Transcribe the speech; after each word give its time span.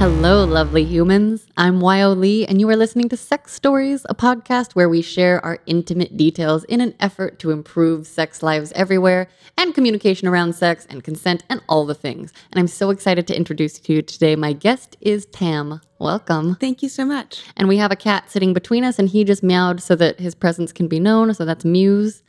Hello, 0.00 0.46
lovely 0.46 0.82
humans. 0.82 1.46
I'm 1.58 1.78
Wyoh 1.78 2.16
Lee, 2.16 2.46
and 2.46 2.58
you 2.58 2.66
are 2.70 2.74
listening 2.74 3.10
to 3.10 3.18
X 3.30 3.52
Stories, 3.52 4.06
a 4.08 4.14
podcast 4.14 4.72
where 4.72 4.88
we 4.88 5.02
share 5.02 5.44
our 5.44 5.58
intimate 5.66 6.16
details 6.16 6.64
in 6.64 6.80
an 6.80 6.94
effort 7.00 7.38
to 7.40 7.50
improve 7.50 8.06
sex 8.06 8.42
lives 8.42 8.72
everywhere 8.72 9.28
and 9.58 9.74
communication 9.74 10.26
around 10.26 10.54
sex 10.54 10.86
and 10.88 11.04
consent 11.04 11.44
and 11.50 11.60
all 11.68 11.84
the 11.84 11.94
things. 11.94 12.32
And 12.50 12.58
I'm 12.58 12.66
so 12.66 12.88
excited 12.88 13.26
to 13.26 13.36
introduce 13.36 13.78
to 13.78 13.92
you 13.92 14.00
today. 14.00 14.36
My 14.36 14.54
guest 14.54 14.96
is 15.02 15.26
Tam. 15.26 15.82
Welcome. 15.98 16.54
Thank 16.54 16.82
you 16.82 16.88
so 16.88 17.04
much. 17.04 17.44
And 17.58 17.68
we 17.68 17.76
have 17.76 17.92
a 17.92 17.96
cat 17.96 18.30
sitting 18.30 18.54
between 18.54 18.84
us, 18.84 18.98
and 18.98 19.06
he 19.06 19.22
just 19.22 19.42
meowed 19.42 19.82
so 19.82 19.96
that 19.96 20.18
his 20.18 20.34
presence 20.34 20.72
can 20.72 20.88
be 20.88 20.98
known. 20.98 21.34
So 21.34 21.44
that's 21.44 21.66
Muse. 21.66 22.22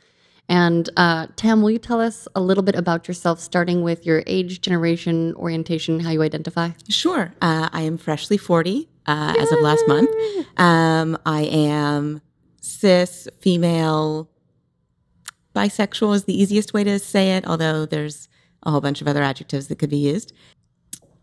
And 0.48 0.90
uh, 0.96 1.28
Tam, 1.36 1.62
will 1.62 1.70
you 1.70 1.78
tell 1.78 2.00
us 2.00 2.28
a 2.34 2.40
little 2.40 2.62
bit 2.62 2.74
about 2.74 3.08
yourself, 3.08 3.40
starting 3.40 3.82
with 3.82 4.04
your 4.04 4.22
age, 4.26 4.60
generation, 4.60 5.34
orientation, 5.36 6.00
how 6.00 6.10
you 6.10 6.22
identify? 6.22 6.70
Sure. 6.88 7.32
Uh, 7.40 7.68
I 7.72 7.82
am 7.82 7.96
freshly 7.96 8.36
40 8.36 8.88
uh, 9.06 9.34
as 9.38 9.52
of 9.52 9.60
last 9.60 9.86
month. 9.88 10.10
Um, 10.58 11.16
I 11.24 11.42
am 11.42 12.20
cis, 12.60 13.28
female, 13.40 14.28
bisexual 15.54 16.14
is 16.14 16.24
the 16.24 16.40
easiest 16.40 16.72
way 16.74 16.84
to 16.84 16.98
say 16.98 17.36
it, 17.36 17.46
although 17.46 17.86
there's 17.86 18.28
a 18.62 18.70
whole 18.70 18.80
bunch 18.80 19.00
of 19.00 19.08
other 19.08 19.22
adjectives 19.22 19.68
that 19.68 19.78
could 19.78 19.90
be 19.90 19.98
used. 19.98 20.32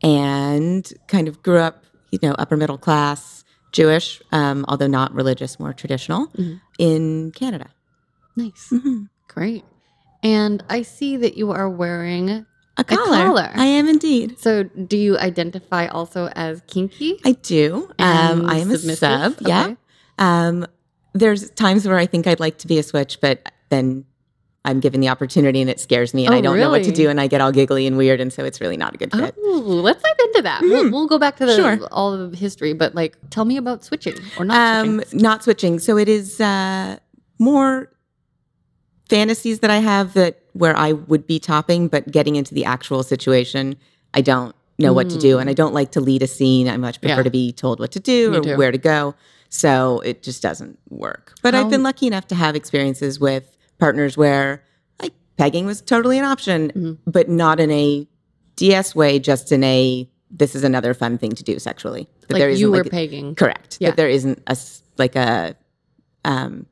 And 0.02 0.92
kind 1.08 1.28
of 1.28 1.44
grew 1.44 1.60
up, 1.60 1.84
you 2.12 2.20
know, 2.22 2.34
upper 2.34 2.56
middle 2.56 2.78
class, 2.78 3.44
Jewish, 3.72 4.22
um, 4.32 4.66
although 4.68 4.88
not 4.88 5.14
religious, 5.14 5.60
more 5.60 5.74
traditional, 5.74 6.32
in 6.80 7.32
Canada. 7.32 7.70
Nice. 8.40 8.74
Great. 9.28 9.64
And 10.24 10.64
I 10.70 10.82
see 10.82 11.18
that 11.18 11.38
you 11.38 11.52
are 11.52 11.70
wearing. 11.70 12.46
A 12.78 12.84
collar. 12.84 13.26
collar. 13.26 13.52
I 13.56 13.66
am 13.66 13.88
indeed. 13.90 14.40
So, 14.40 14.64
do 14.64 14.96
you 14.98 15.18
identify 15.18 15.88
also 15.88 16.28
as 16.36 16.62
kinky? 16.68 17.20
I 17.26 17.34
do. 17.34 17.90
Um, 18.00 18.46
I 18.50 18.58
am 18.60 18.72
a 18.72 18.78
sub. 18.78 19.36
Yeah. 19.42 19.64
Okay. 19.66 19.78
Um, 20.18 20.66
there's 21.14 21.50
times 21.52 21.86
where 21.88 21.98
I 21.98 22.06
think 22.06 22.26
I'd 22.28 22.40
like 22.40 22.58
to 22.60 22.68
be 22.68 22.78
a 22.80 22.84
switch, 22.84 23.20
but 23.22 23.52
then 23.70 24.06
I'm 24.64 24.80
given 24.80 25.02
the 25.02 25.10
opportunity 25.10 25.60
and 25.62 25.70
it 25.70 25.80
scares 25.80 26.14
me 26.14 26.26
and 26.26 26.34
Oh, 26.34 26.38
I 26.38 26.42
don't 26.42 26.58
know 26.60 26.70
what 26.70 26.84
to 26.84 26.92
do 26.92 27.10
and 27.10 27.20
I 27.20 27.28
get 27.28 27.42
all 27.42 27.52
giggly 27.52 27.88
and 27.88 27.98
weird 27.98 28.20
and 28.22 28.32
so 28.32 28.44
it's 28.46 28.60
really 28.62 28.78
not 28.78 28.94
a 28.94 28.98
good 28.98 29.12
fit. 29.12 29.34
Oh, 29.38 29.60
let's 29.84 30.04
dive 30.04 30.16
into 30.28 30.42
that. 30.44 30.62
We'll, 30.62 30.92
we'll 30.92 31.08
go 31.08 31.18
back 31.18 31.38
to 31.38 31.46
the 31.46 31.56
Sure. 31.56 31.80
all 31.92 32.14
of 32.14 32.32
the 32.32 32.38
history, 32.38 32.74
but 32.74 32.94
like, 32.94 33.18
tell 33.30 33.46
me 33.46 33.58
about 33.58 33.84
switching 33.84 34.16
or 34.38 34.46
not 34.46 34.86
Um, 34.86 34.96
switching. 35.02 35.20
not 35.22 35.44
switching. 35.44 35.80
So 35.80 35.98
it 35.98 36.08
is 36.10 36.40
uh, 36.42 36.98
more 37.40 37.92
fantasies 39.10 39.60
that 39.60 39.72
I 39.72 39.78
have 39.78 40.14
that 40.14 40.40
where 40.54 40.76
I 40.78 40.94
would 40.94 41.26
be 41.28 41.40
topping, 41.40 41.88
but 41.88 42.10
getting 42.12 42.36
into 42.36 42.54
the 42.54 42.66
actual 42.66 43.04
situation, 43.04 43.76
I 44.14 44.22
don't 44.22 44.56
know 44.78 44.94
what 44.94 45.10
to 45.10 45.18
do, 45.18 45.40
and 45.40 45.50
I 45.50 45.54
don't 45.54 45.74
like 45.74 45.92
to 45.92 46.00
lead 46.02 46.22
a 46.24 46.28
scene. 46.28 46.70
I 46.70 46.78
much 46.78 47.02
prefer 47.02 47.16
Mm. 47.16 47.18
Yeah. 47.18 47.24
to 47.24 47.30
be 47.30 47.52
told 47.52 47.80
what 47.80 47.92
to 47.92 48.00
do 48.00 48.32
Me 48.32 48.38
or 48.38 48.42
too. 48.42 48.56
where 48.58 48.72
to 48.72 48.78
go. 48.78 49.14
So 49.50 50.00
it 50.06 50.24
just 50.24 50.42
doesn't 50.42 50.80
work. 50.90 51.34
But 51.42 51.54
How- 51.54 51.62
I've 51.66 51.70
been 51.70 51.84
lucky 51.84 52.08
enough 52.08 52.28
to 52.28 52.36
have 52.36 52.56
experiences 52.56 53.20
with 53.20 53.58
partners 53.80 54.16
where 54.16 54.64
like 55.02 55.14
pegging 55.38 55.66
was 55.66 55.82
totally 55.82 56.18
an 56.18 56.24
option, 56.26 56.70
Mm-hmm. 56.70 57.12
but 57.12 57.28
not 57.30 57.60
in 57.60 57.72
a 57.72 58.08
DS 58.56 58.96
way, 58.96 59.20
just 59.20 59.52
in 59.52 59.64
a 59.64 60.08
this 60.32 60.54
is 60.56 60.64
another 60.64 60.94
fun 60.94 61.18
thing 61.18 61.32
to 61.32 61.44
do 61.44 61.58
sexually. 61.58 62.08
That 62.28 62.36
Like 62.36 62.44
isn't 62.44 62.62
you 62.62 62.72
were 62.72 62.84
like- 62.84 62.92
pegging. 62.92 63.34
Correct. 63.36 63.78
Yeah. 63.82 63.90
That 63.90 63.98
there 63.98 64.10
isn't 64.10 64.42
a 64.48 64.56
like 64.98 65.16
a 65.16 65.56
um 66.24 66.68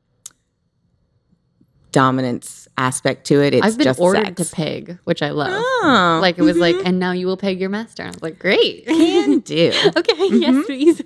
dominance 1.92 2.68
aspect 2.76 3.26
to 3.26 3.42
it. 3.42 3.54
It's 3.54 3.66
I've 3.66 3.76
been 3.78 3.84
just 3.84 4.00
ordered 4.00 4.38
sex. 4.38 4.50
to 4.50 4.56
peg, 4.56 4.98
which 5.04 5.22
I 5.22 5.30
love. 5.30 5.48
Oh, 5.52 6.18
Like 6.22 6.38
it 6.38 6.42
was 6.42 6.56
like, 6.56 6.76
and 6.84 6.98
now 6.98 7.12
you 7.12 7.26
will 7.26 7.36
peg 7.36 7.58
your 7.60 7.70
master. 7.70 8.02
And 8.02 8.10
I 8.10 8.14
was 8.16 8.22
like, 8.22 8.38
great. 8.38 8.86
can 8.86 9.40
do. 9.40 9.68
okay, 9.96 10.12
Mm-hmm. 10.14 10.36
yes, 10.42 10.66
please. 10.66 11.02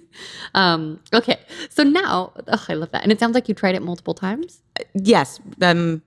Um, 0.55 1.01
okay, 1.13 1.39
so 1.71 1.83
now, 1.83 2.33
oh, 2.49 2.65
I 2.69 2.75
love 2.75 2.91
that, 2.93 3.03
and 3.03 3.13
it 3.13 3.19
sounds 3.21 3.35
like 3.35 3.49
you 3.49 3.55
tried 3.55 3.75
it 3.75 3.83
multiple 3.83 4.15
times. 4.15 4.61
yes. 4.95 5.41
Um, 5.61 6.03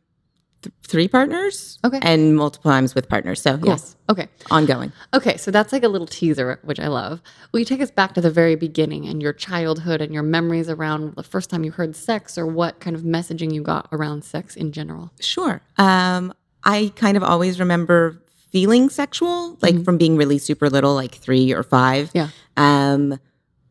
th- 0.65 0.73
three 0.87 1.07
partners. 1.07 1.79
Okay. 1.83 1.99
And 2.01 2.35
multiple 2.35 2.69
times 2.71 2.93
with 2.95 3.07
partners. 3.09 3.41
So 3.41 3.59
yes, 3.63 3.95
Okay, 4.09 4.27
ongoing. 4.51 4.91
okay, 5.13 5.37
so 5.37 5.49
that's 5.51 5.71
like 5.73 5.83
a 5.83 5.87
little 5.87 6.07
teaser, 6.07 6.59
which 6.63 6.79
I 6.79 6.87
love. 6.87 7.21
Will 7.51 7.59
you 7.59 7.65
take 7.65 7.81
us 7.81 7.91
back 7.91 8.13
to 8.15 8.21
the 8.21 8.29
very 8.31 8.55
beginning 8.55 9.07
and 9.07 9.21
your 9.21 9.33
childhood 9.33 10.01
and 10.01 10.13
your 10.13 10.23
memories 10.23 10.69
around 10.69 11.15
the 11.15 11.23
first 11.23 11.49
time 11.49 11.63
you 11.63 11.71
heard 11.71 11.95
sex, 11.95 12.37
or 12.37 12.45
what 12.45 12.79
kind 12.79 12.95
of 12.95 13.03
messaging 13.03 13.53
you 13.53 13.61
got 13.63 13.87
around 13.91 14.23
sex 14.23 14.55
in 14.55 14.71
general? 14.71 15.11
Sure. 15.19 15.61
Um, 15.77 16.33
I 16.63 16.91
kind 16.95 17.15
of 17.17 17.23
always 17.23 17.59
remember 17.59 18.21
feeling 18.51 18.89
sexual, 18.89 19.57
like 19.61 19.83
from 19.83 19.97
being 19.97 20.15
really 20.17 20.37
super 20.37 20.69
little, 20.69 20.93
like 20.95 21.15
three 21.15 21.51
or 21.53 21.63
five. 21.63 22.09
Yeah. 22.13 22.29
Um, 22.57 23.19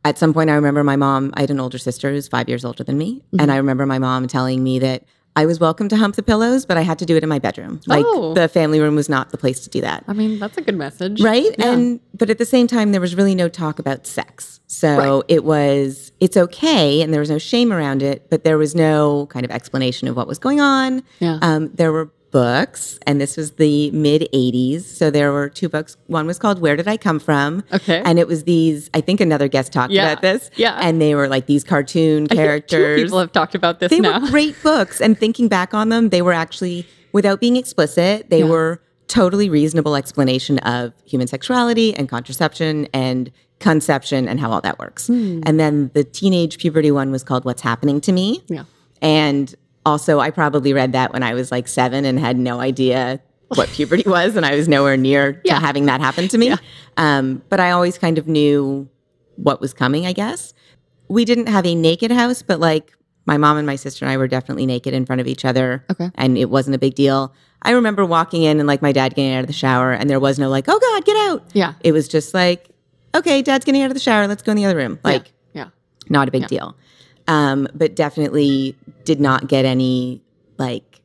at 0.04 0.18
some 0.18 0.34
point, 0.34 0.50
I 0.50 0.54
remember 0.54 0.84
my 0.84 0.96
mom, 0.96 1.32
I 1.34 1.40
had 1.40 1.50
an 1.50 1.58
older 1.58 1.78
sister 1.78 2.10
who's 2.10 2.28
five 2.28 2.48
years 2.50 2.64
older 2.64 2.84
than 2.84 2.98
me. 2.98 3.22
And 3.38 3.50
I 3.50 3.56
remember 3.56 3.86
my 3.86 3.98
mom 3.98 4.26
telling 4.28 4.62
me 4.62 4.78
that 4.80 5.04
I 5.36 5.46
was 5.46 5.58
welcome 5.58 5.88
to 5.88 5.96
hump 5.96 6.14
the 6.14 6.22
pillows, 6.22 6.64
but 6.64 6.76
I 6.76 6.82
had 6.82 6.98
to 7.00 7.06
do 7.06 7.16
it 7.16 7.22
in 7.24 7.28
my 7.28 7.40
bedroom. 7.40 7.80
Like 7.86 8.04
Oh. 8.06 8.34
the 8.34 8.46
family 8.48 8.78
room 8.80 8.94
was 8.94 9.08
not 9.08 9.30
the 9.30 9.38
place 9.38 9.60
to 9.60 9.70
do 9.70 9.80
that. 9.80 10.04
I 10.06 10.12
mean, 10.12 10.38
that's 10.38 10.56
a 10.56 10.62
good 10.62 10.76
message, 10.76 11.20
Right. 11.20 11.54
Yeah. 11.58 11.72
And, 11.72 12.00
but 12.16 12.30
at 12.30 12.38
the 12.38 12.44
same 12.44 12.66
time, 12.68 12.92
there 12.92 13.00
was 13.00 13.16
really 13.16 13.34
no 13.34 13.48
talk 13.48 13.78
about 13.80 14.06
sex. 14.06 14.60
So 14.68 14.96
Right. 14.96 15.22
it 15.28 15.44
was, 15.44 16.12
it's 16.20 16.36
okay. 16.36 17.02
And 17.02 17.12
there 17.12 17.20
was 17.20 17.30
no 17.30 17.38
shame 17.38 17.72
around 17.72 18.02
it, 18.02 18.30
but 18.30 18.44
there 18.44 18.58
was 18.58 18.74
no 18.76 19.26
kind 19.26 19.44
of 19.44 19.50
explanation 19.50 20.06
of 20.06 20.16
what 20.16 20.28
was 20.28 20.38
going 20.38 20.60
on. 20.60 21.02
Yeah. 21.18 21.38
Um, 21.42 21.70
there 21.74 21.90
were 21.90 22.10
books, 22.34 22.98
and 23.06 23.20
this 23.20 23.36
was 23.36 23.52
the 23.52 23.92
mid 23.92 24.28
80s. 24.34 24.82
So 24.82 25.08
there 25.08 25.30
were 25.32 25.48
two 25.48 25.68
books. 25.68 25.96
One 26.08 26.26
was 26.26 26.36
called 26.36 26.60
Where 26.60 26.74
Did 26.74 26.88
I 26.88 26.96
Come 26.96 27.20
From? 27.20 27.62
Okay. 27.72 28.02
And 28.04 28.18
it 28.18 28.26
was 28.26 28.42
these, 28.42 28.90
I 28.92 29.00
think 29.00 29.20
another 29.20 29.46
guest 29.46 29.72
talked 29.72 29.92
Yeah. 29.92 30.10
about 30.10 30.20
this. 30.22 30.50
Yeah. 30.56 30.76
And 30.82 31.00
they 31.00 31.14
were 31.14 31.28
like 31.28 31.46
these 31.46 31.62
cartoon 31.62 32.26
characters. 32.26 33.00
People 33.00 33.20
have 33.20 33.30
talked 33.30 33.54
about 33.54 33.78
this 33.78 33.90
they 33.90 34.00
now. 34.00 34.20
were 34.20 34.26
great 34.30 34.60
books. 34.64 35.00
And 35.00 35.16
thinking 35.16 35.46
back 35.46 35.72
on 35.74 35.90
them, 35.90 36.08
they 36.08 36.22
were 36.22 36.32
actually, 36.32 36.88
without 37.12 37.40
being 37.40 37.54
explicit, 37.56 38.28
they 38.30 38.40
Yeah. 38.40 38.46
were 38.50 38.80
totally 39.06 39.48
reasonable 39.48 39.94
explanation 39.94 40.58
of 40.60 40.92
human 41.04 41.28
sexuality 41.28 41.94
and 41.94 42.08
contraception 42.08 42.88
and 42.92 43.30
conception 43.60 44.26
and 44.26 44.40
how 44.40 44.50
all 44.50 44.60
that 44.62 44.80
works. 44.80 45.06
Hmm. 45.06 45.40
And 45.46 45.60
then 45.60 45.92
the 45.94 46.02
teenage 46.02 46.58
puberty 46.58 46.90
one 46.90 47.12
was 47.12 47.22
called 47.22 47.44
What's 47.44 47.62
Happening 47.62 48.00
to 48.00 48.10
Me. 48.12 48.42
Yeah. 48.48 48.64
And 49.00 49.54
also, 49.86 50.18
I 50.20 50.30
probably 50.30 50.72
read 50.72 50.92
that 50.92 51.12
when 51.12 51.22
I 51.22 51.34
was 51.34 51.50
like 51.50 51.68
seven 51.68 52.04
and 52.04 52.18
had 52.18 52.36
no 52.38 52.60
idea 52.60 53.20
what 53.48 53.68
puberty 53.68 54.08
was, 54.08 54.36
and 54.36 54.44
I 54.46 54.54
was 54.56 54.68
nowhere 54.68 54.96
near 54.96 55.40
Yeah. 55.44 55.54
to 55.58 55.60
having 55.60 55.86
that 55.86 56.00
happen 56.00 56.28
to 56.28 56.38
me. 56.38 56.54
Um, 56.96 57.42
but 57.48 57.60
I 57.60 57.70
always 57.72 57.98
kind 57.98 58.18
of 58.18 58.26
knew 58.26 58.88
what 59.36 59.60
was 59.60 59.72
coming, 59.74 60.06
I 60.06 60.12
guess. 60.12 60.54
We 61.08 61.24
didn't 61.24 61.46
have 61.48 61.66
a 61.66 61.74
naked 61.74 62.10
house, 62.10 62.42
but 62.42 62.60
like 62.60 62.92
my 63.26 63.36
mom 63.36 63.56
and 63.56 63.66
my 63.66 63.76
sister 63.76 64.04
and 64.04 64.12
I 64.12 64.16
were 64.16 64.28
definitely 64.28 64.66
naked 64.66 64.94
in 64.94 65.06
front 65.06 65.20
of 65.20 65.26
each 65.26 65.44
other. 65.44 65.84
Okay. 65.90 66.10
And 66.16 66.36
it 66.38 66.50
wasn't 66.50 66.74
a 66.76 66.78
big 66.78 66.94
deal. 66.94 67.32
I 67.62 67.70
remember 67.72 68.04
walking 68.04 68.42
in 68.42 68.58
and 68.58 68.66
like 68.66 68.82
my 68.82 68.92
dad 68.92 69.14
getting 69.14 69.32
out 69.32 69.40
of 69.40 69.46
the 69.46 69.52
shower, 69.52 69.92
and 69.92 70.08
there 70.10 70.20
was 70.20 70.38
no 70.38 70.48
like, 70.48 70.64
oh 70.68 70.78
God, 70.78 71.04
get 71.04 71.16
out. 71.30 71.44
Yeah. 71.52 71.74
It 71.80 71.92
was 71.92 72.08
just 72.08 72.34
like, 72.34 72.68
okay, 73.14 73.42
dad's 73.42 73.64
getting 73.64 73.82
out 73.82 73.90
of 73.90 73.94
the 73.94 74.00
shower. 74.00 74.26
Let's 74.26 74.42
go 74.42 74.52
in 74.52 74.56
the 74.56 74.64
other 74.64 74.76
room. 74.76 74.98
Like, 75.04 75.32
yeah. 75.52 75.68
not 76.08 76.28
a 76.28 76.30
big 76.30 76.46
deal. 76.48 76.76
Um, 77.28 77.68
but 77.74 77.94
definitely 77.96 78.76
did 79.04 79.20
not 79.20 79.48
get 79.48 79.64
any 79.64 80.22
like 80.58 81.00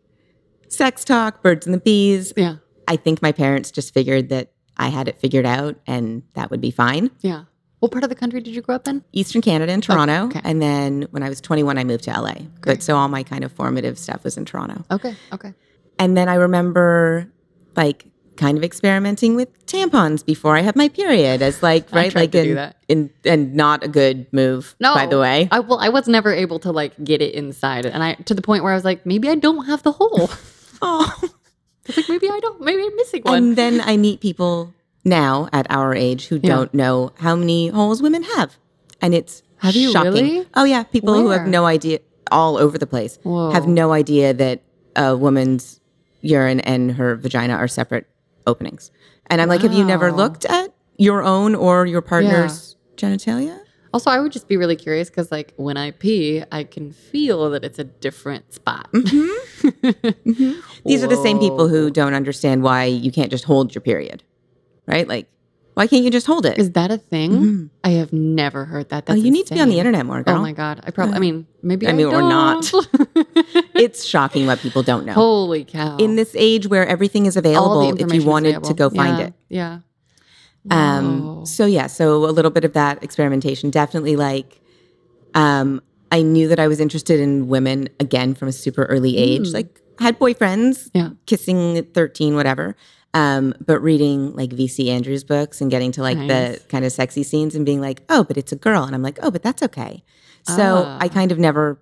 sex 0.67 1.03
talk, 1.03 1.41
birds 1.41 1.65
and 1.65 1.73
the 1.73 1.79
bees. 1.79 2.33
Yeah. 2.35 2.57
I 2.87 2.95
think 2.95 3.21
my 3.21 3.31
parents 3.31 3.71
just 3.71 3.93
figured 3.93 4.29
that 4.29 4.51
I 4.77 4.87
had 4.87 5.07
it 5.07 5.19
figured 5.19 5.45
out 5.45 5.75
and 5.85 6.23
that 6.35 6.49
would 6.51 6.61
be 6.61 6.71
fine. 6.71 7.11
Yeah. 7.21 7.43
What 7.79 7.91
part 7.91 8.03
of 8.03 8.09
the 8.09 8.15
country 8.15 8.41
did 8.41 8.53
you 8.55 8.61
grow 8.61 8.75
up 8.75 8.87
in? 8.87 9.03
Eastern 9.13 9.41
Canada 9.41 9.71
in 9.71 9.79
Toronto. 9.81 10.25
okay. 10.25 10.41
And 10.43 10.61
then 10.61 11.07
when 11.11 11.23
I 11.23 11.29
was 11.29 11.39
21, 11.39 11.77
I 11.77 11.83
moved 11.83 12.03
to 12.05 12.11
LA. 12.11 12.33
Great. 12.33 12.49
But 12.61 12.83
so 12.83 12.97
all 12.97 13.07
my 13.07 13.23
kind 13.23 13.43
of 13.43 13.51
formative 13.53 13.97
stuff 13.97 14.23
was 14.23 14.37
in 14.37 14.45
Toronto. 14.45 14.83
Okay. 14.91 15.15
Okay. 15.31 15.53
And 15.97 16.17
then 16.17 16.27
I 16.27 16.35
remember 16.35 17.31
like 17.75 18.05
kind 18.39 18.57
of 18.57 18.63
experimenting 18.63 19.35
with 19.35 19.49
tampons 19.67 20.25
before 20.25 20.57
I 20.57 20.61
had 20.61 20.75
my 20.75 20.87
period 20.89 21.41
as 21.43 21.61
like, 21.61 21.91
right? 21.99 22.13
like 22.15 22.33
in, 22.33 22.73
in, 22.87 23.09
and 23.25 23.53
not 23.53 23.83
a 23.83 23.87
good 23.87 24.25
move, 24.33 24.75
No. 24.79 24.95
by 24.95 25.05
the 25.05 25.19
way. 25.19 25.47
I 25.51 25.59
well, 25.59 25.79
I 25.79 25.89
was 25.89 26.07
never 26.07 26.31
able 26.33 26.57
to 26.59 26.71
like 26.71 26.93
get 27.03 27.21
it 27.21 27.35
inside, 27.35 27.85
and 27.85 28.01
I 28.01 28.13
to 28.25 28.33
the 28.33 28.41
point 28.41 28.63
where 28.63 28.71
I 28.71 28.75
was 28.75 28.85
like, 28.85 29.05
maybe 29.05 29.29
I 29.29 29.35
don't 29.35 29.65
have 29.65 29.83
the 29.83 29.91
hole. 29.91 30.29
Oh. 30.81 31.11
It's 31.85 31.97
like 31.97 32.07
maybe 32.07 32.29
I 32.29 32.39
don't. 32.39 32.61
Maybe 32.61 32.81
I'm 32.83 32.95
missing 32.95 33.21
one. 33.23 33.37
And 33.37 33.55
then 33.57 33.81
I 33.81 33.97
meet 33.97 34.21
people 34.21 34.73
now 35.03 35.49
at 35.51 35.67
our 35.69 35.93
age 35.93 36.27
who 36.27 36.35
Yeah. 36.41 36.55
don't 36.55 36.73
know 36.73 37.11
how 37.17 37.35
many 37.35 37.67
holes 37.67 38.01
women 38.01 38.23
have. 38.23 38.55
And 39.01 39.13
it's 39.13 39.43
Have 39.57 39.75
you 39.75 39.91
shocking. 39.91 40.13
really? 40.13 40.47
Oh 40.55 40.63
yeah, 40.63 40.83
people 40.83 41.13
who 41.15 41.29
have 41.35 41.47
no 41.47 41.65
idea 41.65 41.99
all 42.31 42.55
over 42.57 42.77
the 42.77 42.87
place 42.87 43.19
Whoa. 43.23 43.51
have 43.51 43.67
no 43.67 43.91
idea 43.91 44.33
that 44.35 44.61
a 44.95 45.17
woman's 45.17 45.81
urine 46.21 46.61
and 46.61 46.91
her 46.93 47.15
vagina 47.17 47.55
are 47.55 47.67
separate 47.67 48.07
openings. 48.49 48.91
And 49.27 49.41
I'm 49.41 49.47
like, 49.47 49.61
have 49.61 49.73
you 49.73 49.85
never 49.85 50.11
looked 50.11 50.45
at 50.45 50.73
your 50.97 51.23
own 51.23 51.55
or 51.55 51.85
your 51.85 52.01
partner's 52.01 52.75
genitalia? 52.97 53.59
Also, 53.93 54.11
I 54.11 54.19
would 54.19 54.31
just 54.31 54.47
be 54.47 54.57
really 54.57 54.75
curious 54.75 55.09
because, 55.09 55.31
like, 55.31 55.53
when 55.55 55.75
I 55.75 55.91
pee, 55.91 56.43
I 56.51 56.63
can 56.63 56.91
feel 56.91 57.49
that 57.51 57.63
it's 57.63 57.79
a 57.79 57.83
different 57.83 58.53
spot. 58.53 58.91
Mm-hmm. 58.91 59.27
Mm-hmm. 59.89 60.59
These 60.85 61.03
are 61.03 61.07
the 61.07 61.21
same 61.21 61.39
people 61.39 61.67
who 61.67 61.91
don't 61.91 62.13
understand 62.13 62.63
why 62.63 62.85
you 62.85 63.11
can't 63.11 63.29
just 63.29 63.43
hold 63.43 63.75
your 63.75 63.81
period, 63.81 64.23
right? 64.85 65.05
Like, 65.07 65.27
Why 65.79 65.87
can't 65.87 66.03
you 66.03 66.11
just 66.11 66.27
hold 66.27 66.45
it? 66.45 66.57
Is 66.57 66.71
that 66.71 66.91
a 66.91 66.97
thing? 66.97 67.31
Mhm. 67.31 67.69
I 67.85 67.91
have 67.91 68.11
never 68.11 68.65
heard 68.65 68.89
that. 68.89 69.05
Oh, 69.07 69.13
That's 69.13 69.23
you 69.23 69.31
need 69.31 69.47
to 69.47 69.53
be 69.53 69.61
on 69.61 69.69
the 69.69 69.79
internet 69.79 70.05
more, 70.05 70.21
girl. 70.23 70.35
Oh 70.35 70.41
my 70.41 70.51
god! 70.51 70.81
I 70.83 70.91
probably. 70.91 71.15
I 71.15 71.19
mean, 71.19 71.47
maybe. 71.63 71.87
I 71.87 71.91
I, 71.91 71.93
mean, 71.93 72.07
or 72.07 72.21
not. 72.21 72.65
don't. 72.69 72.87
It's 73.75 74.03
shocking 74.03 74.45
what 74.45 74.59
people 74.59 74.83
don't 74.83 75.05
know. 75.05 75.13
Holy 75.13 75.63
cow! 75.63 75.95
In 75.95 76.17
this 76.17 76.35
age 76.35 76.67
where 76.67 76.85
everything 76.85 77.27
is 77.27 77.37
available, 77.37 77.97
if 77.97 78.11
you 78.13 78.25
wanted 78.25 78.61
to 78.65 78.73
go 78.73 78.89
find 78.89 79.19
Yeah, 79.19 79.25
it. 79.27 79.33
Yeah. 79.47 79.79
Um, 80.69 81.21
Whoa. 81.25 81.45
so 81.45 81.65
yeah, 81.65 81.87
so 81.87 82.25
a 82.25 82.33
little 82.37 82.51
bit 82.51 82.65
of 82.65 82.73
that 82.73 83.01
experimentation. 83.01 83.69
Definitely 83.69 84.17
like, 84.17 84.59
um, 85.33 85.81
I 86.11 86.23
knew 86.23 86.49
that 86.49 86.59
I 86.59 86.67
was 86.67 86.81
interested 86.81 87.21
in 87.21 87.47
women 87.47 87.87
again 88.01 88.35
from 88.35 88.49
a 88.49 88.51
super 88.51 88.83
early 88.83 89.15
age. 89.15 89.47
Mm. 89.47 89.53
Like 89.53 89.79
had 89.99 90.19
boyfriends, 90.19 90.89
Yeah. 90.93 91.11
kissing 91.25 91.77
at 91.77 91.93
13, 91.93 92.35
whatever. 92.35 92.75
Um, 93.13 93.53
but 93.65 93.79
reading 93.81 94.35
like 94.35 94.51
VC 94.51 94.89
Andrews 94.89 95.23
books 95.23 95.61
and 95.61 95.71
getting 95.71 95.91
to 95.93 96.01
like 96.03 96.17
Nice. 96.17 96.27
the 96.59 96.67
kind 96.67 96.85
of 96.85 96.91
sexy 96.91 97.23
scenes 97.23 97.55
and 97.55 97.65
being 97.65 97.81
like, 97.81 98.03
oh, 98.09 98.23
but 98.23 98.37
it's 98.37 98.51
a 98.51 98.55
girl. 98.55 98.83
And 98.83 98.93
I'm 98.93 99.01
like, 99.01 99.17
oh, 99.23 99.31
but 99.31 99.41
that's 99.41 99.63
okay. 99.63 100.03
So 100.43 100.83
Ah. 100.85 100.97
I 101.01 101.07
kind 101.07 101.31
of 101.31 101.39
never 101.39 101.79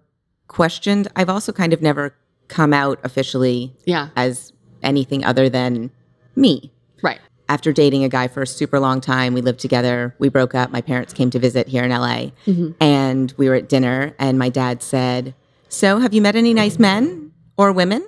questioned. 0.48 1.10
I've 1.16 1.30
also 1.30 1.52
kind 1.52 1.74
of 1.74 1.82
never 1.82 2.16
come 2.48 2.74
out 2.74 3.00
officially 3.04 3.76
yeah. 3.86 4.10
as 4.16 4.54
anything 4.82 5.26
other 5.26 5.50
than 5.50 5.92
me 6.36 6.72
Right. 7.02 7.20
after 7.50 7.74
dating 7.74 8.06
a 8.06 8.10
guy 8.10 8.30
for 8.30 8.42
a 8.44 8.48
super 8.48 8.80
long 8.80 9.02
time, 9.02 9.34
we 9.34 9.42
lived 9.42 9.60
together. 9.60 10.16
We 10.20 10.30
broke 10.30 10.56
up. 10.56 10.72
My 10.72 10.80
parents 10.82 11.14
came 11.14 11.30
to 11.32 11.40
visit 11.40 11.68
here 11.68 11.84
in 11.84 11.92
LA, 11.92 12.32
Mhm. 12.46 12.76
and 12.80 13.34
we 13.38 13.50
were 13.50 13.56
at 13.56 13.68
dinner. 13.68 14.14
And 14.18 14.40
my 14.40 14.48
dad 14.48 14.82
said, 14.82 15.34
"So, 15.68 16.00
have 16.00 16.14
you 16.14 16.22
met 16.22 16.38
any 16.38 16.54
nice 16.54 16.80
men 16.80 17.32
or 17.58 17.74
women?" 17.74 18.08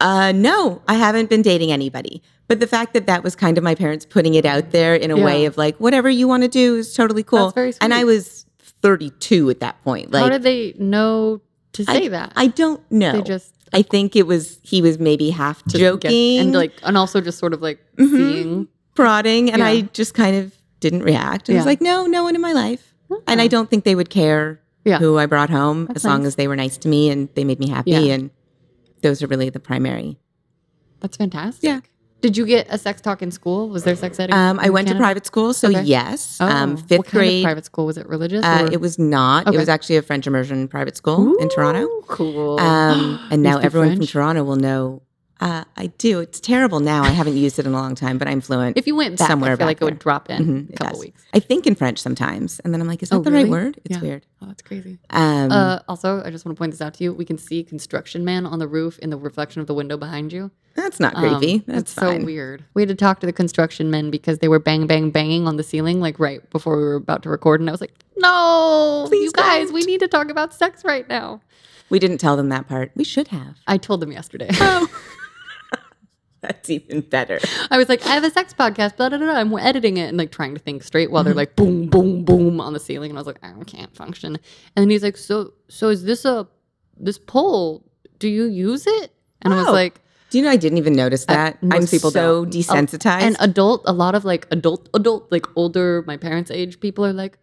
Uh, 0.00 0.32
no, 0.32 0.80
I 0.88 0.94
haven't 0.94 1.28
been 1.30 1.42
dating 1.42 1.72
anybody. 1.72 2.22
But 2.48 2.58
the 2.58 2.66
fact 2.66 2.94
that 2.94 3.06
that 3.06 3.22
was 3.22 3.36
kind 3.36 3.56
of 3.58 3.62
my 3.64 3.74
parents 3.74 4.04
putting 4.04 4.34
it 4.34 4.44
out 4.44 4.70
there 4.72 4.94
in 4.94 5.10
a 5.10 5.16
Yeah. 5.18 5.24
way 5.24 5.44
of 5.44 5.56
like, 5.56 5.76
whatever 5.78 6.10
you 6.10 6.26
want 6.26 6.42
to 6.42 6.48
do 6.48 6.76
is 6.76 6.94
totally 6.94 7.22
cool. 7.22 7.44
That's 7.50 7.54
very 7.54 7.72
And 7.80 7.94
I 7.94 8.04
was 8.04 8.44
32 8.82 9.50
at 9.50 9.60
that 9.60 9.82
point. 9.84 10.10
Like, 10.10 10.22
How 10.24 10.28
did 10.30 10.42
they 10.42 10.74
know 10.78 11.40
to 11.74 11.84
say 11.84 12.08
that? 12.08 12.32
I 12.34 12.48
don't 12.48 12.80
know. 12.90 13.12
They 13.12 13.22
just 13.22 13.54
I 13.72 13.82
think 13.82 14.16
it 14.16 14.26
was 14.26 14.58
he 14.62 14.82
was 14.82 14.98
maybe 14.98 15.30
half 15.30 15.64
joking 15.68 16.10
get- 16.10 16.40
and 16.42 16.52
like, 16.52 16.72
and 16.82 16.96
also 16.98 17.20
just 17.20 17.38
sort 17.38 17.54
of 17.54 17.62
like 17.62 17.78
Mhm. 17.96 18.10
seeing. 18.10 18.68
prodding 18.96 19.50
and 19.52 19.60
Yeah. 19.60 19.66
I 19.68 19.80
just 19.92 20.14
kind 20.14 20.34
of 20.36 20.52
didn't 20.80 21.02
react. 21.04 21.48
I 21.48 21.52
Yeah. 21.52 21.58
was 21.60 21.66
like, 21.66 21.80
no, 21.80 22.06
no 22.06 22.24
one 22.24 22.34
in 22.34 22.40
my 22.40 22.52
life. 22.52 22.92
And 23.28 23.40
Ah. 23.40 23.44
I 23.44 23.46
don't 23.46 23.70
think 23.70 23.84
they 23.84 23.94
would 23.94 24.10
care 24.10 24.60
Yeah. 24.84 24.98
who 24.98 25.18
I 25.18 25.26
brought 25.26 25.50
home 25.50 25.86
That's 25.86 25.98
as 25.98 26.04
long 26.04 26.26
as 26.26 26.34
they 26.34 26.48
were 26.48 26.56
nice 26.56 26.76
to 26.78 26.88
me 26.88 27.10
and 27.10 27.28
they 27.34 27.44
made 27.44 27.60
me 27.60 27.68
happy. 27.68 28.10
And 28.10 28.30
those 29.02 29.22
are 29.22 29.26
really 29.26 29.50
the 29.50 29.60
primary. 29.60 30.18
That's 31.00 31.16
fantastic. 31.16 31.64
Yeah. 31.64 31.80
Did 32.20 32.36
you 32.36 32.44
get 32.44 32.66
a 32.68 32.76
sex 32.76 33.00
talk 33.00 33.22
in 33.22 33.30
school? 33.30 33.70
Was 33.70 33.84
there 33.84 33.96
sex 33.96 34.20
ed? 34.20 34.30
Um, 34.30 34.60
I 34.60 34.68
went 34.68 34.88
to 34.88 34.94
private 34.94 35.24
school, 35.24 35.54
so 35.54 35.68
Okay. 35.70 35.82
yes. 35.82 36.36
Oh, 36.38 36.46
um, 36.46 36.72
what 36.72 36.80
fifth 36.80 36.88
kind 36.88 37.06
of 37.06 37.12
grade. 37.12 37.44
private 37.44 37.64
school 37.64 37.86
was 37.86 37.96
it? 37.96 38.06
Religious? 38.06 38.44
Uh, 38.44 38.68
it 38.70 38.78
was 38.78 38.98
not. 38.98 39.46
Okay. 39.46 39.56
It 39.56 39.58
was 39.58 39.70
actually 39.70 39.96
a 39.96 40.02
French 40.02 40.26
immersion 40.26 40.68
private 40.68 40.98
school 40.98 41.34
in 41.38 41.48
Toronto. 41.48 41.88
Cool. 42.08 42.60
Um, 42.60 43.26
and 43.30 43.42
now 43.42 43.56
everyone 43.58 43.96
from 43.96 44.06
Toronto 44.06 44.44
will 44.44 44.56
know. 44.56 45.00
Uh, 45.40 45.64
I 45.76 45.86
do. 45.96 46.20
It's 46.20 46.38
terrible 46.38 46.80
now. 46.80 47.02
I 47.02 47.10
haven't 47.10 47.36
used 47.36 47.58
it 47.58 47.64
in 47.66 47.72
a 47.72 47.74
long 47.76 47.94
time, 47.94 48.18
but 48.18 48.28
I'm 48.28 48.42
fluent. 48.42 48.76
If 48.76 48.86
you 48.86 48.94
went 48.94 49.18
back, 49.18 49.26
somewhere 49.26 49.52
I 49.52 49.56
feel 49.56 49.66
like 49.66 49.80
it 49.80 49.84
would 49.86 49.98
drop 49.98 50.28
in 50.28 50.44
Mhm, 50.44 50.74
a 50.74 50.76
couple 50.76 50.92
does. 50.96 51.00
weeks. 51.00 51.22
I 51.32 51.40
think 51.40 51.66
in 51.66 51.74
French 51.74 51.98
sometimes, 51.98 52.60
and 52.60 52.74
then 52.74 52.80
I'm 52.82 52.86
like, 52.86 53.02
is 53.02 53.08
that 53.08 53.16
Oh, 53.16 53.22
the 53.22 53.30
really? 53.30 53.44
right 53.44 53.50
word? 53.50 53.80
It's 53.84 53.96
Yeah. 53.96 54.02
weird. 54.02 54.26
Oh, 54.42 54.46
that's 54.48 54.60
crazy. 54.60 54.98
Um, 55.08 55.50
Uh, 55.50 55.78
also, 55.88 56.22
I 56.22 56.30
just 56.30 56.44
want 56.44 56.56
to 56.56 56.58
point 56.60 56.72
this 56.72 56.82
out 56.82 56.92
to 56.94 57.04
you. 57.04 57.14
We 57.14 57.24
can 57.24 57.38
see 57.38 57.62
construction 57.64 58.22
man 58.22 58.44
on 58.44 58.58
the 58.58 58.68
roof 58.68 58.98
in 58.98 59.08
the 59.08 59.16
reflection 59.16 59.62
of 59.62 59.66
the 59.66 59.74
window 59.74 59.96
behind 59.96 60.32
you. 60.32 60.50
that's 60.76 61.00
not 61.00 61.14
Um, 61.16 61.38
creepy. 61.40 61.64
That's 61.66 61.92
fine. 61.92 62.20
so 62.20 62.24
weird. 62.26 62.64
We 62.74 62.82
had 62.82 62.88
to 62.90 62.94
talk 62.94 63.20
to 63.20 63.26
the 63.26 63.32
construction 63.32 63.90
men 63.90 64.10
because 64.10 64.38
they 64.38 64.48
were 64.48 64.58
bang 64.60 64.86
bang 64.86 65.10
banging 65.10 65.46
on 65.48 65.56
the 65.56 65.62
ceiling 65.64 66.00
like 66.00 66.18
right 66.20 66.48
before 66.50 66.76
we 66.76 66.82
were 66.84 66.94
about 66.94 67.22
to 67.24 67.28
record, 67.30 67.60
and 67.60 67.68
I 67.68 67.72
was 67.72 67.80
like, 67.80 67.92
"No, 68.16 69.04
Please 69.08 69.24
you 69.24 69.32
guys, 69.32 69.64
don't." 69.66 69.74
we 69.74 69.82
need 69.82 70.00
to 70.00 70.08
talk 70.08 70.30
about 70.30 70.54
sex 70.54 70.82
right 70.84 71.06
now." 71.08 71.40
We 71.90 71.98
didn't 71.98 72.18
tell 72.18 72.36
them 72.36 72.50
that 72.50 72.68
part. 72.68 72.92
We 72.94 73.02
should 73.04 73.28
have. 73.28 73.56
I 73.66 73.76
told 73.78 74.00
them 74.00 74.12
yesterday. 74.12 74.48
That's 76.42 76.70
even 76.70 77.02
better. 77.02 77.38
I 77.70 77.76
was 77.78 77.88
like, 77.88 78.04
"I 78.06 78.14
have 78.14 78.24
a 78.24 78.30
sex 78.30 78.54
podcast, 78.54 78.96
blah 78.96 79.08
blah 79.10 79.18
blah." 79.18 79.32
I'm 79.32 79.52
editing 79.58 79.98
it 79.98 80.08
and 80.08 80.16
like 80.16 80.30
trying 80.32 80.54
to 80.54 80.60
think 80.60 80.82
straight 80.82 81.10
while 81.10 81.22
they're 81.24 81.32
Mm-hmm. 81.32 81.38
like 81.38 81.56
boom 81.56 81.88
boom 81.88 82.24
boom 82.24 82.60
on 82.60 82.72
the 82.72 82.80
ceiling, 82.80 83.10
and 83.10 83.18
I 83.18 83.20
was 83.20 83.26
like, 83.26 83.38
"I 83.42 83.52
can't 83.64 83.94
function." 83.94 84.36
And 84.74 84.82
then 84.82 84.90
he's 84.90 85.02
like, 85.02 85.16
"So 85.18 85.52
so 85.68 85.88
is 85.90 86.04
this 86.04 86.24
a 86.24 86.48
this 86.98 87.18
pole? 87.18 87.84
Do 88.18 88.28
you 88.28 88.44
use 88.44 88.86
it?" 88.86 89.12
And 89.42 89.52
I 89.54 89.58
was 89.58 89.68
like. 89.68 90.00
Do 90.30 90.38
you 90.38 90.44
know 90.44 90.50
I 90.52 90.56
didn't 90.56 90.78
even 90.78 90.92
notice 90.92 91.24
that? 91.24 91.60
most 91.60 91.74
I'm 91.74 91.86
people 91.88 92.12
so 92.12 92.44
don't. 92.44 92.52
desensitized. 92.54 93.22
And 93.22 93.36
adult, 93.40 93.82
a 93.84 93.92
lot 93.92 94.14
of 94.14 94.24
like 94.24 94.46
adult, 94.52 94.88
adult, 94.94 95.32
like 95.32 95.44
older, 95.56 96.04
my 96.06 96.16
parents' 96.16 96.52
age 96.52 96.78
people 96.78 97.04
are 97.04 97.12
like, 97.12 97.36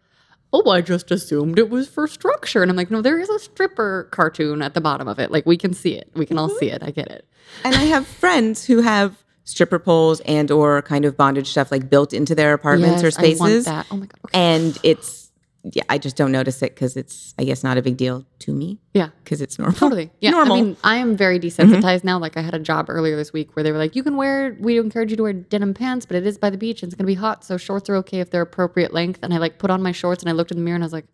oh, 0.52 0.70
I 0.70 0.80
just 0.80 1.10
assumed 1.10 1.58
it 1.58 1.70
was 1.70 1.88
for 1.88 2.06
structure. 2.06 2.62
And 2.62 2.70
I'm 2.70 2.76
like, 2.76 2.90
no, 2.90 3.02
there 3.02 3.18
is 3.18 3.28
a 3.28 3.38
stripper 3.38 4.08
cartoon 4.10 4.62
at 4.62 4.74
the 4.74 4.80
bottom 4.80 5.08
of 5.08 5.18
it. 5.18 5.30
Like 5.30 5.46
we 5.46 5.56
can 5.56 5.74
see 5.74 5.94
it. 5.94 6.10
We 6.14 6.26
can 6.26 6.38
all 6.38 6.48
mm-hmm. 6.48 6.58
see 6.58 6.70
it. 6.70 6.82
I 6.82 6.90
get 6.90 7.10
it. 7.10 7.26
and 7.64 7.74
I 7.74 7.84
have 7.84 8.06
friends 8.06 8.64
who 8.64 8.80
have 8.80 9.24
stripper 9.44 9.78
poles 9.78 10.20
and 10.20 10.50
or 10.50 10.82
kind 10.82 11.04
of 11.04 11.16
bondage 11.16 11.48
stuff 11.48 11.70
like 11.70 11.88
built 11.88 12.12
into 12.12 12.34
their 12.34 12.52
apartments 12.52 13.02
or 13.02 13.06
Yes, 13.06 13.18
I 13.18 13.22
want 13.22 13.36
spaces. 13.36 13.64
that. 13.64 13.86
Oh 13.90 13.96
my 13.96 14.06
God. 14.06 14.18
Okay. 14.26 14.38
And 14.38 14.78
it's 14.82 15.27
yeah, 15.72 15.82
I 15.88 15.98
just 15.98 16.16
don't 16.16 16.32
notice 16.32 16.62
it 16.62 16.74
because 16.74 16.96
it's 16.96 17.34
I 17.38 17.44
guess 17.44 17.62
not 17.62 17.78
a 17.78 17.82
big 17.82 17.96
deal 17.96 18.24
to 18.40 18.52
me 18.52 18.78
yeah. 18.94 19.08
because 19.22 19.40
it's 19.40 19.58
normal. 19.58 19.76
Totally. 19.76 20.10
Yeah. 20.20 20.30
normal. 20.30 20.56
I 20.56 20.62
mean, 20.62 20.76
I 20.82 20.96
am 20.96 21.16
very 21.16 21.38
mm-hmm. 21.38 21.62
desensitized 21.62 22.04
now. 22.04 22.18
Like 22.18 22.36
I 22.36 22.40
had 22.40 22.54
a 22.54 22.58
job 22.58 22.86
earlier 22.88 23.16
this 23.16 23.32
week 23.32 23.54
where 23.54 23.62
they 23.62 23.72
were 23.72 23.78
like, 23.78 23.94
you 23.94 24.02
can 24.02 24.16
wear, 24.16 24.56
we 24.58 24.78
encourage 24.78 25.10
you 25.10 25.16
to 25.16 25.22
wear 25.22 25.32
denim 25.32 25.74
pants, 25.74 26.06
but 26.06 26.16
it 26.16 26.26
is 26.26 26.38
by 26.38 26.50
the 26.50 26.58
beach 26.58 26.82
and 26.82 26.90
it's 26.90 26.96
going 26.96 27.04
to 27.04 27.10
be 27.10 27.14
hot. 27.14 27.44
So 27.44 27.56
shorts 27.56 27.88
are 27.88 27.96
okay 27.96 28.20
if 28.20 28.30
they're 28.30 28.42
appropriate 28.42 28.92
length. 28.92 29.20
And 29.22 29.32
I 29.32 29.38
like 29.38 29.58
put 29.58 29.70
on 29.70 29.82
my 29.82 29.92
shorts 29.92 30.22
and 30.22 30.30
I 30.30 30.32
looked 30.32 30.50
in 30.50 30.56
the 30.56 30.64
mirror 30.64 30.74
and 30.74 30.84
I 30.84 30.86
was 30.86 30.92
like, 30.92 31.06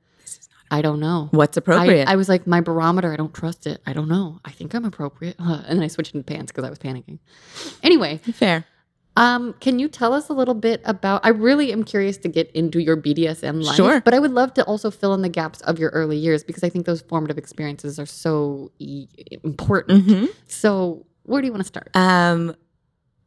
I 0.71 0.83
don't 0.83 1.01
know. 1.01 1.29
What's 1.31 1.56
appropriate? 1.56 2.09
I, 2.09 2.12
I 2.12 2.17
was 2.17 2.29
like, 2.29 2.47
my 2.47 2.61
barometer, 2.61 3.12
I 3.12 3.17
don't 3.17 3.35
trust 3.35 3.67
it. 3.67 3.81
I 3.87 3.93
don't 3.93 4.09
know. 4.09 4.41
I 4.45 4.51
think 4.51 4.75
I'm 4.75 4.85
appropriate. 4.85 5.37
Huh. 5.39 5.62
And 5.67 5.79
then 5.79 5.85
I 5.85 5.89
switched 5.89 6.15
into 6.15 6.25
pants 6.25 6.51
because 6.53 6.65
I 6.65 6.71
was 6.71 6.79
panicking. 6.79 7.19
Anyway, 7.83 8.19
Fair. 8.19 8.67
Um, 9.17 9.55
can 9.61 9.79
you 9.79 9.89
tell 9.89 10.13
us 10.13 10.29
a 10.29 10.33
little 10.33 10.55
bit 10.55 10.81
about? 10.85 11.21
I 11.25 11.29
really 11.29 11.73
am 11.73 11.85
curious 11.85 12.17
to 12.19 12.29
get 12.29 12.51
into 12.53 12.81
your 12.83 12.97
BDSM 12.97 13.63
life, 13.63 13.77
Sure. 13.77 14.01
but 14.01 14.13
I 14.15 14.19
would 14.19 14.33
love 14.33 14.55
to 14.55 14.65
also 14.65 14.91
fill 14.91 15.15
in 15.15 15.23
the 15.23 15.29
gaps 15.29 15.61
of 15.63 15.79
your 15.79 15.91
early 15.91 16.17
years 16.17 16.43
because 16.43 16.65
I 16.65 16.69
think 16.69 16.85
those 16.87 17.01
formative 17.03 17.39
experiences 17.39 17.99
are 17.99 18.07
so 18.07 18.73
e- 18.79 19.07
important. 19.43 20.07
Mhm. 20.07 20.29
So, 20.49 21.07
where 21.23 21.41
do 21.41 21.47
you 21.47 21.53
want 21.53 21.63
to 21.63 21.69
start? 21.69 21.91
Um, 21.95 22.55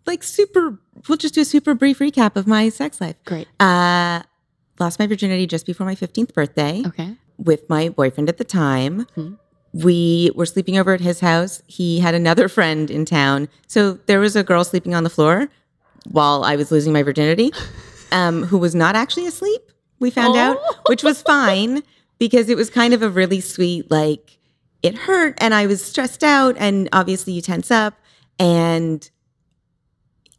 like 0.06 0.24
super. 0.24 0.80
We'll 1.07 1.18
just 1.18 1.34
do 1.36 1.42
a 1.42 1.45
super 1.45 1.74
brief 1.74 2.00
recap 2.00 2.36
of 2.36 2.48
my 2.48 2.70
sex 2.70 3.00
life. 3.00 3.15
Great. 3.25 3.48
Uh, 3.60 4.22
lost 4.79 5.00
my 5.00 5.08
virginity 5.08 5.48
just 5.48 5.65
before 5.65 5.86
my 5.86 5.96
15th 5.96 6.34
birthday. 6.34 6.84
Okay. 6.86 7.15
with 7.39 7.70
my 7.70 7.88
boyfriend 7.88 8.27
at 8.29 8.38
the 8.39 8.44
time. 8.44 9.06
Mhm. 9.15 9.38
We 9.72 10.32
were 10.34 10.48
sleeping 10.48 10.75
over 10.75 10.94
at 10.96 11.01
his 11.01 11.20
house. 11.20 11.62
He 11.67 12.00
had 12.00 12.15
another 12.15 12.48
friend 12.50 12.89
in 12.89 13.06
town. 13.06 13.48
So 13.67 14.00
there 14.08 14.20
was 14.20 14.36
a 14.36 14.44
girl 14.44 14.63
sleeping 14.63 14.96
on 14.96 15.03
the 15.03 15.10
floor 15.12 15.48
while 16.10 16.44
I 16.44 16.56
was 16.56 16.72
losing 16.72 16.94
my 16.94 17.04
virginity, 17.04 17.51
um, 18.12 18.44
who 18.44 18.58
was 18.58 18.74
not 18.75 18.96
actually 18.96 19.27
asleep, 19.27 19.62
we 20.00 20.10
found 20.12 20.38
out, 20.38 20.58
Oh. 20.60 20.75
which 20.88 21.04
was 21.04 21.22
fine 21.22 21.82
because 22.20 22.50
it 22.50 22.58
was 22.58 22.70
kind 22.70 22.94
of 22.94 23.01
a 23.01 23.10
really 23.10 23.42
sweet, 23.42 23.89
like, 23.92 24.38
it 24.84 24.96
hurt 24.96 25.36
and 25.39 25.54
I 25.54 25.66
was 25.68 25.84
stressed 25.84 26.24
out. 26.24 26.56
And 26.60 26.88
obviously, 26.94 27.34
you 27.34 27.42
tense 27.42 27.72
up. 27.72 27.96
And 28.39 29.10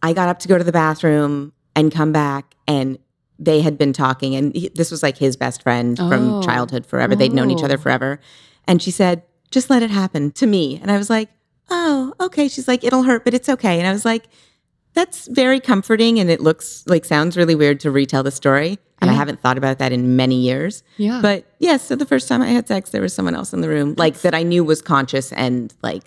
I 0.02 0.12
got 0.12 0.28
up 0.28 0.38
to 0.40 0.48
go 0.48 0.56
to 0.58 0.64
the 0.64 0.72
bathroom 0.72 1.52
and 1.74 1.92
come 1.92 2.12
back, 2.12 2.54
and 2.68 2.98
they 3.38 3.60
had 3.60 3.76
been 3.78 3.92
talking. 3.92 4.34
And 4.36 4.54
he, 4.54 4.68
this 4.68 4.90
was 4.90 5.02
like 5.02 5.18
his 5.18 5.36
best 5.36 5.62
friend 5.62 5.98
Oh. 6.00 6.08
from 6.08 6.42
childhood 6.42 6.86
forever. 6.86 7.16
They'd 7.16 7.32
known 7.32 7.50
each 7.50 7.62
other 7.64 7.74
Oh. 7.74 7.82
forever. 7.82 8.20
And 8.66 8.80
she 8.82 8.90
said, 8.90 9.22
just 9.50 9.70
let 9.70 9.82
it 9.82 9.90
happen 9.90 10.30
to 10.32 10.46
me. 10.46 10.78
And 10.80 10.90
I 10.90 10.98
was 10.98 11.08
like, 11.10 11.30
oh, 11.70 12.14
okay. 12.20 12.48
She's 12.48 12.68
like, 12.68 12.84
it'll 12.84 13.02
hurt, 13.04 13.24
but 13.24 13.34
it's 13.34 13.48
okay. 13.48 13.78
And 13.78 13.86
I 13.88 13.92
was 13.92 14.04
like, 14.04 14.24
that's 14.98 15.28
very 15.28 15.60
comforting. 15.60 16.18
And 16.18 16.28
it 16.30 16.40
looks 16.40 16.82
like 16.86 17.04
sounds 17.04 17.36
really 17.36 17.54
weird 17.54 17.78
to 17.80 17.90
retell 17.90 18.22
the 18.24 18.30
story. 18.30 18.78
And 19.00 19.08
I 19.10 19.14
haven't 19.14 19.40
thought 19.40 19.56
about 19.56 19.78
that 19.78 19.92
in 19.92 20.16
many 20.16 20.34
years. 20.40 20.82
Yeah. 20.96 21.20
But 21.22 21.44
yes, 21.60 21.84
so 21.84 21.94
the 21.94 22.04
first 22.04 22.28
time 22.28 22.42
I 22.42 22.48
had 22.48 22.66
sex, 22.66 22.90
there 22.90 23.00
was 23.02 23.14
someone 23.14 23.36
else 23.36 23.52
in 23.52 23.60
the 23.60 23.68
room, 23.68 23.94
like 23.96 24.22
that 24.22 24.34
I 24.34 24.42
knew 24.42 24.64
was 24.64 24.82
conscious 24.82 25.32
and 25.32 25.72
like 25.82 26.02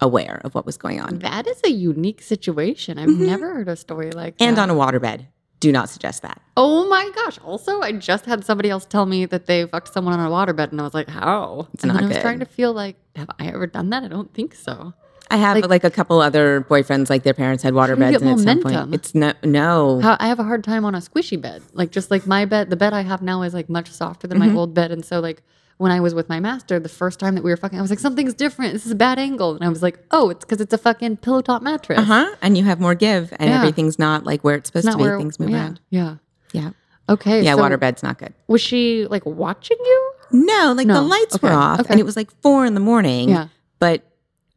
aware 0.00 0.40
of 0.44 0.54
what 0.54 0.64
was 0.64 0.76
going 0.76 1.00
on. 1.00 1.18
that 1.20 1.46
is 1.48 1.60
a 1.64 1.70
unique 1.70 2.22
situation. 2.22 2.98
I've 3.00 3.08
Mhm. 3.08 3.26
never 3.26 3.52
heard 3.54 3.68
a 3.68 3.74
story 3.76 4.12
like 4.12 4.38
that. 4.38 4.44
And 4.44 4.58
on 4.58 4.70
a 4.70 4.74
waterbed. 4.74 5.26
Do 5.58 5.72
not 5.72 5.88
suggest 5.88 6.20
that. 6.22 6.40
Oh 6.56 6.86
my 6.88 7.10
gosh. 7.14 7.38
Also, 7.44 7.80
I 7.80 7.90
just 7.92 8.26
had 8.26 8.44
somebody 8.44 8.68
else 8.68 8.84
tell 8.84 9.06
me 9.06 9.24
that 9.26 9.46
they 9.46 9.64
fucked 9.66 9.92
someone 9.92 10.12
on 10.20 10.20
a 10.24 10.30
waterbed, 10.30 10.70
and 10.70 10.78
I 10.80 10.84
was 10.84 10.92
like, 10.94 11.08
how? 11.08 11.66
It's 11.72 11.82
and 11.82 11.92
not 11.94 12.02
I 12.04 12.06
was 12.06 12.18
trying 12.18 12.40
to 12.40 12.44
feel 12.44 12.72
like, 12.74 12.96
have 13.16 13.30
I 13.40 13.46
ever 13.48 13.66
done 13.66 13.88
that? 13.90 14.04
I 14.04 14.08
don't 14.08 14.32
think 14.34 14.54
so. 14.54 14.92
I 15.30 15.36
have 15.38 15.56
Like- 15.56 15.68
like, 15.68 15.84
a 15.84 15.90
couple 15.90 16.20
other 16.20 16.64
boyfriends, 16.68 17.10
like 17.10 17.22
their 17.24 17.34
parents 17.34 17.62
had 17.62 17.74
water 17.74 17.96
beds, 17.96 18.22
and 18.22 18.30
at 18.30 18.38
some 18.38 18.46
momentum? 18.46 18.90
point, 18.90 18.94
it's 18.94 19.14
no, 19.14 19.32
no. 19.42 20.00
How, 20.00 20.16
I 20.20 20.28
have 20.28 20.38
a 20.38 20.44
hard 20.44 20.62
time 20.62 20.84
on 20.84 20.94
a 20.94 20.98
squishy 20.98 21.40
bed. 21.40 21.62
Like, 21.74 21.90
just 21.90 22.10
like 22.10 22.26
my 22.26 22.44
bed, 22.44 22.70
the 22.70 22.76
bed 22.76 22.92
I 22.92 23.02
have 23.02 23.22
now 23.22 23.42
is 23.42 23.52
like 23.54 23.68
much 23.68 23.90
softer 23.90 24.26
than 24.28 24.38
my 24.38 24.48
Mhm. 24.48 24.56
old 24.56 24.74
bed. 24.74 24.92
And 24.92 25.04
so, 25.04 25.18
like, 25.20 25.42
when 25.78 25.90
I 25.92 26.00
was 26.00 26.14
with 26.14 26.28
my 26.28 26.38
master, 26.40 26.78
the 26.78 26.88
first 26.88 27.18
time 27.20 27.34
that 27.34 27.42
we 27.44 27.50
were 27.50 27.56
fucking, 27.56 27.78
I 27.78 27.82
was 27.82 27.90
like, 27.90 27.98
something's 27.98 28.34
different. 28.34 28.72
This 28.72 28.86
is 28.86 28.92
a 28.92 28.96
bad 28.96 29.18
angle. 29.18 29.54
And 29.54 29.64
I 29.64 29.68
was 29.68 29.82
like, 29.82 29.98
oh, 30.10 30.30
it's 30.30 30.44
because 30.44 30.60
it's 30.60 30.72
a 30.72 30.78
fucking 30.78 31.18
pillow 31.18 31.40
top 31.42 31.60
mattress. 31.60 31.98
Uh 31.98 32.02
huh. 32.04 32.26
And 32.40 32.56
you 32.56 32.64
have 32.64 32.80
more 32.80 32.94
give, 32.94 33.32
and 33.38 33.50
Yeah. 33.50 33.56
everything's 33.58 33.98
not 33.98 34.24
like 34.24 34.42
where 34.42 34.54
it's 34.54 34.68
supposed 34.68 34.86
It's 34.86 34.94
to 34.94 34.98
be. 34.98 35.04
where 35.04 35.18
Things 35.18 35.38
move 35.40 35.50
yeah, 35.50 35.56
around. 35.56 35.80
Yeah. 35.90 36.14
Yeah. 36.52 36.70
Okay. 37.08 37.42
Yeah. 37.42 37.54
so 37.56 37.62
waterbed's 37.62 38.02
not 38.02 38.18
good. 38.18 38.32
Was 38.48 38.60
she 38.60 39.06
like 39.10 39.26
watching 39.26 39.76
you? 39.80 40.12
No, 40.32 40.72
like 40.76 40.86
No. 40.86 40.94
the 40.94 41.02
lights 41.02 41.40
were 41.42 41.52
off, 41.52 41.80
Okay. 41.80 41.88
and 41.90 42.00
it 42.00 42.06
was 42.06 42.16
like 42.16 42.30
four 42.42 42.64
in 42.64 42.74
the 42.74 42.80
morning. 42.80 43.28
Yeah. 43.28 43.48
But 43.78 44.02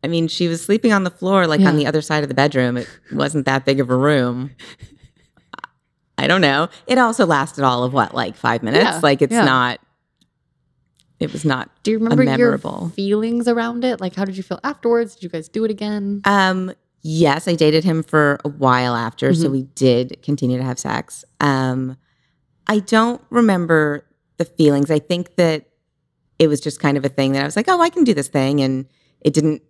I 0.03 0.07
mean, 0.07 0.27
she 0.27 0.47
was 0.47 0.63
sleeping 0.63 0.93
on 0.93 1.03
the 1.03 1.09
floor, 1.09 1.45
like 1.47 1.59
Yeah. 1.61 1.69
on 1.69 1.75
the 1.77 1.85
other 1.85 2.01
side 2.01 2.23
of 2.23 2.29
the 2.29 2.35
bedroom. 2.35 2.77
It 2.77 2.87
wasn't 3.11 3.45
that 3.45 3.65
big 3.65 3.79
of 3.79 3.89
a 3.89 3.95
room. 3.97 4.51
I 6.17 6.27
don't 6.27 6.41
know. 6.41 6.67
It 6.87 6.97
also 6.97 7.25
lasted 7.25 7.63
all 7.63 7.83
of 7.83 7.93
what, 7.93 8.13
like 8.13 8.35
five 8.35 8.61
minutes? 8.63 8.83
Yeah, 8.83 8.99
Like 9.01 9.21
it's 9.21 9.31
yeah. 9.33 9.45
not. 9.45 9.79
It 11.19 11.33
was 11.33 11.43
not. 11.43 11.69
Do 11.83 11.91
you 11.91 11.97
remember 11.99 12.23
memorable. 12.23 12.79
your 12.81 12.89
feelings 12.91 13.47
around 13.47 13.83
it? 13.83 13.99
Like, 13.99 14.15
how 14.15 14.23
did 14.25 14.37
you 14.37 14.43
feel 14.43 14.59
afterwards? 14.63 15.15
Did 15.15 15.23
you 15.23 15.29
guys 15.29 15.49
do 15.49 15.63
it 15.65 15.71
again? 15.71 16.21
Um. 16.25 16.71
Yes, 17.01 17.47
I 17.47 17.55
dated 17.55 17.85
him 17.85 18.03
for 18.03 18.39
a 18.43 18.49
while 18.49 18.93
after, 18.93 19.33
so 19.33 19.47
Mhm. 19.47 19.51
we 19.51 19.63
did 19.75 20.17
continue 20.21 20.57
to 20.57 20.63
have 20.65 20.77
sex. 20.77 21.23
Um, 21.39 21.95
I 22.67 22.79
don't 22.79 23.21
remember 23.29 24.03
the 24.37 24.43
feelings. 24.43 24.91
I 24.91 24.99
think 24.99 25.35
that 25.37 25.65
it 26.39 26.49
was 26.49 26.59
just 26.59 26.81
kind 26.81 26.97
of 26.97 27.05
a 27.05 27.09
thing 27.09 27.31
that 27.31 27.41
I 27.41 27.45
was 27.45 27.55
like, 27.55 27.69
oh, 27.69 27.79
I 27.79 27.89
can 27.89 28.03
do 28.03 28.13
this 28.13 28.27
thing, 28.27 28.59
and 28.59 28.85
it 29.21 29.33
didn't. 29.33 29.61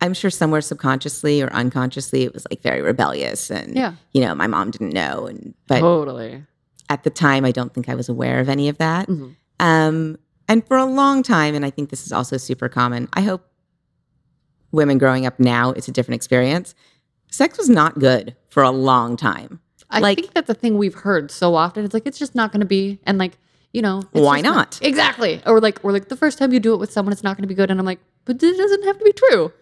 I'm 0.00 0.14
sure 0.14 0.30
somewhere 0.30 0.60
subconsciously 0.60 1.42
or 1.42 1.52
unconsciously, 1.52 2.22
it 2.22 2.32
was 2.32 2.46
like 2.50 2.62
very 2.62 2.80
rebellious, 2.82 3.50
and 3.50 3.74
Yeah. 3.76 3.94
you 4.12 4.20
know, 4.22 4.34
my 4.34 4.46
mom 4.46 4.70
didn't 4.70 4.92
know, 4.94 5.26
and 5.26 5.54
but 5.66 5.80
totally. 5.80 6.44
at 6.88 7.04
the 7.04 7.10
time, 7.10 7.44
I 7.44 7.52
don't 7.52 7.72
think 7.74 7.88
I 7.88 7.94
was 7.94 8.08
aware 8.08 8.40
of 8.40 8.48
any 8.48 8.68
of 8.68 8.78
that. 8.78 9.08
Mhm. 9.08 9.36
Um, 9.60 10.18
and 10.48 10.66
for 10.66 10.76
a 10.76 10.86
long 10.86 11.22
time, 11.22 11.54
and 11.54 11.64
I 11.66 11.70
think 11.70 11.90
this 11.90 12.04
is 12.06 12.12
also 12.12 12.36
super 12.38 12.68
common. 12.68 13.08
I 13.12 13.20
hope 13.20 13.46
women 14.72 14.98
growing 14.98 15.26
up 15.26 15.38
now, 15.38 15.70
it's 15.72 15.88
a 15.88 15.92
different 15.92 16.16
experience. 16.16 16.74
Sex 17.30 17.58
was 17.58 17.68
not 17.68 17.98
good 17.98 18.34
for 18.48 18.62
a 18.62 18.70
long 18.70 19.16
time. 19.16 19.60
I 19.90 19.98
Like- 20.00 20.18
think 20.18 20.34
that's 20.34 20.48
a 20.50 20.54
thing 20.54 20.78
we've 20.78 20.94
heard 20.94 21.30
so 21.30 21.54
often. 21.56 21.84
It's 21.84 21.94
like 21.94 22.06
it's 22.06 22.18
just 22.18 22.34
not 22.34 22.52
going 22.52 22.60
to 22.60 22.66
be, 22.66 23.00
and 23.04 23.18
like 23.18 23.38
you 23.72 23.82
know, 23.82 23.98
it's 24.12 24.20
Why 24.24 24.42
just 24.42 24.52
not? 24.52 24.78
Exactly. 24.82 25.40
Or 25.46 25.60
like, 25.60 25.78
or 25.84 25.92
like 25.92 26.08
the 26.08 26.16
first 26.16 26.38
time 26.38 26.52
you 26.52 26.58
do 26.58 26.74
it 26.74 26.78
with 26.78 26.90
someone, 26.90 27.12
it's 27.12 27.22
not 27.22 27.36
going 27.36 27.42
to 27.44 27.48
be 27.48 27.54
good, 27.54 27.70
and 27.70 27.78
I'm 27.78 27.86
like, 27.86 28.00
but 28.24 28.42
it 28.42 28.56
doesn't 28.56 28.84
have 28.84 28.98
to 28.98 29.04
be 29.04 29.12
true. 29.12 29.52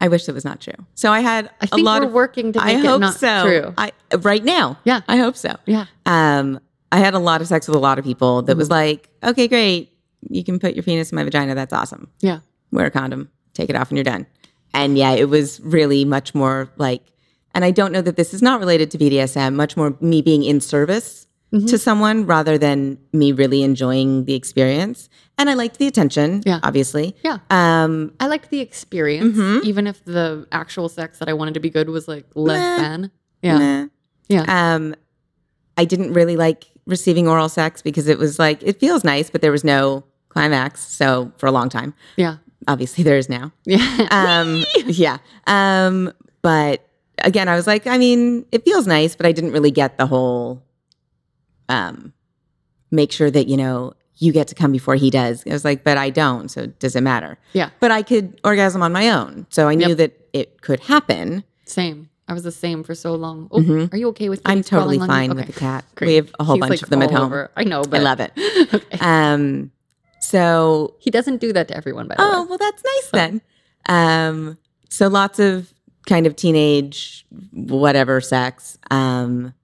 I 0.00 0.08
wish 0.08 0.28
it 0.28 0.32
was 0.32 0.44
not 0.44 0.60
true. 0.60 0.74
So 0.94 1.10
I 1.12 1.20
had 1.20 1.46
I 1.60 1.64
a 1.64 1.66
think 1.68 1.84
lot 1.84 2.02
we're 2.02 2.06
of. 2.08 2.12
working 2.12 2.52
to 2.52 2.62
I 2.62 2.70
it 2.72 2.84
hope 2.84 3.00
not 3.00 3.14
so. 3.14 3.42
true. 3.44 3.74
I 3.76 3.92
right 4.18 4.44
now. 4.44 4.78
Yeah. 4.84 5.00
I 5.08 5.16
hope 5.16 5.36
so. 5.36 5.56
yeah. 5.66 5.86
Um, 6.06 6.60
I 6.92 6.98
had 6.98 7.14
a 7.14 7.18
lot 7.18 7.40
of 7.40 7.48
sex 7.48 7.66
with 7.68 7.76
a 7.76 7.80
lot 7.80 7.98
of 7.98 8.04
people 8.04 8.42
that 8.42 8.52
Mm-hmm. 8.52 8.58
was 8.58 8.70
like, 8.70 9.10
okay, 9.22 9.48
great, 9.48 9.92
you 10.30 10.42
can 10.44 10.58
put 10.58 10.74
your 10.74 10.82
penis 10.84 11.10
in 11.12 11.16
my 11.16 11.24
vagina. 11.24 11.54
That's 11.54 11.72
awesome. 11.72 12.10
Yeah. 12.20 12.40
wear 12.72 12.86
a 12.86 12.90
condom, 12.90 13.28
take 13.54 13.68
it 13.70 13.76
off, 13.76 13.90
and 13.90 13.96
you're 13.98 14.04
done. 14.04 14.26
And 14.72 14.96
yeah, 14.96 15.12
it 15.12 15.28
was 15.28 15.60
really 15.60 16.04
much 16.04 16.34
more 16.34 16.70
like, 16.76 17.02
and 17.54 17.64
I 17.64 17.70
don't 17.72 17.90
know 17.92 18.02
that 18.02 18.16
this 18.16 18.32
is 18.32 18.40
not 18.42 18.60
related 18.60 18.90
to 18.92 18.98
BDSM, 18.98 19.54
much 19.54 19.76
more 19.76 19.96
me 20.00 20.22
being 20.22 20.44
in 20.44 20.60
service 20.60 21.24
Mm-hmm. 21.50 21.64
to 21.68 21.78
someone 21.78 22.26
rather 22.26 22.58
than 22.58 22.98
me 23.14 23.32
really 23.32 23.62
enjoying 23.62 24.26
the 24.26 24.34
experience. 24.34 25.08
And 25.38 25.48
I 25.48 25.54
liked 25.54 25.78
the 25.78 25.86
attention, 25.86 26.42
Yeah. 26.44 26.58
obviously. 26.62 27.14
Yeah. 27.24 27.38
Um, 27.50 28.12
I 28.18 28.26
liked 28.26 28.50
the 28.50 28.60
experience, 28.60 29.36
Mhm. 29.36 29.62
even 29.64 29.86
if 29.86 30.04
the 30.04 30.46
actual 30.50 30.88
sex 30.88 31.18
that 31.20 31.28
I 31.28 31.32
wanted 31.32 31.54
to 31.54 31.60
be 31.60 31.70
good 31.70 31.88
was 31.88 32.08
like 32.08 32.26
less 32.34 32.58
Meh. 32.80 32.82
than. 32.88 33.10
Yeah. 33.42 33.58
nah. 33.58 33.86
Yeah. 34.28 34.44
Um, 34.74 34.94
I 35.76 35.84
didn't 35.84 36.12
really 36.12 36.36
like 36.36 36.66
receiving 36.86 37.28
oral 37.28 37.48
sex 37.48 37.82
because 37.82 38.08
it 38.08 38.18
was 38.18 38.38
like, 38.38 38.62
it 38.64 38.80
feels 38.80 39.04
nice, 39.04 39.30
but 39.30 39.40
there 39.40 39.52
was 39.52 39.62
no 39.62 40.02
climax. 40.28 40.80
So 40.80 41.30
for 41.38 41.46
a 41.46 41.52
long 41.52 41.68
time, 41.68 41.94
Yeah. 42.16 42.36
obviously 42.66 43.04
there 43.04 43.16
is 43.16 43.28
now. 43.28 43.52
Yeah. 43.64 44.08
um 44.10 44.64
yeah 44.86 45.18
um 45.46 46.12
but 46.42 46.84
again 47.24 47.48
i 47.48 47.54
was 47.56 47.66
like 47.66 47.86
i 47.86 47.96
mean 47.98 48.44
it 48.52 48.64
feels 48.64 48.86
nice 48.86 49.16
but 49.16 49.26
i 49.26 49.32
didn't 49.32 49.52
really 49.52 49.70
get 49.70 49.96
the 49.98 50.06
whole 50.06 50.62
um 51.68 52.12
make 52.90 53.10
sure 53.12 53.30
that 53.30 53.46
you 53.48 53.56
know 53.56 53.92
you 54.18 54.32
get 54.32 54.48
to 54.48 54.54
come 54.54 54.72
before 54.72 54.94
he 54.96 55.10
does 55.10 55.44
i 55.46 55.52
was 55.52 55.64
like 55.64 55.84
but 55.84 55.96
i 55.96 56.10
don't 56.10 56.50
so 56.50 56.66
does 56.66 56.94
it 56.96 57.02
matter 57.02 57.38
yeah. 57.52 57.70
but 57.80 57.90
i 57.90 58.02
could 58.02 58.40
orgasm 58.44 58.82
on 58.82 58.92
my 58.92 59.08
own 59.10 59.46
so 59.50 59.68
i 59.68 59.74
knew 59.74 59.88
Yep. 59.88 59.96
that 59.98 60.12
it 60.32 60.60
could 60.60 60.80
happen 60.80 61.44
Same. 61.64 62.08
I 62.30 62.34
was 62.34 62.42
the 62.42 62.52
same 62.52 62.82
for 62.84 62.94
so 62.94 63.14
long. 63.14 63.48
Oh, 63.50 63.60
Mhm. 63.60 63.90
are 63.90 63.96
you 63.96 64.08
okay 64.08 64.28
with? 64.28 64.40
Me? 64.40 64.52
I'm 64.52 64.62
totally 64.62 64.98
fine 64.98 65.34
with 65.34 65.46
the 65.46 65.52
cat 65.54 65.82
Great. 65.94 66.08
we 66.08 66.14
have 66.16 66.30
a 66.38 66.44
whole 66.44 66.56
He's, 66.56 66.60
bunch 66.60 66.70
like, 66.72 66.82
of 66.82 66.90
them 66.90 67.00
at 67.00 67.10
home 67.10 67.22
over. 67.32 67.50
I 67.56 67.64
know, 67.64 67.80
but 67.82 68.00
i 68.00 68.02
love 68.02 68.20
it 68.20 68.32
okay. 68.74 68.98
um 69.00 69.70
so 70.20 70.94
He 70.98 71.10
doesn't 71.10 71.38
do 71.40 71.52
that 71.54 71.68
to 71.68 71.76
everyone, 71.76 72.06
by 72.08 72.16
the 72.16 72.22
Oh, 72.22 72.26
way. 72.26 72.32
Oh, 72.36 72.42
well, 72.48 72.58
that's 72.58 72.82
nice 72.84 73.10
then. 73.12 73.40
Um, 73.88 74.58
so 74.90 75.08
lots 75.08 75.38
of 75.38 75.72
kind 76.06 76.26
of 76.26 76.36
teenage, 76.36 77.24
whatever 77.52 78.20
sex, 78.20 78.76
um, 78.90 79.54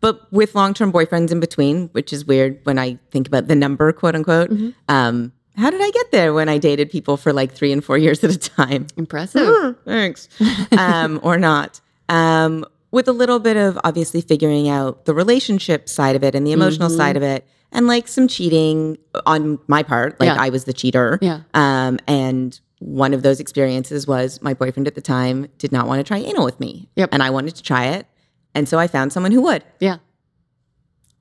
but 0.00 0.32
with 0.32 0.54
long 0.54 0.74
term 0.74 0.92
boyfriends 0.92 1.30
in 1.30 1.40
between, 1.40 1.88
which 1.92 2.12
is 2.12 2.24
weird 2.24 2.58
when 2.64 2.78
I 2.78 2.98
think 3.10 3.26
about 3.28 3.48
the 3.48 3.54
number, 3.54 3.92
quote 3.92 4.14
unquote. 4.14 4.50
Mhm. 4.50 4.74
Um, 4.88 5.32
how 5.56 5.68
did 5.70 5.80
I 5.82 5.90
get 5.90 6.10
there 6.12 6.32
when 6.32 6.48
I 6.48 6.58
dated 6.58 6.90
people 6.90 7.16
for 7.16 7.32
like 7.32 7.52
three 7.52 7.72
and 7.72 7.84
four 7.84 7.98
years 7.98 8.22
at 8.24 8.30
a 8.30 8.38
time? 8.38 8.86
Impressive. 8.96 9.76
Thanks. 9.84 10.28
um, 10.78 11.20
or 11.22 11.36
not. 11.38 11.80
Um, 12.08 12.64
with 12.92 13.06
a 13.08 13.12
little 13.12 13.38
bit 13.38 13.56
of 13.56 13.78
obviously 13.84 14.20
figuring 14.20 14.68
out 14.68 15.04
the 15.04 15.14
relationship 15.14 15.88
side 15.88 16.16
of 16.16 16.24
it 16.24 16.34
and 16.34 16.46
the 16.46 16.52
emotional 16.52 16.88
Mhm. 16.88 16.96
side 16.96 17.16
of 17.16 17.22
it, 17.22 17.46
and 17.72 17.86
like 17.86 18.08
some 18.08 18.26
cheating 18.26 18.96
on 19.26 19.58
my 19.68 19.82
part. 19.82 20.18
Like 20.18 20.26
Yeah. 20.28 20.36
I 20.40 20.48
was 20.48 20.64
the 20.64 20.72
cheater. 20.72 21.18
yeah. 21.22 21.40
Um, 21.54 21.98
and 22.08 22.58
one 22.80 23.12
of 23.14 23.22
those 23.22 23.38
experiences 23.38 24.06
was 24.08 24.40
my 24.42 24.54
boyfriend 24.54 24.86
at 24.88 24.94
the 24.94 25.00
time 25.02 25.46
did 25.58 25.70
not 25.70 25.86
want 25.86 25.98
to 26.00 26.04
try 26.04 26.18
anal 26.18 26.44
with 26.46 26.58
me. 26.58 26.88
Yep. 26.96 27.10
And 27.12 27.22
I 27.22 27.28
wanted 27.30 27.54
to 27.56 27.62
try 27.62 27.84
it. 27.88 28.06
And 28.54 28.68
so 28.68 28.78
I 28.78 28.86
found 28.86 29.12
someone 29.12 29.32
who 29.32 29.42
would. 29.42 29.64
Yeah. 29.78 29.98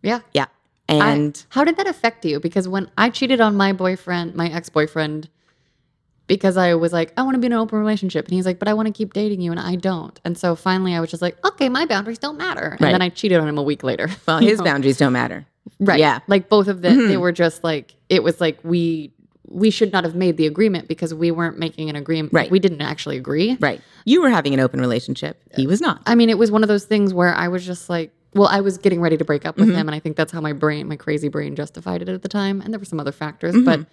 Yeah. 0.01 0.21
Yeah. 0.33 0.45
I- 0.87 1.11
And 1.11 1.45
how 1.49 1.63
did 1.63 1.77
that 1.77 1.87
affect 1.87 2.25
you? 2.25 2.39
Because 2.39 2.67
when 2.67 2.89
I 2.97 3.09
cheated 3.09 3.39
on 3.41 3.55
my 3.55 3.73
boyfriend, 3.73 4.33
my 4.35 4.49
ex 4.49 4.69
boyfriend, 4.69 5.29
because 6.27 6.57
I 6.57 6.73
was 6.75 6.93
like, 6.93 7.13
I 7.17 7.21
want 7.23 7.35
to 7.35 7.39
be 7.39 7.47
in 7.47 7.53
an 7.53 7.59
open 7.59 7.79
relationship. 7.79 8.25
And 8.25 8.33
he's 8.33 8.45
like, 8.45 8.59
but 8.59 8.67
I 8.67 8.73
want 8.73 8.87
to 8.87 8.93
keep 8.93 9.13
dating 9.13 9.41
you. 9.41 9.51
And 9.51 9.59
I 9.59 9.75
don't. 9.75 10.19
And 10.25 10.37
so 10.37 10.55
finally 10.55 10.95
I 10.95 10.99
was 10.99 11.09
just 11.09 11.21
like, 11.21 11.43
okay, 11.45 11.69
my 11.69 11.85
boundaries 11.85 12.19
don't 12.19 12.37
matter. 12.37 12.69
And 12.71 12.81
Right. 12.81 12.91
then 12.91 13.01
I 13.01 13.09
cheated 13.09 13.39
on 13.39 13.47
him 13.47 13.57
a 13.57 13.63
week 13.63 13.83
later. 13.83 14.09
well, 14.27 14.37
his 14.51 14.57
know? 14.59 14.63
boundaries 14.65 14.97
don't 14.97 15.13
matter. 15.13 15.45
Right. 15.79 15.99
Yeah. 15.99 16.19
Like 16.27 16.49
both 16.49 16.67
of 16.67 16.81
them, 16.81 17.07
they 17.07 17.15
Mhm. 17.15 17.21
were 17.21 17.31
just 17.31 17.63
like, 17.63 17.95
it 18.09 18.23
was 18.23 18.41
like 18.41 18.59
we. 18.63 19.11
We 19.51 19.69
should 19.71 19.91
not 19.91 20.03
have 20.03 20.15
made 20.15 20.37
the 20.37 20.45
agreement 20.45 20.87
because 20.87 21.13
we 21.13 21.31
weren't 21.31 21.57
making 21.57 21.89
an 21.89 21.95
agreement. 21.95 22.33
Right. 22.33 22.51
We 22.51 22.59
didn't 22.59 22.81
actually 22.81 23.17
agree. 23.17 23.57
Right. 23.59 23.81
You 24.05 24.21
were 24.21 24.29
having 24.29 24.53
an 24.53 24.59
open 24.59 24.79
relationship. 24.79 25.41
He 25.55 25.65
was 25.67 25.81
not. 25.81 26.01
I 26.05 26.15
mean, 26.15 26.29
it 26.29 26.37
was 26.37 26.51
one 26.51 26.61
of 26.63 26.67
those 26.69 26.85
things 26.85 27.13
where 27.13 27.33
I 27.33 27.47
was 27.47 27.65
just 27.65 27.89
like, 27.89 28.13
well, 28.35 28.47
I 28.47 28.61
was 28.61 28.77
getting 28.77 29.01
ready 29.01 29.17
to 29.17 29.25
break 29.25 29.45
up 29.47 29.57
with 29.57 29.69
Mhm. 29.69 29.73
him, 29.75 29.87
and 29.89 29.95
I 29.95 29.99
think 29.99 30.15
that's 30.15 30.31
how 30.31 30.39
my 30.39 30.53
brain, 30.53 30.87
my 30.87 30.95
crazy 30.95 31.29
brain, 31.29 31.55
justified 31.55 32.03
it 32.03 32.09
at 32.09 32.21
the 32.21 32.29
time. 32.29 32.61
And 32.61 32.71
there 32.71 32.79
were 32.79 32.85
some 32.85 32.99
other 32.99 33.11
factors, 33.11 33.55
Mhm. 33.55 33.65
but 33.65 33.85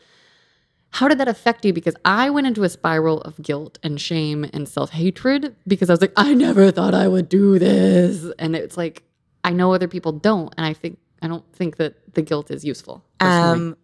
how 0.90 1.08
did 1.08 1.18
that 1.18 1.28
affect 1.28 1.64
you? 1.64 1.72
Because 1.72 1.94
I 2.04 2.30
went 2.30 2.46
into 2.46 2.62
a 2.62 2.68
spiral 2.68 3.20
of 3.22 3.40
guilt 3.42 3.78
and 3.82 4.00
shame 4.00 4.46
and 4.52 4.68
self 4.68 4.90
hatred 4.90 5.54
because 5.66 5.90
I 5.90 5.92
was 5.94 6.00
like, 6.00 6.12
I 6.16 6.34
never 6.34 6.70
thought 6.70 6.94
I 6.94 7.08
would 7.08 7.28
do 7.28 7.58
this, 7.58 8.26
and 8.38 8.54
it's 8.54 8.76
like 8.76 9.02
I 9.42 9.52
know 9.52 9.72
other 9.72 9.88
people 9.88 10.12
don't, 10.12 10.52
and 10.56 10.66
I 10.66 10.72
think 10.74 10.98
I 11.22 11.28
don't 11.28 11.44
think 11.54 11.76
that 11.76 11.94
the 12.14 12.20
guilt 12.22 12.50
is 12.50 12.64
useful. 12.64 13.04
personally. 13.18 13.68
Um, 13.68 13.76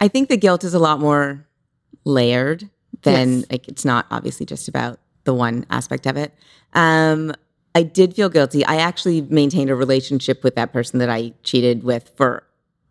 I 0.00 0.08
think 0.08 0.28
the 0.28 0.36
guilt 0.36 0.64
is 0.64 0.74
a 0.74 0.78
lot 0.78 1.00
more 1.00 1.46
layered 2.04 2.68
than 3.02 3.38
Yes. 3.40 3.44
like 3.50 3.68
it's 3.68 3.84
not 3.84 4.06
obviously 4.10 4.46
just 4.46 4.68
about 4.68 4.98
the 5.24 5.34
one 5.34 5.66
aspect 5.70 6.06
of 6.06 6.16
it. 6.16 6.32
Um, 6.72 7.32
I 7.74 7.82
did 7.82 8.14
feel 8.14 8.28
guilty. 8.28 8.64
I 8.64 8.76
actually 8.76 9.20
maintained 9.22 9.70
a 9.70 9.74
relationship 9.74 10.42
with 10.42 10.54
that 10.56 10.72
person 10.72 10.98
that 11.00 11.10
I 11.10 11.32
cheated 11.42 11.84
with 11.84 12.10
for 12.16 12.44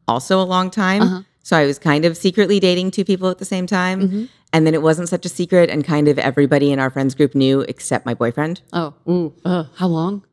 also 0.08 0.40
a 0.42 0.44
long 0.46 0.70
time. 0.70 1.02
Uh-huh. 1.02 1.22
So 1.44 1.58
I 1.58 1.66
was 1.66 1.80
kind 1.80 2.06
of 2.06 2.16
secretly 2.18 2.60
dating 2.60 2.92
two 2.92 3.04
people 3.06 3.30
at 3.30 3.38
the 3.40 3.46
same 3.46 3.68
time. 3.68 4.02
Mhm. 4.10 4.30
And 4.54 4.66
then 4.66 4.74
it 4.74 4.82
wasn't 4.82 5.10
such 5.10 5.26
a 5.26 5.30
secret, 5.30 5.70
and 5.70 5.84
kind 5.84 6.08
of 6.08 6.18
everybody 6.18 6.72
in 6.72 6.80
our 6.80 6.90
friends 6.90 7.16
group 7.16 7.36
knew 7.36 7.62
except 7.62 8.06
my 8.06 8.14
boyfriend. 8.14 8.62
Oh, 8.72 8.94
ooh, 9.10 9.34
uh, 9.44 9.66
how 9.76 9.88
long? 9.88 10.24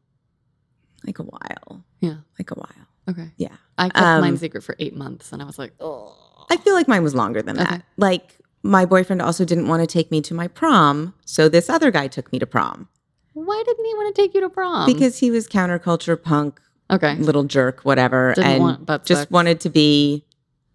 Like 1.04 1.18
a 1.18 1.24
while. 1.24 1.84
Yeah. 2.00 2.18
Like 2.38 2.50
a 2.52 2.54
while. 2.54 2.86
Okay. 3.08 3.32
Yeah. 3.36 3.56
I 3.76 3.88
kept 3.88 3.98
Um, 4.04 4.20
mine 4.20 4.36
secret 4.36 4.62
for 4.62 4.76
eight 4.78 4.94
months, 4.96 5.32
and 5.32 5.42
I 5.42 5.44
was 5.44 5.58
like, 5.58 5.72
oh. 5.80 6.14
I 6.50 6.56
feel 6.58 6.74
like 6.74 6.88
mine 6.88 7.02
was 7.02 7.14
longer 7.14 7.42
than 7.42 7.56
that. 7.56 7.72
Okay. 7.72 7.82
Like 7.96 8.38
my 8.62 8.84
boyfriend 8.86 9.20
also 9.22 9.44
didn't 9.44 9.68
want 9.68 9.80
to 9.82 9.86
take 9.86 10.10
me 10.10 10.20
to 10.22 10.34
my 10.34 10.48
prom, 10.48 11.14
so 11.24 11.48
this 11.48 11.68
other 11.68 11.90
guy 11.90 12.06
took 12.08 12.32
me 12.32 12.38
to 12.38 12.46
prom 12.46 12.88
Why 13.34 13.62
didn't 13.66 13.84
he 13.84 13.94
want 13.94 14.14
to 14.14 14.22
take 14.22 14.34
you 14.34 14.40
to 14.40 14.48
prom? 14.50 14.86
because 14.86 15.18
he 15.18 15.30
was 15.30 15.46
counterculture 15.48 16.20
punk, 16.20 16.60
okay, 16.90 17.14
little 17.16 17.44
jerk, 17.44 17.80
whatever, 17.82 18.32
Didn't 18.34 18.50
and 18.50 18.60
want 18.88 19.04
just 19.04 19.30
wanted 19.30 19.60
to 19.60 19.70
be 19.70 20.24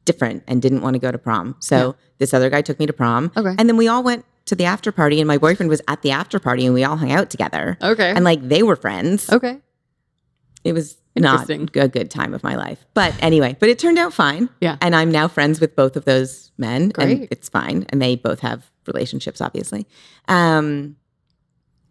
different 0.06 0.44
and 0.48 0.62
didn't 0.62 0.82
want 0.82 0.94
to 0.96 1.00
go 1.00 1.12
to 1.12 1.18
prom. 1.18 1.56
So 1.60 1.76
Yeah. 1.78 1.92
this 2.20 2.34
other 2.34 2.50
guy 2.50 2.62
took 2.62 2.78
me 2.80 2.86
to 2.86 2.94
prom, 2.94 3.32
okay, 3.36 3.56
and 3.58 3.68
then 3.70 3.78
we 3.78 3.88
all 3.88 4.04
went 4.04 4.26
to 4.46 4.56
the 4.56 4.66
after 4.66 4.92
party, 4.92 5.20
and 5.20 5.28
my 5.28 5.38
boyfriend 5.38 5.70
was 5.70 5.82
at 5.88 6.02
the 6.02 6.12
after 6.12 6.40
party, 6.40 6.66
and 6.66 6.74
we 6.74 6.84
all 6.84 6.98
hung 6.98 7.12
out 7.12 7.30
together, 7.30 7.78
okay, 7.82 8.12
and 8.16 8.24
like 8.24 8.48
they 8.48 8.62
were 8.64 8.76
friends. 8.76 9.32
okay. 9.32 9.60
It 10.64 10.74
was 10.74 10.98
not 11.22 11.50
a 11.50 11.88
good 11.88 12.10
time 12.12 12.34
of 12.34 12.44
my 12.44 12.56
life. 12.56 12.86
But 12.94 13.14
anyway, 13.22 13.56
but 13.60 13.70
it 13.70 13.80
turned 13.80 13.98
out 13.98 14.14
fine. 14.14 14.50
Yeah. 14.62 14.78
And 14.82 14.96
I'm 14.96 15.12
now 15.12 15.28
friends 15.28 15.60
with 15.62 15.76
both 15.76 15.96
of 15.96 16.06
those 16.06 16.52
men. 16.58 16.90
Great. 16.90 17.12
And 17.22 17.28
it's 17.32 17.50
fine. 17.50 17.86
And 17.90 18.02
they 18.02 18.16
both 18.16 18.40
have 18.42 18.70
relationships, 18.88 19.42
obviously. 19.42 19.88
Um, 20.28 20.96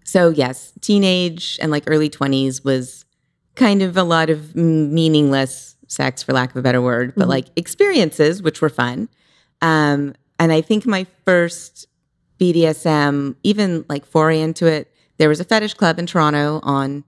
so 0.05 0.31
yes, 0.31 0.73
teenage 0.81 1.59
and 1.61 1.71
like 1.71 1.85
early 1.87 2.09
20s 2.11 2.65
was 2.65 3.05
kind 3.55 3.83
of 3.83 3.97
a 3.97 4.03
lot 4.05 4.31
of 4.31 4.55
meaningless 4.57 5.77
sex, 5.89 6.23
for 6.23 6.33
lack 6.33 6.51
of 6.51 6.57
a 6.57 6.63
better 6.63 6.81
word, 6.83 7.15
but 7.17 7.27
Mhm. 7.27 7.31
like 7.31 7.47
experiences, 7.57 8.43
which 8.43 8.61
were 8.61 8.69
fun. 8.69 9.09
Um, 9.63 10.15
and 10.39 10.53
I 10.53 10.61
think 10.61 10.87
my 10.87 11.07
first 11.25 11.87
BDSM, 12.39 13.35
even 13.43 13.85
like 13.89 14.07
foray 14.07 14.41
into 14.41 14.67
it, 14.67 14.93
there 15.19 15.29
was 15.29 15.41
a 15.41 15.45
fetish 15.45 15.75
club 15.75 15.99
in 15.99 16.07
Toronto 16.07 16.61
on, 16.63 17.05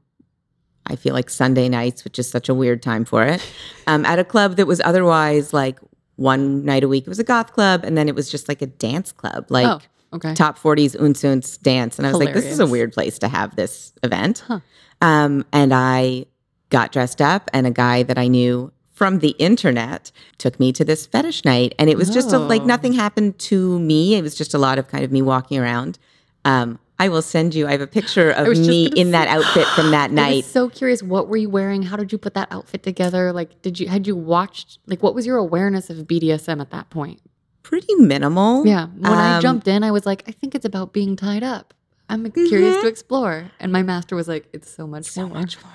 I 0.90 0.96
feel 0.96 1.14
like 1.14 1.30
Sunday 1.30 1.68
nights, 1.68 2.04
which 2.04 2.18
is 2.18 2.28
such 2.28 2.48
a 2.48 2.54
weird 2.54 2.82
time 2.82 3.04
for 3.04 3.24
it, 3.24 3.40
um, 3.86 4.04
at 4.04 4.18
a 4.18 4.24
club 4.24 4.56
that 4.56 4.66
was 4.66 4.80
otherwise 4.84 5.52
like 5.52 5.78
one 6.16 6.64
night 6.64 6.82
a 6.84 6.88
week. 6.88 7.04
It 7.04 7.08
was 7.08 7.18
a 7.18 7.24
goth 7.24 7.52
club, 7.52 7.84
and 7.84 7.96
then 7.96 8.08
it 8.08 8.14
was 8.14 8.30
just 8.30 8.48
like 8.48 8.60
a 8.60 8.66
dance 8.66 9.12
club, 9.12 9.46
like 9.48 9.66
oh, 9.66 10.16
okay. 10.16 10.34
top 10.34 10.58
40s 10.58 10.96
Unz 10.96 11.22
Unz 11.24 11.60
dance. 11.62 11.98
And 11.98 12.06
I 12.06 12.10
was 12.10 12.20
like, 12.20 12.34
this 12.34 12.44
is 12.44 12.60
a 12.60 12.66
weird 12.66 12.92
place 12.92 13.18
to 13.20 13.28
have 13.28 13.56
this 13.56 13.92
event. 14.02 14.44
Huh. 14.46 14.60
Um, 15.00 15.46
and 15.52 15.72
I 15.72 16.26
got 16.68 16.92
dressed 16.92 17.22
up, 17.22 17.48
and 17.54 17.66
a 17.66 17.70
guy 17.70 18.02
that 18.02 18.18
I 18.18 18.28
knew 18.28 18.72
from 18.92 19.20
the 19.20 19.30
internet 19.38 20.12
took 20.36 20.60
me 20.60 20.72
to 20.72 20.84
this 20.84 21.06
fetish 21.06 21.42
night. 21.46 21.74
And 21.78 21.88
it 21.88 21.96
was 21.96 22.10
just 22.10 22.34
a, 22.34 22.38
like 22.38 22.62
Oh. 22.62 22.66
nothing 22.66 22.92
happened 22.92 23.38
to 23.38 23.78
me. 23.78 24.14
It 24.14 24.22
was 24.22 24.34
just 24.34 24.52
a 24.52 24.58
lot 24.58 24.78
of 24.78 24.88
kind 24.88 25.04
of 25.04 25.10
me 25.10 25.22
walking 25.22 25.58
around. 25.58 25.98
Um, 26.44 26.78
I 27.00 27.08
will 27.08 27.22
send 27.22 27.54
you, 27.54 27.66
I 27.66 27.72
have 27.72 27.80
a 27.80 27.86
picture 27.86 28.30
of 28.30 28.46
me 28.58 28.86
in 28.94 29.12
that 29.12 29.26
outfit 29.26 29.66
from 29.68 29.90
that 29.92 30.10
I 30.12 30.14
night. 30.14 30.44
so 30.44 30.68
curious. 30.68 31.02
What 31.02 31.28
were 31.28 31.38
you 31.38 31.48
wearing? 31.48 31.82
How 31.82 31.96
did 31.96 32.12
you 32.12 32.18
put 32.18 32.34
that 32.34 32.48
outfit 32.52 32.82
together? 32.82 33.32
Like, 33.32 33.62
did 33.62 33.80
you 33.80 33.88
had 33.88 34.06
you 34.06 34.14
watched? 34.14 34.78
Like, 34.86 35.02
what 35.02 35.14
was 35.14 35.26
your 35.26 35.38
awareness 35.38 35.88
of 35.88 35.96
BDSM 36.06 36.60
at 36.60 36.70
that 36.70 36.90
point? 36.90 37.20
Pretty 37.62 37.94
minimal. 37.96 38.66
Yeah, 38.66 38.86
when 38.88 39.12
I 39.12 39.36
Um, 39.36 39.42
jumped 39.42 39.66
in, 39.66 39.82
I 39.82 39.90
was 39.90 40.04
like, 40.04 40.24
I 40.28 40.32
think 40.32 40.54
it's 40.54 40.64
about 40.66 40.92
being 40.92 41.16
tied 41.16 41.42
up. 41.42 41.72
I'm 42.10 42.30
curious 42.32 42.76
Mhm. 42.76 42.80
to 42.82 42.86
explore. 42.88 43.50
And 43.60 43.72
my 43.72 43.82
master 43.82 44.14
was 44.16 44.28
like, 44.28 44.48
it's 44.52 44.70
so 44.70 44.86
much 44.86 45.06
so 45.06 45.26
more. 45.26 45.38
much 45.40 45.56
more. 45.62 45.72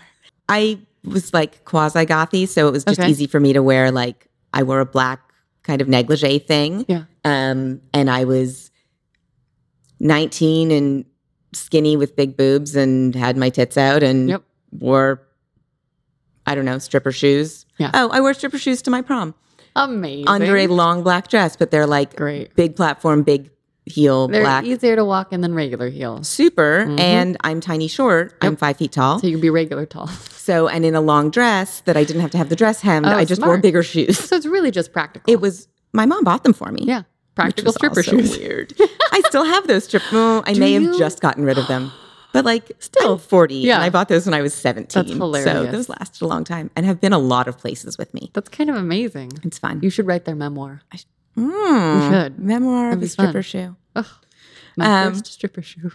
I 0.47 0.79
was 1.03 1.33
like 1.33 1.65
quasi 1.65 2.05
gothy, 2.05 2.47
so 2.47 2.67
it 2.67 2.71
was 2.71 2.83
just 2.83 2.99
Okay. 2.99 3.09
easy 3.09 3.25
for 3.25 3.39
me 3.39 3.53
to 3.53 3.63
wear 3.63 3.89
like 3.91 4.27
I 4.53 4.61
wore 4.63 4.79
a 4.79 4.85
black 4.85 5.21
kind 5.63 5.81
of 5.81 5.87
negligee 5.87 6.37
thing. 6.39 6.85
Yeah. 6.87 7.05
Um, 7.23 7.81
and 7.93 8.09
I 8.11 8.25
was 8.25 8.69
19 9.99 10.71
and 10.71 11.05
skinny 11.55 11.95
with 11.97 12.15
big 12.15 12.35
boobs 12.37 12.75
and 12.75 13.15
had 13.15 13.37
my 13.37 13.49
tits 13.49 13.77
out 13.77 14.03
and 14.03 14.29
Yep. 14.29 14.43
wore 14.71 15.21
I 16.47 16.53
don't 16.53 16.65
know, 16.65 16.77
stripper 16.77 17.11
shoes. 17.11 17.65
Yeah. 17.79 17.89
Oh, 17.93 18.09
I 18.09 18.21
wore 18.21 18.33
stripper 18.35 18.59
shoes 18.59 18.81
to 18.83 18.91
my 18.91 19.01
prom 19.01 19.33
Amazing. 19.75 20.27
under 20.27 20.55
a 20.57 20.67
long 20.67 21.01
black 21.01 21.27
dress, 21.27 21.55
but 21.55 21.71
they're 21.71 21.87
like 21.87 22.15
Great. 22.15 22.55
big 22.55 22.75
platform, 22.75 23.23
big 23.23 23.49
heel, 23.87 24.27
They're 24.27 24.43
black. 24.43 24.63
easier 24.63 24.95
to 24.95 25.03
walk 25.05 25.33
in 25.33 25.41
than 25.41 25.53
regular 25.55 25.89
heels. 25.89 26.27
Super, 26.27 26.85
Mhm. 26.87 26.99
and 26.99 27.37
I'm 27.43 27.61
tiny 27.61 27.87
short. 27.87 28.33
I'm 28.41 28.55
five 28.55 28.77
feet 28.77 28.91
tall. 28.91 29.19
So 29.19 29.27
you 29.27 29.33
can 29.33 29.41
be 29.41 29.49
regular 29.49 29.85
tall. 29.85 30.09
So, 30.45 30.67
and 30.67 30.85
in 30.85 30.93
a 30.93 31.01
long 31.01 31.31
dress 31.31 31.81
that 31.85 31.97
I 31.97 32.03
didn't 32.03 32.21
have 32.21 32.29
to 32.29 32.37
have 32.37 32.49
the 32.49 32.55
dress 32.55 32.81
hemmed, 32.81 33.07
Oh, 33.07 33.13
I 33.17 33.25
just 33.25 33.41
wore 33.43 33.57
bigger 33.57 33.81
shoes. 33.81 34.19
So 34.19 34.35
it's 34.35 34.45
really 34.45 34.69
just 34.69 34.93
practical. 34.93 35.33
It 35.33 35.41
was 35.41 35.67
my 35.91 36.05
mom 36.05 36.23
bought 36.23 36.43
them 36.43 36.53
for 36.53 36.71
me. 36.71 36.83
yeah, 36.83 37.01
practical 37.35 37.71
stripper 37.73 38.01
shoes. 38.03 38.37
Weird. 38.37 38.73
I 39.11 39.21
still 39.27 39.43
have 39.45 39.67
those 39.67 39.83
strip. 39.85 40.03
Oh, 40.11 40.43
I 40.45 40.53
Do 40.53 40.59
may 40.59 40.73
have 40.73 40.97
just 40.97 41.19
gotten 41.21 41.43
rid 41.43 41.57
of 41.57 41.67
them, 41.67 41.91
but 42.33 42.45
like 42.45 42.71
still 42.79 43.09
I'm- 43.11 43.17
40. 43.19 43.55
yeah. 43.55 43.75
and 43.75 43.83
I 43.83 43.89
bought 43.89 44.07
those 44.09 44.25
when 44.25 44.33
I 44.33 44.41
was 44.41 44.53
17. 44.53 44.87
That's 45.03 45.15
hilarious. 45.17 45.45
So 45.51 45.65
those 45.71 45.89
lasted 45.89 46.23
a 46.23 46.27
long 46.27 46.43
time 46.43 46.71
and 46.75 46.85
have 46.85 46.99
been 47.01 47.13
a 47.13 47.19
lot 47.19 47.47
of 47.47 47.57
places 47.57 47.97
with 47.97 48.13
me. 48.13 48.31
That's 48.33 48.49
kind 48.49 48.69
of 48.69 48.75
amazing. 48.75 49.31
It's 49.43 49.57
fun. 49.59 49.79
You 49.83 49.89
should 49.89 50.07
write 50.07 50.25
their 50.25 50.35
memoir. 50.35 50.81
Mm, 51.37 52.09
should. 52.09 52.39
memoir 52.39 52.85
That'd 52.91 52.99
of 52.99 53.03
a 53.03 53.09
stripper 53.09 53.33
fun. 53.33 53.41
shoe. 53.43 53.75
Ugh, 53.95 54.05
my 54.77 55.03
Um, 55.03 55.13
first 55.13 55.27
stripper 55.27 55.61
shoe. 55.61 55.91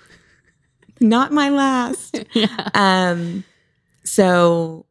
Not 1.01 1.33
my 1.33 1.49
last. 1.49 2.19
yeah. 2.35 2.69
um 2.75 3.45
so 4.05 4.85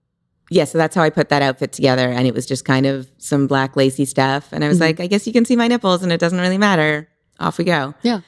yeah 0.50 0.64
so 0.64 0.78
that's 0.78 0.96
how 0.96 1.02
i 1.04 1.10
put 1.10 1.30
that 1.30 1.42
outfit 1.42 1.72
together 1.72 2.10
and 2.10 2.28
it 2.28 2.34
was 2.34 2.46
just 2.46 2.66
kind 2.66 2.86
of 2.86 3.10
some 3.18 3.48
black 3.48 3.76
lacy 3.76 4.06
stuff 4.06 4.50
and 4.52 4.64
i 4.64 4.68
was 4.68 4.78
Mhm. 4.78 4.82
like 4.82 5.00
i 5.00 5.08
guess 5.08 5.26
you 5.28 5.34
can 5.34 5.46
see 5.46 5.56
my 5.56 5.68
nipples 5.68 6.04
and 6.04 6.12
it 6.12 6.20
doesn't 6.20 6.40
really 6.40 6.58
matter 6.58 7.08
off 7.40 7.58
we 7.58 7.64
go 7.66 7.94
Yeah. 8.02 8.22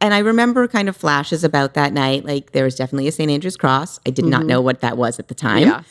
and 0.00 0.14
i 0.14 0.18
remember 0.18 0.66
kind 0.68 0.88
of 0.88 0.96
flashes 0.96 1.44
about 1.44 1.74
that 1.74 1.92
night 1.92 2.24
like 2.24 2.52
there 2.52 2.64
was 2.64 2.74
definitely 2.76 3.08
a 3.08 3.12
st 3.12 3.30
andrew's 3.30 3.56
cross 3.56 3.98
i 4.06 4.10
did 4.10 4.24
not 4.24 4.42
Mhm. 4.42 4.46
know 4.46 4.60
what 4.60 4.80
that 4.80 4.96
was 4.96 5.18
at 5.18 5.28
the 5.28 5.34
time 5.34 5.62
Yes. 5.68 5.84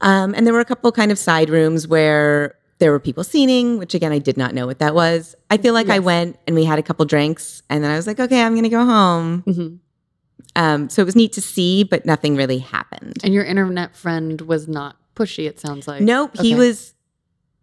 um, 0.00 0.34
and 0.36 0.46
there 0.46 0.54
were 0.54 0.60
a 0.60 0.64
couple 0.64 0.90
kind 0.92 1.10
of 1.10 1.18
side 1.18 1.50
rooms 1.50 1.88
where 1.88 2.54
there 2.80 2.92
were 2.92 3.00
people 3.00 3.24
scening, 3.24 3.76
which 3.76 3.92
again, 3.92 4.12
I 4.12 4.20
did 4.20 4.36
not 4.36 4.54
know 4.54 4.64
what 4.64 4.78
that 4.78 4.94
was. 4.94 5.34
I 5.50 5.56
feel 5.56 5.74
like 5.74 5.88
I 5.88 5.98
went 5.98 6.38
and 6.46 6.54
we 6.54 6.62
had 6.64 6.78
a 6.78 6.82
couple 6.84 7.04
drinks 7.06 7.60
and 7.68 7.82
then 7.82 7.90
I 7.90 7.96
was 7.96 8.06
like, 8.06 8.20
okay, 8.20 8.40
I'm 8.40 8.52
going 8.52 8.62
to 8.62 8.68
go 8.68 8.84
home. 8.84 9.42
hmm 9.42 9.68
Um, 10.54 10.88
so 10.88 11.02
it 11.02 11.04
was 11.04 11.16
neat 11.16 11.32
to 11.32 11.40
see, 11.40 11.82
but 11.82 12.06
nothing 12.06 12.36
really 12.36 12.58
happened. 12.58 13.14
And 13.24 13.34
your 13.34 13.42
internet 13.42 13.96
friend 13.96 14.40
was 14.42 14.68
not 14.68 14.94
pushy. 15.18 15.46
It 15.46 15.58
sounds 15.60 15.88
like. 15.88 16.00
Nope, 16.02 16.36
he 16.40 16.54
was. 16.54 16.94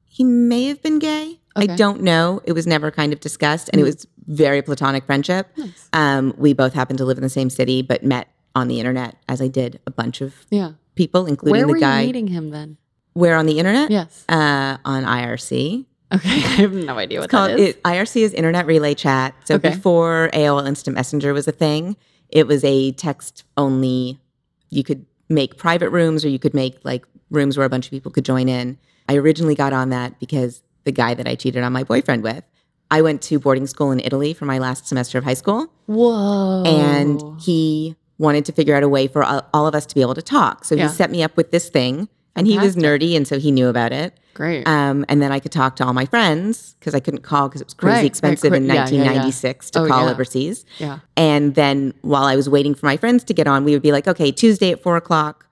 He 0.06 0.24
may 0.24 0.66
have 0.68 0.82
been 0.82 1.00
gay. 1.00 1.40
I 1.56 1.66
don't 1.68 2.02
know. 2.02 2.42
It 2.46 2.52
was 2.54 2.68
never 2.68 2.92
kind 2.92 3.14
of 3.14 3.20
discussed, 3.22 3.70
and 3.72 3.80
it 3.80 3.84
Mhm. 3.84 3.88
was 3.88 4.08
very 4.28 4.62
platonic 4.62 5.06
friendship. 5.06 5.48
Nice. 5.58 5.90
Um, 5.94 6.34
we 6.38 6.54
both 6.54 6.74
happened 6.74 6.98
to 7.00 7.06
live 7.06 7.18
in 7.18 7.24
the 7.24 7.30
same 7.30 7.50
city, 7.50 7.82
but 7.82 8.04
met 8.04 8.28
on 8.56 8.68
the 8.68 8.80
internet, 8.80 9.16
as 9.30 9.42
I 9.42 9.48
did 9.48 9.80
a 9.88 9.92
bunch 9.92 10.20
of 10.22 10.34
Yeah. 10.50 10.72
people, 10.96 11.26
including 11.26 11.52
Where 11.52 11.62
the 11.68 11.74
were 11.74 11.80
guy. 11.80 12.02
you 12.02 12.08
meeting 12.08 12.28
him 12.28 12.50
then? 12.50 12.78
Where 13.14 13.36
on 13.38 13.46
the 13.46 13.58
internet? 13.60 13.90
Yes. 13.92 14.26
Uh, 14.28 14.78
on 14.84 15.06
IRC. 15.06 15.86
Okay. 16.14 16.30
I 16.44 16.62
have 16.62 16.74
no 16.74 16.98
idea 16.98 17.20
what 17.20 17.26
It's 17.26 17.32
called 17.32 17.52
that 17.52 17.60
is. 17.60 17.70
it, 17.76 17.84
IRC 17.84 18.22
is 18.24 18.34
Internet 18.34 18.66
Relay 18.68 18.94
Chat. 18.94 19.34
So 19.46 19.56
Okay. 19.56 19.70
before 19.70 20.30
AOL 20.34 20.66
Instant 20.66 20.96
Messenger 20.96 21.34
was 21.34 21.48
a 21.48 21.52
thing, 21.54 21.96
it 22.30 22.48
was 22.48 22.64
a 22.66 22.92
text 22.94 23.44
only. 23.58 24.20
You 24.70 24.84
could 24.84 25.06
make 25.30 25.58
private 25.58 25.90
rooms, 25.90 26.26
or 26.26 26.30
you 26.30 26.40
could 26.40 26.54
make 26.54 26.78
like 26.84 27.06
rooms 27.30 27.58
where 27.58 27.66
a 27.66 27.70
bunch 27.70 27.86
of 27.88 27.92
people 27.92 28.12
could 28.12 28.26
join 28.26 28.48
in. 28.50 28.78
I 29.10 29.16
originally 29.16 29.56
got 29.56 29.74
on 29.74 29.90
that 29.90 30.20
because 30.20 30.62
the 30.84 30.92
guy 30.92 31.14
that 31.14 31.28
I 31.28 31.36
cheated 31.36 31.64
on 31.64 31.74
my 31.74 31.84
boyfriend 31.84 32.24
with. 32.24 32.44
I 32.92 33.02
went 33.02 33.22
to 33.24 33.40
boarding 33.40 33.66
school 33.66 33.92
in 33.92 34.00
Italy 34.00 34.34
for 34.34 34.46
my 34.46 34.60
last 34.60 34.88
semester 34.88 35.18
of 35.18 35.24
high 35.24 35.34
school, 35.34 35.68
Whoa. 35.88 36.64
and 36.66 37.42
he 37.42 37.96
wanted 38.20 38.46
to 38.46 38.52
figure 38.52 38.76
out 38.76 38.84
a 38.84 38.88
way 38.90 39.08
for 39.08 39.24
all, 39.24 39.68
of 39.68 39.74
us 39.74 39.86
to 39.88 39.96
be 39.96 40.02
able 40.02 40.14
to 40.14 40.22
talk. 40.22 40.64
So 40.64 40.76
Yeah. 40.76 40.88
he 40.88 40.94
set 40.94 41.10
me 41.10 41.24
up 41.24 41.36
with 41.36 41.50
this 41.50 41.68
thing, 41.70 42.08
and 42.36 42.46
he 42.46 42.60
was 42.60 42.76
nerdy, 42.76 43.16
and 43.18 43.28
so 43.28 43.40
he 43.40 43.52
knew 43.52 43.68
about 43.70 43.92
it. 43.92 44.14
great. 44.36 44.68
Um, 44.68 45.06
and 45.10 45.22
then 45.22 45.32
I 45.32 45.40
could 45.40 45.52
talk 45.54 45.78
to 45.78 45.86
all 45.86 45.94
my 45.94 46.06
friends 46.06 46.76
because 46.80 46.94
I 46.94 47.00
couldn't 47.00 47.22
call 47.24 47.48
because 47.48 47.62
it 47.62 47.68
was 47.68 47.74
crazy 47.74 47.92
Right, 47.94 47.98
right, 48.00 48.06
expensive 48.06 48.50
cra- 48.52 48.58
in 48.58 48.66
yeah, 48.66 48.74
yeah, 48.74 48.80
yeah. 48.90 48.98
1996 49.04 49.70
to 49.72 49.80
Oh, 49.84 49.88
call 49.88 50.10
overseas. 50.10 50.66
yeah. 50.78 51.00
And 51.18 51.56
then 51.56 51.94
while 52.02 52.26
I 52.26 52.36
was 52.36 52.50
waiting 52.50 52.76
for 52.76 52.86
my 52.86 52.98
friends 52.98 53.24
to 53.24 53.34
get 53.34 53.48
on, 53.48 53.64
we 53.64 53.72
would 53.72 53.82
be 53.82 53.94
like, 53.94 54.08
okay, 54.10 54.32
Tuesday 54.34 54.72
at 54.72 54.84
four 54.84 54.98
o'clock, 54.98 55.46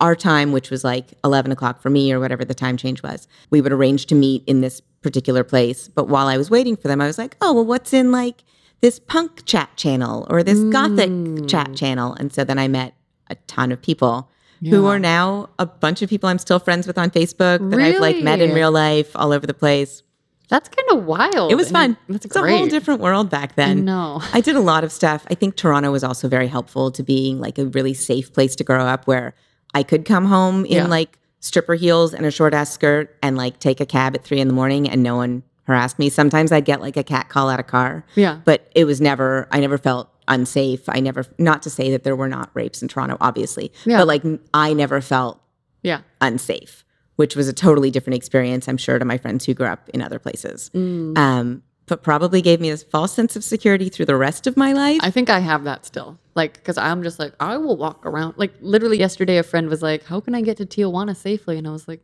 our 0.00 0.14
time, 0.16 0.52
which 0.52 0.70
was 0.70 0.82
like 0.84 1.14
11 1.24 1.52
o'clock 1.52 1.80
for 1.80 1.88
me 1.90 2.12
or 2.12 2.18
whatever 2.20 2.44
the 2.44 2.54
time 2.54 2.76
change 2.76 3.02
was, 3.02 3.28
we 3.50 3.60
would 3.60 3.72
arrange 3.72 4.06
to 4.06 4.14
meet 4.14 4.42
in 4.46 4.60
this 4.60 4.80
particular 5.02 5.44
place. 5.44 5.88
But 5.88 6.08
while 6.08 6.26
I 6.26 6.36
was 6.36 6.50
waiting 6.50 6.76
for 6.76 6.88
them, 6.88 7.00
I 7.00 7.06
was 7.06 7.16
like, 7.18 7.36
oh, 7.40 7.52
well, 7.52 7.64
what's 7.64 7.92
in 7.92 8.10
like 8.10 8.42
this 8.80 8.98
punk 8.98 9.44
chat 9.44 9.70
channel 9.76 10.26
or 10.30 10.42
this 10.42 10.60
gothic 10.64 11.08
Mm. 11.10 11.48
chat 11.48 11.74
channel? 11.74 12.14
And 12.14 12.32
so 12.32 12.44
then 12.44 12.58
I 12.58 12.68
met 12.68 12.94
a 13.30 13.36
ton 13.46 13.70
of 13.72 13.80
people 13.80 14.30
who 14.68 14.86
are 14.86 14.98
now 14.98 15.50
a 15.58 15.66
bunch 15.66 16.00
of 16.00 16.08
people 16.08 16.28
I'm 16.30 16.38
still 16.38 16.58
friends 16.58 16.86
with 16.86 16.96
on 16.96 17.10
Facebook 17.10 17.70
that 17.70 17.80
I've 17.80 18.00
like 18.00 18.22
met 18.22 18.40
in 18.40 18.54
real 18.54 18.72
life 18.72 19.10
all 19.14 19.32
over 19.32 19.46
the 19.46 19.52
place. 19.54 20.02
That's 20.48 20.68
kind 20.70 20.88
of 20.98 21.04
wild. 21.04 21.52
It 21.52 21.54
was 21.54 21.70
fun. 21.70 21.96
That's 22.08 22.24
It's 22.24 22.36
great. 22.36 22.54
a 22.54 22.56
whole 22.58 22.66
different 22.66 23.00
world 23.00 23.28
back 23.28 23.56
then. 23.56 23.84
know. 23.84 24.22
I 24.32 24.40
did 24.40 24.56
a 24.56 24.60
lot 24.60 24.82
of 24.82 24.90
stuff. 24.92 25.26
I 25.30 25.34
think 25.34 25.56
Toronto 25.56 25.90
was 25.92 26.02
also 26.04 26.28
very 26.28 26.46
helpful 26.48 26.90
to 26.92 27.02
being 27.02 27.40
like 27.40 27.58
a 27.58 27.66
really 27.66 27.92
safe 27.94 28.32
place 28.32 28.56
to 28.56 28.64
grow 28.64 28.84
up 28.86 29.06
where 29.06 29.34
I 29.74 29.82
could 29.82 30.04
come 30.04 30.26
home 30.26 30.64
in 30.64 30.72
Yeah. 30.72 30.86
like 30.86 31.18
stripper 31.40 31.74
heels 31.74 32.14
and 32.14 32.24
a 32.24 32.30
short 32.30 32.54
ass 32.54 32.72
skirt 32.72 33.14
and 33.22 33.36
like 33.36 33.58
take 33.58 33.80
a 33.80 33.86
cab 33.86 34.14
at 34.14 34.24
three 34.24 34.40
in 34.40 34.48
the 34.48 34.54
morning 34.54 34.88
and 34.88 35.02
no 35.02 35.16
one 35.16 35.42
harassed 35.64 35.98
me. 35.98 36.08
Sometimes 36.08 36.52
I'd 36.52 36.64
get 36.64 36.80
like 36.80 36.96
a 36.96 37.02
cat 37.04 37.28
call 37.28 37.48
out 37.50 37.60
of 37.60 37.66
car, 37.66 38.04
Yeah. 38.14 38.38
but 38.44 38.70
it 38.74 38.84
was 38.84 39.00
never, 39.00 39.48
I 39.50 39.60
never 39.60 39.76
felt 39.78 40.08
unsafe. 40.28 40.82
I 40.88 41.00
never, 41.00 41.24
not 41.38 41.62
to 41.62 41.70
say 41.70 41.90
that 41.90 42.02
there 42.04 42.16
were 42.16 42.28
not 42.28 42.50
rapes 42.54 42.80
in 42.80 42.88
Toronto, 42.88 43.16
obviously, 43.20 43.72
Yeah. 43.84 43.98
but 43.98 44.06
like 44.08 44.22
I 44.54 44.72
never 44.72 45.00
felt 45.02 45.38
Yeah. 45.82 46.00
unsafe, 46.20 46.84
which 47.16 47.36
was 47.36 47.46
a 47.48 47.52
totally 47.52 47.90
different 47.90 48.16
experience, 48.16 48.68
I'm 48.68 48.76
sure, 48.78 48.98
to 48.98 49.04
my 49.04 49.18
friends 49.18 49.44
who 49.44 49.52
grew 49.54 49.66
up 49.66 49.88
in 49.92 50.00
other 50.00 50.18
places. 50.18 50.70
Mm. 50.74 51.16
Um, 51.18 51.62
but 51.86 52.02
probably 52.02 52.40
gave 52.40 52.60
me 52.60 52.70
a 52.70 52.76
false 52.76 53.12
sense 53.12 53.36
of 53.36 53.44
security 53.44 53.88
through 53.88 54.06
the 54.06 54.16
rest 54.16 54.46
of 54.46 54.56
my 54.56 54.72
life. 54.72 55.00
I 55.02 55.10
think 55.10 55.28
I 55.30 55.38
have 55.40 55.64
that 55.64 55.84
still. 55.84 56.18
Like, 56.34 56.54
because 56.54 56.78
I'm 56.78 57.02
just 57.02 57.18
like, 57.18 57.34
I 57.40 57.56
will 57.58 57.76
walk 57.76 58.04
around. 58.06 58.34
Like, 58.36 58.54
literally 58.60 58.98
yesterday, 58.98 59.36
a 59.38 59.42
friend 59.42 59.68
was 59.68 59.82
like, 59.82 60.04
How 60.04 60.20
can 60.20 60.34
I 60.34 60.40
get 60.40 60.56
to 60.58 60.66
Tijuana 60.66 61.14
safely? 61.14 61.58
And 61.58 61.68
I 61.68 61.70
was 61.72 61.86
like, 61.86 62.00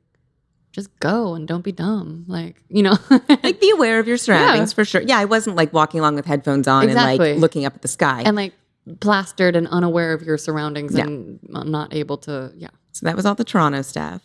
Just 0.73 0.89
go 1.01 1.35
and 1.35 1.49
don't 1.49 1.65
be 1.65 1.73
dumb. 1.73 2.25
Like, 2.29 2.63
you 2.69 2.83
know, 2.83 2.97
like 3.43 3.61
be 3.61 3.71
aware 3.71 3.99
of 3.99 4.07
your 4.07 4.19
surroundings 4.19 4.71
Yeah. 4.73 4.75
for 4.75 4.85
sure. 4.85 5.01
Yeah, 5.01 5.19
I 5.19 5.25
wasn't 5.25 5.57
like 5.57 5.73
walking 5.73 5.99
along 6.01 6.15
with 6.17 6.27
headphones 6.27 6.69
on 6.69 6.85
and 6.89 6.95
like 6.95 7.39
looking 7.39 7.65
up 7.65 7.75
at 7.75 7.83
the 7.83 7.89
sky. 7.89 8.23
and 8.25 8.37
like 8.37 8.53
plastered 9.01 9.57
and 9.57 9.67
unaware 9.69 10.13
of 10.13 10.23
your 10.23 10.37
surroundings 10.39 10.95
Yeah. 10.97 11.05
and 11.05 11.39
not 11.49 11.95
able 11.95 12.19
to, 12.19 12.53
yeah. 12.57 12.69
so 12.93 13.07
that 13.07 13.17
was 13.17 13.25
all 13.27 13.35
the 13.35 13.45
Toronto 13.45 13.83
stuff. 13.83 14.23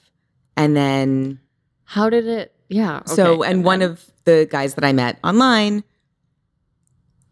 And 0.57 0.75
then, 0.75 1.39
How 1.85 2.09
did 2.09 2.27
it? 2.27 2.53
Yeah. 2.69 3.01
so, 3.05 3.41
okay, 3.41 3.51
and 3.51 3.63
one 3.63 3.79
then- 3.79 3.91
of 3.91 4.05
the 4.25 4.47
guys 4.49 4.73
that 4.75 4.83
I 4.83 4.91
met 4.91 5.19
online, 5.23 5.83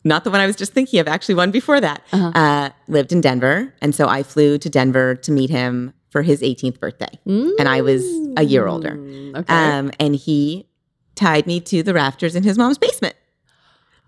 not 0.03 0.23
the 0.23 0.31
one 0.31 0.39
I 0.41 0.47
was 0.47 0.55
just 0.55 0.73
thinking 0.73 0.99
of, 0.99 1.07
actually 1.07 1.35
one 1.35 1.51
before 1.51 1.79
that, 1.81 2.01
Uh-huh. 2.11 2.31
uh, 2.35 2.69
lived 2.87 3.11
in 3.11 3.21
Denver. 3.21 3.73
And 3.81 3.95
so 3.95 4.07
I 4.07 4.21
flew 4.23 4.57
to 4.57 4.69
Denver 4.69 5.15
to 5.15 5.31
meet 5.31 5.49
him 5.49 5.93
for 6.09 6.21
his 6.21 6.41
18th 6.41 6.79
birthday. 6.79 7.19
and 7.25 7.67
I 7.67 7.81
was 7.81 8.03
a 8.37 8.43
year 8.43 8.67
older. 8.67 8.91
Mm, 8.91 9.37
Okay. 9.39 9.53
Um, 9.53 9.91
and 9.99 10.15
he 10.15 10.67
tied 11.15 11.47
me 11.47 11.59
to 11.61 11.81
the 11.81 11.93
rafters 11.93 12.35
in 12.35 12.43
his 12.43 12.57
mom's 12.57 12.77
basement. 12.77 13.15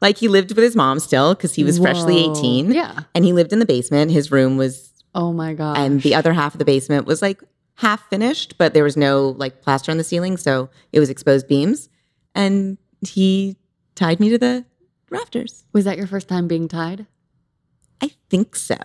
Like 0.01 0.17
he 0.17 0.27
lived 0.27 0.51
with 0.53 0.63
his 0.63 0.75
mom 0.75 0.99
still 0.99 1.33
because 1.33 1.55
he 1.55 1.63
was 1.63 1.79
freshly 1.79 2.17
18. 2.29 2.71
Yeah. 2.73 2.99
And 3.15 3.25
he 3.25 3.33
lived 3.33 3.51
in 3.53 3.57
the 3.59 3.65
basement. 3.65 4.11
His 4.11 4.31
room 4.31 4.57
was, 4.57 4.91
Oh 5.15 5.31
my 5.33 5.53
god. 5.53 5.77
and 5.77 6.01
the 6.03 6.13
other 6.13 6.33
half 6.33 6.53
of 6.53 6.59
the 6.59 6.65
basement 6.65 7.07
was 7.07 7.21
like 7.23 7.41
half 7.75 8.07
finished, 8.09 8.57
but 8.57 8.73
there 8.73 8.83
was 8.83 8.95
no 8.97 9.35
like 9.37 9.61
plaster 9.61 9.91
on 9.91 9.97
the 9.97 10.03
ceiling. 10.03 10.37
So 10.37 10.69
it 10.91 10.99
was 10.99 11.09
exposed 11.09 11.47
beams. 11.47 11.89
And 12.33 12.77
he 13.01 13.57
tied 13.95 14.19
me 14.19 14.29
to 14.29 14.37
the 14.37 14.65
rafters. 15.09 15.65
was 15.73 15.85
that 15.85 15.97
your 15.97 16.07
first 16.07 16.27
time 16.27 16.47
being 16.47 16.67
tied? 16.67 17.05
I 18.01 18.11
think 18.29 18.55
so. 18.55 18.77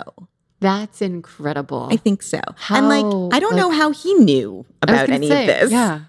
That's 0.61 1.01
incredible. 1.01 1.89
I 1.91 1.97
think 1.97 2.23
so. 2.23 2.41
and 2.69 2.89
like, 2.89 3.05
I 3.35 3.41
don't 3.41 3.53
like- 3.53 3.57
know 3.57 3.71
how 3.71 3.91
he 3.93 4.15
knew 4.15 4.67
about 4.83 5.09
any 5.09 5.29
say, 5.29 5.43
of 5.43 5.47
this. 5.47 5.73
Yeah. 5.73 6.01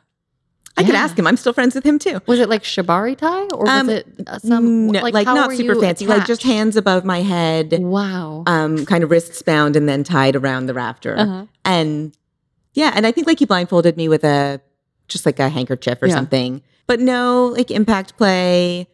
I 0.77 0.83
could 0.83 0.95
ask 0.95 1.17
him. 1.19 1.27
I'm 1.27 1.37
still 1.37 1.53
friends 1.53 1.75
with 1.75 1.85
him 1.85 1.99
too. 1.99 2.21
Was 2.27 2.39
it 2.39 2.49
like 2.49 2.63
shibari 2.63 3.15
tie 3.15 3.43
or 3.53 3.65
was 3.65 3.69
Um, 3.69 3.89
it 3.89 4.07
uh, 4.25 4.39
some 4.39 4.87
no, 4.87 5.01
like, 5.01 5.25
how 5.25 5.35
not 5.35 5.51
super 5.51 5.75
fancy, 5.79 6.07
like 6.07 6.25
just 6.25 6.43
hands 6.43 6.75
above 6.75 7.05
my 7.05 7.21
head, 7.21 7.77
Wow. 7.79 8.43
um, 8.47 8.85
kind 8.85 9.03
of 9.03 9.11
wrists 9.11 9.41
bound 9.41 9.75
and 9.75 9.87
then 9.87 10.03
tied 10.03 10.35
around 10.35 10.65
the 10.67 10.73
rafter. 10.73 11.17
Uh-huh. 11.17 11.45
And 11.65 12.15
yeah, 12.73 12.91
and 12.95 13.05
I 13.05 13.11
think 13.11 13.27
like 13.27 13.39
he 13.39 13.45
blindfolded 13.45 13.97
me 13.97 14.07
with 14.09 14.23
a 14.23 14.61
just 15.07 15.25
like 15.25 15.39
a 15.39 15.49
handkerchief 15.49 16.01
or 16.01 16.07
Yeah. 16.07 16.15
something, 16.15 16.61
but 16.87 16.99
no 16.99 17.47
like 17.55 17.69
impact 17.71 18.17
play. 18.17 18.87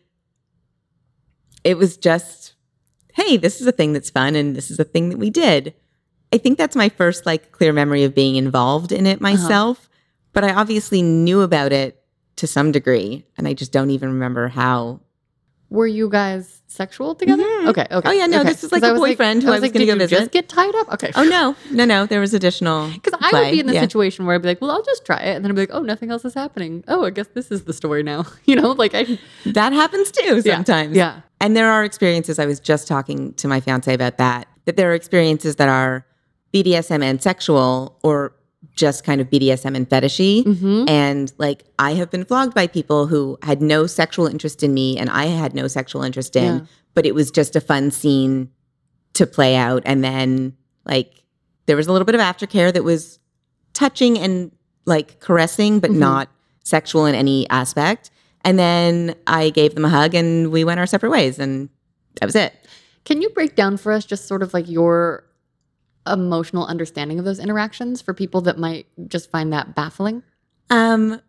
It 1.64 1.78
was 1.78 1.98
just, 1.98 2.54
hey, 3.14 3.38
this 3.38 3.60
is 3.62 3.68
a 3.68 3.72
thing 3.72 3.94
that's 3.94 4.10
fun 4.10 4.36
and 4.36 4.56
this 4.56 4.72
is 4.72 4.80
a 4.80 4.84
thing 4.84 5.10
that 5.10 5.18
we 5.18 5.30
did. 5.30 5.74
I 6.34 6.38
think 6.38 6.58
that's 6.58 6.76
my 6.76 6.90
first 6.90 7.26
like 7.26 7.52
clear 7.52 7.74
memory 7.74 8.04
of 8.04 8.16
being 8.16 8.36
involved 8.36 8.92
in 8.92 9.06
Uh-huh. 9.06 9.14
it 9.14 9.22
myself, 9.22 9.90
but 10.34 10.44
I 10.44 10.54
obviously 10.54 11.02
knew 11.02 11.42
about 11.42 11.72
it 11.72 12.02
to 12.38 12.48
some 12.48 12.72
degree, 12.72 13.26
and 13.38 13.48
I 13.48 13.54
just 13.54 13.72
don't 13.72 13.90
even 13.90 14.10
remember 14.10 14.48
how 14.48 15.00
Were 15.70 15.88
you 15.88 16.10
guys 16.10 16.62
sexual 16.68 17.14
together? 17.16 17.44
Mhm. 17.44 17.68
Okay. 17.68 17.88
Okay. 17.92 18.10
Oh, 18.10 18.12
yeah, 18.12 18.26
no, 18.26 18.40
okay. 18.40 18.50
this 18.50 18.64
is 18.64 18.72
like 18.72 18.84
a 18.84 18.94
was 18.94 19.02
boyfriend 19.02 19.44
who 19.44 19.50
I 19.50 19.54
was 19.54 19.62
like, 19.62 19.74
gonna 19.74 19.86
did 19.86 19.88
go 19.88 19.94
you 19.94 20.08
visit. 20.08 20.20
Just 20.20 20.32
get 20.32 20.48
tied 20.48 20.74
up. 20.76 20.94
Okay. 20.94 21.12
Oh 21.16 21.24
no, 21.24 21.56
no, 21.72 21.84
no. 21.84 22.06
There 22.06 22.22
was 22.22 22.34
additional. 22.34 22.90
Because 22.92 23.20
I 23.20 23.32
would 23.34 23.52
be 23.52 23.60
in 23.60 23.68
the 23.68 23.74
yeah. 23.74 23.82
situation 23.82 24.26
where 24.26 24.36
I'd 24.36 24.42
be 24.42 24.48
like, 24.48 24.62
well, 24.62 24.72
I'll 24.72 24.84
just 24.84 25.06
try 25.06 25.18
it. 25.18 25.36
And 25.36 25.44
then 25.44 25.52
I'd 25.52 25.56
be 25.56 25.62
like, 25.62 25.74
oh, 25.74 25.82
nothing 25.82 26.10
else 26.12 26.24
is 26.24 26.34
happening. 26.34 26.84
Oh, 26.88 27.04
I 27.04 27.10
guess 27.10 27.28
this 27.34 27.52
is 27.52 27.66
the 27.66 27.74
story 27.74 28.04
now. 28.04 28.26
You 28.46 28.56
know, 28.56 28.72
like 28.72 28.94
I. 28.96 29.20
That 29.46 29.74
happens 29.74 30.10
too 30.12 30.42
Yeah. 30.46 30.56
sometimes. 30.56 30.96
Yeah. 30.96 31.22
And 31.42 31.58
there 31.58 31.70
are 31.70 31.84
experiences. 31.84 32.40
I 32.40 32.46
was 32.46 32.62
just 32.62 32.88
talking 32.88 33.34
to 33.34 33.48
my 33.50 33.60
fiance 33.60 33.94
about 33.94 34.18
that. 34.20 34.48
That 34.66 34.78
there 34.78 34.90
are 34.92 34.96
experiences 34.96 35.58
that 35.58 35.68
are 35.68 36.06
BDSM 36.54 37.04
and 37.04 37.22
sexual, 37.22 37.98
or 38.04 38.34
just 38.78 39.04
kind 39.04 39.20
of 39.20 39.30
BDSM 39.30 39.76
and 39.76 39.90
fetishy. 39.90 40.44
Mm-hmm. 40.46 40.88
And 40.88 41.34
like 41.38 41.66
I 41.78 41.96
have 41.96 42.10
been 42.10 42.24
flogged 42.24 42.54
by 42.54 42.68
people 42.68 43.08
who 43.08 43.38
had 43.44 43.62
no 43.62 43.88
sexual 43.88 44.28
interest 44.28 44.64
in 44.64 44.74
me, 44.74 44.98
and 44.98 45.10
I 45.10 45.26
had 45.26 45.54
no 45.54 45.68
sexual 45.68 46.04
interest 46.04 46.36
in. 46.38 46.60
Yeah. 46.60 46.66
But 46.94 47.06
it 47.06 47.14
was 47.14 47.30
just 47.32 47.56
a 47.56 47.62
fun 47.62 47.92
scene 47.92 48.50
to 49.14 49.28
play 49.28 49.56
out, 49.56 49.84
and 49.86 50.04
then 50.04 50.56
like 50.86 51.24
there 51.66 51.76
was 51.76 51.88
a 51.88 51.92
little 51.92 52.06
bit 52.06 52.16
of 52.16 52.22
aftercare 52.22 52.72
that 52.72 52.84
was 52.84 53.20
touching 53.74 54.18
and 54.18 54.52
like 54.86 55.20
caressing, 55.20 55.80
but 55.80 55.92
Mhm. 55.92 55.98
not 55.98 56.30
sexual 56.64 57.06
in 57.06 57.14
any 57.16 57.50
aspect. 57.50 58.10
And 58.46 58.58
then 58.58 59.16
I 59.26 59.50
gave 59.50 59.76
them 59.76 59.84
a 59.84 59.90
hug, 59.90 60.16
and 60.16 60.52
we 60.52 60.64
went 60.64 60.80
our 60.80 60.86
separate 60.88 61.10
ways, 61.10 61.40
and 61.40 61.68
that 62.22 62.26
was 62.26 62.36
it. 62.36 62.54
Can 63.04 63.22
you 63.22 63.30
break 63.30 63.56
down 63.56 63.78
for 63.78 63.92
us 63.92 64.06
just 64.06 64.28
sort 64.28 64.44
of 64.44 64.54
like 64.54 64.70
your 64.70 65.24
emotional 66.12 66.66
understanding 66.66 67.20
of 67.20 67.26
those 67.26 67.40
interactions 67.40 68.02
for 68.02 68.14
people 68.14 68.42
that 68.42 68.58
might 68.58 68.88
just 69.08 69.30
find 69.32 69.52
that 69.54 69.76
baffling? 69.76 70.24
Um, 70.70 71.22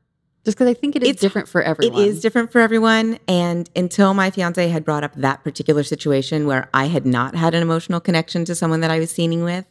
Just 0.44 0.56
because 0.56 0.68
I 0.70 0.74
think 0.74 0.96
it 0.96 1.02
is 1.02 1.08
It's- 1.10 1.20
different 1.20 1.46
for 1.48 1.60
everyone. 1.62 2.00
It 2.00 2.08
is 2.08 2.20
different 2.20 2.50
for 2.52 2.60
everyone. 2.60 3.18
And 3.28 3.68
until 3.76 4.14
my 4.14 4.30
fiance 4.30 4.66
had 4.68 4.84
brought 4.84 5.04
up 5.04 5.14
that 5.16 5.44
particular 5.44 5.82
situation 5.82 6.46
where 6.46 6.70
I 6.72 6.86
had 6.86 7.04
not 7.04 7.34
had 7.34 7.54
an 7.54 7.60
emotional 7.62 8.00
connection 8.00 8.44
to 8.46 8.54
someone 8.54 8.80
that 8.80 8.90
I 8.90 8.98
was 8.98 9.10
scening 9.10 9.44
with, 9.44 9.66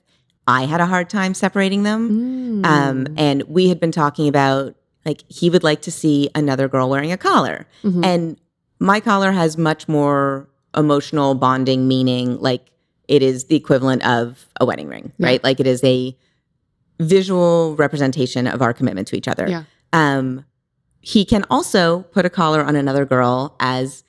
I 0.45 0.65
had 0.65 0.79
a 0.79 0.85
hard 0.85 1.09
time 1.09 1.33
separating 1.33 1.81
them. 1.83 2.61
Mm. 2.61 2.65
Um, 2.65 3.07
and 3.17 3.43
we 3.43 3.69
had 3.69 3.79
been 3.79 3.91
talking 3.91 4.27
about 4.27 4.75
like 5.05 5.23
he 5.29 5.49
would 5.49 5.63
like 5.63 5.81
to 5.83 5.91
see 5.91 6.29
another 6.35 6.67
girl 6.67 6.89
wearing 6.89 7.11
a 7.11 7.17
collar. 7.17 7.65
Mhm. 7.83 8.05
And 8.05 8.37
my 8.79 8.99
collar 8.99 9.31
has 9.31 9.57
much 9.57 9.87
more 9.87 10.47
emotional 10.75 11.33
bonding 11.33 11.87
meaning. 11.87 12.37
Like 12.39 12.67
it 13.07 13.23
is 13.23 13.45
the 13.45 13.55
equivalent 13.55 14.05
of 14.05 14.45
a 14.59 14.65
wedding 14.65 14.87
ring, 14.87 15.11
Yeah. 15.17 15.27
right? 15.27 15.43
Like 15.43 15.59
it 15.59 15.67
is 15.67 15.83
a 15.83 16.15
visual 16.99 17.75
representation 17.75 18.47
of 18.47 18.61
our 18.61 18.73
commitment 18.73 19.07
to 19.09 19.15
each 19.15 19.27
other. 19.27 19.47
Yeah. 19.47 19.63
Um, 19.93 20.45
he 21.01 21.25
can 21.25 21.45
also 21.49 22.01
put 22.11 22.25
a 22.25 22.29
collar 22.29 22.63
on 22.63 22.75
another 22.75 23.05
girl 23.05 23.55
as 23.59 24.03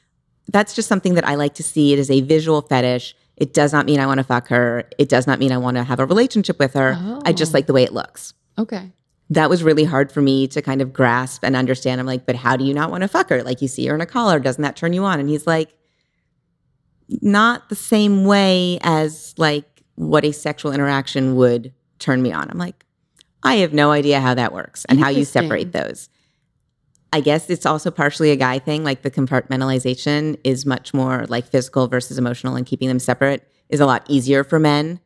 that's 0.51 0.75
just 0.75 0.89
something 0.89 1.15
that 1.15 1.27
I 1.27 1.35
like 1.35 1.55
to 1.55 1.63
see. 1.63 1.93
It 1.93 1.99
is 1.99 2.11
a 2.11 2.23
visual 2.23 2.63
fetish. 2.63 3.15
It 3.37 3.53
does 3.53 3.73
not 3.73 3.87
mean 3.87 4.01
I 4.01 4.07
want 4.07 4.19
to 4.19 4.25
fuck 4.25 4.49
her. 4.49 4.89
It 4.99 5.09
does 5.09 5.27
not 5.27 5.39
mean 5.39 5.53
I 5.53 5.59
want 5.59 5.77
to 5.77 5.85
have 5.85 6.01
a 6.01 6.07
relationship 6.07 6.59
with 6.59 6.73
her. 6.75 6.97
I 7.25 7.33
just 7.33 7.53
Oh. 7.53 7.57
like 7.59 7.67
the 7.67 7.73
way 7.73 7.85
it 7.85 7.93
looks. 7.93 8.35
okay. 8.59 8.93
That 9.31 9.51
was 9.51 9.63
really 9.63 9.85
hard 9.85 10.11
for 10.11 10.23
me 10.23 10.49
to 10.49 10.63
kind 10.63 10.81
of 10.81 10.95
grasp 10.95 11.45
and 11.45 11.55
understand. 11.55 12.01
I'm 12.01 12.07
like, 12.07 12.25
but 12.25 12.35
how 12.35 12.57
do 12.57 12.65
you 12.65 12.73
not 12.73 12.91
want 12.91 13.03
to 13.03 13.09
fuck 13.09 13.29
her? 13.29 13.43
Like 13.43 13.61
you 13.61 13.69
see 13.69 13.87
her 13.87 13.95
in 13.95 14.01
a 14.01 14.07
collar, 14.07 14.39
doesn't 14.41 14.63
that 14.63 14.75
turn 14.75 14.95
you 14.95 15.05
on? 15.05 15.21
And 15.21 15.29
he's 15.29 15.47
like, 15.47 15.69
not 17.23 17.69
the 17.69 17.75
same 17.75 18.25
way 18.25 18.79
as 18.83 19.35
like 19.39 19.83
what 19.95 20.25
a 20.25 20.33
sexual 20.33 20.73
interaction 20.73 21.37
would 21.37 21.73
turn 21.99 22.23
me 22.23 22.33
on. 22.33 22.51
I'm 22.51 22.59
like, 22.59 22.85
I 23.43 23.57
have 23.57 23.73
no 23.73 23.91
idea 23.93 24.21
how 24.21 24.35
that 24.35 24.53
works 24.53 24.85
and 24.87 24.99
how 25.01 25.09
you 25.09 25.25
separate 25.25 25.73
those. 25.73 26.09
I 27.13 27.21
guess 27.21 27.49
it's 27.49 27.65
also 27.65 27.91
partially 27.91 28.31
a 28.31 28.37
guy 28.37 28.59
thing. 28.59 28.85
Like 28.85 29.03
the 29.03 29.11
compartmentalization 29.11 30.39
is 30.45 30.67
much 30.67 30.93
more 30.93 31.25
like 31.29 31.47
physical 31.47 31.89
versus 31.89 32.19
emotional, 32.19 32.55
and 32.57 32.67
keeping 32.67 32.89
them 32.89 32.99
separate 32.99 33.49
is 33.71 33.81
a 33.81 33.87
lot 33.87 34.05
easier 34.09 34.45
for 34.45 34.59
men. 34.59 35.01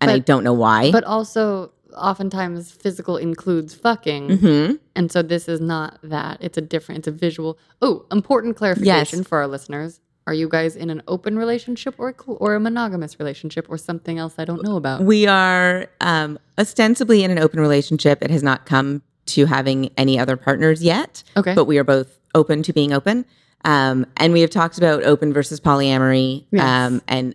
And 0.00 0.10
I 0.10 0.18
don't 0.18 0.44
know 0.44 0.52
why. 0.52 0.90
But 0.90 1.04
also, 1.04 1.72
oftentimes, 1.96 2.70
physical 2.70 3.16
includes 3.16 3.74
fucking. 3.74 4.28
Mhm. 4.28 4.78
And 4.96 5.10
so 5.12 5.22
this 5.22 5.48
is 5.48 5.60
not 5.60 5.98
that. 6.02 6.38
It's 6.40 6.58
a 6.58 6.60
different, 6.60 7.00
it's 7.00 7.08
a 7.08 7.10
visual. 7.12 7.58
Oh, 7.80 8.04
important 8.10 8.56
clarification 8.56 9.20
Yes. 9.20 9.28
for 9.28 9.38
our 9.38 9.46
listeners. 9.46 10.00
Are 10.26 10.34
you 10.34 10.48
guys 10.48 10.74
in 10.74 10.88
an 10.88 11.02
open 11.06 11.36
relationship 11.36 11.94
or, 11.98 12.08
a 12.08 12.22
or 12.24 12.54
a 12.54 12.60
monogamous 12.60 13.18
relationship 13.18 13.66
or 13.68 13.76
something 13.76 14.18
else 14.18 14.34
I 14.38 14.44
don't 14.46 14.62
know 14.62 14.76
about? 14.76 15.02
We 15.02 15.26
are 15.26 15.86
um, 16.00 16.38
ostensibly 16.58 17.22
in 17.24 17.30
an 17.30 17.38
open 17.38 17.60
relationship. 17.60 18.22
It 18.22 18.30
has 18.30 18.42
not 18.42 18.64
come 18.64 19.02
to 19.26 19.44
having 19.46 19.90
any 19.98 20.18
other 20.18 20.36
partners 20.36 20.82
yet, 20.82 21.22
Okay. 21.36 21.54
but 21.54 21.66
we 21.66 21.76
are 21.78 21.84
both 21.84 22.18
open 22.34 22.62
to 22.62 22.72
being 22.72 22.92
open. 22.92 23.26
Um, 23.66 24.06
and 24.16 24.32
we 24.32 24.40
have 24.40 24.50
talked 24.50 24.78
about 24.78 25.02
open 25.04 25.32
versus 25.32 25.60
polyamory. 25.60 26.46
Yes. 26.50 26.62
Um, 26.64 27.02
and 27.08 27.34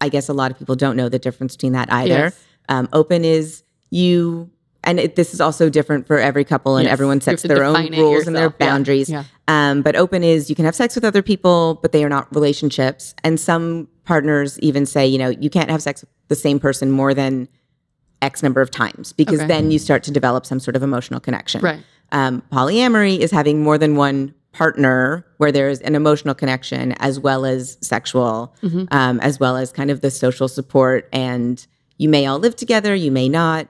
I 0.00 0.08
guess 0.08 0.28
a 0.28 0.34
lot 0.34 0.50
of 0.50 0.58
people 0.58 0.76
don't 0.76 0.96
know 0.96 1.08
the 1.08 1.18
difference 1.18 1.56
between 1.56 1.72
that 1.72 1.92
either. 1.92 2.08
Yes. 2.14 2.44
Um, 2.68 2.88
open 2.92 3.24
is 3.24 3.62
you, 3.90 4.50
and 4.84 5.00
it, 5.00 5.16
this 5.16 5.34
is 5.34 5.40
also 5.40 5.68
different 5.68 6.06
for 6.06 6.18
every 6.18 6.44
couple, 6.44 6.76
and 6.76 6.84
Yes. 6.84 6.92
everyone 6.92 7.20
sets 7.20 7.42
their 7.42 7.64
own 7.64 7.90
rules 7.92 8.26
and 8.26 8.34
their 8.36 8.44
yourself. 8.44 8.54
Yeah. 8.60 8.66
boundaries. 8.66 9.08
Yeah. 9.10 9.24
Um, 9.48 9.82
but 9.82 9.96
open 9.96 10.22
is 10.22 10.48
you 10.48 10.56
can 10.56 10.64
have 10.64 10.74
sex 10.74 10.94
with 10.94 11.04
other 11.04 11.22
people, 11.22 11.78
but 11.82 11.92
they 11.92 12.04
are 12.04 12.08
not 12.08 12.32
relationships. 12.34 13.14
And 13.24 13.38
some 13.40 13.88
partners 14.04 14.58
even 14.60 14.86
say, 14.86 15.06
you 15.06 15.18
know, 15.18 15.28
you 15.30 15.50
can't 15.50 15.70
have 15.70 15.82
sex 15.82 16.02
with 16.02 16.10
the 16.28 16.36
same 16.36 16.58
person 16.60 16.90
more 16.90 17.12
than 17.14 17.48
X 18.22 18.42
number 18.42 18.60
of 18.60 18.70
times 18.70 19.12
because 19.12 19.40
Okay. 19.40 19.48
then 19.48 19.70
you 19.70 19.78
start 19.78 20.02
to 20.04 20.10
develop 20.10 20.46
some 20.46 20.60
sort 20.60 20.76
of 20.76 20.82
emotional 20.82 21.20
connection. 21.20 21.60
Right. 21.60 21.80
Um, 22.12 22.42
polyamory 22.52 23.18
is 23.18 23.30
having 23.30 23.62
more 23.62 23.76
than 23.76 23.96
one 23.96 24.34
partner 24.52 25.26
where 25.38 25.50
there's 25.52 25.80
an 25.80 25.94
emotional 25.94 26.34
connection 26.34 26.92
as 27.00 27.18
well 27.18 27.44
as 27.44 27.76
sexual, 27.80 28.54
Mhm. 28.62 28.86
um, 28.92 29.20
as 29.20 29.40
well 29.40 29.56
as 29.56 29.72
kind 29.72 29.90
of 29.90 30.00
the 30.00 30.10
social 30.10 30.46
support. 30.48 31.08
And 31.12 31.66
you 31.98 32.08
may 32.08 32.24
all 32.26 32.38
live 32.38 32.54
together, 32.56 32.94
you 32.94 33.10
may 33.10 33.28
not. 33.28 33.66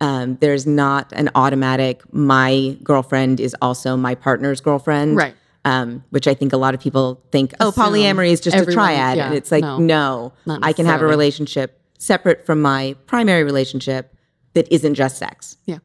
Um, 0.00 0.36
there's 0.40 0.66
not 0.66 1.12
an 1.12 1.28
automatic, 1.34 2.02
my 2.12 2.76
girlfriend 2.84 3.40
is 3.40 3.54
also 3.60 3.96
my 3.96 4.14
partner's 4.14 4.60
girlfriend 4.60 5.16
Right. 5.16 5.34
um, 5.64 6.04
which 6.10 6.28
I 6.28 6.34
think 6.34 6.52
a 6.52 6.56
lot 6.56 6.72
of 6.74 6.80
people 6.80 7.20
think, 7.32 7.52
oh, 7.58 7.70
Assume 7.70 7.84
polyamory 7.84 8.30
is 8.30 8.40
just 8.40 8.56
a 8.56 8.64
triad. 8.64 9.16
yeah, 9.16 9.26
and 9.26 9.34
it's 9.34 9.50
like, 9.50 9.64
no, 9.64 10.32
no, 10.46 10.58
I 10.62 10.72
can 10.72 10.86
have 10.86 11.02
a 11.02 11.06
relationship 11.06 11.80
separate 11.98 12.46
from 12.46 12.62
my 12.62 12.94
primary 13.06 13.42
relationship 13.42 14.14
that 14.54 14.72
isn't 14.72 14.94
just 14.94 15.18
sex. 15.18 15.56
Yeah. 15.66 15.78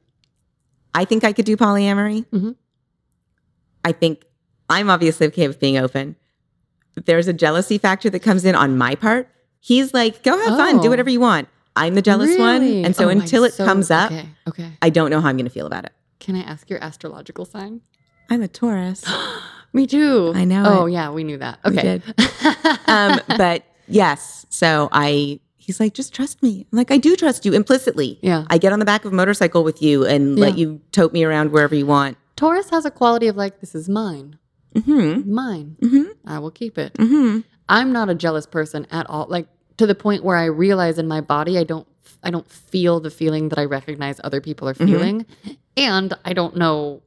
I 0.94 1.06
think 1.06 1.24
I 1.24 1.34
could 1.34 1.46
do 1.46 1.58
polyamory. 1.58 2.26
Mhm. 2.28 2.56
I 3.84 3.92
think 3.94 4.26
I'm 4.70 4.90
obviously 4.92 5.26
okay 5.28 5.48
with 5.48 5.60
being 5.60 5.78
open. 5.78 6.16
There's 7.06 7.28
a 7.28 7.34
jealousy 7.34 7.80
factor 7.80 8.12
that 8.12 8.20
comes 8.20 8.46
in 8.46 8.54
on 8.54 8.78
my 8.78 8.94
part. 8.94 9.28
He's 9.60 9.92
like, 9.94 10.22
go 10.24 10.38
have 10.38 10.56
fun, 10.58 10.82
do 10.82 10.88
Oh. 10.88 10.90
whatever 10.92 11.10
you 11.10 11.20
want. 11.20 11.48
I'm 11.76 11.96
the 11.96 12.02
jealous 12.02 12.38
one. 12.38 12.62
And 12.64 12.96
so 12.96 13.06
Oh, 13.06 13.10
I'm 13.10 13.20
until 13.22 13.44
it 13.44 13.54
so- 13.54 13.66
comes 13.66 13.90
up, 13.92 14.12
Okay. 14.12 14.30
Okay. 14.48 14.72
I 14.82 14.90
don't 14.90 15.10
know 15.10 15.22
how 15.22 15.30
I'm 15.30 15.38
going 15.38 15.46
to 15.46 15.52
feel 15.52 15.66
about 15.68 15.86
it. 15.86 15.92
Can 16.20 16.36
I 16.36 16.42
ask 16.42 16.70
your 16.70 16.82
astrological 16.84 17.46
sign? 17.46 17.82
I'm 18.30 18.42
a 18.42 18.48
Taurus. 18.48 19.04
Me 19.74 19.88
too. 19.88 20.32
I 20.36 20.46
know 20.46 20.64
Oh 20.66 20.86
it. 20.86 20.92
yeah, 20.92 21.10
we 21.12 21.24
knew 21.24 21.38
that. 21.38 21.60
Okay. 21.66 22.02
um, 22.88 23.20
but 23.38 23.64
yes, 23.88 24.46
so 24.50 24.88
I 24.92 25.40
he's 25.58 25.80
like, 25.80 25.94
just 25.94 26.14
trust 26.14 26.44
me. 26.44 26.68
I'm 26.72 26.78
like, 26.78 26.92
I 26.92 26.98
do 26.98 27.16
trust 27.16 27.46
you 27.46 27.54
implicitly. 27.54 28.20
yeah. 28.22 28.46
I 28.50 28.58
get 28.60 28.72
on 28.74 28.80
the 28.80 28.86
back 28.86 29.04
of 29.06 29.12
a 29.14 29.16
motorcycle 29.16 29.64
with 29.64 29.82
you 29.82 30.06
and 30.06 30.38
let 30.38 30.58
you 30.58 30.82
tote 30.92 31.12
me 31.14 31.24
around 31.24 31.52
wherever 31.52 31.74
you 31.74 31.86
want. 31.86 32.18
Taurus 32.36 32.70
has 32.70 32.86
a 32.86 32.92
quality 32.92 33.28
of 33.28 33.36
like, 33.38 33.62
this 33.62 33.74
is 33.74 33.88
mine. 33.90 34.38
Mm-hmm. 34.76 35.32
Mine. 35.34 35.78
Mm-hmm. 35.82 36.28
I 36.30 36.40
will 36.40 36.52
keep 36.52 36.78
it. 36.78 36.94
Mm-hmm. 36.96 37.40
I'm 37.70 37.92
not 37.94 38.10
a 38.10 38.16
jealous 38.16 38.46
person 38.46 38.86
at 38.92 39.10
all. 39.10 39.26
Like 39.30 39.48
to 39.78 39.88
the 39.88 39.96
point 39.96 40.24
where 40.24 40.38
I 40.38 40.46
realize 40.46 40.98
in 41.00 41.08
my 41.08 41.22
body 41.22 41.58
I 41.58 41.64
don't 41.64 41.88
I 42.26 42.30
don't 42.32 42.50
feel 42.50 43.00
the 43.00 43.10
feeling 43.10 43.50
that 43.50 43.60
I 43.60 43.66
recognize 43.66 44.20
other 44.24 44.40
people 44.42 44.68
are 44.70 44.74
Mhm. 44.74 44.86
feeling. 44.88 45.26
And 45.76 46.14
I 46.24 46.34
don't 46.34 46.56
know 46.56 47.02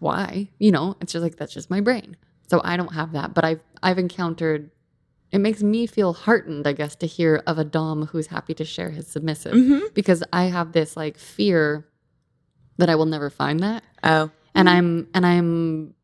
why. 0.00 0.48
You 0.58 0.72
know, 0.72 0.96
it's 1.00 1.12
just 1.12 1.22
like 1.22 1.36
that's 1.36 1.52
just 1.54 1.70
my 1.70 1.80
brain. 1.80 2.16
So 2.50 2.60
I 2.64 2.76
don't 2.76 2.92
have 2.94 3.12
that. 3.12 3.34
But 3.34 3.44
I've 3.44 3.60
I've 3.82 3.98
encountered 3.98 4.70
it 5.32 5.38
makes 5.38 5.62
me 5.62 5.86
feel 5.86 6.12
heartened, 6.12 6.66
I 6.66 6.72
guess, 6.72 6.94
to 6.96 7.06
hear 7.06 7.42
of 7.46 7.58
a 7.58 7.64
Dom 7.64 8.06
who's 8.06 8.28
happy 8.28 8.54
to 8.54 8.64
share 8.64 8.90
his 8.90 9.06
submissive. 9.08 9.54
Mm-hmm. 9.54 9.86
Because 9.94 10.22
I 10.32 10.44
have 10.44 10.72
this 10.72 10.96
like 10.96 11.18
fear 11.18 11.86
that 12.78 12.88
I 12.88 12.94
will 12.94 13.06
never 13.06 13.30
find 13.30 13.60
that. 13.60 13.82
Oh. 14.04 14.30
and 14.54 14.68
i'm 14.70 15.06
and 15.12 15.26
i'm 15.26 15.94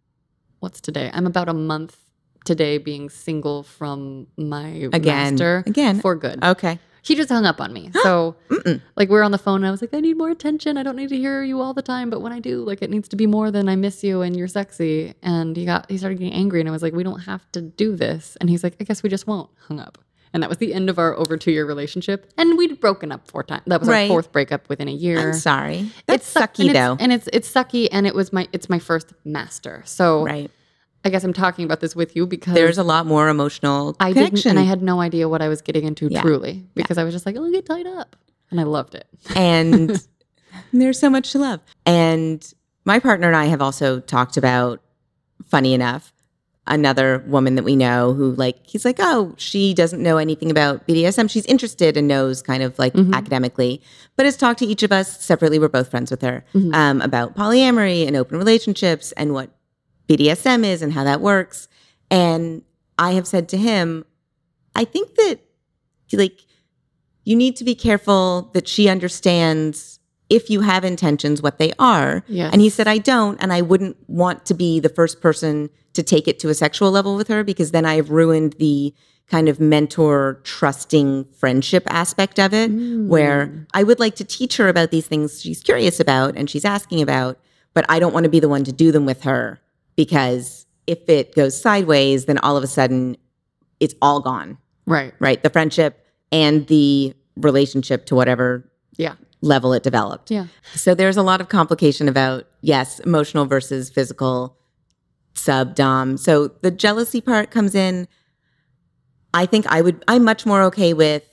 what's 0.60 0.80
today 0.80 1.10
i'm 1.14 1.26
about 1.26 1.48
a 1.48 1.54
month 1.54 1.96
today 2.44 2.78
being 2.78 3.08
single 3.08 3.62
from 3.62 4.26
my 4.36 4.68
Again. 4.92 5.34
master 5.34 5.62
Again. 5.66 6.00
for 6.00 6.14
good 6.16 6.42
Okay. 6.42 6.78
he 7.02 7.14
just 7.14 7.28
hung 7.28 7.44
up 7.46 7.60
on 7.60 7.72
me 7.72 7.90
so 8.02 8.36
like 8.96 9.08
we 9.08 9.16
are 9.18 9.22
on 9.22 9.30
the 9.32 9.38
phone 9.38 9.56
and 9.56 9.66
i 9.66 9.70
was 9.70 9.80
like 9.80 9.92
i 9.94 10.00
need 10.00 10.16
more 10.16 10.30
attention 10.30 10.76
i 10.76 10.82
don't 10.82 10.96
need 10.96 11.08
to 11.08 11.16
hear 11.16 11.42
you 11.42 11.60
all 11.60 11.74
the 11.74 11.82
time 11.82 12.10
but 12.10 12.20
when 12.20 12.32
i 12.32 12.38
do 12.40 12.62
like 12.64 12.82
it 12.82 12.90
needs 12.90 13.08
to 13.08 13.16
be 13.16 13.26
more 13.26 13.50
than 13.50 13.68
i 13.68 13.76
miss 13.76 14.02
you 14.04 14.22
and 14.22 14.36
you're 14.36 14.48
sexy 14.48 15.14
and 15.22 15.56
he 15.56 15.64
got 15.64 15.88
he 15.90 15.98
started 15.98 16.18
getting 16.18 16.32
angry 16.34 16.60
and 16.60 16.68
i 16.68 16.72
was 16.72 16.82
like 16.82 16.92
we 16.94 17.02
don't 17.02 17.20
have 17.20 17.42
to 17.52 17.60
do 17.60 17.94
this 17.96 18.36
and 18.40 18.48
he's 18.50 18.62
like 18.64 18.74
i 18.80 18.84
guess 18.84 19.02
we 19.02 19.08
just 19.08 19.26
won't 19.26 19.50
hung 19.68 19.78
up 19.80 19.98
and 20.34 20.42
that 20.42 20.48
was 20.48 20.56
the 20.58 20.72
end 20.72 20.88
of 20.88 20.98
our 20.98 21.14
over 21.18 21.36
two 21.36 21.50
year 21.52 21.66
relationship 21.66 22.32
and 22.38 22.56
we'd 22.56 22.80
broken 22.80 23.12
up 23.12 23.30
four 23.30 23.42
times 23.42 23.62
that 23.66 23.80
was 23.80 23.88
Right. 23.88 24.02
our 24.02 24.08
fourth 24.08 24.32
breakup 24.32 24.68
within 24.68 24.88
a 24.88 24.92
year 24.92 25.18
I'm 25.28 25.34
sorry. 25.34 25.90
That's 26.06 26.26
suck- 26.26 26.54
sucky 26.54 26.68
and 26.68 26.74
though. 26.76 26.92
it's, 26.94 27.02
and 27.02 27.12
it's 27.12 27.28
it's 27.34 27.52
sucky, 27.52 27.88
and 27.92 28.06
it 28.06 28.14
was 28.14 28.32
my 28.32 28.48
it's 28.52 28.70
my 28.70 28.78
first 28.78 29.12
master. 29.26 29.82
So 29.84 30.24
right. 30.24 30.50
I 31.04 31.10
guess 31.10 31.24
I'm 31.24 31.32
talking 31.32 31.64
about 31.64 31.80
this 31.80 31.96
with 31.96 32.14
you 32.14 32.26
because 32.26 32.54
There's 32.54 32.78
a 32.78 32.84
lot 32.84 33.06
more 33.06 33.28
emotional 33.28 33.96
I 33.98 34.12
didn't, 34.12 34.26
connection. 34.28 34.50
and 34.50 34.58
I 34.60 34.62
had 34.62 34.82
no 34.82 35.00
idea 35.00 35.28
what 35.28 35.42
I 35.42 35.48
was 35.48 35.60
getting 35.60 35.84
into 35.84 36.08
Yeah. 36.08 36.22
truly 36.22 36.64
because 36.74 36.96
I 36.98 37.04
was 37.04 37.12
just 37.12 37.26
like, 37.26 37.36
oh, 37.36 37.50
get 37.50 37.66
tied 37.66 37.86
up, 37.86 38.16
and 38.50 38.60
I 38.60 38.64
loved 38.64 38.94
it. 38.94 39.06
and 39.34 40.00
there's 40.72 40.98
so 40.98 41.10
much 41.10 41.32
to 41.32 41.38
love. 41.38 41.60
And 41.86 42.46
my 42.84 42.98
partner 43.00 43.26
and 43.26 43.36
I 43.36 43.46
have 43.46 43.60
also 43.62 44.00
talked 44.00 44.36
about, 44.36 44.80
funny 45.46 45.74
enough, 45.74 46.12
another 46.68 47.24
woman 47.26 47.56
that 47.56 47.64
we 47.64 47.74
know 47.74 48.12
who, 48.14 48.32
like, 48.36 48.56
he's 48.64 48.84
like, 48.84 48.96
oh, 49.00 49.34
she 49.36 49.74
doesn't 49.74 50.00
know 50.00 50.16
anything 50.18 50.48
about 50.50 50.86
BDSM. 50.86 51.28
She's 51.28 51.44
interested 51.46 51.96
and 51.96 52.06
knows 52.06 52.40
kind 52.42 52.62
of 52.62 52.78
like 52.78 52.92
Mhm. 52.94 53.12
academically, 53.12 53.82
but 54.16 54.24
has 54.26 54.36
talked 54.36 54.60
to 54.60 54.66
each 54.66 54.84
of 54.84 54.92
us 54.92 55.20
separately. 55.24 55.58
We're 55.58 55.68
both 55.68 55.90
friends 55.90 56.12
with 56.12 56.22
her 56.22 56.44
Mhm. 56.54 56.72
um, 56.72 57.00
about 57.00 57.34
polyamory 57.36 58.06
and 58.06 58.14
open 58.16 58.38
relationships 58.38 59.10
and 59.16 59.32
what 59.34 59.50
BDSM 60.08 60.64
is 60.64 60.82
and 60.82 60.92
how 60.92 61.04
that 61.04 61.20
works. 61.20 61.68
And 62.10 62.62
I 62.98 63.12
have 63.12 63.26
said 63.26 63.48
to 63.50 63.56
him, 63.56 64.04
I 64.74 64.84
think 64.84 65.14
that 65.16 65.38
like 66.12 66.40
you 67.24 67.34
need 67.36 67.56
to 67.56 67.64
be 67.64 67.74
careful 67.74 68.50
that 68.52 68.68
she 68.68 68.88
understands 68.88 69.98
if 70.28 70.50
you 70.50 70.60
have 70.62 70.84
intentions 70.84 71.40
what 71.42 71.58
they 71.58 71.72
are. 71.78 72.22
Yes. 72.26 72.52
And 72.52 72.60
he 72.60 72.68
said 72.68 72.86
I 72.88 72.98
don't 72.98 73.40
and 73.42 73.52
I 73.52 73.62
wouldn't 73.62 73.96
want 74.08 74.44
to 74.46 74.54
be 74.54 74.78
the 74.80 74.88
first 74.88 75.20
person 75.20 75.70
to 75.94 76.02
take 76.02 76.26
it 76.28 76.38
to 76.40 76.48
a 76.48 76.54
sexual 76.54 76.90
level 76.90 77.16
with 77.16 77.28
her 77.28 77.44
because 77.44 77.70
then 77.70 77.84
I've 77.86 78.10
ruined 78.10 78.54
the 78.58 78.94
kind 79.28 79.48
of 79.48 79.60
mentor 79.60 80.40
trusting 80.42 81.24
friendship 81.38 81.84
aspect 81.86 82.38
of 82.38 82.52
it 82.52 82.70
Mm. 82.70 83.06
where 83.06 83.66
I 83.72 83.82
would 83.84 84.00
like 84.00 84.16
to 84.16 84.24
teach 84.24 84.56
her 84.58 84.68
about 84.68 84.90
these 84.90 85.06
things 85.06 85.40
she's 85.40 85.62
curious 85.62 86.00
about 86.00 86.36
and 86.36 86.50
she's 86.50 86.64
asking 86.64 87.00
about, 87.00 87.38
but 87.72 87.86
I 87.88 87.98
don't 88.00 88.12
want 88.12 88.24
to 88.24 88.30
be 88.30 88.40
the 88.40 88.48
one 88.48 88.64
to 88.64 88.72
do 88.72 88.90
them 88.92 89.06
with 89.06 89.22
her 89.22 89.60
because 89.96 90.66
if 90.86 91.08
it 91.08 91.34
goes 91.34 91.60
sideways, 91.60 92.24
then 92.26 92.38
all 92.38 92.56
of 92.56 92.64
a 92.64 92.66
sudden 92.66 93.16
it's 93.80 93.94
all 94.02 94.20
gone, 94.20 94.58
right, 94.86 95.12
right? 95.20 95.42
The 95.42 95.50
friendship 95.50 96.04
and 96.30 96.66
the 96.66 97.14
relationship 97.36 98.06
to 98.06 98.14
whatever 98.14 98.70
yeah, 98.96 99.14
level 99.40 99.72
it 99.72 99.82
developed. 99.82 100.30
yeah, 100.30 100.46
So 100.74 100.94
there's 100.94 101.16
a 101.16 101.22
lot 101.22 101.40
of 101.40 101.48
complication 101.48 102.08
about, 102.08 102.46
yes, 102.60 102.98
emotional 103.00 103.44
versus 103.46 103.90
physical 103.90 104.56
sub 105.34 105.74
dom. 105.74 106.16
So 106.16 106.48
the 106.48 106.70
jealousy 106.70 107.20
part 107.20 107.50
comes 107.50 107.74
in. 107.74 108.06
I 109.34 109.46
think 109.46 109.66
I 109.66 109.80
would, 109.80 110.04
I'm 110.08 110.24
much 110.24 110.44
more 110.44 110.62
okay 110.64 110.92
with, 110.92 111.24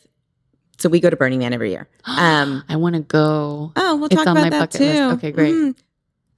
so 0.77 0.87
we 0.87 0.99
go 1.01 1.09
to 1.09 1.17
Burning 1.17 1.39
Man 1.39 1.53
every 1.53 1.71
year. 1.71 1.87
Um, 2.07 2.63
I 2.69 2.75
want 2.77 2.95
to 2.95 3.01
go 3.01 3.71
oh, 3.75 3.95
we'll 3.97 4.05
It's 4.05 4.15
talk 4.15 4.27
on 4.27 4.37
about 4.37 4.43
my 4.43 4.49
that 4.51 4.59
bucket 4.71 4.77
too. 4.79 4.85
list. 4.85 5.01
Okay, 5.17 5.31
great. 5.31 5.53
Mhm. 5.53 5.75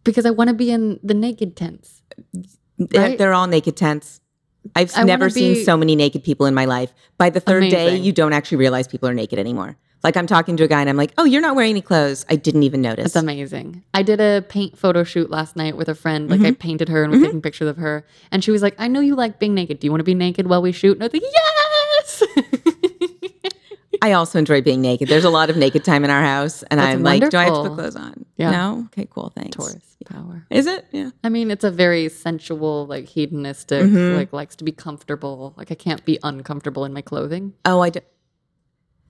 because 0.03 0.25
I 0.25 0.31
want 0.31 0.47
to 0.49 0.53
be 0.55 0.71
in 0.71 0.99
the 1.03 1.13
naked 1.13 1.55
tents. 1.55 2.00
They're- 2.77 3.01
Right? 3.01 3.17
They're 3.17 3.33
all 3.33 3.47
naked 3.47 3.75
tents. 3.77 4.19
I've 4.75 4.91
I 4.95 5.03
never 5.03 5.29
seen 5.29 5.63
so 5.65 5.75
many 5.75 5.95
naked 5.95 6.23
people 6.23 6.45
in 6.45 6.53
my 6.53 6.65
life. 6.65 6.93
By 7.17 7.29
the 7.31 7.39
third 7.39 7.69
day, 7.69 7.95
you 7.97 8.11
don't 8.11 8.33
actually 8.33 8.57
realize 8.57 8.87
people 8.87 9.09
are 9.09 9.13
naked 9.13 9.39
anymore. 9.39 9.77
Like 10.03 10.17
I'm 10.17 10.25
talking 10.25 10.57
to 10.57 10.63
a 10.63 10.67
guy 10.67 10.81
and 10.81 10.89
I'm 10.89 10.97
like, 10.97 11.13
"Oh, 11.19 11.25
you're 11.25 11.41
not 11.41 11.55
wearing 11.55 11.71
any 11.71 11.81
clothes." 11.81 12.25
I 12.27 12.35
didn't 12.35 12.63
even 12.63 12.81
notice. 12.81 13.05
It's 13.07 13.15
amazing. 13.15 13.83
I 13.93 14.01
did 14.01 14.19
a 14.19 14.43
paint 14.49 14.77
photo 14.77 15.03
shoot 15.03 15.29
last 15.29 15.55
night 15.55 15.77
with 15.77 15.89
a 15.89 15.95
friend. 15.95 16.27
Like 16.29 16.41
I 16.41 16.51
painted 16.53 16.89
her 16.89 17.03
and 17.03 17.11
was 17.11 17.21
Mhm. 17.21 17.25
taking 17.25 17.41
pictures 17.41 17.67
of 17.67 17.77
her, 17.77 18.03
and 18.31 18.43
she 18.43 18.49
was 18.49 18.63
like, 18.63 18.73
"I 18.79 18.87
know 18.87 18.99
you 18.99 19.15
like 19.15 19.37
being 19.37 19.53
naked. 19.53 19.79
Do 19.79 19.85
you 19.85 19.91
want 19.91 19.99
to 19.99 20.03
be 20.05 20.15
naked 20.15 20.47
while 20.47 20.61
we 20.63 20.71
shoot?" 20.71 20.93
And 20.93 21.03
I 21.03 21.05
was 21.05 21.13
like, 21.13 21.23
"Yes." 21.23 22.23
I 24.01 24.13
also 24.13 24.39
enjoy 24.39 24.61
being 24.61 24.81
naked. 24.81 25.07
There's 25.07 25.25
a 25.25 25.29
lot 25.29 25.51
of 25.51 25.57
naked 25.57 25.83
time 25.83 26.03
in 26.03 26.09
our 26.09 26.23
house, 26.23 26.63
and 26.63 26.79
That's 26.79 26.95
I'm 26.95 27.03
like, 27.03 27.29
"Do 27.29 27.37
I 27.37 27.43
have 27.45 27.53
to 27.53 27.61
put 27.69 27.73
clothes 27.75 27.95
on?" 27.95 28.25
Yeah. 28.37 28.49
No. 28.51 28.87
Okay. 28.93 29.07
Cool. 29.11 29.31
Thanks. 29.35 29.55
Taurus 29.55 29.90
power. 30.13 30.45
Is 30.49 30.67
it? 30.67 30.85
Yeah. 30.91 31.09
I 31.23 31.29
mean, 31.29 31.51
it's 31.51 31.63
a 31.63 31.71
very 31.71 32.09
sensual, 32.09 32.85
like 32.87 33.07
hedonistic, 33.07 33.83
Mhm. 33.85 34.15
like 34.15 34.33
likes 34.33 34.55
to 34.57 34.63
be 34.63 34.71
comfortable. 34.71 35.53
Like 35.57 35.71
I 35.71 35.75
can't 35.75 36.03
be 36.05 36.19
uncomfortable 36.23 36.85
in 36.85 36.93
my 36.93 37.01
clothing. 37.01 37.53
Oh, 37.65 37.79
I 37.81 37.89
do. 37.89 37.99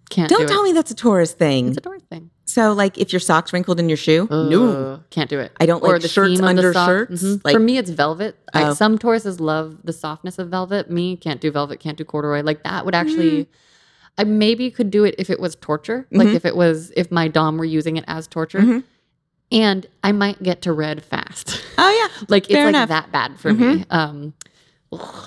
Can't 0.09 0.29
Don't 0.29 0.41
do 0.41 0.47
tell 0.47 0.61
it. 0.61 0.65
me 0.65 0.71
that's 0.73 0.91
a 0.91 0.95
Taurus 0.95 1.31
thing. 1.31 1.69
It's 1.69 1.77
a 1.77 1.81
Taurus 1.81 2.03
thing. 2.09 2.31
so, 2.43 2.73
like, 2.73 2.97
if 2.97 3.13
your 3.13 3.21
socks 3.21 3.53
wrinkled 3.53 3.79
in 3.79 3.87
your 3.87 3.95
shoe, 3.97 4.27
no. 4.29 4.99
Can't 5.09 5.29
do 5.29 5.39
it. 5.39 5.53
I 5.57 5.65
don't 5.65 5.81
Or 5.81 5.93
like 5.93 6.01
the 6.01 6.09
shirts 6.09 6.41
under 6.41 6.73
shirts. 6.73 7.23
Mhm. 7.23 7.41
Like, 7.45 7.53
For 7.53 7.59
me, 7.59 7.77
it's 7.77 7.89
velvet. 7.89 8.35
I, 8.53 8.69
Oh. 8.69 8.73
some 8.73 8.97
Tauruses 8.97 9.39
love 9.39 9.77
the 9.85 9.93
softness 9.93 10.37
of 10.37 10.49
velvet. 10.49 10.91
Me 10.91 11.15
can't 11.15 11.39
do 11.39 11.49
velvet. 11.49 11.79
Can't 11.79 11.97
do 11.97 12.03
corduroy. 12.03 12.41
Like 12.43 12.63
that 12.63 12.83
would 12.85 12.93
actually. 12.95 13.47
I 14.17 14.25
maybe 14.25 14.69
could 14.69 14.91
do 14.91 15.05
it 15.05 15.15
if 15.17 15.29
it 15.29 15.39
was 15.39 15.55
torture. 15.55 16.05
Like 16.11 16.27
Mhm. 16.27 16.35
if 16.35 16.43
it 16.45 16.57
was 16.57 16.91
if 16.97 17.09
my 17.09 17.29
dom 17.29 17.57
were 17.57 17.63
using 17.63 17.95
it 17.95 18.03
as 18.07 18.27
torture, 18.27 18.59
Mhm. 18.59 18.83
And 19.51 19.85
I 20.03 20.11
might 20.13 20.41
get 20.41 20.61
to 20.63 20.71
red 20.73 21.03
fast. 21.03 21.61
oh 21.77 21.89
yeah, 22.19 22.25
like 22.29 22.45
it's 22.45 22.53
Fair 22.53 22.65
like 22.65 22.69
enough. 22.75 22.89
Mm-hmm. 22.89 23.11
that 23.11 23.11
bad 23.11 23.39
for 23.39 23.53
me. 23.53 23.85
Um, 23.89 24.33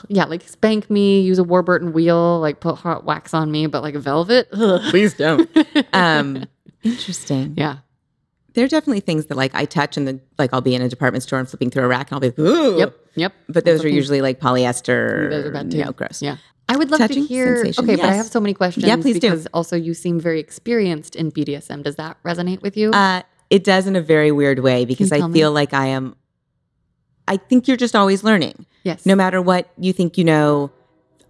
yeah, 0.08 0.24
like 0.24 0.42
spank 0.48 0.90
me, 0.90 1.20
use 1.22 1.38
a 1.38 1.42
Wartenberg 1.44 1.92
wheel, 1.92 2.40
like 2.40 2.60
put 2.60 2.76
hot 2.76 3.04
wax 3.04 3.32
on 3.34 3.50
me, 3.50 3.66
but 3.66 3.82
like 3.82 3.94
velvet, 3.94 4.48
ugh. 4.52 4.80
please 4.90 5.14
don't. 5.14 5.48
um, 5.92 6.44
interesting. 6.82 7.54
yeah, 7.56 7.78
There 8.54 8.64
are 8.64 8.68
definitely 8.68 9.00
things 9.00 9.26
that 9.26 9.36
like 9.36 9.54
I 9.54 9.64
touch 9.64 9.96
and 9.96 10.06
the 10.06 10.20
like 10.38 10.52
I'll 10.52 10.60
be 10.60 10.74
in 10.74 10.82
a 10.82 10.88
department 10.88 11.22
store 11.22 11.38
and 11.38 11.48
flipping 11.48 11.70
through 11.70 11.84
a 11.84 11.88
rack 11.88 12.10
and 12.10 12.16
I'll 12.16 12.20
be 12.20 12.28
like, 12.28 12.38
Ooh. 12.38 12.78
yep, 12.78 12.94
yep. 13.14 13.32
But 13.48 13.64
those 13.64 13.78
That's 13.78 13.84
are 13.84 13.88
okay. 13.88 13.94
usually 13.96 14.20
like 14.22 14.38
polyester. 14.40 15.30
Those 15.30 15.46
are 15.46 15.50
bad 15.50 15.70
too. 15.70 15.78
No, 15.84 15.92
gross. 15.92 16.20
Yeah. 16.22 16.36
I 16.66 16.76
would 16.78 16.90
love 16.90 16.98
Touching 16.98 17.24
to 17.24 17.28
hear. 17.28 17.56
sensation, 17.56 17.84
Okay, 17.84 17.96
but 17.96 18.06
I 18.06 18.14
have 18.14 18.24
so 18.26 18.40
many 18.40 18.54
questions. 18.54 18.86
Yeah, 18.86 18.96
please 18.96 19.18
do. 19.18 19.28
because 19.30 19.46
also 19.52 19.76
you 19.76 19.92
seem 19.92 20.18
very 20.18 20.40
experienced 20.40 21.14
in 21.14 21.30
BDSM. 21.30 21.82
Does 21.82 21.96
that 21.96 22.16
resonate 22.22 22.62
with 22.62 22.74
you? 22.76 22.90
Uh, 22.90 23.20
it 23.50 23.64
does 23.64 23.86
in 23.86 23.96
a 23.96 24.00
very 24.00 24.32
weird 24.32 24.58
way 24.60 24.84
because 24.84 25.12
I 25.12 25.18
tell 25.18 25.28
me? 25.28 25.38
feel 25.40 25.52
like 25.52 25.72
I 25.74 25.86
am. 25.86 26.16
I 27.28 27.36
think 27.38 27.66
you're 27.68 27.76
just 27.76 27.96
always 27.96 28.22
learning. 28.24 28.66
yes. 28.82 29.06
No 29.06 29.14
matter 29.14 29.40
what 29.40 29.70
you 29.78 29.92
think 29.92 30.18
you 30.18 30.24
know, 30.24 30.70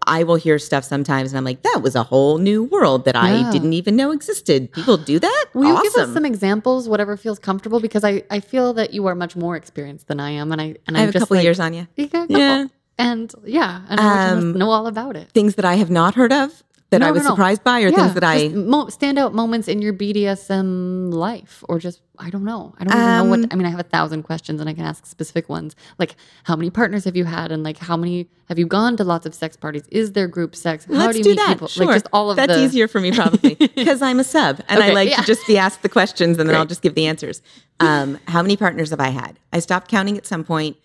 I 0.07 0.23
will 0.25 0.35
hear 0.37 0.59
stuff 0.59 0.85
sometimes 0.85 1.31
and 1.31 1.39
I'm 1.39 1.45
like, 1.45 1.63
that 1.63 1.81
was 1.83 1.95
a 1.95 2.03
whole 2.03 2.39
new 2.39 2.65
world 2.65 3.05
that 3.07 3.15
Yeah. 3.15 3.49
I 3.49 3.53
didn't 3.53 3.73
even 3.73 3.97
know 3.97 4.11
existed. 4.11 4.71
People 4.73 4.97
do 4.97 5.19
that? 5.19 5.45
Will 5.55 5.65
you 5.75 5.83
give 5.83 5.95
us 6.03 6.13
some 6.13 6.25
examples, 6.25 6.89
whatever 6.89 7.17
feels 7.17 7.39
comfortable? 7.39 7.81
Because 7.81 8.05
I, 8.05 8.23
I 8.31 8.41
feel 8.41 8.75
that 8.75 8.93
you 8.93 9.07
are 9.07 9.15
much 9.15 9.35
more 9.37 9.57
experienced 9.57 10.09
than 10.09 10.21
I 10.21 10.31
am, 10.31 10.53
and 10.53 10.61
I 10.61 10.77
and 10.87 10.97
I 10.97 11.01
I'm 11.01 11.07
have 11.07 11.09
a 11.11 11.13
just 11.13 11.23
couple 11.23 11.37
like, 11.37 11.45
years 11.45 11.61
on 11.61 11.73
you. 11.75 11.87
You 11.97 12.07
got 12.09 12.25
a 12.25 12.27
couple. 12.29 12.39
Yeah. 12.39 12.67
and 12.99 13.33
yeah, 13.45 13.83
and 13.89 14.01
I 14.01 14.05
want 14.05 14.43
you 14.43 14.49
Um, 14.51 14.59
know 14.59 14.71
all 14.71 14.87
about 14.87 15.17
it. 15.17 15.31
Things 15.33 15.55
that 15.55 15.65
I 15.65 15.75
have 15.77 15.91
not 15.91 16.15
heard 16.17 16.33
of. 16.33 16.63
That 16.91 17.01
No, 17.01 17.09
I 17.09 17.11
was 17.11 17.25
no. 17.25 17.31
surprised 17.31 17.65
by, 17.65 17.81
or 17.83 17.89
Yeah, 17.89 17.97
things 17.97 18.15
that 18.15 18.25
I 18.25 18.49
mo- 18.49 18.87
standout 18.87 19.33
moments 19.33 19.67
in 19.69 19.83
your 19.83 19.93
BDSM 19.93 21.13
life, 21.13 21.65
or 21.69 21.79
just 21.79 22.01
I 22.19 22.31
don't 22.31 22.45
know. 22.45 22.73
I 22.79 22.85
don't 22.85 22.95
even 22.97 23.07
know 23.07 23.21
Um, 23.23 23.31
what. 23.31 23.53
I 23.53 23.57
mean, 23.57 23.67
I 23.67 23.71
have 23.71 23.81
a 23.81 23.85
thousand 23.85 24.23
questions, 24.23 24.61
and 24.61 24.69
I 24.71 24.75
can 24.75 24.85
ask 24.85 25.05
specific 25.07 25.49
ones, 25.49 25.75
like 25.99 26.15
how 26.45 26.55
many 26.55 26.71
partners 26.71 27.05
have 27.05 27.17
you 27.17 27.25
had, 27.25 27.51
and 27.51 27.63
like 27.65 27.79
how 27.79 27.97
many 27.97 28.29
have 28.49 28.59
you 28.59 28.67
gone 28.67 28.97
to 28.99 29.05
lots 29.05 29.27
of 29.27 29.35
sex 29.35 29.57
parties? 29.57 29.85
Is 29.91 30.13
there 30.13 30.29
group 30.29 30.55
sex? 30.55 30.85
How 30.85 30.93
Let's 30.95 31.13
do 31.15 31.19
you 31.19 31.25
do 31.25 31.31
meet 31.31 31.37
that. 31.39 31.49
people? 31.55 31.69
Sure. 31.69 31.87
Like 31.87 31.95
just 31.97 32.07
all 32.13 32.31
of 32.31 32.37
That's 32.37 32.53
the. 32.55 32.63
easier 32.65 32.87
for 32.87 33.01
me 33.01 33.11
probably 33.11 33.55
because 33.75 34.01
I'm 34.03 34.21
a 34.21 34.25
sub 34.25 34.61
and 34.69 34.83
I 34.83 34.93
like 34.93 35.11
yeah. 35.11 35.17
to 35.17 35.23
just 35.27 35.47
be 35.47 35.59
asked 35.59 35.83
the 35.83 35.89
questions 35.89 36.39
and 36.39 36.49
then 36.49 36.55
I'll 36.57 36.67
just 36.67 36.83
give 36.83 36.95
the 36.95 37.07
answers. 37.07 37.43
Um, 37.81 38.19
how 38.29 38.43
many 38.43 38.57
partners 38.57 38.91
have 38.91 39.01
I 39.01 39.09
had? 39.09 39.39
I 39.53 39.59
stopped 39.59 39.89
counting 39.91 40.17
at 40.17 40.27
some 40.27 40.45
point. 40.45 40.77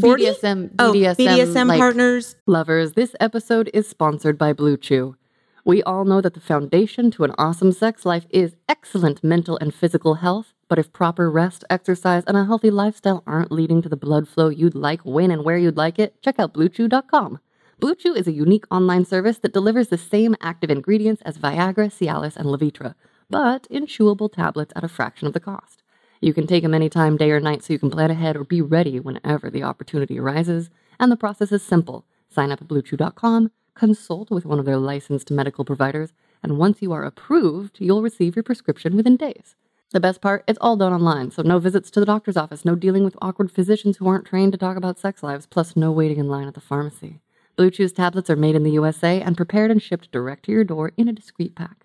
40? 0.00 0.24
BDSM, 0.24 0.70
Oh, 0.78 0.92
BDSM, 0.92 1.16
BDSM 1.16 1.66
like, 1.68 1.78
partners. 1.78 2.36
Lovers, 2.46 2.92
this 2.92 3.14
episode 3.20 3.70
is 3.74 3.88
sponsored 3.88 4.38
by 4.38 4.52
Blue 4.52 4.76
Chew. 4.76 5.16
We 5.64 5.82
all 5.82 6.04
know 6.04 6.20
that 6.20 6.34
the 6.34 6.40
foundation 6.40 7.10
to 7.12 7.24
an 7.24 7.34
awesome 7.38 7.72
sex 7.72 8.04
life 8.04 8.26
is 8.30 8.56
excellent 8.68 9.22
mental 9.22 9.58
and 9.60 9.72
physical 9.72 10.14
health, 10.14 10.54
but 10.68 10.78
if 10.78 10.92
proper 10.92 11.30
rest, 11.30 11.64
exercise, 11.70 12.24
and 12.26 12.36
a 12.36 12.46
healthy 12.46 12.70
lifestyle 12.70 13.22
aren't 13.26 13.52
leading 13.52 13.82
to 13.82 13.88
the 13.88 13.96
blood 13.96 14.26
flow 14.26 14.48
you'd 14.48 14.74
like 14.74 15.02
when 15.02 15.30
and 15.30 15.44
where 15.44 15.58
you'd 15.58 15.76
like 15.76 15.98
it, 15.98 16.20
check 16.22 16.38
out 16.38 16.54
BlueChew.com. 16.54 17.38
Blue 17.78 17.94
Chew 17.94 18.14
is 18.14 18.26
a 18.26 18.32
unique 18.32 18.64
online 18.70 19.04
service 19.04 19.38
that 19.38 19.52
delivers 19.52 19.88
the 19.88 19.98
same 19.98 20.34
active 20.40 20.70
ingredients 20.70 21.20
as 21.22 21.38
Viagra, 21.38 21.92
Cialis, 21.92 22.36
and 22.36 22.46
Levitra, 22.46 22.94
but 23.28 23.66
in 23.70 23.86
chewable 23.86 24.32
tablets 24.32 24.72
at 24.74 24.84
a 24.84 24.88
fraction 24.88 25.26
of 25.26 25.32
the 25.32 25.40
cost. 25.40 25.81
You 26.22 26.32
can 26.32 26.46
take 26.46 26.62
them 26.62 26.72
anytime, 26.72 27.16
day 27.16 27.32
or 27.32 27.40
night, 27.40 27.64
so 27.64 27.72
you 27.72 27.80
can 27.80 27.90
plan 27.90 28.12
ahead 28.12 28.36
or 28.36 28.44
be 28.44 28.62
ready 28.62 29.00
whenever 29.00 29.50
the 29.50 29.64
opportunity 29.64 30.20
arises. 30.20 30.70
And 31.00 31.10
the 31.10 31.16
process 31.16 31.50
is 31.50 31.64
simple. 31.64 32.06
Sign 32.28 32.52
up 32.52 32.62
at 32.62 32.68
BlueChew.com, 32.68 33.50
consult 33.74 34.30
with 34.30 34.46
one 34.46 34.60
of 34.60 34.64
their 34.64 34.76
licensed 34.76 35.32
medical 35.32 35.64
providers, 35.64 36.12
and 36.40 36.58
once 36.58 36.80
you 36.80 36.92
are 36.92 37.02
approved, 37.02 37.78
you'll 37.80 38.02
receive 38.02 38.36
your 38.36 38.44
prescription 38.44 38.94
within 38.94 39.16
days. 39.16 39.56
The 39.90 39.98
best 39.98 40.20
part, 40.20 40.44
it's 40.46 40.60
all 40.60 40.76
done 40.76 40.92
online, 40.92 41.32
so 41.32 41.42
no 41.42 41.58
visits 41.58 41.90
to 41.90 42.00
the 42.00 42.06
doctor's 42.06 42.36
office, 42.36 42.64
no 42.64 42.76
dealing 42.76 43.02
with 43.02 43.16
awkward 43.20 43.50
physicians 43.50 43.96
who 43.96 44.06
aren't 44.06 44.24
trained 44.24 44.52
to 44.52 44.58
talk 44.58 44.76
about 44.76 45.00
sex 45.00 45.24
lives, 45.24 45.46
plus 45.46 45.74
no 45.74 45.90
waiting 45.90 46.18
in 46.18 46.28
line 46.28 46.46
at 46.46 46.54
the 46.54 46.60
pharmacy. 46.60 47.20
BlueChew's 47.58 47.92
tablets 47.92 48.30
are 48.30 48.36
made 48.36 48.54
in 48.54 48.62
the 48.62 48.70
USA 48.70 49.20
and 49.20 49.36
prepared 49.36 49.72
and 49.72 49.82
shipped 49.82 50.12
direct 50.12 50.44
to 50.44 50.52
your 50.52 50.62
door 50.62 50.92
in 50.96 51.08
a 51.08 51.12
discreet 51.12 51.56
pack. 51.56 51.84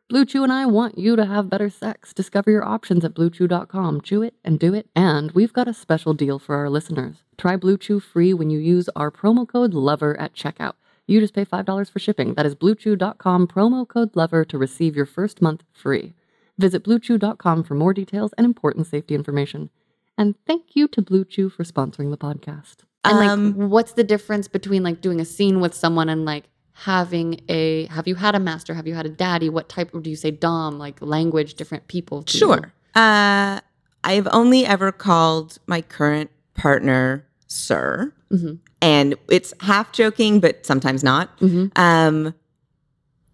BlueChew 0.11 0.43
and 0.43 0.51
I 0.51 0.65
want 0.65 0.97
you 0.97 1.15
to 1.15 1.25
have 1.25 1.49
better 1.49 1.69
sex. 1.69 2.13
Discover 2.13 2.51
your 2.51 2.65
options 2.65 3.05
at 3.05 3.13
bluechew.com. 3.13 4.01
Chew 4.01 4.21
it 4.23 4.33
and 4.43 4.59
do 4.59 4.73
it. 4.73 4.89
And 4.93 5.31
we've 5.31 5.53
got 5.53 5.69
a 5.69 5.73
special 5.73 6.13
deal 6.13 6.37
for 6.37 6.55
our 6.55 6.69
listeners. 6.69 7.23
Try 7.37 7.55
BlueChew 7.55 8.01
free 8.01 8.33
when 8.33 8.49
you 8.49 8.59
use 8.59 8.89
our 8.93 9.09
promo 9.09 9.47
code 9.47 9.73
LOVER 9.73 10.19
at 10.19 10.33
checkout. 10.33 10.73
You 11.07 11.21
just 11.21 11.33
pay 11.33 11.45
$5 11.45 11.89
for 11.89 11.99
shipping. 11.99 12.33
That 12.33 12.45
is 12.45 12.55
bluechew.com 12.55 13.47
promo 13.47 13.87
code 13.87 14.13
LOVER 14.13 14.43
to 14.45 14.57
receive 14.57 14.97
your 14.97 15.05
first 15.05 15.41
month 15.41 15.63
free. 15.71 16.13
Visit 16.57 16.83
bluechew.com 16.83 17.63
for 17.63 17.75
more 17.75 17.93
details 17.93 18.33
and 18.37 18.43
important 18.43 18.87
safety 18.87 19.15
information. 19.15 19.69
And 20.17 20.35
thank 20.45 20.75
you 20.75 20.89
to 20.89 21.01
BlueChew 21.01 21.53
for 21.53 21.63
sponsoring 21.63 22.11
the 22.11 22.17
podcast. 22.17 22.79
And 23.05 23.17
like, 23.17 23.29
Um, 23.29 23.69
what's 23.69 23.93
the 23.93 24.03
difference 24.03 24.49
between 24.49 24.83
like 24.83 24.99
doing 24.99 25.21
a 25.21 25.25
scene 25.25 25.61
with 25.61 25.73
someone 25.73 26.09
and 26.09 26.25
like 26.25 26.49
having 26.85 27.39
a 27.47 27.85
have 27.87 28.07
you 28.07 28.15
had 28.15 28.33
a 28.35 28.39
master? 28.39 28.73
Have 28.73 28.87
you 28.87 28.95
had 28.95 29.05
a 29.05 29.09
daddy? 29.09 29.49
What 29.49 29.69
type 29.69 29.91
do 30.01 30.09
you 30.09 30.15
say 30.15 30.31
dom? 30.31 30.79
Like 30.79 31.01
language, 31.01 31.53
different 31.55 31.87
people. 31.87 32.23
Sure. 32.27 32.73
Uh, 32.95 33.59
I've 34.03 34.27
only 34.31 34.65
ever 34.65 34.91
called 34.91 35.59
my 35.67 35.81
current 35.81 36.31
partner 36.55 37.25
sir, 37.47 38.11
Mhm. 38.31 38.59
and 38.81 39.15
it's 39.29 39.53
half 39.59 39.91
joking, 39.91 40.39
but 40.39 40.65
sometimes 40.65 41.03
not. 41.03 41.37
Mhm. 41.39 41.71
Um, 41.77 42.33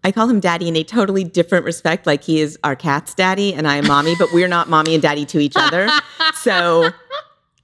I 0.04 0.12
call 0.12 0.28
him 0.28 0.40
daddy 0.40 0.68
in 0.68 0.76
a 0.76 0.82
totally 0.84 1.24
different 1.24 1.64
respect. 1.64 2.06
Like 2.06 2.24
he 2.24 2.40
is 2.40 2.58
our 2.64 2.76
cat's 2.76 3.14
daddy, 3.14 3.54
and 3.54 3.66
I 3.66 3.76
am 3.76 3.86
mommy, 3.86 4.14
but 4.18 4.32
we're 4.32 4.48
not 4.48 4.68
mommy 4.68 4.94
and 4.94 5.02
daddy 5.02 5.24
to 5.26 5.38
each 5.38 5.54
other. 5.56 5.88
so 6.42 6.90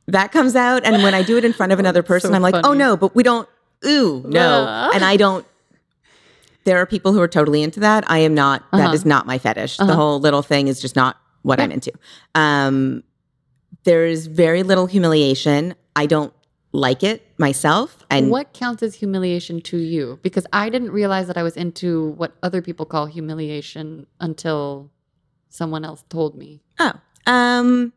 that 0.09 0.33
comes 0.33 0.55
out, 0.57 0.85
and 0.85 1.03
when 1.03 1.13
I 1.15 1.23
do 1.23 1.37
it 1.37 1.45
in 1.45 1.53
front 1.53 1.73
of 1.73 1.79
another 1.79 2.03
person, 2.03 2.31
So 2.31 2.37
I'm 2.37 2.43
like, 2.43 2.55
oh 2.65 2.73
no, 2.73 2.97
but 2.97 3.15
we 3.15 3.23
don't. 3.23 3.49
Ooh, 3.87 4.25
no, 4.27 4.65
Ah. 4.67 4.91
and 4.95 5.05
I 5.05 5.17
don't. 5.17 5.45
There 6.65 6.79
are 6.79 6.87
people 6.87 7.13
who 7.13 7.21
are 7.21 7.29
totally 7.29 7.63
into 7.63 7.81
that. 7.81 8.05
I 8.11 8.19
am 8.19 8.35
not. 8.35 8.65
That 8.73 8.81
Uh-huh. 8.87 8.93
is 8.95 9.05
not 9.05 9.27
my 9.27 9.39
fetish. 9.39 9.79
Uh-huh. 9.79 9.87
The 9.91 9.97
whole 9.97 10.19
little 10.21 10.43
thing 10.43 10.69
is 10.69 10.81
just 10.81 10.97
not 10.97 11.17
what 11.43 11.61
I'm 11.61 11.71
into. 11.71 11.93
Um, 12.35 13.03
there 13.85 14.07
is 14.07 14.27
very 14.27 14.63
little 14.63 14.87
humiliation. 14.87 15.75
I 15.95 16.07
don't 16.07 16.33
like 16.73 17.03
it 17.05 17.23
myself, 17.39 18.05
and 18.11 18.31
what 18.31 18.53
counts 18.53 18.83
as 18.83 18.95
humiliation 18.97 19.61
to 19.61 19.77
you? 19.77 20.19
Because 20.23 20.45
I 20.53 20.71
didn't 20.71 20.91
realize 20.91 21.27
that 21.29 21.37
I 21.37 21.43
was 21.45 21.57
into 21.57 22.09
what 22.17 22.33
other 22.43 22.61
people 22.63 22.85
call 22.87 23.07
humiliation 23.07 24.07
until 24.19 24.91
someone 25.51 25.85
else 25.85 26.03
told 26.09 26.37
me. 26.37 26.63
Oh, 26.81 26.93
um, 27.27 27.93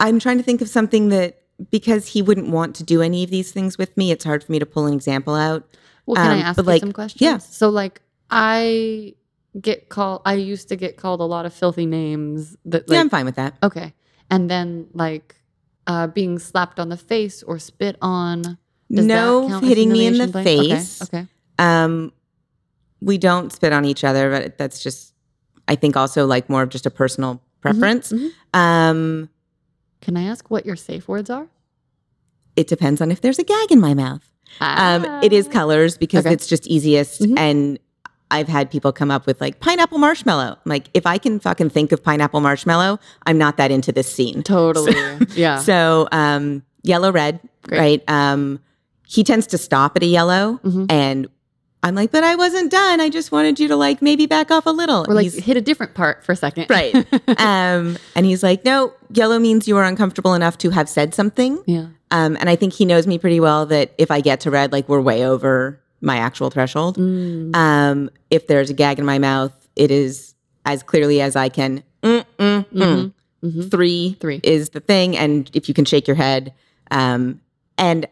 I'm 0.00 0.18
trying 0.18 0.38
to 0.38 0.42
think 0.42 0.60
of 0.60 0.68
something 0.68 1.08
that 1.10 1.42
because 1.70 2.06
he 2.08 2.22
wouldn't 2.22 2.48
want 2.48 2.74
to 2.76 2.82
do 2.84 3.02
any 3.02 3.22
of 3.24 3.30
these 3.30 3.52
things 3.52 3.76
with 3.78 3.96
me, 3.96 4.10
it's 4.10 4.24
hard 4.24 4.42
for 4.42 4.50
me 4.50 4.58
to 4.58 4.66
pull 4.66 4.86
an 4.86 4.94
example 4.94 5.34
out. 5.34 5.64
Well, 6.08 6.16
can 6.16 6.30
I 6.32 6.40
Um, 6.40 6.46
ask 6.46 6.56
you 6.58 6.62
like, 6.64 6.80
some 6.80 6.92
questions? 6.92 7.20
yeah. 7.20 7.38
So, 7.38 7.68
like, 7.68 8.00
I 8.30 9.14
get 9.60 9.88
called. 9.90 10.22
I 10.24 10.34
used 10.34 10.68
to 10.70 10.76
get 10.76 10.96
called 10.96 11.20
a 11.20 11.24
lot 11.24 11.44
of 11.46 11.52
filthy 11.52 11.86
names. 11.86 12.56
That 12.64 12.88
like, 12.88 12.94
yeah, 12.96 13.00
I'm 13.00 13.10
fine 13.10 13.26
with 13.26 13.36
that. 13.36 13.54
okay, 13.62 13.92
and 14.30 14.48
then 14.50 14.86
like 14.94 15.36
uh, 15.86 16.06
being 16.06 16.38
slapped 16.38 16.78
on 16.80 16.88
the 16.88 16.96
face 16.96 17.42
or 17.42 17.58
spit 17.58 17.96
on. 18.02 18.42
Does 18.90 19.06
that 19.06 19.14
no 19.14 19.60
hitting 19.60 19.92
me 19.92 20.06
in 20.06 20.16
the 20.18 20.28
Blaine? 20.28 20.46
Okay, 20.46 20.68
face. 20.70 21.02
Okay. 21.02 21.26
Um, 21.58 22.12
we 23.02 23.18
don't 23.18 23.52
spit 23.52 23.72
on 23.72 23.84
each 23.84 24.02
other, 24.02 24.30
but 24.30 24.56
that's 24.58 24.82
just, 24.82 25.12
I 25.68 25.74
think, 25.76 25.94
also 25.96 26.26
like 26.26 26.48
more 26.48 26.62
of 26.62 26.70
just 26.70 26.86
a 26.86 26.90
personal 26.90 27.42
preference. 27.60 28.12
mhm. 28.12 28.30
Um, 28.54 29.28
Can 30.00 30.16
I 30.16 30.22
ask 30.24 30.50
what 30.50 30.64
your 30.64 30.76
safe 30.76 31.06
words 31.06 31.28
are? 31.30 31.48
it 32.56 32.66
depends 32.66 33.00
on 33.00 33.10
if 33.12 33.20
there's 33.20 33.38
a 33.38 33.44
gag 33.44 33.70
in 33.70 33.78
my 33.80 33.94
mouth. 33.94 34.28
Um, 34.60 35.04
it 35.22 35.32
is 35.32 35.46
Ah. 35.48 35.52
colors 35.52 35.96
because 35.96 36.24
Okay. 36.26 36.32
it's 36.34 36.46
just 36.46 36.66
easiest. 36.66 37.22
Mhm. 37.22 37.38
And 37.38 37.78
I've 38.30 38.48
had 38.48 38.70
people 38.70 38.92
come 38.92 39.10
up 39.10 39.26
with 39.26 39.40
like 39.40 39.60
pineapple 39.60 39.98
marshmallow. 39.98 40.50
I'm 40.52 40.58
like, 40.66 40.88
if 40.94 41.06
I 41.06 41.16
can 41.18 41.40
fucking 41.40 41.70
think 41.70 41.92
of 41.92 42.02
pineapple 42.02 42.40
marshmallow, 42.40 42.98
I'm 43.26 43.38
not 43.38 43.56
that 43.56 43.70
into 43.70 43.90
this 43.92 44.12
scene. 44.12 44.42
totally. 44.42 44.94
yeah. 45.34 45.58
So, 45.58 46.08
um, 46.12 46.62
yellow, 46.82 47.10
red, 47.10 47.40
Great. 47.62 47.78
right? 47.78 48.02
Um, 48.08 48.60
he 49.06 49.24
tends 49.24 49.46
to 49.48 49.58
stop 49.58 49.96
at 49.96 50.02
a 50.02 50.06
yellow, 50.06 50.60
Mhm. 50.64 50.92
and 50.92 51.26
I'm 51.82 51.94
like, 51.94 52.10
but 52.10 52.22
I 52.24 52.34
wasn't 52.34 52.70
done. 52.70 53.00
I 53.00 53.08
just 53.08 53.30
wanted 53.32 53.58
you 53.60 53.68
to 53.68 53.76
like 53.76 54.02
maybe 54.02 54.26
back 54.26 54.50
off 54.50 54.66
a 54.66 54.70
little. 54.70 55.06
Or 55.08 55.14
like 55.14 55.30
He's- 55.30 55.42
hit 55.44 55.56
a 55.56 55.60
different 55.62 55.94
part 55.94 56.24
for 56.24 56.32
a 56.32 56.36
second. 56.36 56.66
right. 56.68 56.94
um, 57.38 57.96
and 58.14 58.26
he's 58.26 58.42
like, 58.42 58.64
no, 58.64 58.92
yellow 59.12 59.38
means 59.38 59.66
you 59.68 59.76
are 59.78 59.84
uncomfortable 59.84 60.34
enough 60.34 60.58
to 60.58 60.70
have 60.70 60.88
said 60.88 61.14
something. 61.14 61.60
yeah. 61.66 61.86
Um, 62.10 62.36
and 62.40 62.48
I 62.48 62.56
think 62.56 62.72
he 62.72 62.84
knows 62.84 63.06
me 63.06 63.18
pretty 63.18 63.40
well 63.40 63.66
that 63.66 63.92
if 63.98 64.10
I 64.10 64.20
get 64.20 64.40
to 64.40 64.50
red, 64.50 64.72
like 64.72 64.88
we're 64.88 65.00
way 65.00 65.24
over 65.26 65.80
my 66.00 66.16
actual 66.16 66.48
threshold. 66.50 66.96
Mm. 66.96 67.54
Um, 67.54 68.10
if 68.30 68.46
there's 68.46 68.70
a 68.70 68.74
gag 68.74 68.98
in 68.98 69.04
my 69.04 69.18
mouth, 69.18 69.52
it 69.76 69.90
is 69.90 70.34
as 70.64 70.82
clearly 70.82 71.20
as 71.20 71.36
I 71.36 71.48
can. 71.48 71.82
Mm, 72.02 72.24
mm, 72.38 72.64
mm. 72.66 72.72
Mhm. 72.72 73.12
Mhm. 73.44 73.70
Three, 73.70 74.16
Three. 74.20 74.40
is 74.42 74.70
the 74.70 74.80
thing, 74.80 75.16
and 75.16 75.50
if 75.54 75.68
you 75.68 75.74
can 75.74 75.84
shake 75.84 76.06
your 76.06 76.16
head, 76.16 76.52
um, 76.90 77.40
and 77.76 78.06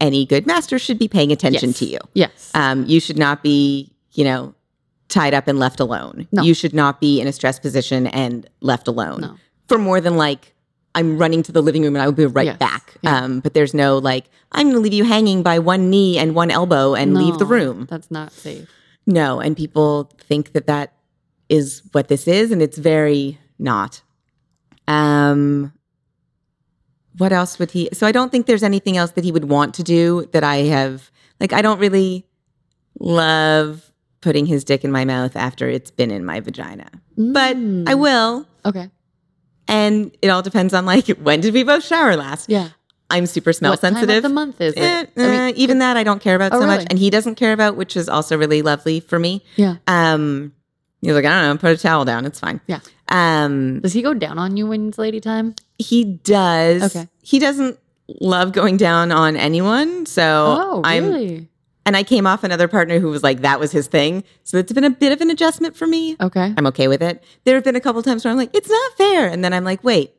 any 0.00 0.24
good 0.24 0.46
master 0.46 0.78
should 0.78 0.98
be 0.98 1.08
paying 1.08 1.30
attention 1.32 1.70
Yes. 1.70 1.78
to 1.78 1.84
you. 1.86 1.98
Yes. 2.14 2.50
Um, 2.54 2.86
you 2.86 3.00
should 3.00 3.18
not 3.18 3.42
be, 3.42 3.92
you 4.12 4.24
know, 4.24 4.54
tied 5.08 5.34
up 5.34 5.48
and 5.48 5.58
left 5.58 5.80
alone. 5.80 6.26
No. 6.32 6.42
You 6.42 6.54
should 6.54 6.72
not 6.74 7.00
be 7.00 7.20
in 7.20 7.26
a 7.26 7.32
stress 7.32 7.58
position 7.58 8.06
and 8.06 8.48
left 8.60 8.86
alone 8.88 9.20
No. 9.22 9.34
for 9.68 9.76
more 9.78 10.00
than 10.00 10.16
like 10.16 10.54
I'm 10.94 11.18
running 11.18 11.42
to 11.44 11.52
the 11.52 11.62
living 11.62 11.82
room 11.82 11.94
and 11.94 12.02
I 12.02 12.06
will 12.06 12.12
be 12.14 12.26
right 12.26 12.46
Yes. 12.46 12.58
back. 12.58 12.96
Yeah. 13.02 13.16
Um, 13.24 13.40
but 13.40 13.54
there's 13.54 13.74
no 13.74 13.98
like 13.98 14.24
I'm 14.52 14.66
going 14.66 14.74
to 14.74 14.80
leave 14.80 14.92
you 14.92 15.04
hanging 15.04 15.42
by 15.42 15.58
one 15.60 15.88
knee 15.90 16.18
and 16.18 16.34
one 16.34 16.50
elbow 16.50 16.94
and 16.94 17.14
leave 17.14 17.38
the 17.38 17.46
room. 17.46 17.86
That's 17.88 18.10
not 18.10 18.32
safe. 18.32 18.68
No, 19.06 19.40
and 19.40 19.56
people 19.56 20.10
think 20.18 20.52
that 20.52 20.66
that 20.66 20.92
is 21.48 21.82
what 21.92 22.08
this 22.08 22.26
is, 22.28 22.50
and 22.52 22.60
it's 22.62 22.78
very 22.78 23.38
not. 23.58 24.02
Um, 24.88 25.72
what 27.18 27.32
else 27.32 27.58
would 27.58 27.70
he? 27.72 27.88
So 27.92 28.06
I 28.06 28.12
don't 28.12 28.30
think 28.30 28.46
there's 28.46 28.62
anything 28.62 28.96
else 28.96 29.12
that 29.12 29.24
he 29.24 29.32
would 29.32 29.44
want 29.48 29.74
to 29.74 29.82
do 29.82 30.28
that 30.32 30.44
I 30.44 30.56
have. 30.58 31.10
Like 31.40 31.52
I 31.52 31.62
don't 31.62 31.78
really 31.78 32.26
love 32.98 33.90
putting 34.20 34.46
his 34.46 34.64
dick 34.64 34.84
in 34.84 34.92
my 34.92 35.04
mouth 35.04 35.34
after 35.36 35.68
it's 35.68 35.90
been 35.90 36.10
in 36.10 36.24
my 36.24 36.40
vagina. 36.40 36.88
But 37.16 37.56
Mm. 37.56 37.88
I 37.88 37.94
will. 37.94 38.46
Okay. 38.64 38.90
And 39.70 40.10
it 40.20 40.28
all 40.28 40.42
depends 40.42 40.74
on 40.74 40.84
like 40.84 41.06
when 41.08 41.40
did 41.40 41.54
we 41.54 41.62
both 41.62 41.84
shower 41.84 42.16
last? 42.16 42.50
Yeah. 42.50 42.68
I'm 43.08 43.26
super 43.26 43.52
smell 43.52 43.72
what 43.72 43.80
time 43.80 43.94
sensitive. 43.94 44.18
of 44.18 44.22
the 44.24 44.28
month 44.28 44.60
is 44.60 44.74
it? 44.74 44.80
Eh, 44.80 45.04
I 45.16 45.20
mean, 45.20 45.30
eh, 45.30 45.52
even 45.56 45.78
that 45.80 45.96
I 45.96 46.04
don't 46.04 46.20
care 46.20 46.36
about 46.36 46.52
Oh, 46.52 46.60
so 46.60 46.64
really? 46.66 46.78
much. 46.78 46.86
And 46.90 46.98
he 46.98 47.10
doesn't 47.10 47.34
care 47.36 47.52
about, 47.52 47.76
which 47.76 47.96
is 47.96 48.08
also 48.08 48.36
really 48.38 48.62
lovely 48.62 49.00
for 49.00 49.18
me. 49.18 49.42
yeah. 49.56 49.76
Um 49.88 50.52
he's 51.00 51.12
like, 51.14 51.24
I 51.24 51.42
don't 51.42 51.54
know, 51.56 51.58
put 51.58 51.70
a 51.72 51.76
towel 51.76 52.04
down. 52.04 52.26
It's 52.26 52.38
fine. 52.38 52.60
Yeah. 52.66 52.80
Um 53.08 53.80
Does 53.80 53.92
he 53.92 54.02
go 54.02 54.14
down 54.14 54.38
on 54.38 54.56
you 54.56 54.66
when 54.68 54.88
it's 54.88 54.98
lady 54.98 55.20
time? 55.20 55.54
he 55.78 56.04
does. 56.04 56.94
Okay. 56.94 57.08
He 57.22 57.38
doesn't 57.38 57.78
love 58.20 58.52
going 58.52 58.76
down 58.76 59.10
on 59.12 59.36
anyone. 59.36 60.04
So 60.06 60.22
Oh, 60.58 60.80
I'm 60.84 61.06
really? 61.06 61.48
And 61.90 61.96
I 61.96 62.04
came 62.04 62.24
off 62.24 62.44
another 62.44 62.68
partner 62.68 63.00
who 63.00 63.08
was 63.08 63.24
like, 63.24 63.40
that 63.40 63.58
was 63.58 63.72
his 63.72 63.88
thing. 63.88 64.22
So 64.44 64.58
it's 64.58 64.72
been 64.72 64.84
a 64.84 64.90
bit 64.90 65.10
of 65.10 65.20
an 65.20 65.28
adjustment 65.28 65.74
for 65.74 65.88
me. 65.88 66.16
Okay. 66.20 66.54
I'm 66.56 66.64
okay 66.68 66.86
with 66.86 67.02
it. 67.02 67.20
There 67.42 67.56
have 67.56 67.64
been 67.64 67.74
a 67.74 67.80
couple 67.80 68.00
times 68.04 68.24
where 68.24 68.30
I'm 68.30 68.36
like, 68.36 68.54
it's 68.54 68.70
not 68.70 68.92
fair. 68.96 69.26
And 69.26 69.42
then 69.44 69.52
I'm 69.52 69.64
like, 69.64 69.82
wait, 69.82 70.14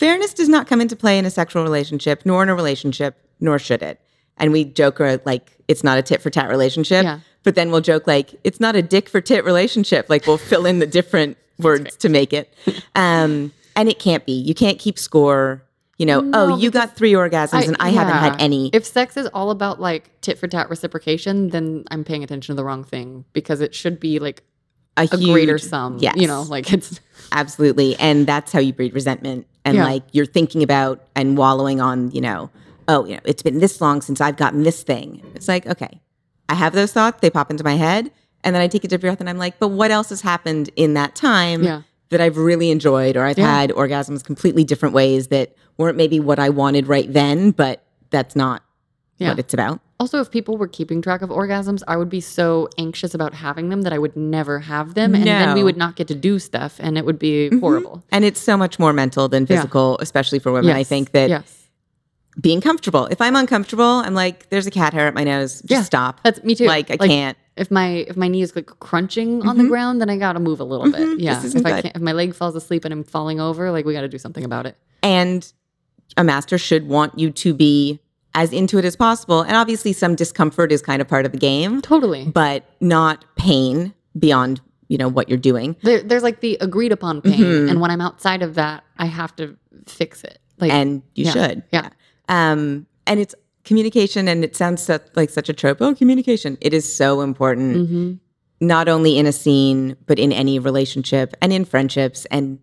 fairness 0.00 0.34
does 0.34 0.48
not 0.48 0.66
come 0.66 0.80
into 0.80 0.96
play 0.96 1.16
in 1.16 1.24
a 1.24 1.30
sexual 1.30 1.62
relationship, 1.62 2.22
nor 2.24 2.42
in 2.42 2.48
a 2.48 2.56
relationship, 2.56 3.24
nor 3.38 3.56
should 3.56 3.84
it. 3.84 4.00
And 4.36 4.50
we 4.50 4.64
joke 4.64 5.00
or 5.00 5.20
like, 5.24 5.56
it's 5.68 5.84
not 5.84 5.96
a 5.96 6.02
tit 6.02 6.20
for 6.20 6.28
tat 6.28 6.48
relationship. 6.48 7.04
Yeah. 7.04 7.20
But 7.44 7.54
then 7.54 7.70
we'll 7.70 7.82
joke 7.82 8.08
like, 8.08 8.34
it's 8.42 8.58
not 8.58 8.74
a 8.74 8.82
dick 8.82 9.08
for 9.08 9.20
tit 9.20 9.44
relationship. 9.44 10.10
Like 10.10 10.26
we'll 10.26 10.38
fill 10.38 10.66
in 10.66 10.80
the 10.80 10.88
different 10.88 11.38
words 11.60 11.94
to 11.98 12.08
make 12.08 12.32
it. 12.32 12.52
Um, 12.96 13.52
and 13.76 13.88
it 13.88 14.00
can't 14.00 14.26
be. 14.26 14.32
You 14.32 14.56
can't 14.56 14.80
keep 14.80 14.98
score. 14.98 15.62
You 16.00 16.06
know, 16.06 16.20
oh, 16.20 16.22
No, 16.22 16.54
oh, 16.54 16.56
you 16.56 16.70
got 16.70 16.96
three 16.96 17.12
orgasms 17.12 17.68
and 17.68 17.76
I 17.78 17.90
haven't 17.90 18.14
had 18.16 18.40
any. 18.40 18.70
If 18.72 18.86
sex 18.86 19.18
is 19.18 19.26
all 19.34 19.50
about 19.50 19.80
like 19.82 20.10
tit 20.22 20.38
for 20.38 20.48
tat 20.48 20.70
reciprocation, 20.70 21.50
then 21.50 21.84
I'm 21.90 22.04
paying 22.04 22.24
attention 22.24 22.54
to 22.54 22.56
the 22.56 22.64
wrong 22.64 22.84
thing 22.84 23.26
because 23.34 23.60
it 23.60 23.74
should 23.74 24.00
be 24.00 24.18
like 24.18 24.42
a, 24.96 25.06
a 25.12 25.16
greater 25.18 25.58
sum. 25.58 25.98
Yes. 26.00 26.14
You 26.16 26.26
know, 26.26 26.40
like 26.40 26.72
it's 26.72 27.00
Absolutely. 27.32 27.96
And 27.96 28.26
that's 28.26 28.50
how 28.50 28.60
you 28.60 28.72
breed 28.72 28.94
resentment. 28.94 29.46
And 29.66 29.76
Yeah. 29.76 29.84
like 29.84 30.02
you're 30.12 30.24
thinking 30.24 30.62
about 30.62 31.02
and 31.14 31.36
wallowing 31.36 31.82
on, 31.82 32.10
you 32.12 32.22
know, 32.22 32.48
oh, 32.88 33.04
you 33.04 33.16
know, 33.16 33.20
it's 33.26 33.42
been 33.42 33.58
this 33.58 33.78
long 33.82 34.00
since 34.00 34.22
I've 34.22 34.38
gotten 34.38 34.62
this 34.62 34.82
thing. 34.82 35.22
It's 35.34 35.48
like, 35.48 35.66
okay, 35.66 36.00
I 36.48 36.54
have 36.54 36.72
those 36.72 36.94
thoughts, 36.94 37.18
they 37.20 37.28
pop 37.28 37.50
into 37.50 37.62
my 37.62 37.74
head. 37.74 38.10
And 38.42 38.54
then 38.54 38.62
I 38.62 38.68
take 38.68 38.84
a 38.84 38.88
deep 38.88 39.02
breath 39.02 39.20
and 39.20 39.28
I'm 39.28 39.36
like, 39.36 39.58
but 39.58 39.68
what 39.68 39.90
else 39.90 40.08
has 40.08 40.22
happened 40.22 40.70
in 40.76 40.94
that 40.94 41.14
time 41.14 41.62
Yeah. 41.62 41.82
that 42.08 42.22
I've 42.22 42.38
really 42.38 42.70
enjoyed 42.70 43.18
or 43.18 43.24
I've 43.24 43.36
Yeah. 43.38 43.54
had 43.54 43.68
orgasms 43.68 44.24
completely 44.24 44.64
different 44.64 44.94
ways 44.94 45.26
that 45.28 45.54
weren't 45.80 45.96
maybe 45.96 46.20
what 46.20 46.38
I 46.38 46.50
wanted 46.50 46.86
right 46.86 47.10
then, 47.12 47.50
but 47.50 47.82
that's 48.10 48.36
not 48.36 48.62
Yeah. 49.18 49.30
what 49.30 49.38
it's 49.38 49.54
about. 49.54 49.80
also 49.98 50.18
if 50.20 50.30
people 50.30 50.56
were 50.56 50.66
keeping 50.68 51.02
track 51.02 51.20
of 51.20 51.28
orgasms, 51.28 51.82
I 51.86 51.96
would 51.98 52.08
be 52.08 52.22
so 52.22 52.68
anxious 52.78 53.12
about 53.12 53.34
having 53.34 53.68
them 53.68 53.82
that 53.82 53.92
I 53.92 53.98
would 53.98 54.16
never 54.16 54.58
have 54.60 54.94
them. 54.94 55.14
And 55.14 55.24
then 55.26 55.54
we 55.54 55.62
would 55.62 55.76
not 55.76 55.94
get 55.94 56.08
to 56.08 56.14
do 56.14 56.38
stuff 56.38 56.76
and 56.80 56.96
it 56.96 57.04
would 57.04 57.18
be 57.18 57.50
horrible. 57.58 58.02
And 58.10 58.24
it's 58.24 58.40
so 58.40 58.56
much 58.56 58.78
more 58.78 58.94
mental 58.94 59.28
than 59.28 59.42
Yeah. 59.42 59.56
physical, 59.56 59.98
especially 60.00 60.38
for 60.38 60.52
women. 60.52 60.74
I 60.74 60.84
think 60.84 61.12
that 61.12 61.28
Yes. 61.28 61.68
being 62.40 62.62
comfortable. 62.62 63.06
If 63.10 63.20
I'm 63.20 63.36
uncomfortable, 63.36 63.84
I'm 64.06 64.14
like, 64.14 64.48
there's 64.48 64.66
a 64.66 64.70
cat 64.70 64.94
hair 64.94 65.06
at 65.06 65.12
my 65.14 65.24
nose. 65.24 65.60
Just 65.60 65.70
Yeah. 65.70 65.82
stop. 65.82 66.20
That's 66.22 66.42
me 66.44 66.54
too. 66.54 66.66
Like 66.66 66.90
I 66.90 66.96
can't. 66.96 67.36
If 67.58 67.70
my 67.70 68.06
if 68.08 68.16
my 68.16 68.28
knee 68.28 68.40
is 68.40 68.56
like 68.56 68.70
crunching 68.80 69.46
on 69.46 69.58
the 69.58 69.64
ground, 69.64 70.00
then 70.00 70.08
I 70.08 70.16
gotta 70.16 70.40
move 70.40 70.60
a 70.60 70.64
little 70.64 70.90
bit. 70.90 71.00
Mhm. 71.00 71.16
Yeah. 71.20 71.42
If 71.44 71.56
I 71.66 71.72
good. 71.72 71.82
can't 71.82 71.96
if 71.96 72.00
my 72.00 72.12
leg 72.12 72.34
falls 72.34 72.56
asleep 72.56 72.86
and 72.86 72.94
I'm 72.94 73.04
falling 73.04 73.38
over, 73.38 73.70
like 73.70 73.84
we 73.84 73.92
gotta 73.92 74.08
do 74.08 74.16
something 74.18 74.44
about 74.44 74.64
it. 74.64 74.76
And 75.02 75.46
a 76.16 76.24
master 76.24 76.58
should 76.58 76.88
want 76.88 77.18
you 77.18 77.30
to 77.30 77.54
be 77.54 78.00
as 78.34 78.52
into 78.52 78.78
it 78.78 78.84
as 78.84 78.94
possible. 78.96 79.40
And 79.42 79.56
obviously, 79.56 79.92
some 79.92 80.14
discomfort 80.14 80.70
is 80.72 80.82
kind 80.82 81.02
of 81.02 81.08
part 81.08 81.26
of 81.26 81.32
the 81.32 81.38
game, 81.38 81.80
Totally. 81.82 82.26
but 82.26 82.64
not 82.80 83.24
pain 83.36 83.92
beyond 84.18 84.60
you 84.88 84.98
know 84.98 85.08
what 85.08 85.28
you're 85.28 85.38
doing. 85.38 85.76
There, 85.82 86.02
there's 86.02 86.24
like 86.24 86.40
the 86.40 86.56
agreed 86.60 86.90
upon 86.90 87.20
pain, 87.22 87.38
Mhm. 87.40 87.70
and 87.70 87.80
when 87.80 87.92
I'm 87.92 88.00
outside 88.00 88.42
of 88.42 88.54
that, 88.56 88.82
I 88.98 89.06
have 89.06 89.34
to 89.36 89.56
fix 89.86 90.24
it. 90.24 90.38
Like, 90.58 90.72
and 90.72 91.02
you 91.14 91.26
yeah, 91.26 91.30
should. 91.32 91.62
yeah. 91.72 91.88
Um, 92.28 92.86
and 93.06 93.20
it's 93.20 93.34
communication, 93.64 94.26
and 94.26 94.42
it 94.44 94.56
sounds 94.56 94.82
so, 94.82 94.98
like 95.14 95.30
such 95.30 95.48
a 95.48 95.52
trope. 95.52 95.78
Oh, 95.80 95.94
communication. 95.94 96.58
It 96.60 96.74
is 96.74 96.92
so 96.92 97.20
important, 97.20 97.88
mhm. 97.88 98.18
not 98.60 98.88
only 98.88 99.16
in 99.16 99.26
a 99.26 99.32
scene, 99.32 99.96
but 100.06 100.18
in 100.18 100.32
any 100.32 100.58
relationship 100.58 101.36
and 101.40 101.52
in 101.52 101.64
friendships. 101.64 102.26
And 102.32 102.58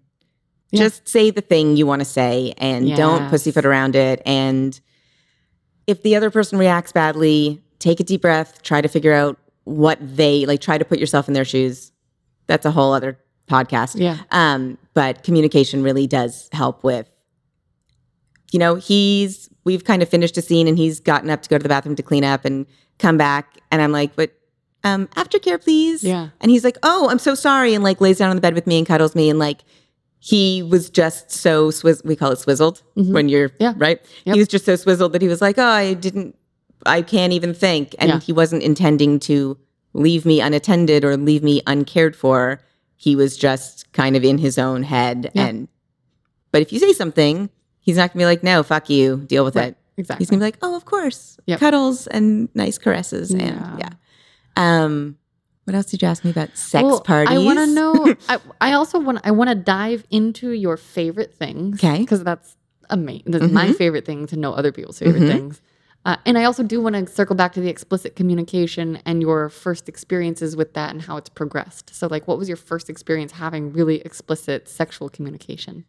Yeah. 0.71 0.79
just 0.83 1.07
say 1.07 1.29
the 1.29 1.41
thing 1.41 1.77
you 1.77 1.85
want 1.87 2.01
to 2.01 2.05
say 2.05 2.53
and 2.57 2.87
don't 2.97 3.29
pussyfoot 3.29 3.65
around 3.65 3.95
it. 3.95 4.21
And 4.25 4.79
if 5.87 6.03
the 6.03 6.15
other 6.15 6.29
person 6.29 6.59
reacts 6.59 6.91
badly, 6.91 7.61
take 7.79 7.99
a 7.99 8.03
deep 8.03 8.21
breath, 8.21 8.61
try 8.63 8.81
to 8.81 8.87
figure 8.89 9.13
out 9.13 9.37
what 9.63 9.97
they 10.01 10.45
like, 10.45 10.59
try 10.61 10.77
to 10.77 10.83
put 10.85 10.99
yourself 10.99 11.27
in 11.27 11.33
their 11.33 11.45
shoes. 11.45 11.91
That's 12.47 12.65
a 12.65 12.71
whole 12.71 12.93
other 12.93 13.17
podcast. 13.49 13.95
yeah, 13.99 14.17
Um, 14.31 14.77
but 14.93 15.23
communication 15.23 15.83
really 15.83 16.05
does 16.07 16.49
help 16.51 16.83
with, 16.83 17.09
you 18.51 18.59
know, 18.59 18.75
he's, 18.75 19.49
we've 19.63 19.83
kind 19.83 20.01
of 20.01 20.09
finished 20.09 20.37
a 20.37 20.41
scene 20.41 20.67
and 20.67 20.77
he's 20.77 20.99
gotten 20.99 21.29
up 21.29 21.41
to 21.43 21.49
go 21.49 21.57
to 21.57 21.63
the 21.63 21.69
bathroom 21.69 21.95
to 21.95 22.03
clean 22.03 22.23
up 22.23 22.45
and 22.45 22.65
come 22.99 23.17
back. 23.17 23.57
And 23.71 23.81
I'm 23.81 23.91
like, 23.91 24.15
but, 24.15 24.31
um, 24.83 25.07
aftercare, 25.15 25.61
please. 25.61 26.03
yeah, 26.03 26.29
And 26.41 26.51
he's 26.51 26.63
like, 26.63 26.77
oh, 26.83 27.09
I'm 27.09 27.19
so 27.19 27.35
sorry. 27.35 27.73
And 27.73 27.83
like 27.83 27.99
lays 28.01 28.17
down 28.19 28.29
on 28.29 28.35
the 28.35 28.41
bed 28.41 28.53
with 28.53 28.67
me 28.67 28.77
and 28.77 28.87
cuddles 28.87 29.15
me. 29.15 29.29
And 29.29 29.39
like, 29.39 29.61
he 30.19 30.63
was 30.63 30.89
just 30.89 31.31
so 31.31 31.69
swizz, 31.69 32.03
we 32.03 32.15
call 32.15 32.31
it 32.31 32.39
swizzled 32.39 32.81
Mhm. 32.97 33.11
when 33.13 33.29
you're, 33.29 33.51
Yeah. 33.59 33.73
right? 33.77 33.99
Yep. 34.25 34.33
He 34.35 34.39
was 34.39 34.47
just 34.47 34.65
so 34.65 34.75
swizzled 34.75 35.11
that 35.13 35.21
he 35.21 35.27
was 35.27 35.41
like, 35.41 35.57
oh, 35.57 35.63
I 35.65 35.93
didn't, 35.93 36.35
I 36.85 37.01
can't 37.01 37.33
even 37.33 37.53
think. 37.53 37.95
And 37.99 38.09
Yeah. 38.09 38.19
he 38.19 38.33
wasn't 38.33 38.63
intending 38.63 39.19
to 39.21 39.57
leave 39.93 40.25
me 40.25 40.41
unattended 40.41 41.03
or 41.05 41.15
leave 41.17 41.43
me 41.43 41.61
uncared 41.67 42.15
for. 42.15 42.59
He 42.95 43.15
was 43.15 43.37
just 43.37 43.91
kind 43.93 44.15
of 44.15 44.23
in 44.23 44.37
his 44.39 44.57
own 44.57 44.83
head. 44.83 45.31
Yeah. 45.33 45.45
And, 45.47 45.67
but 46.51 46.61
if 46.61 46.73
you 46.73 46.79
say 46.79 46.93
something, 46.93 47.49
he's 47.79 47.97
not 47.97 48.11
gonna 48.13 48.21
be 48.21 48.25
like, 48.25 48.43
no, 48.43 48.63
fuck 48.63 48.89
you, 48.89 49.17
deal 49.27 49.43
with 49.45 49.55
Right. 49.55 49.69
it. 49.69 49.77
exactly. 49.97 50.21
He's 50.23 50.29
gonna 50.29 50.39
be 50.39 50.45
like, 50.45 50.57
oh, 50.61 50.75
of 50.75 50.85
course, 50.85 51.37
Yep. 51.47 51.59
cuddles 51.59 52.07
and 52.07 52.49
nice 52.55 52.77
caresses. 52.77 53.31
And 53.31 53.41
Yeah. 53.41 53.77
yeah. 53.79 53.89
Um, 54.55 55.17
what 55.67 55.75
else 55.75 55.87
did 55.87 56.01
you 56.01 56.07
ask 56.07 56.23
me 56.23 56.31
about? 56.31 56.55
Sex 56.57 56.81
Well, 56.81 57.01
parties. 57.01 57.35
I 57.35 57.39
want 57.39 57.59
to 57.59 57.67
know. 57.67 58.15
I, 58.29 58.39
I 58.61 58.71
also 58.71 58.99
want. 58.99 59.19
I 59.25 59.31
want 59.31 59.49
to 59.49 59.55
dive 59.55 60.05
into 60.09 60.51
your 60.51 60.77
favorite 60.77 61.33
things. 61.33 61.83
Okay. 61.83 61.99
because 61.99 62.23
that's 62.23 62.55
amazing. 62.89 63.23
That's 63.27 63.51
my 63.51 63.67
Mhm. 63.67 63.75
favorite 63.75 64.05
thing 64.05 64.27
to 64.27 64.37
know 64.37 64.53
other 64.53 64.71
people's 64.71 64.97
favorite 64.99 65.23
Mhm. 65.23 65.27
things. 65.27 65.61
Uh, 66.05 66.15
and 66.25 66.37
I 66.37 66.45
also 66.45 66.63
do 66.63 66.79
want 66.79 66.95
to 66.95 67.05
circle 67.13 67.35
back 67.35 67.51
to 67.53 67.59
the 67.59 67.67
explicit 67.67 68.15
communication 68.15 68.99
and 69.05 69.21
your 69.21 69.49
first 69.49 69.89
experiences 69.89 70.55
with 70.55 70.73
that 70.75 70.91
and 70.91 71.01
how 71.01 71.17
it's 71.17 71.27
progressed. 71.27 71.93
So, 71.93 72.07
like, 72.07 72.29
what 72.29 72.37
was 72.37 72.47
your 72.47 72.55
first 72.55 72.89
experience 72.89 73.33
having 73.33 73.73
really 73.73 73.99
explicit 74.01 74.69
sexual 74.69 75.09
communication? 75.09 75.83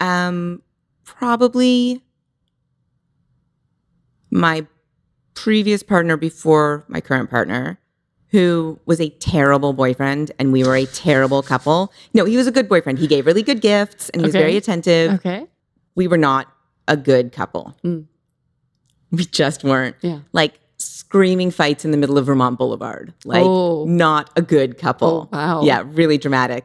Um, 0.00 0.62
probably 1.04 2.02
my 4.30 4.66
previous 5.34 5.84
partner 5.84 6.16
before 6.16 6.84
my 6.88 7.00
current 7.00 7.30
partner, 7.30 7.78
who 8.30 8.78
was 8.86 9.00
a 9.00 9.10
terrible 9.10 9.72
boyfriend, 9.72 10.30
and 10.38 10.52
we 10.52 10.62
were 10.64 10.76
a 10.76 10.86
terrible 10.86 11.42
couple. 11.42 11.92
No, 12.14 12.24
he 12.24 12.36
was 12.36 12.46
a 12.46 12.52
good 12.52 12.68
boyfriend. 12.68 12.98
He 12.98 13.06
gave 13.06 13.26
really 13.26 13.42
good 13.42 13.60
gifts, 13.60 14.08
and 14.10 14.20
he 14.22 14.26
was 14.26 14.32
very 14.34 14.56
attentive. 14.56 15.12
Okay. 15.14 15.46
We 15.96 16.06
were 16.06 16.18
not 16.18 16.46
a 16.86 16.96
good 16.96 17.32
couple. 17.32 17.76
Mm. 17.84 18.06
We 19.10 19.24
just 19.24 19.64
weren't. 19.64 19.96
Yeah. 20.02 20.20
Like 20.32 20.60
screaming 20.76 21.50
fights 21.50 21.84
in 21.84 21.90
the 21.90 21.96
middle 21.96 22.16
of 22.16 22.26
Vermont 22.26 22.56
Boulevard. 22.58 23.12
Like 23.24 23.42
Oh. 23.44 23.84
not 23.86 24.30
a 24.36 24.42
good 24.42 24.78
couple. 24.78 25.28
Oh, 25.32 25.36
wow. 25.36 25.62
Yeah, 25.62 25.82
really 25.86 26.16
dramatic. 26.16 26.64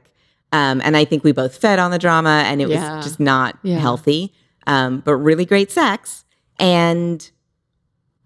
Um, 0.51 0.80
and 0.86 0.95
I 0.95 1.03
think 1.03 1.24
we 1.24 1.32
both 1.32 1.57
fed 1.57 1.80
on 1.80 1.89
the 1.91 1.97
drama, 1.99 2.43
and 2.45 2.61
it 2.61 2.70
Yeah. 2.70 2.97
was 2.97 3.05
just 3.05 3.20
not 3.20 3.57
Yeah. 3.63 3.80
healthy. 3.80 4.34
Um, 4.68 5.01
but 5.03 5.16
really 5.16 5.45
great 5.45 5.72
sex, 5.72 6.24
and 6.59 7.30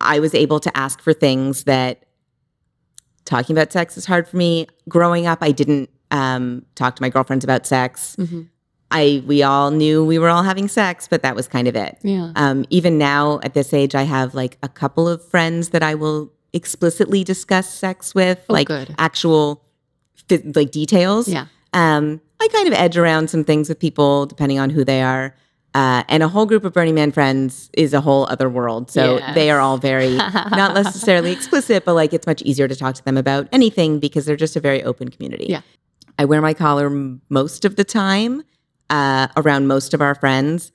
I 0.01 0.19
was 0.19 0.33
able 0.35 0.59
to 0.61 0.77
ask 0.77 1.01
for 1.01 1.11
things 1.13 1.63
that 1.63 2.03
talking 3.29 3.55
about 3.55 3.71
sex 3.71 3.95
is 3.97 4.05
hard 4.05 4.27
for 4.27 4.35
me. 4.37 4.67
Growing 4.89 5.27
up, 5.27 5.39
I 5.41 5.51
didn't 5.51 5.89
um, 6.11 6.65
talk 6.75 6.95
to 6.95 7.01
my 7.03 7.09
girlfriends 7.09 7.43
about 7.45 7.65
sex. 7.67 8.15
Mhm. 8.19 8.47
I 8.91 9.23
we 9.27 9.43
all 9.43 9.69
knew 9.69 10.03
we 10.03 10.17
were 10.17 10.29
all 10.29 10.41
having 10.41 10.67
sex, 10.67 11.07
but 11.07 11.21
that 11.21 11.35
was 11.35 11.47
kind 11.47 11.67
of 11.67 11.75
it. 11.75 11.99
Yeah. 12.01 12.31
Um, 12.35 12.65
even 12.71 12.97
now 12.97 13.39
at 13.43 13.53
this 13.53 13.71
age, 13.71 13.93
I 13.93 14.01
have 14.03 14.33
like 14.33 14.57
a 14.63 14.67
couple 14.67 15.07
of 15.07 15.23
friends 15.23 15.69
that 15.69 15.83
I 15.83 15.93
will 15.93 16.31
explicitly 16.53 17.23
discuss 17.23 17.71
sex 17.71 18.15
with, 18.15 18.39
Oh, 18.49 18.53
like 18.53 18.67
good. 18.67 18.95
actual 18.97 19.61
like 20.55 20.71
details. 20.71 21.27
Yeah. 21.27 21.45
Um, 21.73 22.19
I 22.41 22.47
kind 22.47 22.67
of 22.67 22.73
edge 22.73 22.97
around 22.97 23.29
some 23.29 23.43
things 23.43 23.69
with 23.69 23.77
people 23.79 24.25
depending 24.25 24.57
on 24.59 24.71
who 24.71 24.83
they 24.83 25.03
are. 25.03 25.35
Uh, 25.75 26.03
and 26.09 26.23
a 26.23 26.27
whole 26.27 26.45
group 26.47 26.63
of 26.65 26.73
Burning 26.73 26.95
Man 26.95 27.11
friends 27.11 27.69
is 27.73 27.93
a 27.93 28.01
whole 28.01 28.25
other 28.27 28.49
world. 28.49 28.89
So 28.89 29.17
Yes. 29.17 29.35
they 29.35 29.51
are 29.51 29.59
all 29.59 29.77
very, 29.77 30.15
not 30.15 30.73
necessarily 30.73 31.31
explicit, 31.31 31.85
but 31.85 31.93
like 31.93 32.11
it's 32.13 32.25
much 32.25 32.41
easier 32.41 32.67
to 32.67 32.75
talk 32.75 32.95
to 32.95 33.05
them 33.05 33.17
about 33.17 33.47
anything 33.51 33.99
because 33.99 34.25
they're 34.25 34.35
just 34.35 34.55
a 34.55 34.59
very 34.59 34.83
open 34.83 35.09
community. 35.09 35.45
Yeah. 35.47 35.61
I 36.17 36.25
wear 36.25 36.41
my 36.41 36.53
collar 36.55 36.87
m- 36.87 37.21
most 37.29 37.65
of 37.65 37.75
the 37.75 37.83
time 37.83 38.43
uh, 38.89 39.27
around 39.37 39.67
most 39.67 39.93
of 39.93 40.01
our 40.01 40.15
friends. 40.15 40.71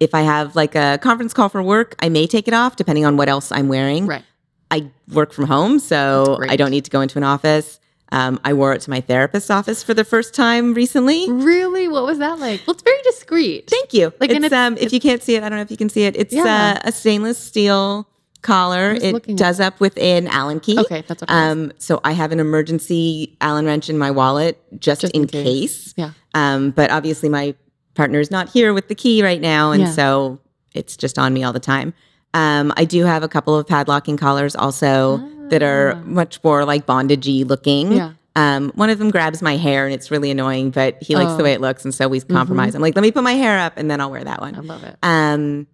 If 0.00 0.16
I 0.16 0.22
have 0.22 0.56
like 0.56 0.74
a 0.74 0.98
conference 1.00 1.32
call 1.32 1.48
for 1.48 1.62
work, 1.62 1.94
I 2.00 2.08
may 2.08 2.26
take 2.26 2.48
it 2.48 2.54
off 2.54 2.74
depending 2.74 3.04
on 3.04 3.16
what 3.16 3.28
else 3.28 3.52
I'm 3.52 3.68
wearing. 3.68 4.06
Right. 4.08 4.24
I 4.70 4.90
work 5.12 5.32
from 5.32 5.44
home, 5.44 5.78
so. 5.78 6.38
I 6.48 6.56
don't 6.56 6.70
need 6.70 6.84
to 6.86 6.90
go 6.90 7.02
into 7.02 7.18
an 7.18 7.24
office. 7.24 7.78
Um, 8.12 8.38
I 8.44 8.52
wore 8.52 8.72
it 8.74 8.82
to 8.82 8.90
my 8.90 9.00
therapist's 9.00 9.50
office 9.50 9.82
for 9.82 9.94
the 9.94 10.04
first 10.04 10.34
time 10.34 10.74
recently. 10.74 11.30
Really? 11.32 11.88
What 11.88 12.04
was 12.04 12.18
that 12.18 12.38
like? 12.38 12.60
Well, 12.66 12.74
it's 12.74 12.82
very 12.82 13.00
discreet. 13.02 13.68
Thank 13.70 13.92
you. 13.94 14.12
Like, 14.20 14.30
it's, 14.30 14.44
it's- 14.44 14.52
um, 14.52 14.76
if 14.78 14.92
you 14.92 15.00
can't 15.00 15.22
see 15.22 15.34
it, 15.34 15.42
I 15.42 15.48
don't 15.48 15.56
know 15.56 15.62
if 15.62 15.70
you 15.70 15.76
can 15.78 15.88
see 15.88 16.04
it. 16.04 16.14
It's 16.16 16.34
Yeah. 16.34 16.78
uh, 16.84 16.88
a 16.88 16.92
stainless 16.92 17.38
steel 17.38 18.06
collar. 18.42 18.92
It 19.00 19.36
does 19.36 19.60
up 19.60 19.80
with 19.80 19.96
an 19.98 20.26
Allen 20.28 20.60
key. 20.60 20.78
Okay, 20.78 21.02
that's 21.08 21.22
okay. 21.22 21.32
Um, 21.32 21.72
so 21.78 22.00
I 22.04 22.12
have 22.12 22.32
an 22.32 22.40
emergency 22.40 23.36
Allen 23.40 23.64
wrench 23.66 23.88
in 23.88 23.96
my 23.98 24.10
wallet 24.10 24.60
just, 24.80 25.00
Just 25.00 25.14
in, 25.14 25.22
in 25.22 25.28
case. 25.28 25.44
case. 25.44 25.94
Yeah. 25.96 26.10
Um, 26.34 26.70
but 26.70 26.90
obviously 26.90 27.28
my 27.28 27.54
partner 27.94 28.20
is 28.20 28.30
not 28.30 28.48
here 28.50 28.74
with 28.74 28.88
the 28.88 28.94
key 28.94 29.22
right 29.22 29.40
now, 29.40 29.70
and 29.72 29.82
Yeah. 29.82 29.90
so 29.90 30.38
it's 30.74 30.96
just 30.96 31.18
on 31.18 31.32
me 31.32 31.44
all 31.44 31.52
the 31.52 31.60
time. 31.60 31.94
Um, 32.34 32.72
I 32.76 32.84
do 32.84 33.04
have 33.04 33.22
a 33.22 33.28
couple 33.28 33.56
of 33.56 33.66
padlocking 33.66 34.18
collars 34.18 34.56
also 34.56 35.18
that 35.50 35.62
are 35.62 35.92
Ah. 35.96 36.00
much 36.04 36.42
more 36.44 36.64
like 36.64 36.86
bondagey 36.86 37.46
looking. 37.46 37.92
Yeah. 37.92 38.12
Um, 38.34 38.72
one 38.74 38.88
of 38.88 38.98
them 38.98 39.10
grabs 39.10 39.42
my 39.42 39.56
hair 39.58 39.84
and 39.84 39.92
it's 39.94 40.10
really 40.10 40.30
annoying, 40.30 40.70
but 40.70 40.96
he 41.02 41.14
likes 41.16 41.26
the 41.26 41.32
Oh. 41.32 41.36
Mm-hmm. 41.36 41.44
way 41.44 41.52
it 41.52 41.60
looks, 41.60 41.84
and 41.84 41.94
so 41.94 42.08
we 42.08 42.20
compromise. 42.20 42.74
I'm 42.74 42.80
like, 42.80 42.94
let 42.96 43.02
me 43.02 43.12
put 43.12 43.22
my 43.22 43.34
hair 43.34 43.58
up, 43.58 43.74
and 43.76 43.90
then 43.90 44.00
I'll 44.00 44.10
wear 44.10 44.24
that 44.24 44.40
one. 44.40 44.54
I 44.56 44.60
love 44.60 44.82
it. 44.84 44.96
Um, 45.02 45.66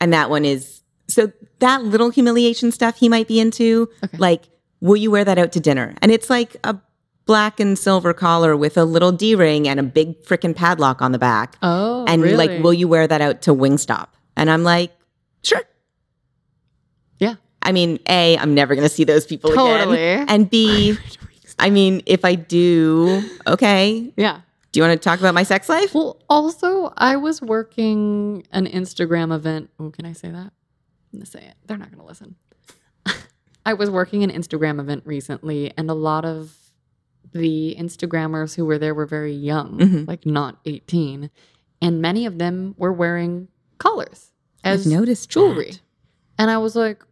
and 0.00 0.12
that 0.12 0.30
one 0.30 0.44
is 0.46 0.80
so 1.08 1.30
that 1.58 1.84
little 1.84 2.08
humiliation 2.10 2.72
stuff 2.72 2.96
he 2.96 3.08
might 3.08 3.28
be 3.28 3.38
into. 3.40 3.88
Okay. 4.04 4.16
Like, 4.16 4.44
will 4.80 4.96
you 4.96 5.10
wear 5.10 5.24
that 5.24 5.36
out 5.38 5.52
to 5.52 5.60
dinner? 5.60 5.94
And 6.00 6.10
it's 6.10 6.30
like 6.30 6.56
a 6.64 6.76
black 7.26 7.60
and 7.60 7.78
silver 7.78 8.14
collar 8.14 8.56
with 8.56 8.78
a 8.78 8.84
little 8.84 9.12
D 9.12 9.34
ring 9.34 9.68
and 9.68 9.78
a 9.78 9.82
big 9.82 10.22
freaking 10.24 10.56
padlock 10.56 11.02
on 11.02 11.12
the 11.12 11.18
back. 11.18 11.56
Oh, 11.62 12.04
and 12.08 12.22
really? 12.22 12.36
like, 12.36 12.62
will 12.62 12.72
you 12.72 12.88
wear 12.88 13.06
that 13.06 13.20
out 13.20 13.42
to 13.42 13.54
Wingstop? 13.54 14.06
And 14.36 14.48
I'm 14.50 14.62
like, 14.64 14.90
sure. 15.42 15.62
I 17.62 17.72
mean, 17.72 17.98
A, 18.08 18.36
I'm 18.38 18.54
never 18.54 18.74
going 18.74 18.88
to 18.88 18.94
see 18.94 19.04
those 19.04 19.26
people 19.26 19.50
Totally. 19.52 19.98
again. 20.02 20.26
And 20.28 20.48
B, 20.50 20.96
I 21.58 21.70
mean, 21.70 22.02
if 22.06 22.24
I 22.24 22.34
do, 22.34 23.22
okay. 23.46 24.12
Yeah. 24.16 24.40
Do 24.72 24.78
you 24.80 24.86
want 24.86 25.00
to 25.00 25.04
talk 25.08 25.18
about 25.18 25.34
my 25.34 25.42
sex 25.42 25.68
life? 25.68 25.94
Well, 25.94 26.16
also, 26.28 26.92
I 26.96 27.16
was 27.16 27.42
working 27.42 28.46
an 28.52 28.66
Instagram 28.66 29.34
event. 29.34 29.68
Oh, 29.78 29.90
can 29.90 30.06
I 30.06 30.12
say 30.12 30.28
that? 30.30 30.52
I'm 31.12 31.18
going 31.18 31.24
to 31.24 31.26
say 31.30 31.40
it. 31.40 31.54
They're 31.66 31.76
not 31.76 31.90
going 31.90 32.00
to 32.00 32.06
listen. 32.06 32.36
I 33.66 33.74
was 33.74 33.90
working 33.90 34.22
an 34.22 34.30
Instagram 34.30 34.80
event 34.80 35.02
recently, 35.04 35.72
and 35.76 35.90
a 35.90 35.94
lot 35.94 36.24
of 36.24 36.56
the 37.32 37.76
Instagrammers 37.78 38.54
who 38.54 38.64
were 38.64 38.78
there 38.78 38.94
were 38.94 39.06
very 39.06 39.32
young, 39.34 39.78
Mhm. 39.78 40.08
like 40.08 40.24
not 40.24 40.58
18. 40.66 41.30
And 41.82 42.00
many 42.00 42.24
of 42.26 42.38
them 42.38 42.74
were 42.78 42.92
wearing 42.92 43.48
collars 43.78 44.30
as 44.64 44.86
I've 44.86 44.92
noticed 44.92 45.30
jewelry. 45.30 45.72
that. 45.72 45.80
And 46.38 46.50
I 46.50 46.58
was 46.58 46.74
like, 46.76 47.04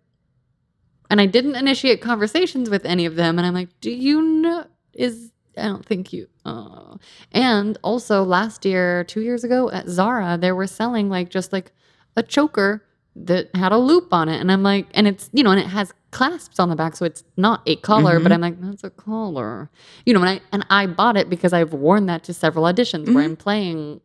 and 1.11 1.21
I 1.21 1.27
didn't 1.27 1.57
initiate 1.57 2.01
conversations 2.01 2.69
with 2.71 2.85
any 2.85 3.07
of 3.07 3.17
them. 3.17 3.39
And 3.39 3.47
I'm 3.47 3.55
like, 3.55 3.69
do 3.81 3.91
you 3.91 4.21
know, 4.23 4.65
is, 4.93 5.33
I 5.57 5.63
don't 5.63 5.85
think 5.85 6.13
you, 6.13 6.29
oh. 6.45 6.99
And 7.33 7.79
also 7.83 8.23
last 8.23 8.65
year, 8.65 9.05
two 9.05 9.23
years 9.23 9.45
ago 9.45 9.71
at 9.71 9.89
Zara, 9.89 10.39
they 10.39 10.53
were 10.53 10.67
selling 10.67 11.09
like 11.09 11.31
just 11.31 11.53
like 11.53 11.73
a 12.17 12.23
choker 12.23 12.85
that 13.17 13.55
had 13.57 13.73
a 13.73 13.79
loop 13.79 14.13
on 14.13 14.29
it. 14.29 14.41
And 14.41 14.53
I'm 14.53 14.63
like, 14.63 14.87
and 14.95 15.09
it's, 15.09 15.31
you 15.33 15.43
know, 15.43 15.51
and 15.51 15.61
it 15.61 15.67
has 15.67 15.93
clasps 16.11 16.61
on 16.61 16.69
the 16.69 16.77
back. 16.77 16.97
So 16.97 17.05
it's 17.05 17.25
not 17.37 17.63
a 17.67 17.77
collar, 17.77 18.21
but 18.21 18.31
mm-hmm. 18.31 18.33
I'm 18.33 18.41
like, 18.41 18.61
that's 18.61 18.85
a 18.85 18.91
collar. 18.91 19.71
You 20.07 20.15
know, 20.15 20.21
and 20.21 20.29
I, 20.29 20.41
and 20.53 20.65
I 20.71 20.87
bought 20.87 21.17
it 21.17 21.29
because 21.29 21.53
I've 21.53 21.73
worn 21.73 22.07
that 22.07 22.23
to 22.25 22.35
several 22.35 22.65
auditions 22.65 23.07
where 23.07 23.17
mm-hmm. 23.17 23.33
I'm 23.33 23.37
playing, 23.37 24.01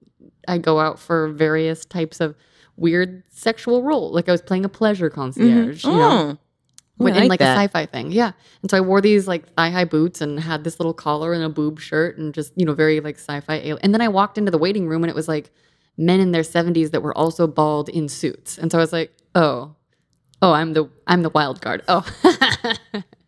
I 0.47 0.57
go 0.57 0.79
out 0.79 0.99
for 0.99 1.29
various 1.29 1.85
types 1.85 2.19
of 2.19 2.35
weird 2.75 3.23
sexual 3.29 3.83
role. 3.83 4.11
Like 4.11 4.27
I 4.27 4.31
was 4.31 4.41
playing 4.41 4.65
a 4.65 4.69
pleasure 4.69 5.09
concierge, 5.09 5.83
mm-hmm. 5.83 5.91
you 5.91 5.97
know, 5.97 6.11
oh. 6.31 6.37
In 6.99 7.27
like 7.27 7.39
that. 7.39 7.57
a 7.57 7.61
sci-fi 7.61 7.85
thing. 7.85 8.11
Yeah. 8.11 8.31
And 8.61 8.69
so 8.69 8.77
I 8.77 8.81
wore 8.81 9.01
these 9.01 9.27
like 9.27 9.51
thigh-high 9.55 9.85
boots 9.85 10.21
and 10.21 10.39
had 10.39 10.63
this 10.63 10.79
little 10.79 10.93
collar 10.93 11.33
and 11.33 11.43
a 11.43 11.49
boob 11.49 11.79
shirt 11.79 12.17
and 12.17 12.33
just, 12.33 12.53
you 12.55 12.65
know, 12.65 12.73
very 12.73 12.99
like 12.99 13.17
sci-fi. 13.17 13.55
And 13.55 13.93
then 13.93 14.01
I 14.01 14.07
walked 14.07 14.37
into 14.37 14.51
the 14.51 14.57
waiting 14.57 14.87
room 14.87 15.03
and 15.03 15.09
it 15.09 15.15
was 15.15 15.27
like 15.27 15.51
men 15.97 16.19
in 16.19 16.31
their 16.31 16.43
70s 16.43 16.91
that 16.91 17.01
were 17.01 17.17
also 17.17 17.47
bald 17.47 17.89
in 17.89 18.07
suits. 18.07 18.57
And 18.57 18.71
so 18.71 18.77
I 18.77 18.81
was 18.81 18.93
like, 18.93 19.11
"Oh. 19.35 19.75
Oh, 20.41 20.53
I'm 20.53 20.73
the 20.73 20.89
I'm 21.07 21.23
the 21.23 21.29
wild 21.29 21.61
card." 21.61 21.83
Oh. 21.87 22.01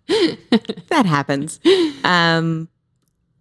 that 0.07 1.05
happens. 1.05 1.59
Um, 2.03 2.69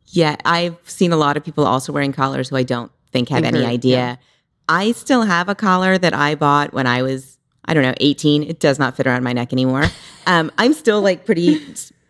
yeah, 0.07 0.37
I've 0.45 0.79
seen 0.85 1.13
a 1.13 1.17
lot 1.17 1.37
of 1.37 1.45
people 1.45 1.67
also 1.67 1.93
wearing 1.93 2.13
collars 2.13 2.49
who 2.49 2.57
I 2.57 2.63
don't 2.63 2.91
think 3.13 3.29
have 3.29 3.45
any 3.45 3.65
idea. 3.65 3.97
yeah. 3.97 4.17
I 4.69 4.93
still 4.93 5.23
have 5.23 5.49
a 5.49 5.55
collar 5.55 5.99
that 5.99 6.15
I 6.15 6.37
bought 6.37 6.73
when 6.73 6.87
I 6.87 7.03
was, 7.03 7.34
I 7.67 7.75
don't 7.75 7.83
know, 7.83 7.95
18. 7.99 8.43
It 8.45 8.61
does 8.61 8.79
not 8.79 8.97
fit 8.97 9.07
around 9.07 9.23
my 9.25 9.33
neck 9.33 9.53
anymore. 9.53 9.85
Um, 10.27 10.51
I'm 10.59 10.73
still 10.75 11.01
like 11.01 11.25
pretty 11.27 11.61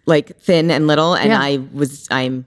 like 0.07 0.36
thin 0.38 0.70
and 0.70 0.86
little, 0.86 1.14
and 1.14 1.30
Yeah. 1.30 1.40
I 1.40 1.59
was, 1.72 2.07
I'm 2.11 2.46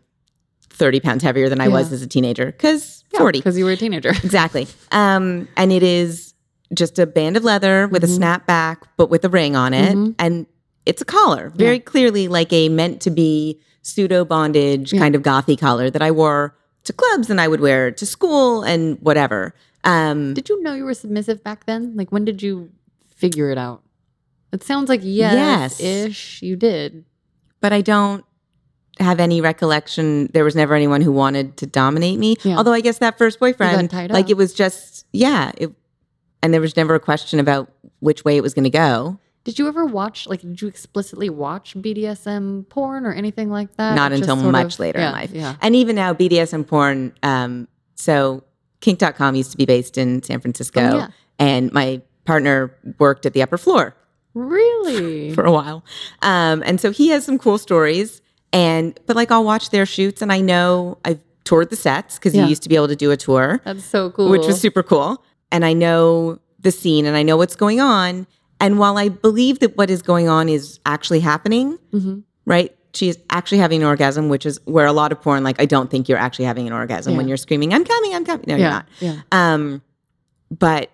30 0.70 1.00
pounds 1.00 1.24
heavier 1.24 1.50
than 1.50 1.60
I 1.60 1.68
was 1.70 1.92
as 1.92 2.02
a 2.02 2.08
teenager 2.08 2.46
because 2.48 3.04
40. 3.18 3.40
Because 3.40 3.58
you 3.58 3.66
were 3.66 3.72
a 3.72 3.78
teenager. 3.78 4.10
Exactly. 4.24 4.68
Um, 4.92 5.48
and 5.58 5.72
it 5.72 5.82
is 5.84 6.34
just 6.74 7.00
a 7.00 7.08
band 7.08 7.38
of 7.38 7.44
leather 7.44 7.88
with 7.88 8.04
a 8.04 8.08
Mhm. 8.08 8.16
snap 8.16 8.46
back, 8.46 8.84
but 8.98 9.10
with 9.10 9.24
a 9.26 9.30
ring 9.30 9.56
on 9.56 9.74
it. 9.74 9.96
Mhm. 9.96 10.16
And 10.20 10.46
it's 10.86 11.02
a 11.02 11.06
collar, 11.06 11.52
very 11.56 11.80
clearly 11.80 12.28
like 12.28 12.52
a 12.54 12.70
meant 12.70 13.02
to 13.02 13.10
be 13.10 13.60
pseudo 13.82 14.24
bondage 14.26 14.92
Yeah. 14.94 15.00
kind 15.00 15.16
of 15.16 15.22
gothy 15.24 15.58
collar 15.58 15.90
that 15.90 16.02
I 16.02 16.12
wore 16.12 16.56
to 16.84 16.94
clubs 16.94 17.30
and 17.30 17.40
I 17.42 17.48
would 17.48 17.62
wear 17.62 17.90
to 17.92 18.06
school 18.06 18.62
and 18.64 18.98
whatever. 19.02 19.54
Um, 19.84 20.34
Did 20.34 20.50
you 20.50 20.62
know 20.62 20.74
you 20.74 20.84
were 20.86 20.94
submissive 20.94 21.44
back 21.44 21.66
then? 21.66 21.94
Like 21.96 22.12
when 22.12 22.24
did 22.26 22.42
you 22.44 22.70
figure 23.18 23.50
it 23.52 23.58
out? 23.58 23.84
It 24.54 24.64
sounds 24.64 24.88
like 24.90 25.02
yes, 25.04 25.80
Yes. 25.80 25.80
ish. 25.82 26.42
You 26.42 26.56
did. 26.56 27.04
but 27.60 27.74
I 27.74 27.82
don't 27.82 28.24
have 29.00 29.20
any 29.20 29.42
recollection. 29.42 30.28
There 30.34 30.44
was 30.44 30.56
never 30.56 30.74
anyone 30.74 31.02
who 31.02 31.12
wanted 31.12 31.58
to 31.58 31.68
dominate 31.68 32.18
me. 32.18 32.36
Yeah. 32.44 32.58
Although 32.58 32.74
I 32.74 32.82
guess 32.82 33.00
that 33.00 33.18
first 33.18 33.40
boyfriend, 33.40 33.92
like 34.10 34.30
it 34.30 34.38
was 34.38 34.54
just, 34.54 35.06
yeah. 35.12 35.52
It, 35.58 35.72
and 36.42 36.54
there 36.54 36.62
was 36.62 36.76
never 36.78 36.96
a 36.96 37.00
question 37.00 37.40
about 37.40 37.70
which 38.00 38.24
way 38.24 38.38
it 38.38 38.42
was 38.42 38.54
going 38.54 38.64
to 38.64 38.70
go. 38.72 39.20
Did 39.44 39.60
you 39.60 39.68
ever 39.68 39.86
watch 39.86 40.28
like 40.28 40.42
did 40.42 40.62
you 40.62 40.68
explicitly 40.68 41.30
watch 41.30 41.74
BDSM 41.76 42.68
porn 42.70 43.06
or 43.06 43.14
anything 43.14 43.50
like 43.50 43.76
that? 43.78 43.96
Not 43.96 44.12
until 44.12 44.36
much 44.36 44.76
of- 44.76 44.80
later 44.80 45.00
yeah, 45.00 45.08
in 45.08 45.14
life. 45.14 45.32
Yeah. 45.32 45.56
And 45.62 45.76
even 45.76 45.96
now, 45.96 46.14
BDSM 46.14 46.66
porn. 46.68 47.14
Um, 47.24 47.68
so 47.96 48.44
kink.com 48.82 49.36
used 49.36 49.52
to 49.52 49.58
be 49.58 49.66
based 49.66 49.98
in 49.98 50.22
San 50.24 50.40
Francisco. 50.42 50.82
Oh, 50.82 50.98
yeah. 50.98 51.08
And 51.40 51.72
my 51.72 52.02
partner 52.28 52.76
worked 53.00 53.26
at 53.26 53.34
the 53.34 53.42
upper 53.42 53.58
floor 53.58 53.96
Really? 54.34 55.34
for 55.36 55.44
a 55.44 55.52
while. 55.52 55.84
Um, 56.22 56.62
and 56.66 56.80
so 56.80 56.92
he 56.92 57.08
has 57.10 57.26
some 57.26 57.40
cool 57.40 57.58
stories. 57.58 58.22
And, 58.54 58.98
but 59.08 59.16
like 59.16 59.32
I'll 59.32 59.44
watch 59.44 59.72
their 59.72 59.86
shoots 59.86 60.22
and 60.22 60.32
I 60.32 60.42
know 60.42 61.00
I've 61.04 61.22
toured 61.44 61.70
the 61.70 61.76
sets 61.76 62.16
because 62.16 62.36
Yeah. 62.36 62.44
he 62.44 62.50
used 62.50 62.64
to 62.64 62.70
be 62.70 62.76
able 62.76 62.88
to 62.90 62.96
do 62.96 63.10
a 63.12 63.18
tour, 63.18 63.60
That's 63.66 63.84
so 63.84 64.12
cool. 64.12 64.30
which 64.30 64.46
was 64.46 64.60
super 64.62 64.84
cool. 64.84 65.24
And 65.52 65.66
I 65.66 65.74
know 65.74 66.40
the 66.60 66.72
scene 66.72 67.06
and 67.06 67.16
I 67.18 67.24
know 67.24 67.38
what's 67.38 67.56
going 67.56 67.80
on. 67.80 68.28
And 68.60 68.78
while 68.80 68.98
I 68.98 69.10
believe 69.10 69.60
that 69.60 69.78
what 69.78 69.90
is 69.90 70.02
going 70.02 70.28
on 70.30 70.50
is 70.50 70.80
actually 70.86 71.20
happening, 71.22 71.78
Mhm. 71.94 72.24
right? 72.46 72.74
She's 72.94 73.18
actually 73.30 73.60
having 73.60 73.82
an 73.82 73.88
orgasm, 73.88 74.30
which 74.30 74.46
is 74.46 74.60
where 74.66 74.86
a 74.88 74.94
lot 74.94 75.12
of 75.12 75.22
porn, 75.22 75.44
like, 75.44 75.62
I 75.62 75.66
don't 75.66 75.90
think 75.92 76.10
you're 76.10 76.18
actually 76.18 76.46
having 76.46 76.68
an 76.68 76.74
orgasm 76.74 77.16
when 77.16 77.28
you're 77.28 77.38
screaming, 77.38 77.74
I'm 77.74 77.84
coming, 77.86 78.14
I'm 78.16 78.26
coming. 78.26 78.46
No, 78.48 78.56
you're 78.56 78.70
not. 78.70 78.86
Yeah. 79.00 79.22
Um, 79.32 79.82
but 80.50 80.90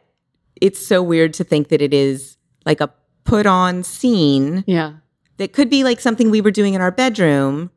it's 0.61 0.85
so 0.85 1.01
weird 1.01 1.33
to 1.35 1.43
think 1.43 1.69
that 1.69 1.81
it 1.81 1.93
is 1.93 2.37
like 2.65 2.81
a 2.81 2.91
put 3.25 3.45
on 3.45 3.83
scene 3.83 4.63
Yeah. 4.67 4.93
that 5.37 5.53
could 5.53 5.69
be 5.69 5.83
like 5.83 5.99
something 5.99 6.29
we 6.29 6.41
were 6.41 6.51
doing 6.51 6.73
in 6.73 6.81
our 6.81 6.91
bedroom, 6.91 7.71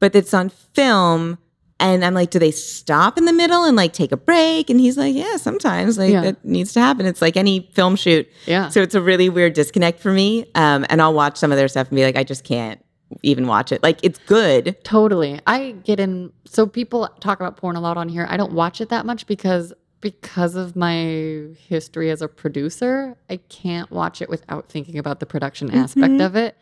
but 0.00 0.12
that's 0.12 0.32
on 0.34 0.48
film. 0.50 1.38
And 1.78 2.04
I'm 2.04 2.14
like, 2.14 2.30
do 2.30 2.38
they 2.38 2.52
stop 2.52 3.18
in 3.18 3.26
the 3.26 3.32
middle 3.34 3.64
and 3.64 3.76
like 3.76 3.92
take 3.92 4.10
a 4.10 4.16
break? 4.16 4.70
And 4.70 4.80
he's 4.80 4.96
like, 4.96 5.14
yeah, 5.14 5.36
sometimes 5.36 5.98
like 5.98 6.10
Yeah. 6.12 6.22
that 6.22 6.44
needs 6.44 6.72
to 6.72 6.80
happen. 6.80 7.04
It's 7.04 7.20
like 7.20 7.36
any 7.36 7.70
film 7.74 7.96
shoot. 7.96 8.26
Yeah. 8.46 8.68
So 8.70 8.80
it's 8.80 8.94
a 8.94 9.00
really 9.00 9.28
weird 9.28 9.52
disconnect 9.52 10.00
for 10.00 10.10
me. 10.10 10.46
Um, 10.54 10.86
and 10.88 11.02
I'll 11.02 11.12
watch 11.12 11.36
some 11.36 11.52
of 11.52 11.58
their 11.58 11.68
stuff 11.68 11.88
and 11.88 11.96
be 11.96 12.02
like, 12.04 12.16
I 12.16 12.24
just 12.24 12.44
can't 12.44 12.82
even 13.22 13.46
watch 13.46 13.72
it. 13.72 13.82
Like 13.82 13.98
it's 14.02 14.18
good. 14.20 14.82
Totally. 14.84 15.38
I 15.46 15.72
get 15.84 16.00
in 16.00 16.32
so 16.46 16.66
people 16.66 17.08
talk 17.20 17.40
about 17.40 17.56
porn 17.58 17.76
a 17.76 17.80
lot 17.80 17.96
on 17.98 18.08
here. 18.08 18.26
I 18.30 18.36
don't 18.38 18.52
watch 18.52 18.80
it 18.80 18.88
that 18.88 19.04
much 19.04 19.26
because 19.26 19.72
because 20.10 20.54
of 20.54 20.76
my 20.76 21.46
history 21.68 22.10
as 22.10 22.22
a 22.22 22.28
producer, 22.28 23.16
I 23.28 23.38
can't 23.48 23.90
watch 23.90 24.22
it 24.22 24.28
without 24.28 24.68
thinking 24.68 24.98
about 24.98 25.18
the 25.18 25.26
production 25.26 25.68
aspect 25.72 26.12
Mhm. 26.14 26.24
of 26.26 26.36
it. 26.36 26.56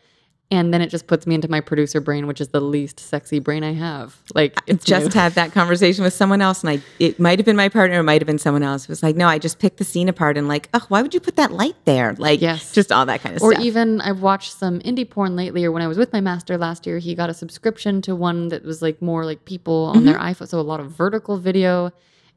And 0.51 0.71
then 0.71 0.79
it 0.81 0.89
just 0.91 1.07
puts 1.07 1.25
me 1.25 1.33
into 1.33 1.47
my 1.49 1.59
producer 1.59 1.99
brain, 1.99 2.27
which 2.27 2.39
is 2.39 2.49
the 2.49 2.59
least 2.61 2.99
sexy 2.99 3.39
brain 3.39 3.63
I 3.63 3.73
have. 3.73 4.17
Like 4.35 4.55
it's 4.67 4.85
just 4.85 5.15
my- 5.15 5.21
had 5.21 5.33
that 5.33 5.51
conversation 5.53 6.03
with 6.03 6.13
someone 6.13 6.39
else, 6.41 6.61
and 6.63 6.69
I 6.71 6.81
it 6.99 7.19
might 7.19 7.37
have 7.39 7.45
been 7.47 7.55
my 7.55 7.67
partner, 7.69 7.99
it 7.99 8.03
might 8.03 8.21
have 8.21 8.27
been 8.27 8.37
someone 8.39 8.61
else. 8.63 8.83
It 8.83 8.89
was 8.89 9.01
like, 9.03 9.15
no, 9.15 9.27
I 9.27 9.37
just 9.39 9.57
picked 9.59 9.77
the 9.77 9.83
scene 9.83 10.07
apart 10.09 10.37
and 10.37 10.47
like, 10.47 10.69
oh, 10.75 10.85
why 10.89 11.01
would 11.03 11.13
you 11.15 11.19
put 11.19 11.35
that 11.37 11.51
light 11.51 11.75
there? 11.85 12.15
Like, 12.19 12.41
Yes. 12.41 12.71
just 12.71 12.91
all 12.91 13.05
that 13.07 13.21
kind 13.23 13.35
of 13.35 13.41
or 13.43 13.51
stuff. 13.53 13.63
Or 13.63 13.67
even 13.67 14.01
I've 14.01 14.21
watched 14.21 14.53
some 14.53 14.79
indie 14.81 15.07
porn 15.09 15.35
lately, 15.35 15.65
or 15.65 15.71
when 15.71 15.81
I 15.81 15.87
was 15.87 15.97
with 15.97 16.11
my 16.13 16.21
master 16.21 16.57
last 16.59 16.85
year, 16.87 16.97
he 16.99 17.13
got 17.15 17.29
a 17.29 17.33
subscription 17.33 18.01
to 18.03 18.15
one 18.15 18.49
that 18.49 18.63
was 18.63 18.81
like 18.83 19.01
more 19.01 19.25
like 19.25 19.45
people 19.45 19.91
on 19.95 20.05
their 20.05 20.15
Mm-hmm. 20.15 20.43
iPhone, 20.43 20.47
so 20.47 20.59
a 20.59 20.61
lot 20.61 20.79
of 20.79 20.91
vertical 20.91 21.37
video. 21.37 21.91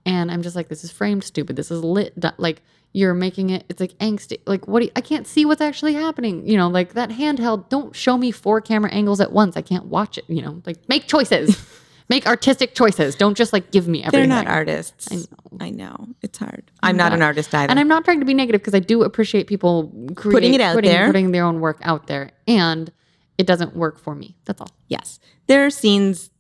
And 0.05 0.31
I'm 0.31 0.43
just 0.43 0.57
like, 0.57 0.69
this 0.69 0.85
is 0.85 0.91
framed 0.91 1.25
stupid. 1.25 1.57
This 1.57 1.71
is 1.71 1.83
lit. 1.83 2.15
Like 2.39 2.63
you're 2.93 3.15
making 3.15 3.51
it. 3.51 3.65
It's 3.69 3.81
like 3.81 3.93
angsty. 3.99 4.41
Like 4.47 4.67
what? 4.67 4.81
Do 4.81 4.87
you, 4.87 4.93
I 4.97 5.01
can't 5.01 5.27
see 5.27 5.45
what's 5.45 5.61
actually 5.61 5.95
happening. 5.95 6.47
You 6.47 6.57
know, 6.57 6.69
like 6.69 6.95
that 6.95 7.11
handheld. 7.11 7.69
Don't 7.69 7.95
show 7.95 8.17
me 8.17 8.31
four 8.31 8.61
camera 8.61 8.91
angles 8.91 9.21
at 9.21 9.33
once. 9.33 9.57
I 9.57 9.63
can't 9.63 9.87
watch 9.87 10.19
it. 10.19 10.25
You 10.29 10.43
know, 10.43 10.63
like 10.65 10.89
make 10.89 11.07
choices. 11.07 11.59
make 12.09 12.27
artistic 12.27 12.75
choices. 12.75 13.15
Don't 13.15 13.37
just 13.37 13.53
like 13.53 13.71
give 13.71 13.87
me 13.87 14.03
everything. 14.03 14.29
They're 14.29 14.45
not 14.45 14.47
artists. 14.47 15.09
I 15.13 15.17
know. 15.17 15.27
I 15.61 15.71
know. 15.71 16.09
It's 16.23 16.39
hard. 16.39 16.71
I'm 16.83 16.97
not 16.97 17.13
an 17.13 17.23
artist 17.23 17.55
either. 17.55 17.71
And 17.71 17.79
I'm 17.79 17.89
not 17.89 18.05
trying 18.05 18.21
to 18.21 18.27
be 18.27 18.35
negative 18.35 18.61
because 18.63 18.75
I 18.75 18.81
do 18.81 19.03
appreciate 19.03 19.47
people 19.47 19.93
create, 20.17 20.33
Putting 20.33 20.55
it 20.55 20.61
out 20.61 20.75
putting, 20.75 20.91
there. 20.91 21.07
putting 21.07 21.31
their 21.33 21.45
own 21.45 21.61
work 21.61 21.79
out 21.83 22.07
there, 22.07 22.31
and 22.47 22.91
it 23.37 23.47
doesn't 23.47 23.77
work 23.77 23.99
for 23.99 24.15
me. 24.15 24.37
That's 24.47 24.61
all. 24.61 24.71
Yes. 24.89 25.21
There 25.47 25.65
are 25.67 25.71
scenes 25.71 26.31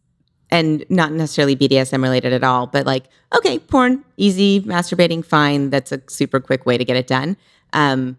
and 0.51 0.85
not 0.89 1.13
necessarily 1.13 1.55
BDSM 1.57 2.03
related 2.03 2.33
at 2.33 2.43
all, 2.45 2.67
but 2.67 2.87
like, 2.87 3.05
okay, 3.37 3.59
porn, 3.59 4.05
easy, 4.17 4.61
masturbating, 4.63 5.25
fine. 5.25 5.71
That's 5.71 5.93
a 5.93 6.01
super 6.09 6.41
quick 6.41 6.65
way 6.67 6.79
to 6.79 6.85
get 6.85 6.97
it 6.97 7.07
done. 7.07 7.37
Um, 7.73 8.19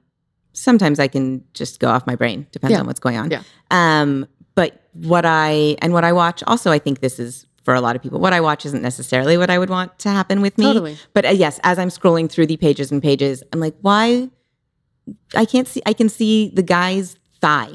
sometimes 0.54 1.00
I 1.00 1.08
can 1.08 1.44
just 1.54 1.80
go 1.80 1.90
off 1.90 2.06
my 2.06 2.16
brain, 2.16 2.46
depends 2.52 2.74
Yeah. 2.74 2.82
on 2.82 2.86
what's 2.88 3.00
going 3.00 3.18
on. 3.18 3.32
Yeah. 3.32 3.42
Um, 3.72 4.28
but 4.56 4.82
what 4.94 5.26
I 5.26 5.78
and 5.82 5.94
what 5.94 6.04
I 6.04 6.12
watch 6.12 6.44
also, 6.46 6.72
I 6.72 6.80
think 6.80 7.00
this 7.00 7.20
is 7.20 7.46
for 7.64 7.74
a 7.74 7.82
lot 7.82 7.96
of 7.96 8.02
people. 8.02 8.20
What 8.20 8.34
I 8.34 8.42
watch 8.42 8.66
isn't 8.66 8.82
necessarily 8.82 9.38
what 9.38 9.50
I 9.50 9.58
would 9.58 9.70
want 9.70 9.98
to 10.00 10.10
happen 10.10 10.42
with 10.42 10.58
me. 10.58 10.66
Totally. 10.66 10.98
But 11.14 11.26
uh, 11.26 11.30
yes, 11.30 11.60
as 11.64 11.78
I'm 11.80 11.90
scrolling 11.90 12.30
through 12.30 12.48
the 12.48 12.58
pages 12.58 12.92
and 12.92 13.02
pages, 13.02 13.44
I'm 13.54 13.60
like, 13.60 13.76
why? 13.82 14.30
I 15.36 15.46
can't 15.46 15.68
see. 15.68 15.82
I 15.86 15.94
can 15.94 16.10
see 16.10 16.52
the 16.54 16.64
guy's 16.64 17.16
thigh. 17.42 17.74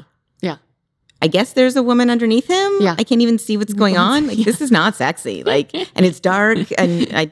Yeah. 1.21 1.25
I 1.25 1.27
guess 1.27 1.53
there's 1.53 1.75
a 1.75 1.83
woman 1.83 2.09
underneath 2.09 2.47
him. 2.47 2.73
Yeah. 2.79 2.95
I 2.97 3.03
can't 3.03 3.21
even 3.21 3.37
see 3.37 3.57
what's 3.57 3.73
going 3.73 3.97
on. 3.97 4.27
Like 4.35 4.37
this 4.39 4.61
is 4.61 4.71
not 4.71 4.95
sexy. 4.95 5.43
Like 5.55 5.73
and 5.73 6.05
it's 6.05 6.19
dark 6.19 6.57
and 6.77 7.07
I 7.13 7.31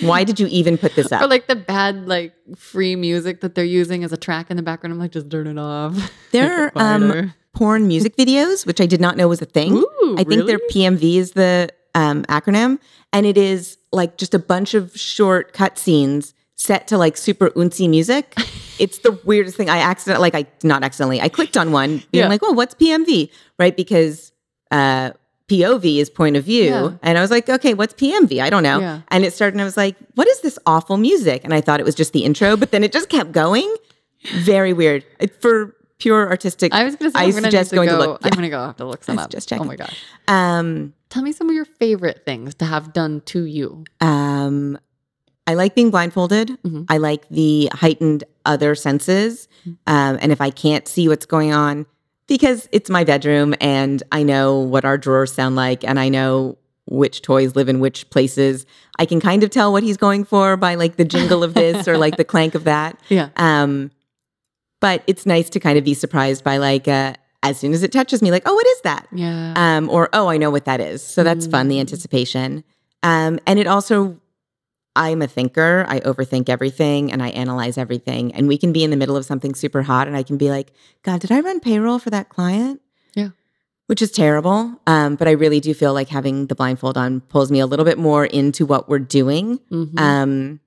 why 0.00 0.24
did 0.24 0.40
you 0.40 0.48
even 0.48 0.76
put 0.76 0.94
this 0.96 1.12
up? 1.12 1.22
Or 1.22 1.28
like 1.28 1.46
the 1.46 1.54
bad 1.56 2.06
like 2.06 2.32
free 2.56 2.96
music 2.96 3.40
that 3.42 3.54
they're 3.54 3.64
using 3.64 4.02
as 4.04 4.12
a 4.12 4.16
track 4.16 4.50
in 4.50 4.56
the 4.56 4.62
background. 4.62 4.92
I'm 4.92 4.98
like, 4.98 5.12
just 5.12 5.30
turn 5.30 5.46
it 5.46 5.58
off. 5.58 6.12
There 6.32 6.64
are 6.64 6.72
um 6.74 7.32
porn 7.54 7.86
music 7.86 8.16
videos, 8.16 8.66
which 8.66 8.80
I 8.80 8.86
did 8.86 9.00
not 9.00 9.16
know 9.16 9.28
was 9.28 9.40
a 9.40 9.46
thing. 9.46 9.74
Ooh, 9.74 10.16
I 10.18 10.24
think 10.24 10.46
their? 10.46 10.58
PMV 10.58 11.16
is 11.16 11.32
the 11.32 11.70
um, 11.94 12.24
acronym, 12.24 12.80
and 13.12 13.24
it 13.24 13.38
is 13.38 13.78
like 13.92 14.18
just 14.18 14.34
a 14.34 14.38
bunch 14.38 14.74
of 14.74 14.96
short 14.96 15.52
cut 15.52 15.78
scenes 15.78 16.34
set 16.56 16.86
to 16.88 16.98
like 16.98 17.16
super 17.16 17.50
uncy 17.50 17.88
music. 17.88 18.34
it's 18.78 18.98
the 18.98 19.12
weirdest 19.24 19.56
thing. 19.56 19.68
I 19.70 19.78
accident 19.78 20.20
like 20.20 20.34
I 20.34 20.46
not 20.62 20.82
accidentally 20.84 21.20
I 21.20 21.28
clicked 21.28 21.56
on 21.56 21.72
one 21.72 21.98
being 22.12 22.24
Yeah. 22.24 22.28
like, 22.28 22.40
oh, 22.42 22.52
what's 22.52 22.74
PMV? 22.74 23.30
Right, 23.58 23.76
because 23.76 24.32
uh, 24.70 25.10
POV 25.48 25.98
is 25.98 26.08
point 26.10 26.36
of 26.36 26.44
view, 26.44 26.64
Yeah. 26.64 26.90
and 27.02 27.18
I 27.18 27.20
was 27.20 27.30
like, 27.30 27.48
okay, 27.50 27.74
what's 27.74 27.92
PMV? 27.94 28.40
I 28.40 28.50
don't 28.50 28.62
know. 28.62 28.78
Yeah. 28.80 29.00
And 29.08 29.24
it 29.24 29.32
started, 29.34 29.54
and 29.54 29.60
I 29.60 29.64
was 29.64 29.76
like, 29.76 29.94
what 30.14 30.26
is 30.26 30.40
this 30.40 30.58
awful 30.66 30.96
music? 30.96 31.42
And 31.44 31.52
I 31.52 31.60
thought 31.60 31.80
it 31.80 31.84
was 31.86 31.94
just 31.94 32.12
the 32.14 32.24
intro, 32.24 32.56
but 32.56 32.70
then 32.70 32.82
it 32.82 32.92
just 32.92 33.08
kept 33.10 33.32
going. 33.32 33.72
Very 34.36 34.72
weird 34.72 35.04
It- 35.20 35.40
for 35.42 35.76
pure 35.98 36.28
artistic. 36.30 36.72
I 36.72 36.82
was 36.84 36.96
gonna 36.96 37.10
say, 37.10 37.18
I 37.20 37.24
I'm 37.24 37.32
suggest 37.32 37.70
to 37.70 37.76
going 37.76 37.88
to 37.88 37.94
go. 37.94 37.98
look. 38.00 38.20
I'm 38.24 38.30
gonna 38.30 38.48
go 38.50 38.58
have 38.58 38.76
to 38.76 38.86
look 38.86 39.04
some 39.04 39.18
up. 39.22 39.30
just 39.30 39.52
oh 39.52 39.62
my 39.64 39.76
gosh. 39.76 40.02
Um, 40.28 40.94
Tell 41.10 41.22
me 41.22 41.30
some 41.30 41.48
of 41.48 41.54
your 41.54 41.64
favorite 41.66 42.22
things 42.24 42.54
to 42.56 42.64
have 42.64 42.92
done 42.92 43.20
to 43.26 43.44
you. 43.44 43.84
Um, 44.00 44.78
I 45.46 45.54
like 45.54 45.74
being 45.74 45.90
blindfolded. 45.90 46.58
Mhm. 46.64 46.86
I 46.88 46.96
like 46.98 47.28
the 47.28 47.68
heightened 47.72 48.24
other 48.46 48.74
senses. 48.74 49.48
Um, 49.86 50.18
and 50.20 50.32
if 50.32 50.40
I 50.40 50.50
can't 50.50 50.86
see 50.88 51.08
what's 51.08 51.26
going 51.26 51.52
on, 51.52 51.86
because 52.26 52.68
it's 52.72 52.88
my 52.88 53.04
bedroom 53.04 53.54
and 53.60 54.02
I 54.12 54.22
know 54.22 54.58
what 54.58 54.84
our 54.84 54.96
drawers 54.96 55.32
sound 55.32 55.56
like 55.56 55.84
and 55.84 55.98
I 56.00 56.08
know 56.08 56.56
which 56.86 57.22
toys 57.22 57.56
live 57.56 57.68
in 57.68 57.80
which 57.80 58.08
places, 58.10 58.64
I 58.98 59.06
can 59.06 59.20
kind 59.20 59.42
of 59.42 59.50
tell 59.50 59.72
what 59.72 59.82
he's 59.82 59.96
going 59.98 60.24
for 60.24 60.56
by 60.56 60.74
like 60.74 60.96
the 60.96 61.04
jingle 61.04 61.42
of 61.42 61.54
this 61.54 61.86
or 61.88 61.96
like 61.98 62.16
the 62.16 62.24
clank 62.32 62.54
of 62.54 62.64
that. 62.64 62.98
Yeah. 63.08 63.28
Um, 63.36 63.90
but 64.80 65.02
it's 65.06 65.24
nice 65.26 65.48
to 65.50 65.60
kind 65.60 65.78
of 65.78 65.84
be 65.84 65.94
surprised 65.94 66.44
by 66.44 66.58
like, 66.58 66.86
uh, 66.88 67.14
as 67.42 67.58
soon 67.58 67.72
as 67.74 67.82
it 67.82 67.92
touches 67.92 68.22
me, 68.22 68.30
like, 68.30 68.42
oh, 68.46 68.54
what 68.54 68.66
is 68.66 68.80
that? 68.82 69.06
Yeah. 69.12 69.52
um, 69.56 69.88
or 69.90 70.08
oh, 70.14 70.28
I 70.28 70.36
know 70.38 70.50
what 70.50 70.64
that 70.66 70.80
is. 70.80 71.02
So 71.02 71.22
that's 71.22 71.46
fun, 71.46 71.68
the 71.68 71.76
Mm. 71.76 71.80
anticipation. 71.80 72.64
Um, 73.02 73.38
and 73.46 73.58
it 73.58 73.66
also, 73.66 74.18
I'm 74.96 75.22
a 75.22 75.26
thinker. 75.26 75.84
I 75.88 76.00
overthink 76.00 76.48
everything 76.48 77.10
and 77.12 77.22
I 77.22 77.28
analyze 77.30 77.76
everything. 77.78 78.32
And 78.34 78.46
we 78.48 78.56
can 78.58 78.72
be 78.72 78.84
in 78.84 78.90
the 78.90 78.96
middle 78.96 79.16
of 79.16 79.24
something 79.24 79.54
super 79.54 79.82
hot, 79.82 80.06
and 80.06 80.16
I 80.16 80.22
can 80.22 80.36
be 80.36 80.50
like, 80.50 80.72
God, 81.02 81.20
did 81.20 81.32
I 81.32 81.40
run 81.40 81.60
payroll 81.60 81.98
for 81.98 82.10
that 82.10 82.28
client? 82.28 82.80
Yeah. 83.14 83.30
Which 83.86 84.00
is 84.00 84.10
terrible. 84.12 84.80
Um, 84.86 85.16
but 85.16 85.26
I 85.28 85.32
really 85.32 85.60
do 85.60 85.74
feel 85.74 85.92
like 85.92 86.08
having 86.08 86.46
the 86.46 86.54
blindfold 86.54 86.96
on 86.96 87.20
pulls 87.22 87.50
me 87.50 87.58
a 87.60 87.66
little 87.66 87.84
bit 87.84 87.98
more 87.98 88.24
into 88.24 88.64
what 88.66 88.88
we're 88.88 88.98
doing. 89.00 89.58
Mhm. 89.70 89.98
Um, 89.98 90.60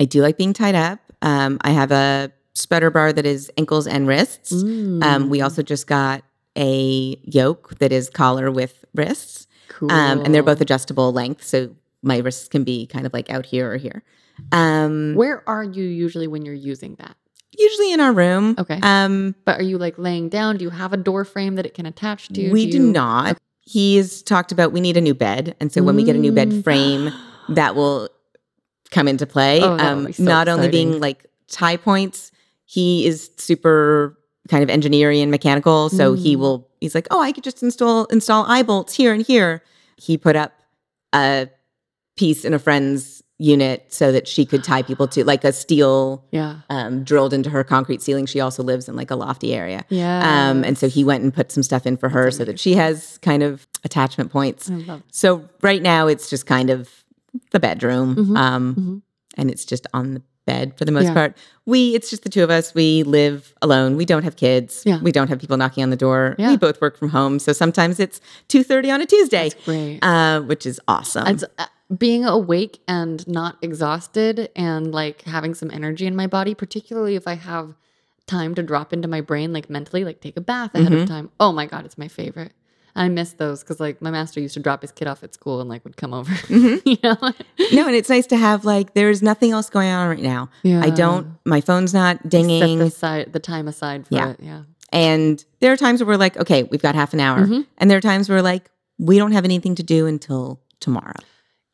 I 0.00 0.04
do 0.04 0.20
like 0.22 0.36
being 0.36 0.52
tied 0.52 0.74
up. 0.74 1.00
Um, 1.22 1.58
I 1.62 1.70
have 1.70 1.90
a 1.90 2.30
spreader 2.54 2.90
bar 2.90 3.12
that 3.12 3.26
is 3.26 3.50
ankles 3.56 3.86
and 3.86 4.06
wrists. 4.06 4.52
Um, 4.52 5.28
we 5.30 5.38
Mm. 5.38 5.44
also 5.44 5.62
just 5.62 5.86
got 5.86 6.22
a 6.56 7.16
yoke 7.24 7.78
that 7.78 7.92
is 7.92 8.10
collar 8.10 8.50
with 8.50 8.84
wrists, 8.94 9.46
cool. 9.68 9.90
um, 9.90 10.20
and 10.24 10.34
they're 10.34 10.42
both 10.42 10.60
adjustable 10.60 11.12
length, 11.12 11.44
so 11.44 11.70
my 12.02 12.18
wrists 12.18 12.48
can 12.48 12.64
be 12.64 12.86
kind 12.86 13.06
of 13.06 13.12
like 13.12 13.30
out 13.30 13.46
here 13.46 13.70
or 13.72 13.76
here. 13.76 14.02
Um, 14.52 15.14
Where 15.14 15.42
are 15.48 15.64
you 15.64 15.84
usually 15.84 16.26
when 16.26 16.44
you're 16.44 16.54
using 16.54 16.94
that? 16.96 17.16
usually 17.58 17.92
in 17.92 17.98
our 17.98 18.12
room. 18.12 18.54
Okay. 18.56 18.78
Um, 18.82 19.34
But 19.44 19.58
are 19.58 19.64
you 19.64 19.78
like 19.78 19.98
laying 19.98 20.28
down? 20.28 20.58
Do 20.58 20.64
you 20.64 20.70
have 20.70 20.92
a 20.92 20.96
door 20.96 21.24
frame 21.24 21.56
that 21.56 21.66
it 21.66 21.74
can 21.74 21.86
attach 21.86 22.28
to? 22.28 22.52
we 22.52 22.70
do 22.70 22.76
you- 22.78 22.92
not. 22.92 23.36
He's 23.62 24.22
talked 24.22 24.52
about 24.52 24.70
we 24.72 24.80
need 24.80 24.96
a 24.96 25.00
new 25.00 25.12
bed, 25.14 25.56
and 25.60 25.72
so 25.72 25.82
when 25.82 25.96
we 25.96 26.04
get 26.04 26.14
a 26.14 26.18
new 26.20 26.30
bed 26.32 26.50
Mm. 26.50 26.62
frame, 26.64 27.10
that 27.48 27.74
will 27.74 28.08
come 28.92 29.08
into 29.08 29.26
play. 29.26 29.60
Oh, 29.60 29.76
um, 29.76 30.12
so 30.12 30.22
not 30.22 30.46
only 30.48 30.68
being 30.68 31.00
like 31.00 31.26
tie 31.48 31.76
points, 31.76 32.30
he 32.64 33.04
is 33.06 33.28
super 33.38 34.16
kind 34.48 34.62
of 34.62 34.70
engineering 34.70 35.20
and 35.20 35.30
mechanical. 35.30 35.88
So 35.90 36.14
he 36.14 36.36
Mm. 36.36 36.38
will. 36.40 36.68
He's 36.80 36.94
like, 36.94 37.08
oh, 37.10 37.20
I 37.20 37.32
could 37.32 37.44
just 37.44 37.62
install 37.62 38.04
install 38.06 38.44
eye 38.46 38.62
bolts 38.62 38.94
here 38.94 39.12
and 39.12 39.26
here. 39.26 39.62
He 39.96 40.16
put 40.16 40.36
up 40.36 40.52
a 41.12 41.48
piece 42.18 42.44
in 42.44 42.52
a 42.52 42.58
friend's 42.58 43.22
unit 43.40 43.86
so 43.88 44.10
that 44.10 44.26
she 44.26 44.44
could 44.44 44.64
tie 44.64 44.82
people 44.82 45.06
to 45.06 45.24
like 45.24 45.44
a 45.44 45.52
steel 45.52 46.24
Yeah. 46.32 46.56
um, 46.70 47.04
drilled 47.04 47.32
into 47.32 47.48
her 47.50 47.62
concrete 47.62 48.02
ceiling. 48.02 48.26
She 48.26 48.40
also 48.40 48.64
lives 48.64 48.88
in 48.88 48.96
like 48.96 49.12
a 49.12 49.16
lofty 49.16 49.54
area. 49.54 49.84
Yeah. 49.88 50.18
Um, 50.50 50.64
and 50.64 50.76
so 50.76 50.88
he 50.88 51.04
went 51.04 51.22
and 51.22 51.32
put 51.32 51.52
some 51.52 51.62
stuff 51.62 51.86
in 51.86 51.96
for 51.96 52.08
her 52.08 52.32
so 52.32 52.44
that 52.44 52.58
she 52.58 52.74
has 52.74 53.18
kind 53.22 53.44
of 53.44 53.66
attachment 53.84 54.32
points. 54.32 54.68
I 54.68 54.74
love 54.74 55.02
So 55.12 55.48
right 55.62 55.80
now 55.80 56.08
it's 56.08 56.28
just 56.28 56.46
kind 56.46 56.68
of 56.68 56.90
the 57.52 57.60
bedroom. 57.60 58.16
Mhm, 58.16 58.36
Um, 58.36 58.74
mhm. 58.74 59.02
and 59.40 59.50
it's 59.52 59.64
just 59.64 59.86
on 59.94 60.14
the 60.14 60.22
bed 60.44 60.72
for 60.76 60.84
the 60.84 60.90
most 60.92 61.04
Yeah. 61.04 61.14
part. 61.14 61.36
We 61.64 61.94
it's 61.94 62.10
just 62.10 62.24
the 62.24 62.30
two 62.30 62.42
of 62.42 62.50
us. 62.50 62.74
We 62.74 63.04
live 63.04 63.54
alone. 63.62 63.96
We 63.96 64.04
don't 64.06 64.24
have 64.24 64.34
kids. 64.34 64.82
Yeah. 64.84 64.98
We 65.00 65.12
don't 65.12 65.28
have 65.28 65.38
people 65.38 65.56
knocking 65.58 65.84
on 65.84 65.90
the 65.90 65.96
door. 65.96 66.34
Yeah. 66.38 66.50
We 66.50 66.56
both 66.56 66.80
work 66.80 66.96
from 66.98 67.10
home. 67.10 67.38
So 67.38 67.52
sometimes 67.52 68.00
it's 68.00 68.20
2:30 68.48 68.90
on 68.90 69.00
a 69.00 69.06
Tuesday. 69.06 69.50
Uh, 70.02 70.40
which 70.40 70.66
is 70.66 70.80
awesome. 70.88 71.28
It's, 71.28 71.44
uh, 71.58 71.66
being 71.96 72.24
awake 72.24 72.80
and 72.86 73.26
not 73.26 73.56
exhausted 73.62 74.50
and 74.54 74.92
like 74.92 75.22
having 75.22 75.54
some 75.54 75.70
energy 75.70 76.06
in 76.06 76.14
my 76.14 76.26
body, 76.26 76.54
particularly 76.54 77.14
if 77.16 77.26
I 77.26 77.34
have 77.34 77.74
time 78.26 78.54
to 78.56 78.62
drop 78.62 78.92
into 78.92 79.08
my 79.08 79.20
brain, 79.22 79.52
like 79.54 79.70
mentally, 79.70 80.04
like 80.04 80.20
take 80.20 80.36
a 80.36 80.40
bath 80.42 80.74
ahead 80.74 80.92
Mhm. 80.92 81.02
of 81.02 81.08
time. 81.08 81.30
Oh 81.40 81.50
my 81.52 81.64
God, 81.64 81.86
it's 81.86 81.96
my 81.96 82.08
favorite. 82.08 82.52
I 82.94 83.08
miss 83.08 83.32
those 83.34 83.60
because 83.62 83.80
like 83.80 84.02
my 84.02 84.10
master 84.10 84.40
used 84.40 84.54
to 84.54 84.60
drop 84.60 84.82
his 84.82 84.92
kid 84.92 85.08
off 85.08 85.22
at 85.22 85.32
school 85.32 85.60
and 85.60 85.68
like 85.70 85.82
would 85.84 85.96
come 85.96 86.12
over. 86.12 86.30
Mhm. 86.32 86.82
you 86.84 86.96
know? 87.02 87.16
no, 87.72 87.86
and 87.86 87.96
it's 87.96 88.08
nice 88.10 88.26
to 88.26 88.36
have 88.36 88.64
like 88.66 88.92
there's 88.94 89.22
nothing 89.22 89.52
else 89.52 89.70
going 89.70 89.88
on 89.88 90.08
right 90.08 90.18
now. 90.22 90.50
Yeah. 90.62 90.82
I 90.84 90.90
don't 90.90 91.38
my 91.46 91.60
phone's 91.62 91.94
not 91.94 92.18
set 92.22 92.28
dinging. 92.30 92.78
the, 92.80 92.90
side, 92.90 93.32
the 93.32 93.38
time 93.40 93.66
aside 93.68 94.06
for 94.08 94.14
Yeah. 94.14 94.30
it. 94.30 94.40
Yeah. 94.42 94.62
And 94.92 95.42
there 95.60 95.72
are 95.72 95.76
times 95.76 96.00
where 96.02 96.08
we're 96.08 96.16
like, 96.18 96.36
okay, 96.38 96.64
we've 96.64 96.82
got 96.82 96.94
half 96.94 97.14
an 97.14 97.20
hour. 97.20 97.46
Mhm. 97.46 97.66
And 97.78 97.90
there 97.90 97.96
are 97.98 98.02
times 98.02 98.28
where 98.28 98.38
we're 98.38 98.42
like, 98.42 98.70
we 98.98 99.16
don't 99.16 99.32
have 99.32 99.44
anything 99.44 99.74
to 99.76 99.82
do 99.82 100.06
until 100.06 100.60
tomorrow. 100.80 101.14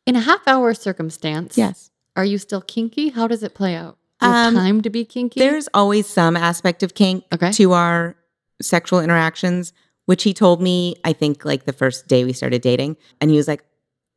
In 0.05 0.15
a 0.15 0.19
half 0.21 0.47
hour 0.47 0.73
circumstance, 0.73 1.57
Yes. 1.57 1.89
are 2.15 2.25
you 2.25 2.37
still 2.37 2.61
kinky? 2.61 3.09
How 3.09 3.27
does 3.27 3.43
it 3.43 3.53
play 3.55 3.75
out? 3.75 3.97
Do 4.21 4.27
you 4.27 4.33
have 4.33 4.47
Um, 4.49 4.55
time 4.55 4.81
to 4.81 4.89
be 4.89 5.03
kinky? 5.03 5.39
There's 5.39 5.67
always 5.73 6.07
some 6.07 6.37
aspect 6.37 6.83
of 6.83 6.93
kink 6.93 7.23
Okay. 7.33 7.51
to 7.53 7.73
our 7.73 8.15
sexual 8.61 8.99
interactions, 8.99 9.73
which 10.05 10.23
he 10.23 10.33
told 10.33 10.61
me, 10.61 10.95
I 11.03 11.11
think, 11.13 11.43
like 11.43 11.65
the 11.65 11.73
first 11.73 12.07
day 12.07 12.23
we 12.23 12.33
started 12.33 12.61
dating. 12.61 12.97
And 13.19 13.31
he 13.31 13.37
was 13.37 13.47
like, 13.47 13.63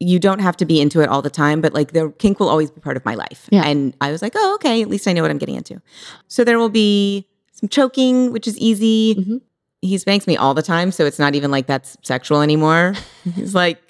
you 0.00 0.20
don't 0.20 0.38
have 0.38 0.56
to 0.58 0.64
be 0.64 0.80
into 0.80 1.00
it 1.00 1.08
all 1.08 1.22
the 1.22 1.30
time, 1.30 1.60
but 1.60 1.72
like 1.72 1.92
the 1.92 2.10
kink 2.18 2.38
will 2.38 2.48
always 2.48 2.70
be 2.70 2.80
part 2.80 2.96
of 2.96 3.04
my 3.04 3.16
life. 3.16 3.48
Yeah. 3.50 3.64
And 3.66 3.96
I 4.00 4.12
was 4.12 4.22
like, 4.22 4.34
oh, 4.36 4.54
okay, 4.56 4.80
at 4.82 4.88
least 4.88 5.08
I 5.08 5.12
know 5.12 5.22
what 5.22 5.30
I'm 5.32 5.38
getting 5.38 5.56
into. 5.56 5.80
So 6.28 6.44
there 6.44 6.58
will 6.58 6.68
be 6.68 7.26
some 7.52 7.68
choking, 7.68 8.30
which 8.30 8.46
is 8.46 8.56
easy. 8.58 9.16
Mhm. 9.16 9.40
He 9.82 9.98
spanks 9.98 10.26
me 10.28 10.36
all 10.36 10.54
the 10.54 10.62
time. 10.62 10.92
So 10.92 11.04
it's 11.06 11.18
not 11.18 11.34
even 11.34 11.50
like 11.50 11.66
that's 11.66 11.96
sexual 12.02 12.42
anymore. 12.42 12.94
he's 13.34 13.54
like, 13.56 13.87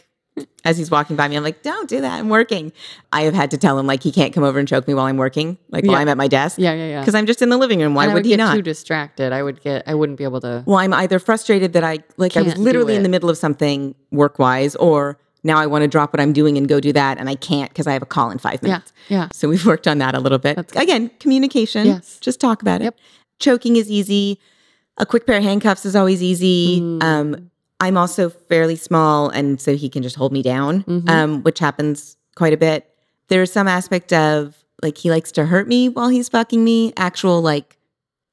as 0.64 0.76
he's 0.78 0.90
walking 0.90 1.16
by 1.16 1.28
me, 1.28 1.36
I'm 1.36 1.42
like, 1.42 1.62
don't 1.62 1.88
do 1.88 2.00
that. 2.00 2.18
I'm 2.18 2.28
working. 2.28 2.72
I 3.12 3.22
have 3.22 3.34
had 3.34 3.50
to 3.52 3.58
tell 3.58 3.78
him 3.78 3.86
like 3.86 4.02
he 4.02 4.12
can't 4.12 4.34
come 4.34 4.44
over 4.44 4.58
and 4.58 4.66
choke 4.66 4.86
me 4.86 4.94
while 4.94 5.06
I'm 5.06 5.16
working, 5.16 5.58
like 5.70 5.84
while 5.84 5.96
I'm 5.96 6.08
at 6.08 6.16
my 6.16 6.28
desk. 6.28 6.58
yeah, 6.58 6.72
yeah, 6.72 6.88
yeah. 6.88 7.00
Because 7.00 7.14
I'm 7.14 7.26
just 7.26 7.42
in 7.42 7.48
the 7.48 7.56
living 7.56 7.80
room. 7.80 7.94
Why 7.94 8.06
I 8.06 8.14
would, 8.14 8.24
he 8.24 8.32
get 8.32 8.38
not? 8.38 8.54
too 8.54 8.62
distracted. 8.62 9.32
I 9.32 9.42
would 9.42 9.62
get. 9.62 9.82
I 9.86 9.94
wouldn't 9.94 10.18
be 10.18 10.24
able 10.24 10.40
to. 10.42 10.62
Well, 10.66 10.78
I'm 10.78 10.92
either 10.92 11.18
frustrated 11.18 11.72
that 11.72 11.84
I 11.84 12.00
like 12.16 12.36
I 12.36 12.42
was 12.42 12.56
literally 12.56 12.94
in 12.94 13.02
the 13.02 13.08
middle 13.08 13.30
of 13.30 13.38
something 13.38 13.94
work 14.10 14.38
wise, 14.38 14.74
or 14.76 15.18
now 15.44 15.58
I 15.58 15.66
want 15.66 15.82
to 15.82 15.88
drop 15.88 16.12
what 16.12 16.20
I'm 16.20 16.32
doing 16.32 16.58
and 16.58 16.68
go 16.68 16.80
do 16.80 16.92
that. 16.92 17.18
And 17.18 17.28
I 17.28 17.34
can't 17.34 17.70
because 17.70 17.86
I 17.86 17.92
have 17.92 18.02
a 18.02 18.06
call 18.06 18.30
in 18.30 18.38
five 18.38 18.62
minutes. 18.62 18.92
Yeah. 19.08 19.18
yeah. 19.18 19.28
So 19.32 19.48
we've 19.48 19.64
worked 19.66 19.86
on 19.86 19.98
that 19.98 20.14
a 20.14 20.20
little 20.20 20.38
bit. 20.38 20.56
That's. 20.56 20.76
Again, 20.76 21.10
communication. 21.20 21.86
Yes. 21.86 22.18
Just 22.20 22.40
talk 22.40 22.62
about 22.62 22.80
it. 22.80 22.84
Yep. 22.84 22.98
Choking 23.38 23.76
is 23.76 23.90
easy. 23.90 24.40
A 24.96 25.06
quick 25.06 25.26
pair 25.26 25.36
of 25.36 25.44
handcuffs 25.44 25.86
is 25.86 25.94
always 25.94 26.22
easy. 26.22 26.80
Mm. 26.80 27.02
Um, 27.02 27.50
I'm 27.80 27.96
also 27.96 28.28
fairly 28.28 28.76
small, 28.76 29.28
and 29.30 29.60
so 29.60 29.76
he 29.76 29.88
can 29.88 30.02
just 30.02 30.16
hold 30.16 30.32
me 30.32 30.42
down, 30.42 30.82
Mhm. 30.84 31.08
um, 31.08 31.42
which 31.42 31.58
happens 31.60 32.16
quite 32.34 32.52
a 32.52 32.56
bit. 32.56 32.86
There's 33.28 33.52
some 33.52 33.68
aspect 33.68 34.12
of 34.12 34.56
like 34.82 34.98
he 34.98 35.10
likes 35.10 35.30
to 35.32 35.44
hurt 35.46 35.68
me 35.68 35.88
while 35.88 36.08
he's 36.08 36.28
fucking 36.28 36.62
me, 36.62 36.92
actual 36.96 37.40
like 37.42 37.76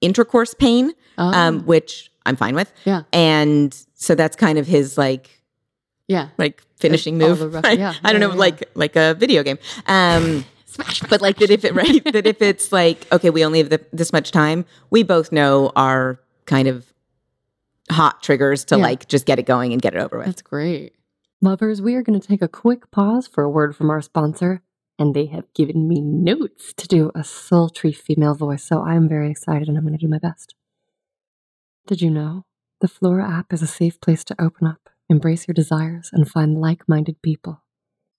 intercourse 0.02 0.54
pain, 0.54 0.94
Oh, 1.18 1.32
um, 1.32 1.62
which 1.66 2.12
I'm 2.26 2.36
fine 2.36 2.56
with. 2.56 2.72
Yeah. 2.86 3.04
And 3.14 3.76
so 3.94 4.16
that's 4.16 4.36
kind 4.36 4.58
of 4.58 4.68
his 4.68 4.98
like 4.98 5.42
yeah. 6.08 6.30
like 6.38 6.62
finishing 6.78 7.18
move. 7.18 7.42
rough- 7.54 7.64
right? 7.66 7.80
yeah, 7.80 7.94
I 8.04 8.12
don't 8.12 8.22
know, 8.22 8.30
yeah. 8.32 8.36
like 8.36 8.70
like 8.76 8.96
a 8.96 9.14
video 9.16 9.44
game. 9.44 9.58
Um, 9.88 10.44
Smash. 10.66 11.02
but 11.10 11.22
like 11.22 11.38
that 11.38 11.50
if 11.52 11.64
it 11.64 11.74
right 11.74 12.04
that 12.12 12.28
if 12.28 12.42
it's 12.42 12.72
like 12.72 13.08
okay, 13.12 13.30
we 13.30 13.46
only 13.46 13.60
have 13.60 13.70
the, 13.70 13.80
this 13.94 14.12
much 14.12 14.32
time, 14.32 14.66
we 14.90 15.04
both 15.04 15.32
know 15.32 15.72
our 15.76 16.20
kind 16.46 16.68
of 16.68 16.86
hot 17.92 18.22
triggers 18.24 18.66
to 18.66 18.78
Yeah. 18.78 18.84
like 18.84 19.08
just 19.08 19.26
get 19.26 19.40
it 19.40 19.46
going 19.46 19.74
and 19.74 19.82
get 19.82 19.94
it 19.96 20.00
over 20.00 20.18
with. 20.18 20.26
That's 20.28 20.42
great. 20.42 20.94
Lovers, 21.42 21.82
we 21.82 21.96
are 21.96 22.02
going 22.04 22.20
to 22.20 22.28
take 22.28 22.42
a 22.42 22.48
quick 22.48 22.90
pause 22.92 23.28
for 23.28 23.44
a 23.44 23.50
word 23.50 23.76
from 23.76 23.90
our 23.90 24.02
sponsor, 24.02 24.62
and 24.98 25.14
they 25.14 25.26
have 25.28 25.54
given 25.54 25.88
me 25.88 26.02
notes 26.02 26.74
to 26.74 26.88
do 26.88 27.12
a 27.14 27.24
sultry 27.24 27.92
female 27.92 28.34
voice, 28.34 28.64
so 28.64 28.82
I'm 28.82 29.08
very 29.10 29.30
excited 29.30 29.68
and 29.68 29.78
I'm 29.78 29.84
going 29.86 29.98
to 29.98 30.04
do 30.04 30.10
my 30.10 30.18
best. 30.20 30.56
Did 31.88 32.02
you 32.02 32.10
know 32.10 32.46
the 32.82 32.88
Flora 32.88 33.30
app 33.30 33.54
is 33.54 33.62
a 33.62 33.68
safe 33.68 34.00
place 34.02 34.24
to 34.26 34.42
open 34.42 34.66
up, 34.66 34.90
embrace 35.10 35.48
your 35.48 35.54
desires, 35.54 36.10
and 36.12 36.28
find 36.30 36.60
like 36.60 36.88
minded 36.90 37.22
people? 37.22 37.62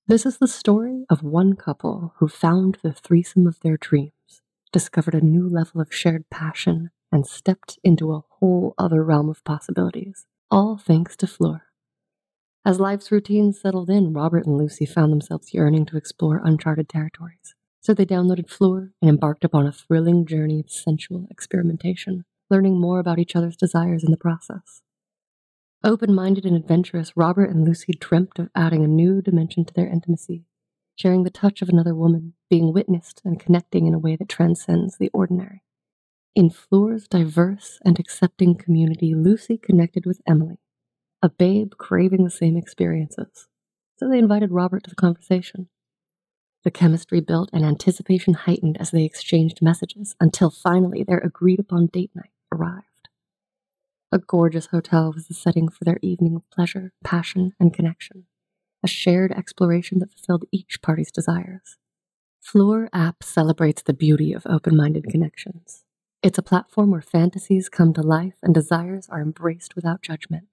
This 0.07 0.25
is 0.25 0.39
the 0.39 0.47
story 0.47 1.05
of 1.11 1.23
one 1.25 1.55
couple 1.57 2.15
who 2.19 2.29
found 2.29 2.79
the 2.83 2.93
threesome 2.93 3.47
of 3.49 3.59
their 3.61 3.77
dreams, 3.77 4.43
discovered 4.73 5.15
a 5.15 5.21
new 5.25 5.49
level 5.49 5.81
of 5.81 5.93
shared 5.93 6.31
passion, 6.31 6.91
and 7.17 7.27
stepped 7.27 7.79
into 7.83 8.13
a 8.13 8.21
whole 8.29 8.75
other 8.77 9.03
realm 9.03 9.31
of 9.31 9.43
possibilities, 9.43 10.27
all 10.51 10.77
thanks 10.77 11.17
to 11.17 11.27
Flora. 11.27 11.63
As 12.63 12.79
life's 12.79 13.11
routines 13.11 13.59
settled 13.59 13.89
in, 13.89 14.13
Robert 14.13 14.45
and 14.45 14.59
Lucy 14.59 14.85
found 14.85 15.13
themselves 15.13 15.55
yearning 15.55 15.87
to 15.87 15.97
explore 15.97 16.43
uncharted 16.45 16.91
territories. 16.91 17.55
So 17.81 17.95
they 17.95 18.05
downloaded 18.05 18.51
Fleur 18.51 18.91
and 19.01 19.09
embarked 19.09 19.45
upon 19.45 19.67
a 19.67 19.73
thrilling 19.73 20.27
journey 20.27 20.61
of 20.61 20.71
sensual 20.71 21.27
experimentation, 21.31 22.27
learning 22.51 22.79
more 22.79 22.99
about 22.99 23.19
each 23.19 23.35
other's 23.35 23.57
desires 23.57 24.05
in 24.05 24.11
the 24.11 24.19
process. 24.19 24.83
Open 25.83 26.15
minded 26.15 26.45
and 26.45 26.55
adventurous, 26.55 27.17
Robert 27.17 27.49
and 27.49 27.65
Lucy 27.65 27.95
dreamt 27.99 28.39
of 28.39 28.51
adding 28.55 28.85
a 28.85 28.89
new 28.89 29.23
dimension 29.23 29.65
to 29.65 29.73
their 29.73 29.89
intimacy, 29.89 30.45
sharing 30.97 31.23
the 31.23 31.31
touch 31.31 31.63
of 31.63 31.71
another 31.71 31.95
woman, 31.95 32.35
being 32.51 32.75
witnessed, 32.75 33.23
and 33.25 33.41
connecting 33.41 33.87
in 33.87 33.95
a 33.95 33.99
way 33.99 34.17
that 34.17 34.29
transcends 34.29 34.99
the 34.99 35.09
ordinary. 35.15 35.63
In 36.37 36.51
Fleur's 36.51 37.09
diverse 37.09 37.79
and 37.83 37.99
accepting 37.99 38.57
community, 38.57 39.15
Lucy 39.15 39.57
connected 39.57 40.05
with 40.05 40.21
Emily, 40.29 40.59
a 41.23 41.31
babe 41.31 41.73
craving 41.79 42.25
the 42.25 42.31
same 42.31 42.59
experiences. 42.59 43.49
So 43.97 44.07
they 44.07 44.19
invited 44.19 44.51
Robert 44.51 44.85
to 44.85 44.91
the 44.91 44.97
conversation. 44.97 45.71
The 46.63 46.71
chemistry 46.71 47.21
built 47.21 47.49
and 47.55 47.65
anticipation 47.65 48.35
heightened 48.35 48.77
as 48.79 48.91
they 48.91 49.05
exchanged 49.05 49.63
messages 49.63 50.15
until 50.21 50.51
finally 50.51 51.03
their 51.03 51.21
agreed 51.21 51.59
upon 51.59 51.87
date 51.87 52.11
night 52.15 52.33
arrived. 52.53 53.09
A 54.13 54.19
gorgeous 54.19 54.67
hotel 54.67 55.15
was 55.15 55.29
the 55.29 55.35
setting 55.35 55.71
for 55.71 55.85
their 55.85 55.99
evening 56.03 56.37
of 56.37 56.51
pleasure, 56.51 56.93
passion, 57.03 57.55
and 57.59 57.73
connection, 57.73 58.27
a 58.85 58.89
shared 58.89 59.33
exploration 59.33 60.01
that 60.01 60.13
fulfilled 60.13 60.45
each 60.53 60.83
party's 60.83 61.11
desires. 61.11 61.79
Fleur 62.43 62.91
app 62.93 63.23
celebrates 63.23 63.81
the 63.81 63.95
beauty 63.95 64.35
of 64.35 64.47
open 64.47 64.77
minded 64.77 65.07
connections. 65.09 65.86
It's 66.27 66.39
a 66.39 66.43
platform 66.43 66.91
where 66.91 67.01
fantasies 67.01 67.69
come 67.69 67.93
to 67.93 68.03
life 68.03 68.35
and 68.43 68.53
desires 68.53 69.09
are 69.09 69.21
embraced 69.21 69.77
without 69.77 70.03
judgment. 70.03 70.49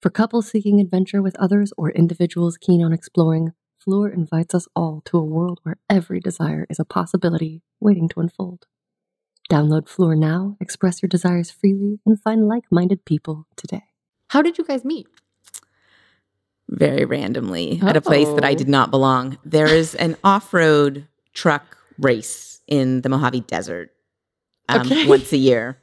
For 0.00 0.08
couples 0.08 0.48
seeking 0.48 0.80
adventure 0.80 1.20
with 1.20 1.36
others 1.36 1.74
or 1.76 1.90
individuals 1.90 2.56
keen 2.56 2.82
on 2.82 2.94
exploring, 2.94 3.52
Fleur 3.78 4.08
invites 4.08 4.54
us 4.54 4.66
all 4.74 5.02
to 5.04 5.18
a 5.18 5.22
world 5.22 5.60
where 5.62 5.76
every 5.90 6.20
desire 6.20 6.66
is 6.70 6.78
a 6.80 6.86
possibility 6.86 7.60
waiting 7.80 8.08
to 8.08 8.20
unfold. 8.20 8.64
Download 9.50 9.90
Fleur 9.90 10.14
now, 10.14 10.56
express 10.58 11.02
your 11.02 11.10
desires 11.10 11.50
freely, 11.50 12.00
and 12.06 12.18
find 12.18 12.48
like 12.48 12.64
minded 12.70 13.04
people 13.04 13.46
today. 13.56 13.84
How 14.28 14.40
did 14.40 14.56
you 14.56 14.64
guys 14.64 14.86
meet? 14.86 15.06
Very 16.66 17.04
randomly 17.04 17.78
at 17.82 17.94
a 17.94 18.00
place 18.00 18.28
that 18.28 18.44
I 18.44 18.52
Oh. 18.52 18.56
did 18.56 18.70
not 18.70 18.90
belong. 18.90 19.36
There 19.44 19.66
is 19.66 19.94
an 19.96 20.16
off-road 20.24 21.06
truck 21.34 21.76
race 21.98 22.62
in 22.66 23.02
the 23.02 23.10
Mojave 23.10 23.40
Desert 23.40 23.93
um, 24.68 24.80
Okay. 24.82 25.06
once 25.08 25.32
a 25.32 25.36
year, 25.36 25.78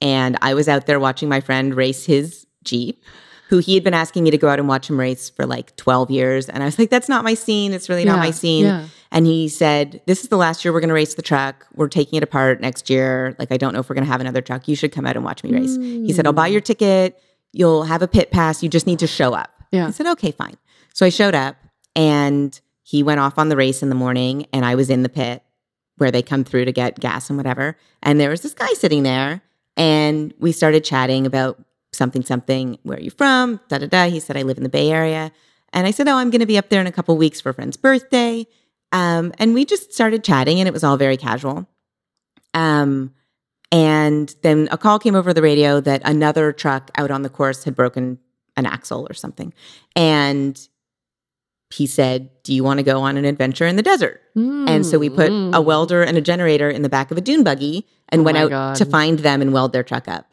and 0.00 0.36
I 0.42 0.54
was 0.54 0.68
out 0.68 0.86
there 0.86 1.00
watching 1.00 1.28
my 1.28 1.40
friend 1.40 1.74
race 1.74 2.04
his 2.06 2.46
Jeep. 2.64 3.02
Who 3.50 3.58
he 3.58 3.74
had 3.74 3.84
been 3.84 3.94
asking 3.94 4.24
me 4.24 4.30
to 4.30 4.38
go 4.38 4.48
out 4.48 4.58
and 4.58 4.66
watch 4.66 4.88
him 4.88 4.98
race 4.98 5.28
for 5.28 5.44
like 5.44 5.76
12 5.76 6.10
years. 6.10 6.48
And 6.48 6.62
I 6.62 6.66
was 6.66 6.78
like, 6.78 6.88
that's 6.88 7.10
not 7.10 7.24
my 7.24 7.34
scene. 7.34 7.74
It's 7.74 7.90
really 7.90 8.06
not 8.06 8.18
my 8.18 8.30
scene. 8.30 8.64
yeah. 8.64 8.86
And 9.12 9.26
he 9.26 9.48
said, 9.48 10.00
This 10.06 10.22
is 10.22 10.28
the 10.30 10.38
last 10.38 10.64
year 10.64 10.72
we're 10.72 10.80
going 10.80 10.88
to 10.88 10.94
race 10.94 11.14
the 11.14 11.22
truck. 11.22 11.66
We're 11.74 11.88
taking 11.88 12.16
it 12.16 12.22
apart 12.22 12.60
next 12.62 12.88
year. 12.88 13.36
Like, 13.38 13.52
I 13.52 13.58
don't 13.58 13.74
know 13.74 13.80
if 13.80 13.88
we're 13.88 13.94
going 13.94 14.06
to 14.06 14.10
have 14.10 14.20
another 14.22 14.40
truck. 14.40 14.66
You 14.66 14.74
should 14.74 14.92
come 14.92 15.04
out 15.06 15.14
and 15.14 15.24
watch 15.24 15.44
me 15.44 15.52
race. 15.52 15.76
He 15.76 16.12
said, 16.14 16.26
I'll 16.26 16.32
buy 16.32 16.46
your 16.48 16.62
ticket. 16.62 17.22
You'll 17.52 17.84
have 17.84 18.00
a 18.00 18.08
pit 18.08 18.30
pass. 18.32 18.62
You 18.62 18.68
just 18.70 18.86
need 18.86 18.98
to 19.00 19.06
show 19.06 19.34
up. 19.34 19.50
Yeah. 19.70 19.86
I 19.86 19.90
said, 19.90 20.06
Okay, 20.06 20.32
fine. 20.32 20.56
So 20.94 21.04
I 21.06 21.10
showed 21.10 21.34
up 21.36 21.54
and 21.94 22.58
he 22.82 23.02
went 23.04 23.20
off 23.20 23.38
on 23.38 23.50
the 23.50 23.56
race 23.56 23.82
in 23.82 23.88
the 23.90 23.94
morning 23.94 24.46
and 24.54 24.64
I 24.64 24.74
was 24.74 24.88
in 24.90 25.02
the 25.02 25.08
pit 25.10 25.43
where 25.96 26.10
they 26.10 26.22
come 26.22 26.44
through 26.44 26.64
to 26.64 26.72
get 26.72 27.00
gas 27.00 27.30
and 27.30 27.36
whatever. 27.36 27.76
And 28.02 28.20
there 28.20 28.30
was 28.30 28.42
this 28.42 28.54
guy 28.54 28.72
sitting 28.74 29.02
there 29.02 29.42
and 29.76 30.34
we 30.38 30.52
started 30.52 30.84
chatting 30.84 31.26
about 31.26 31.62
something, 31.92 32.22
something, 32.22 32.78
where 32.82 32.98
are 32.98 33.00
you 33.00 33.10
from? 33.10 33.60
Da 33.68 33.78
da 33.78 33.86
da. 33.86 34.08
He 34.08 34.20
said, 34.20 34.36
I 34.36 34.42
live 34.42 34.56
in 34.56 34.64
the 34.64 34.68
Bay 34.68 34.90
Area. 34.90 35.32
And 35.72 35.86
I 35.86 35.90
said, 35.90 36.08
Oh, 36.08 36.16
I'm 36.16 36.30
going 36.30 36.40
to 36.40 36.46
be 36.46 36.58
up 36.58 36.68
there 36.68 36.80
in 36.80 36.86
a 36.86 36.92
couple 36.92 37.16
weeks 37.16 37.40
for 37.40 37.50
a 37.50 37.54
friend's 37.54 37.76
birthday. 37.76 38.46
Um, 38.92 39.32
and 39.38 39.54
we 39.54 39.64
just 39.64 39.92
started 39.92 40.22
chatting 40.22 40.60
and 40.60 40.68
it 40.68 40.72
was 40.72 40.84
all 40.84 40.96
very 40.96 41.16
casual. 41.16 41.68
Um, 42.54 43.12
and 43.72 44.32
then 44.42 44.68
a 44.70 44.78
call 44.78 45.00
came 45.00 45.16
over 45.16 45.34
the 45.34 45.42
radio 45.42 45.80
that 45.80 46.02
another 46.04 46.52
truck 46.52 46.90
out 46.96 47.10
on 47.10 47.22
the 47.22 47.28
course 47.28 47.64
had 47.64 47.74
broken 47.74 48.18
an 48.56 48.66
axle 48.66 49.06
or 49.10 49.14
something. 49.14 49.52
And 49.96 50.56
he 51.74 51.86
said, 51.86 52.30
Do 52.44 52.54
you 52.54 52.62
want 52.62 52.78
to 52.78 52.82
go 52.84 53.00
on 53.00 53.16
an 53.16 53.24
adventure 53.24 53.66
in 53.66 53.76
the 53.76 53.82
desert? 53.82 54.20
And 54.36 54.84
so 54.84 54.98
we 54.98 55.08
put 55.10 55.28
a 55.28 55.32
Mm. 55.32 55.64
welder 55.64 56.02
and 56.02 56.16
a 56.16 56.20
generator 56.20 56.68
in 56.68 56.82
the 56.82 56.88
back 56.88 57.10
of 57.10 57.16
a 57.18 57.20
dune 57.20 57.42
buggy 57.44 57.86
and 58.08 58.20
Oh 58.20 58.24
went 58.24 58.36
out 58.38 58.50
God. 58.50 58.76
to 58.76 58.84
find 58.84 59.20
them 59.20 59.40
and 59.42 59.52
weld 59.52 59.72
their 59.72 59.82
truck 59.84 60.08
up. 60.08 60.26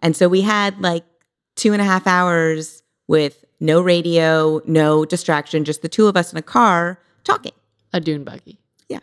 And 0.00 0.16
so 0.16 0.28
we 0.28 0.42
had 0.42 0.80
like 0.80 1.04
two 1.56 1.72
and 1.72 1.82
a 1.82 1.84
half 1.84 2.06
hours 2.06 2.82
with 3.08 3.44
no 3.60 3.80
radio, 3.80 4.60
no 4.64 5.04
distraction, 5.04 5.64
just 5.64 5.82
the 5.82 5.88
two 5.88 6.06
of 6.06 6.16
us 6.16 6.30
in 6.32 6.38
a 6.38 6.42
car 6.42 7.00
talking, 7.24 7.52
a 7.92 8.00
dune 8.00 8.22
buggy. 8.24 8.60
Yeah. 8.88 9.00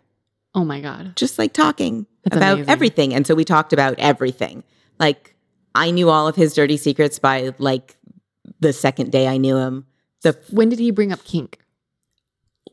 Oh 0.54 0.64
my 0.66 0.80
god. 0.82 1.16
just 1.18 1.38
like 1.38 1.52
talking 1.54 2.06
That's 2.24 2.38
about 2.38 2.54
amazing. 2.56 2.72
everything. 2.72 3.14
And 3.14 3.28
so 3.28 3.36
we 3.36 3.44
talked 3.44 3.74
about 3.74 3.96
everything. 4.00 4.64
Like 5.00 5.36
I 5.76 5.92
knew 5.92 6.10
all 6.10 6.28
of 6.30 6.36
his 6.38 6.54
dirty 6.54 6.78
secrets 6.78 7.20
by 7.20 7.54
like 7.60 7.98
the 8.62 8.72
second 8.74 9.12
day 9.12 9.28
I 9.28 9.36
knew 9.38 9.58
him. 9.58 9.86
The 10.22 10.38
When 10.50 10.70
did 10.70 10.80
he 10.80 10.92
bring 10.92 11.12
up 11.12 11.24
kink? 11.26 11.60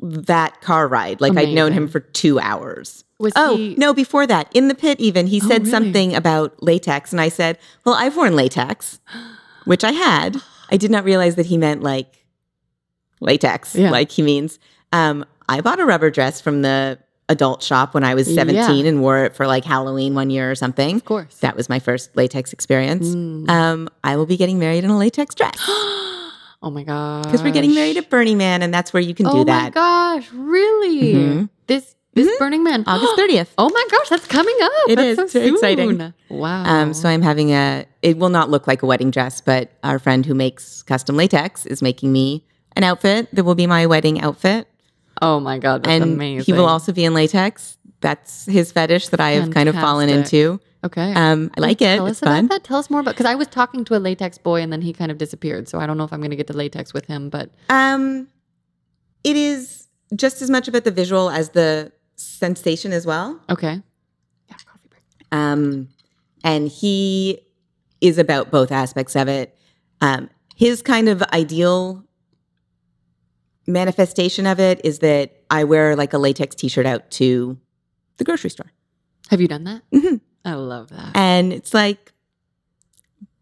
That 0.02 0.60
car 0.60 0.88
ride, 0.88 1.20
like 1.20 1.36
I'd 1.36 1.50
known 1.54 1.72
him 1.72 1.86
for 1.88 2.00
two 2.00 2.38
hours. 2.40 3.04
Was 3.18 3.32
Oh, 3.36 3.56
he 3.56 3.76
no, 3.76 3.94
before 3.94 4.26
that, 4.26 4.50
in 4.52 4.66
the 4.68 4.74
pit, 4.74 4.98
even, 5.00 5.28
he 5.28 5.40
Oh, 5.42 5.46
said 5.48 5.60
really? 5.60 5.70
something 5.70 6.14
about 6.14 6.60
latex. 6.62 7.12
And 7.12 7.20
I 7.20 7.28
said, 7.28 7.56
Well, 7.84 7.94
I've 7.94 8.16
worn 8.16 8.34
latex, 8.34 8.98
which 9.64 9.84
I 9.84 9.92
had. 9.92 10.36
I 10.70 10.76
did 10.76 10.90
not 10.90 11.04
realize 11.04 11.36
that 11.36 11.46
he 11.46 11.56
meant 11.56 11.82
like 11.82 12.26
latex, 13.20 13.74
Yeah. 13.76 13.90
like 13.90 14.10
he 14.10 14.22
means. 14.22 14.58
Um, 14.92 15.24
I 15.48 15.60
bought 15.60 15.78
a 15.80 15.84
rubber 15.86 16.10
dress 16.10 16.40
from 16.40 16.62
the 16.62 16.98
adult 17.28 17.62
shop 17.62 17.94
when 17.94 18.02
I 18.04 18.14
was 18.14 18.26
17 18.32 18.84
Yeah. 18.84 18.88
and 18.88 19.00
wore 19.00 19.24
it 19.24 19.34
for 19.36 19.46
like 19.46 19.64
Halloween 19.64 20.14
one 20.14 20.28
year 20.30 20.50
or 20.50 20.54
something. 20.54 20.96
Of 20.96 21.04
course. 21.04 21.36
That 21.38 21.56
was 21.56 21.68
my 21.68 21.78
first 21.78 22.16
latex 22.16 22.52
experience. 22.52 23.06
Mm. 23.14 23.48
Um, 23.48 23.88
I 24.02 24.16
will 24.16 24.26
be 24.26 24.36
getting 24.36 24.58
married 24.58 24.82
in 24.84 24.90
a 24.90 24.98
latex 24.98 25.34
dress 25.34 25.56
oh 26.62 26.70
my 26.70 26.82
god. 26.84 27.24
because 27.24 27.42
we're 27.42 27.50
getting 27.52 27.74
married 27.74 27.96
at 27.96 28.08
Burning 28.10 28.38
Man, 28.38 28.62
and 28.62 28.72
that's 28.72 28.92
where 28.92 29.02
you 29.02 29.14
can 29.14 29.26
oh 29.26 29.32
do 29.32 29.44
that. 29.44 29.60
Oh 29.60 29.64
my 29.64 29.70
gosh, 30.18 30.30
really? 30.32 31.14
Mhm. 31.14 31.48
This 31.66 31.94
this 32.14 32.28
Mhm. 32.28 32.38
Burning 32.38 32.62
Man. 32.62 32.84
August 32.86 33.14
30th. 33.18 33.48
Oh 33.58 33.70
my 33.70 33.86
gosh, 33.90 34.08
that's 34.08 34.26
coming 34.26 34.56
up. 34.62 34.72
It 34.88 34.96
that's 34.96 35.18
is. 35.20 35.32
so 35.32 35.40
exciting. 35.40 36.12
Wow. 36.28 36.64
Um, 36.64 36.94
so 36.94 37.08
I'm 37.08 37.22
having 37.22 37.50
a. 37.52 37.86
It 38.02 38.18
will 38.18 38.28
not 38.28 38.50
look 38.50 38.66
like 38.66 38.82
a 38.82 38.86
wedding 38.86 39.10
dress, 39.10 39.40
but 39.40 39.70
our 39.82 39.98
friend 39.98 40.24
who 40.26 40.34
makes 40.34 40.82
custom 40.82 41.16
latex 41.16 41.64
is 41.66 41.80
making 41.82 42.12
me 42.12 42.44
an 42.76 42.84
outfit 42.84 43.28
that 43.34 43.44
will 43.44 43.54
be 43.54 43.66
my 43.66 43.86
wedding 43.86 44.20
outfit, 44.20 44.66
oh 45.20 45.38
my 45.40 45.58
god, 45.58 45.84
that's 45.84 46.02
and 46.02 46.14
amazing. 46.14 46.44
he 46.44 46.52
will 46.58 46.66
also 46.66 46.92
be 46.92 47.04
in 47.04 47.12
latex. 47.14 47.76
That's 48.00 48.46
his 48.46 48.72
fetish 48.72 49.08
that 49.08 49.20
I 49.20 49.32
have 49.32 49.50
kind 49.52 49.68
of 49.68 49.74
fallen 49.76 50.08
into. 50.08 50.58
Okay. 50.84 51.12
Um, 51.14 51.50
I 51.56 51.60
like 51.60 51.80
it. 51.80 51.96
Tell 51.96 52.06
It's 52.06 52.18
us 52.18 52.22
about 52.22 52.30
fun. 52.34 52.46
that. 52.48 52.64
Tell 52.64 52.78
us 52.78 52.90
more 52.90 53.00
about 53.00 53.12
because 53.14 53.26
I 53.26 53.34
was 53.36 53.46
talking 53.46 53.84
to 53.84 53.96
a 53.96 54.00
latex 54.00 54.36
boy 54.38 54.60
and 54.62 54.72
then 54.72 54.82
he 54.82 54.92
kind 54.92 55.10
of 55.12 55.18
disappeared. 55.18 55.68
So 55.68 55.78
I 55.78 55.86
don't 55.86 55.96
know 55.96 56.04
if 56.04 56.12
I'm 56.12 56.20
going 56.20 56.30
to 56.30 56.36
get 56.36 56.48
to 56.48 56.52
latex 56.54 56.92
with 56.92 57.06
him, 57.06 57.28
but 57.30 57.50
Um, 57.70 58.28
It 59.24 59.36
is 59.36 59.86
just 60.16 60.42
as 60.42 60.50
much 60.50 60.66
about 60.68 60.82
the 60.84 60.90
visual 60.90 61.30
as 61.30 61.50
the 61.50 61.92
sensation 62.16 62.92
as 62.92 63.06
well. 63.06 63.40
Okay. 63.48 63.80
Yeah, 64.48 64.56
coffee 64.66 64.88
break. 64.90 65.02
Um, 65.30 65.88
and 66.42 66.66
he 66.68 67.40
is 68.00 68.18
about 68.18 68.50
both 68.50 68.72
aspects 68.72 69.14
of 69.14 69.28
it. 69.28 69.56
Um, 70.00 70.28
his 70.56 70.82
kind 70.82 71.08
of 71.08 71.22
ideal 71.32 72.04
manifestation 73.66 74.46
of 74.46 74.58
it 74.58 74.80
is 74.84 74.98
that 74.98 75.32
I 75.50 75.64
wear 75.64 75.94
like 75.96 76.12
a 76.12 76.18
latex 76.18 76.56
t 76.56 76.68
shirt 76.68 76.86
out 76.86 77.10
to 77.12 77.56
the 78.16 78.24
grocery 78.24 78.50
store. 78.50 78.72
Have 79.30 79.40
you 79.40 79.48
done 79.48 79.64
that? 79.64 79.82
Mhm. 79.92 80.20
I 80.44 80.54
love 80.54 80.90
that. 80.90 81.12
And 81.14 81.52
it's 81.52 81.72
like 81.72 82.12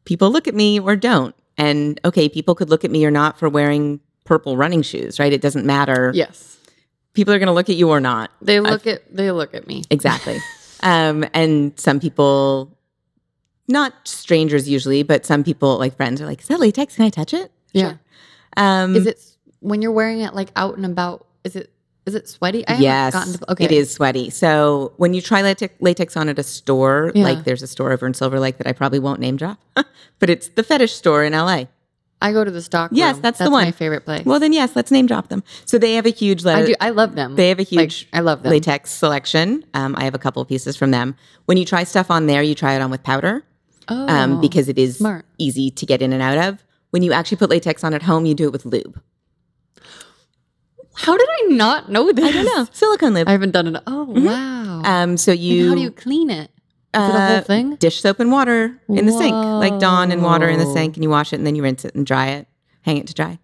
people 0.04 0.30
look 0.30 0.48
at 0.48 0.54
me 0.54 0.78
or 0.80 0.96
don't. 0.96 1.34
And 1.56 2.00
okay, 2.04 2.28
people 2.28 2.54
could 2.54 2.70
look 2.70 2.84
at 2.84 2.90
me 2.90 3.04
or 3.04 3.10
not 3.10 3.38
for 3.38 3.48
wearing 3.48 4.00
purple 4.24 4.56
running 4.56 4.82
shoes, 4.82 5.18
right? 5.18 5.32
It 5.32 5.40
doesn't 5.40 5.66
matter. 5.66 6.12
yes. 6.14 6.58
People 7.12 7.34
are 7.34 7.38
going 7.40 7.48
to 7.48 7.52
look 7.52 7.68
at 7.68 7.74
you 7.74 7.90
or 7.90 7.98
not. 7.98 8.30
They 8.40 8.60
look 8.60 8.86
at 8.86 9.02
they 9.14 9.32
look 9.32 9.52
at 9.52 9.66
me. 9.66 9.82
Exactly. 9.90 10.38
um, 10.84 11.26
and 11.34 11.78
some 11.78 11.98
people, 11.98 12.78
not 13.66 13.92
strangers 14.06 14.68
usually, 14.68 15.02
but 15.02 15.26
some 15.26 15.42
people, 15.42 15.76
like 15.76 15.96
friends, 15.96 16.22
are 16.22 16.26
like, 16.26 16.40
"Is 16.40 16.46
that 16.46 16.60
latex? 16.60 16.94
Can 16.94 17.04
I 17.04 17.10
touch 17.10 17.34
it?" 17.34 17.50
Yeah. 17.72 17.94
Um, 18.56 18.94
Is 18.94 19.06
it 19.06 19.20
when 19.58 19.82
you're 19.82 19.90
wearing 19.90 20.20
it 20.20 20.34
like 20.34 20.52
out 20.54 20.76
and 20.76 20.86
about? 20.86 21.26
Is 21.42 21.56
it 21.56 21.72
is 22.06 22.14
it 22.14 22.28
sweaty? 22.28 22.66
I 22.66 22.76
yes, 22.78 23.12
gotten 23.12 23.32
to- 23.34 23.52
okay. 23.52 23.64
it 23.64 23.72
is 23.72 23.92
sweaty. 23.92 24.30
So 24.30 24.92
when 24.96 25.14
you 25.14 25.20
try 25.20 25.42
latex, 25.42 25.74
latex 25.80 26.16
on 26.16 26.28
at 26.28 26.38
a 26.38 26.42
store, 26.42 27.12
Yeah. 27.14 27.24
like 27.24 27.44
there's 27.44 27.62
a 27.62 27.66
store 27.66 27.92
over 27.92 28.06
in 28.06 28.14
Silver 28.14 28.40
Lake 28.40 28.58
that 28.58 28.66
I 28.66 28.72
probably 28.72 28.98
won't 28.98 29.20
name 29.20 29.36
drop, 29.36 29.58
but 30.18 30.30
it's 30.30 30.48
the 30.48 30.62
fetish 30.62 30.92
store 30.94 31.24
in 31.24 31.32
LA. 31.32 31.64
I 32.22 32.32
go 32.32 32.44
to 32.44 32.50
the 32.50 32.60
stock. 32.60 32.90
Yes, 32.92 33.14
room. 33.14 33.22
that's 33.22 33.38
the 33.38 33.50
one. 33.50 33.64
my 33.64 33.70
favorite 33.70 34.04
place. 34.04 34.26
Well, 34.26 34.38
then 34.40 34.52
yes, 34.52 34.76
let's 34.76 34.90
name 34.90 35.06
drop 35.06 35.28
them. 35.28 35.42
So 35.64 35.78
they 35.78 35.94
have 35.94 36.04
a 36.04 36.10
huge 36.10 36.44
I 36.44 36.60
le- 36.60 36.66
do. 36.66 36.74
I 36.78 36.90
love 36.90 37.14
them. 37.14 37.34
They 37.34 37.48
have 37.48 37.58
a 37.58 37.62
huge. 37.62 38.06
Like, 38.12 38.18
I 38.18 38.20
love 38.20 38.42
them. 38.42 38.50
latex 38.50 38.90
selection. 38.90 39.64
Um, 39.72 39.94
I 39.96 40.04
have 40.04 40.14
a 40.14 40.18
couple 40.18 40.42
of 40.42 40.48
pieces 40.48 40.76
from 40.76 40.90
them. 40.90 41.16
When 41.46 41.56
you 41.56 41.64
try 41.64 41.82
stuff 41.84 42.10
on 42.10 42.26
there, 42.26 42.42
you 42.42 42.54
try 42.54 42.74
it 42.74 42.82
on 42.82 42.90
with 42.90 43.02
powder 43.02 43.42
Oh, 43.88 44.06
um, 44.06 44.38
because 44.40 44.68
it 44.68 44.78
is 44.78 44.98
smart. 44.98 45.24
easy 45.38 45.70
to 45.70 45.86
get 45.86 46.02
in 46.02 46.12
and 46.12 46.22
out 46.22 46.36
of. 46.36 46.62
When 46.90 47.02
you 47.02 47.12
actually 47.12 47.38
put 47.38 47.48
latex 47.48 47.84
on 47.84 47.94
at 47.94 48.02
home, 48.02 48.26
you 48.26 48.34
do 48.34 48.44
it 48.44 48.52
with 48.52 48.66
lube. 48.66 49.00
How 50.94 51.16
did 51.16 51.28
I 51.28 51.42
not 51.48 51.90
know 51.90 52.10
this? 52.12 52.24
I 52.24 52.32
don't 52.32 52.44
know, 52.44 52.66
silicone 52.72 53.14
lube. 53.14 53.28
I 53.28 53.32
haven't 53.32 53.52
done 53.52 53.74
it. 53.74 53.82
Oh 53.86 54.04
wow. 54.04 54.82
Um, 54.84 55.16
so 55.16 55.32
And 55.32 55.40
you, 55.40 55.68
how 55.68 55.74
do 55.74 55.80
you 55.80 55.90
clean 55.90 56.30
it? 56.30 56.50
Is 56.92 57.08
it 57.08 57.14
a 57.14 57.18
uh, 57.18 57.28
whole 57.34 57.40
thing? 57.42 57.76
dish 57.76 58.00
soap 58.00 58.18
and 58.18 58.32
water 58.32 58.80
in 58.88 59.06
the 59.06 59.12
sink, 59.12 59.32
like 59.32 59.78
Dawn 59.78 60.10
and 60.10 60.22
water 60.22 60.48
in 60.48 60.58
the 60.58 60.66
sink, 60.66 60.96
and 60.96 61.04
you 61.04 61.10
wash 61.10 61.32
it, 61.32 61.36
and 61.36 61.46
then 61.46 61.54
you 61.54 61.62
rinse 61.62 61.84
it 61.84 61.94
and 61.94 62.04
dry 62.04 62.28
it, 62.28 62.48
hang 62.82 62.96
it 62.96 63.06
to 63.06 63.14
dry. 63.14 63.38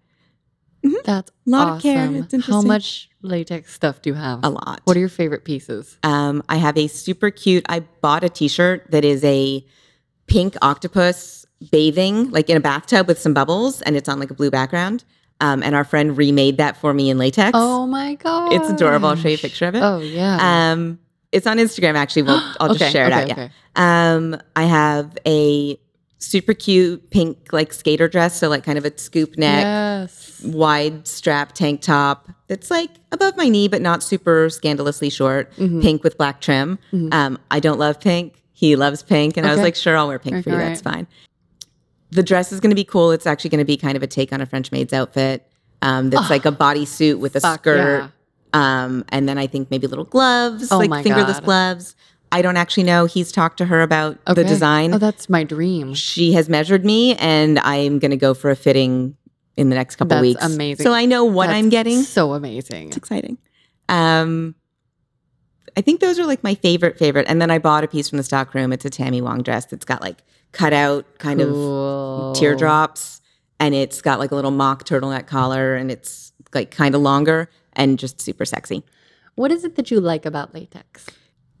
That's 1.05 1.31
a 1.31 1.49
lot 1.49 1.67
awesome. 1.67 1.77
of 1.77 1.81
care. 1.81 2.25
It's 2.39 2.45
How 2.47 2.61
much 2.61 3.09
latex 3.21 3.73
stuff 3.73 4.01
do 4.01 4.09
you 4.09 4.13
have? 4.15 4.39
A 4.43 4.49
lot. 4.49 4.81
What 4.83 4.95
are 4.95 4.99
your 4.99 5.09
favorite 5.09 5.43
pieces? 5.43 5.97
Um, 6.03 6.43
I 6.49 6.57
have 6.57 6.77
a 6.77 6.87
super 6.87 7.31
cute. 7.31 7.65
I 7.67 7.81
bought 8.01 8.23
a 8.23 8.29
T-shirt 8.29 8.91
that 8.91 9.03
is 9.03 9.23
a 9.23 9.65
pink 10.27 10.55
octopus 10.61 11.45
bathing, 11.71 12.29
like 12.31 12.49
in 12.49 12.57
a 12.57 12.59
bathtub 12.59 13.07
with 13.07 13.19
some 13.19 13.33
bubbles, 13.33 13.81
and 13.81 13.95
it's 13.95 14.07
on 14.07 14.19
like 14.19 14.31
a 14.31 14.33
blue 14.33 14.51
background. 14.51 15.03
Um, 15.39 15.61
and 15.61 15.75
our 15.75 15.83
friend 15.83 16.17
remade 16.17 16.57
that 16.57 16.77
for 16.77 16.93
me 16.93 17.09
in 17.09 17.17
latex. 17.17 17.51
Oh 17.53 17.85
my 17.85 18.15
god, 18.15 18.53
it's 18.53 18.69
adorable. 18.69 19.09
I'll 19.09 19.15
show 19.15 19.27
you 19.29 19.35
a 19.35 19.39
picture 19.39 19.67
of 19.67 19.75
it. 19.75 19.81
Oh 19.83 19.99
yeah. 19.99 20.71
Um, 20.71 20.99
it's 21.31 21.45
on 21.45 21.57
Instagram. 21.57 21.95
Actually, 21.95 22.23
we'll, 22.23 22.41
I'll 22.59 22.69
just 22.69 22.81
Okay, 22.81 22.91
share 22.91 23.05
it 23.07 23.13
okay, 23.13 23.21
out. 23.21 23.27
Yeah. 23.27 23.33
okay. 23.33 23.51
Um, 23.75 24.37
I 24.55 24.63
have 24.63 25.15
a 25.27 25.79
super 26.19 26.53
cute 26.55 27.11
pink 27.11 27.53
like 27.53 27.71
skater 27.71 28.07
dress, 28.07 28.39
so 28.39 28.49
like 28.49 28.63
kind 28.63 28.77
of 28.79 28.85
a 28.85 28.97
scoop 28.97 29.37
neck, 29.37 29.63
Yes. 29.63 30.41
wide 30.43 31.07
strap 31.07 31.51
tank 31.53 31.81
top 31.81 32.27
that's 32.47 32.71
like 32.71 32.89
above 33.11 33.37
my 33.37 33.47
knee 33.49 33.67
but 33.67 33.81
not 33.83 34.01
super 34.01 34.49
scandalously 34.49 35.11
short. 35.11 35.51
Mm-hmm. 35.57 35.81
Pink 35.81 36.03
with 36.03 36.17
black 36.17 36.41
trim. 36.41 36.79
Um, 37.11 37.37
I 37.51 37.59
don't 37.59 37.77
love 37.77 37.99
pink. 37.99 38.41
He 38.53 38.75
loves 38.75 39.03
pink, 39.03 39.37
and 39.37 39.45
I 39.45 39.51
was 39.51 39.61
like, 39.61 39.75
sure, 39.75 39.95
I'll 39.95 40.07
wear 40.07 40.17
pink 40.17 40.43
for 40.43 40.49
you. 40.49 40.57
That's 40.57 40.81
fine. 40.81 41.05
The 42.11 42.23
dress 42.23 42.51
is 42.51 42.59
going 42.59 42.69
to 42.71 42.75
be 42.75 42.83
cool. 42.85 43.11
It's 43.11 43.27
actually 43.27 43.49
going 43.49 43.59
to 43.59 43.65
be 43.65 43.77
kind 43.77 43.97
of 43.97 44.03
a 44.03 44.07
take 44.07 44.31
on 44.31 44.39
a 44.41 44.45
French 44.45 44.71
maid's 44.71 44.93
outfit. 44.93 45.45
Um, 45.81 46.09
that's 46.09 46.29
like 46.29 46.45
a 46.45 46.51
bodysuit 46.51 47.19
with 47.19 47.35
a 47.35 47.41
Fuck 47.41 47.59
skirt. 47.61 47.77
yeah. 47.77 48.09
Um, 48.53 49.03
and 49.09 49.27
then 49.27 49.37
I 49.37 49.45
think 49.47 49.69
maybe 49.69 49.87
little 49.87 50.05
gloves, 50.05 50.71
Oh 50.71 50.79
like 50.79 51.03
fingerless 51.03 51.37
God. 51.37 51.43
gloves. 51.43 51.95
I 52.31 52.41
don't 52.41 52.57
actually 52.57 52.83
know. 52.83 53.05
He's 53.05 53.31
talked 53.31 53.57
to 53.57 53.65
her 53.65 53.81
about 53.81 54.17
Okay. 54.27 54.41
the 54.41 54.47
design. 54.47 54.93
Oh, 54.93 54.97
that's 54.97 55.29
my 55.29 55.43
dream. 55.43 55.93
she 55.93 56.33
has 56.33 56.49
measured 56.49 56.83
me, 56.83 57.15
and 57.15 57.59
I'm 57.59 57.99
going 57.99 58.11
to 58.11 58.17
go 58.17 58.33
for 58.33 58.49
a 58.51 58.55
fitting 58.55 59.15
in 59.55 59.69
the 59.69 59.75
next 59.75 59.95
couple 59.97 60.09
That's 60.09 60.21
weeks. 60.21 60.45
amazing. 60.45 60.83
So 60.85 60.93
I 60.93 61.05
know 61.05 61.25
what 61.25 61.47
That's 61.47 61.57
I'm 61.57 61.69
getting. 61.69 62.01
So 62.03 62.33
amazing. 62.33 62.87
It's 62.87 62.97
exciting. 62.97 63.37
Um, 63.89 64.55
I 65.75 65.81
think 65.81 65.99
those 65.99 66.17
are 66.19 66.25
like 66.25 66.43
my 66.43 66.55
favorite 66.55 66.97
favorite. 66.97 67.25
And 67.29 67.41
then 67.41 67.51
I 67.51 67.59
bought 67.59 67.83
a 67.83 67.87
piece 67.87 68.09
from 68.09 68.17
the 68.17 68.23
Stockroom. 68.23 68.73
It's 68.73 68.85
a 68.85 68.89
Tammy 68.89 69.21
Wong 69.21 69.41
dress 69.43 69.65
that's 69.65 69.85
got 69.85 70.01
like 70.01 70.23
cut 70.57 70.73
out 70.73 71.05
kind 71.19 71.39
of 71.39 72.35
teardrops, 72.35 73.21
and 73.59 73.75
it's 73.75 74.01
got 74.01 74.17
like 74.17 74.31
a 74.31 74.35
little 74.35 74.51
mock 74.51 74.85
turtleneck 74.85 75.27
collar, 75.27 75.75
and 75.75 75.91
it's 75.91 76.33
like 76.53 76.71
kind 76.71 76.95
of 76.95 77.01
longer 77.01 77.49
and 77.73 77.99
just 77.99 78.19
super 78.19 78.43
sexy. 78.43 78.83
What 79.35 79.51
is 79.51 79.63
it 79.63 79.75
that 79.75 79.91
you 79.91 80.01
like 80.01 80.25
about 80.25 80.55
latex? 80.55 81.05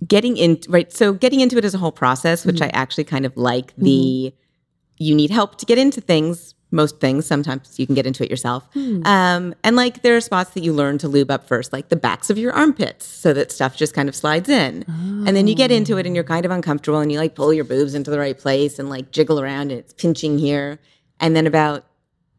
Getting 0.07 0.35
in 0.35 0.59
right, 0.67 0.91
so 0.91 1.13
getting 1.13 1.41
into 1.41 1.57
it 1.57 1.65
is 1.65 1.75
a 1.75 1.77
whole 1.77 1.91
process, 1.91 2.43
which 2.45 2.55
mm-hmm. 2.55 2.75
I 2.75 2.79
actually 2.79 3.03
kind 3.03 3.25
of 3.25 3.37
like. 3.37 3.75
The 3.77 4.33
mm-hmm. 4.33 5.03
you 5.03 5.15
need 5.15 5.29
help 5.29 5.57
to 5.59 5.65
get 5.65 5.77
into 5.77 6.01
things. 6.01 6.55
Most 6.69 6.99
things, 6.99 7.25
sometimes 7.25 7.79
you 7.79 7.85
can 7.85 7.95
get 7.95 8.05
into 8.05 8.25
it 8.25 8.29
yourself. 8.29 8.67
Um, 9.05 9.55
and 9.63 9.75
like 9.77 10.01
there 10.01 10.17
are 10.17 10.21
spots 10.21 10.49
that 10.51 10.63
you 10.63 10.73
learn 10.73 10.97
to 10.97 11.07
lube 11.07 11.31
up 11.31 11.47
first, 11.47 11.71
like 11.71 11.87
the 11.87 11.95
backs 11.95 12.29
of 12.29 12.37
your 12.37 12.51
armpits, 12.51 13.05
so 13.05 13.31
that 13.33 13.51
stuff 13.53 13.77
just 13.77 13.93
kind 13.93 14.09
of 14.09 14.15
slides 14.15 14.49
in. 14.49 14.83
And 15.25 15.35
then 15.35 15.47
you 15.47 15.55
get 15.55 15.71
into 15.71 15.97
it 15.97 16.05
and 16.05 16.13
you're 16.13 16.25
kind 16.25 16.45
of 16.45 16.51
uncomfortable 16.51 16.99
and 16.99 17.09
you 17.09 17.19
like 17.19 17.35
pull 17.35 17.53
your 17.53 17.63
boobs 17.63 17.93
into 17.95 18.11
the 18.11 18.19
right 18.19 18.37
place 18.37 18.79
and 18.79 18.89
like 18.89 19.11
jiggle 19.11 19.39
around 19.39 19.71
and 19.71 19.79
it's 19.79 19.93
pinching 19.93 20.37
here. 20.39 20.79
And 21.21 21.35
then 21.35 21.47
about 21.47 21.85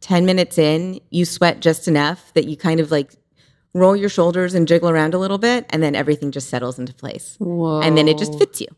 10 0.00 0.26
minutes 0.26 0.58
in, 0.58 1.00
you 1.10 1.24
sweat 1.24 1.60
just 1.60 1.88
enough 1.88 2.32
that 2.34 2.46
you 2.46 2.56
kind 2.56 2.80
of 2.80 2.90
like 2.90 3.12
roll 3.72 3.96
your 3.96 4.08
shoulders 4.08 4.54
and 4.54 4.68
jiggle 4.68 4.90
around 4.90 5.14
a 5.14 5.18
little 5.18 5.38
bit. 5.38 5.64
And 5.70 5.82
then 5.82 5.94
everything 5.94 6.32
just 6.32 6.50
settles 6.50 6.78
into 6.78 6.92
place. 6.92 7.36
Whoa. 7.38 7.80
And 7.80 7.96
then 7.96 8.08
it 8.08 8.18
just 8.18 8.38
fits 8.38 8.60
you. 8.60 8.68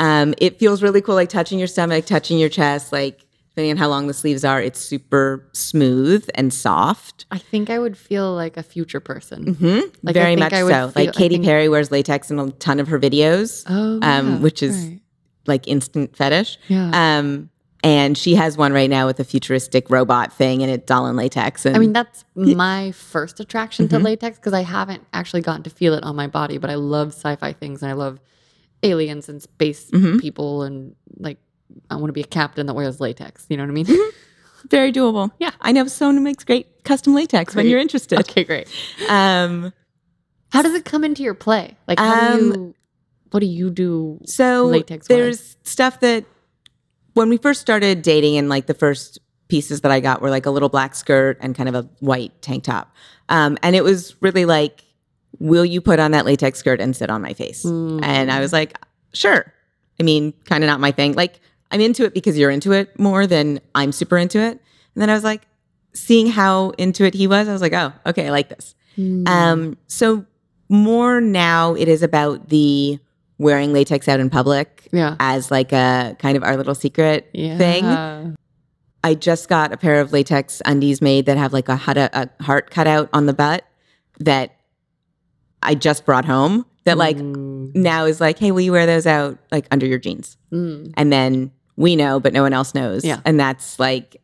Um, 0.00 0.34
it 0.38 0.58
feels 0.58 0.82
really 0.82 1.02
cool, 1.02 1.14
like 1.14 1.28
touching 1.28 1.58
your 1.58 1.68
stomach, 1.68 2.06
touching 2.06 2.38
your 2.38 2.48
chest, 2.48 2.90
like 2.90 3.26
depending 3.50 3.72
on 3.72 3.76
how 3.76 3.88
long 3.88 4.06
the 4.06 4.14
sleeves 4.14 4.44
are, 4.44 4.60
it's 4.62 4.78
super 4.80 5.44
smooth 5.52 6.28
and 6.34 6.52
soft. 6.54 7.26
I 7.30 7.38
think 7.38 7.68
I 7.70 7.78
would 7.78 7.96
feel 7.96 8.32
like 8.34 8.56
a 8.56 8.62
future 8.62 9.00
person. 9.00 9.54
hmm 9.54 9.66
Like, 10.02 10.16
I 10.16 10.20
Very 10.20 10.24
think 10.32 10.40
much 10.40 10.52
I 10.52 10.62
would 10.64 10.72
so. 10.72 10.88
feel- 10.90 11.04
like 11.06 11.14
Katy 11.14 11.34
think- 11.36 11.44
Perry 11.44 11.68
wears 11.68 11.90
latex 11.90 12.30
in 12.30 12.38
a 12.38 12.50
ton 12.52 12.80
of 12.80 12.88
her 12.88 12.98
videos, 12.98 13.64
Oh, 13.68 13.98
um, 14.02 14.40
which 14.42 14.62
is 14.62 14.76
right. 14.76 15.00
like 15.46 15.66
instant 15.68 16.16
fetish. 16.16 16.58
yeah. 16.68 17.18
Um, 17.18 17.50
and 17.82 18.16
she 18.18 18.34
has 18.34 18.58
one 18.58 18.74
right 18.74 18.90
now 18.90 19.06
with 19.06 19.18
a 19.20 19.24
futuristic 19.24 19.88
robot 19.88 20.34
thing, 20.34 20.62
and 20.62 20.70
it's 20.70 20.90
all 20.90 21.06
in 21.06 21.16
latex. 21.16 21.64
And 21.64 21.74
I 21.74 21.78
mean, 21.78 21.94
that's 21.94 22.26
my 22.34 22.92
first 22.92 23.40
attraction 23.40 23.86
Mm-hmm. 23.88 23.96
to 23.96 24.02
latex 24.04 24.36
because 24.38 24.52
I 24.52 24.62
haven't 24.62 25.06
actually 25.14 25.40
gotten 25.40 25.62
to 25.62 25.70
feel 25.70 25.94
it 25.94 26.04
on 26.04 26.14
my 26.14 26.26
body, 26.26 26.58
but 26.58 26.68
I 26.68 26.74
love 26.74 27.08
sci-fi 27.14 27.54
things 27.54 27.82
and 27.82 27.90
I 27.90 27.94
love 27.94 28.20
aliens 28.82 29.28
and 29.30 29.42
space 29.42 29.90
Mhm. 29.90 30.20
people 30.20 30.62
and 30.62 30.94
like 31.18 31.38
I 31.90 31.96
want 31.96 32.08
to 32.08 32.12
be 32.12 32.20
a 32.20 32.24
captain 32.26 32.66
that 32.66 32.74
wears 32.74 33.00
latex. 33.00 33.46
You 33.48 33.56
know 33.56 33.64
what 33.64 33.70
I 33.70 33.72
mean? 33.72 34.10
very 34.70 34.92
doable. 34.92 35.30
Yeah. 35.38 35.50
I 35.60 35.72
know 35.72 35.86
someone 35.86 36.16
who 36.16 36.22
makes 36.22 36.44
great 36.44 36.84
custom 36.84 37.14
latex 37.14 37.54
when 37.54 37.66
you're 37.66 37.78
interested. 37.80 38.18
okay, 38.20 38.44
great. 38.44 38.68
Um, 39.08 39.72
How 40.52 40.62
does 40.62 40.74
it 40.74 40.84
come 40.84 41.04
into 41.04 41.22
your 41.22 41.34
play? 41.34 41.76
Like, 41.88 41.98
how 41.98 42.36
do 42.36 42.42
Um, 42.42 42.46
you? 42.54 42.74
What 43.30 43.40
do 43.40 43.46
you 43.46 43.70
do? 43.70 44.20
So 44.26 44.66
latex-wise? 44.66 45.06
there's 45.08 45.56
stuff 45.62 46.00
that 46.00 46.24
when 47.14 47.28
we 47.28 47.36
first 47.36 47.60
started 47.60 48.02
dating 48.02 48.36
and 48.36 48.48
like 48.48 48.66
the 48.66 48.74
first 48.74 49.18
pieces 49.48 49.80
that 49.82 49.90
I 49.92 50.00
got 50.00 50.20
were 50.20 50.30
like 50.30 50.46
a 50.46 50.50
little 50.50 50.68
black 50.68 50.94
skirt 50.94 51.38
and 51.40 51.54
kind 51.56 51.68
of 51.68 51.74
a 51.74 51.88
white 52.00 52.40
tank 52.42 52.64
top. 52.64 52.94
Um, 53.28 53.56
and 53.62 53.74
it 53.76 53.84
was 53.84 54.16
really 54.20 54.44
like, 54.44 54.84
will 55.38 55.64
you 55.64 55.80
put 55.80 55.98
on 56.00 56.10
that 56.10 56.24
latex 56.26 56.58
skirt 56.58 56.80
and 56.80 56.94
sit 56.94 57.08
on 57.10 57.22
my 57.22 57.32
face? 57.34 57.64
Mm. 57.64 58.00
And 58.02 58.30
I 58.32 58.40
was 58.40 58.52
like, 58.52 58.76
sure. 59.12 59.52
I 59.98 60.02
mean, 60.02 60.32
kind 60.44 60.64
of 60.64 60.68
not 60.68 60.80
my 60.80 60.90
thing. 60.92 61.12
Like, 61.14 61.40
I'm 61.70 61.80
into 61.80 62.04
it 62.04 62.14
because 62.14 62.36
you're 62.38 62.50
into 62.50 62.72
it 62.72 62.98
more 62.98 63.26
than 63.26 63.60
I'm 63.74 63.92
super 63.92 64.18
into 64.18 64.38
it. 64.38 64.52
And 64.94 65.02
then 65.02 65.10
I 65.10 65.14
was 65.14 65.24
like, 65.24 65.42
seeing 65.92 66.26
how 66.28 66.70
into 66.70 67.04
it 67.04 67.14
he 67.14 67.26
was, 67.26 67.48
I 67.48 67.52
was 67.52 67.62
like, 67.62 67.72
oh, 67.72 67.92
okay, 68.06 68.26
I 68.28 68.30
like 68.30 68.48
this. 68.48 68.74
Mm. 68.96 69.28
Um, 69.28 69.76
so 69.86 70.24
more 70.68 71.20
now 71.20 71.74
it 71.74 71.88
is 71.88 72.02
about 72.02 72.48
the 72.48 72.98
wearing 73.38 73.72
latex 73.72 74.06
out 74.08 74.20
in 74.20 74.30
public 74.30 74.88
yeah. 74.92 75.16
as 75.18 75.50
like 75.50 75.72
a 75.72 76.16
kind 76.18 76.36
of 76.36 76.42
our 76.44 76.56
little 76.56 76.74
secret 76.74 77.28
Yeah. 77.32 77.56
thing. 77.58 78.36
I 79.02 79.14
just 79.14 79.48
got 79.48 79.72
a 79.72 79.76
pair 79.78 80.00
of 80.00 80.12
latex 80.12 80.60
undies 80.66 81.00
made 81.00 81.26
that 81.26 81.38
have 81.38 81.52
like 81.52 81.68
a, 81.68 81.76
hut- 81.76 81.96
a 81.96 82.28
heart 82.42 82.70
cut 82.70 82.86
out 82.86 83.08
on 83.14 83.26
the 83.26 83.32
butt 83.32 83.64
that 84.18 84.56
I 85.62 85.74
just 85.74 86.04
brought 86.04 86.24
home 86.26 86.66
that 86.84 86.98
like 86.98 87.16
Mm. 87.16 87.74
now 87.74 88.04
is 88.04 88.20
like, 88.20 88.38
hey, 88.38 88.50
will 88.50 88.60
you 88.60 88.72
wear 88.72 88.86
those 88.86 89.06
out 89.06 89.38
like 89.50 89.66
under 89.70 89.86
your 89.86 89.98
jeans? 89.98 90.36
Mm. 90.52 90.92
And 90.96 91.12
then 91.12 91.50
we 91.80 91.96
know, 91.96 92.20
but 92.20 92.32
no 92.32 92.42
one 92.42 92.52
else 92.52 92.74
knows. 92.74 93.04
Yeah. 93.04 93.20
And 93.24 93.38
that's 93.40 93.78
like, 93.78 94.20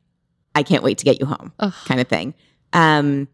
I 0.55 0.63
can't 0.63 0.83
wait 0.83 0.99
to 0.99 1.05
get 1.05 1.21
you 1.21 1.27
home 1.27 1.53
Ugh. 1.59 1.73
kind 1.87 2.01
of 2.01 2.09
thing. 2.09 2.35
Um, 2.73 3.29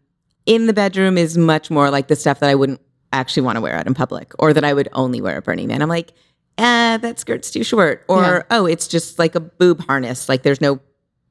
in 0.45 0.67
the 0.67 0.73
bedroom 0.73 1.17
is 1.17 1.37
much 1.37 1.69
more 1.69 1.89
like 1.89 2.07
the 2.07 2.15
stuff 2.15 2.39
that 2.39 2.49
I 2.49 2.55
wouldn't 2.55 2.81
actually 3.11 3.43
want 3.43 3.57
to 3.57 3.61
wear 3.61 3.75
out 3.75 3.87
in 3.87 3.93
public 3.93 4.33
or 4.39 4.53
that 4.53 4.63
I 4.63 4.73
would 4.73 4.89
only 4.93 5.21
wear 5.21 5.37
at 5.37 5.43
Burning 5.43 5.67
Man. 5.67 5.81
I'm 5.81 5.89
like, 5.89 6.11
eh, 6.57 6.97
that 6.97 7.19
skirt's 7.19 7.51
too 7.51 7.63
short. 7.63 8.03
Or, 8.07 8.21
Yeah. 8.21 8.41
oh, 8.59 8.65
it's 8.65 8.87
just 8.87 9.19
like 9.19 9.35
a 9.35 9.39
boob 9.39 9.85
harness. 9.85 10.27
Like 10.29 10.43
there's 10.43 10.61
no 10.61 10.79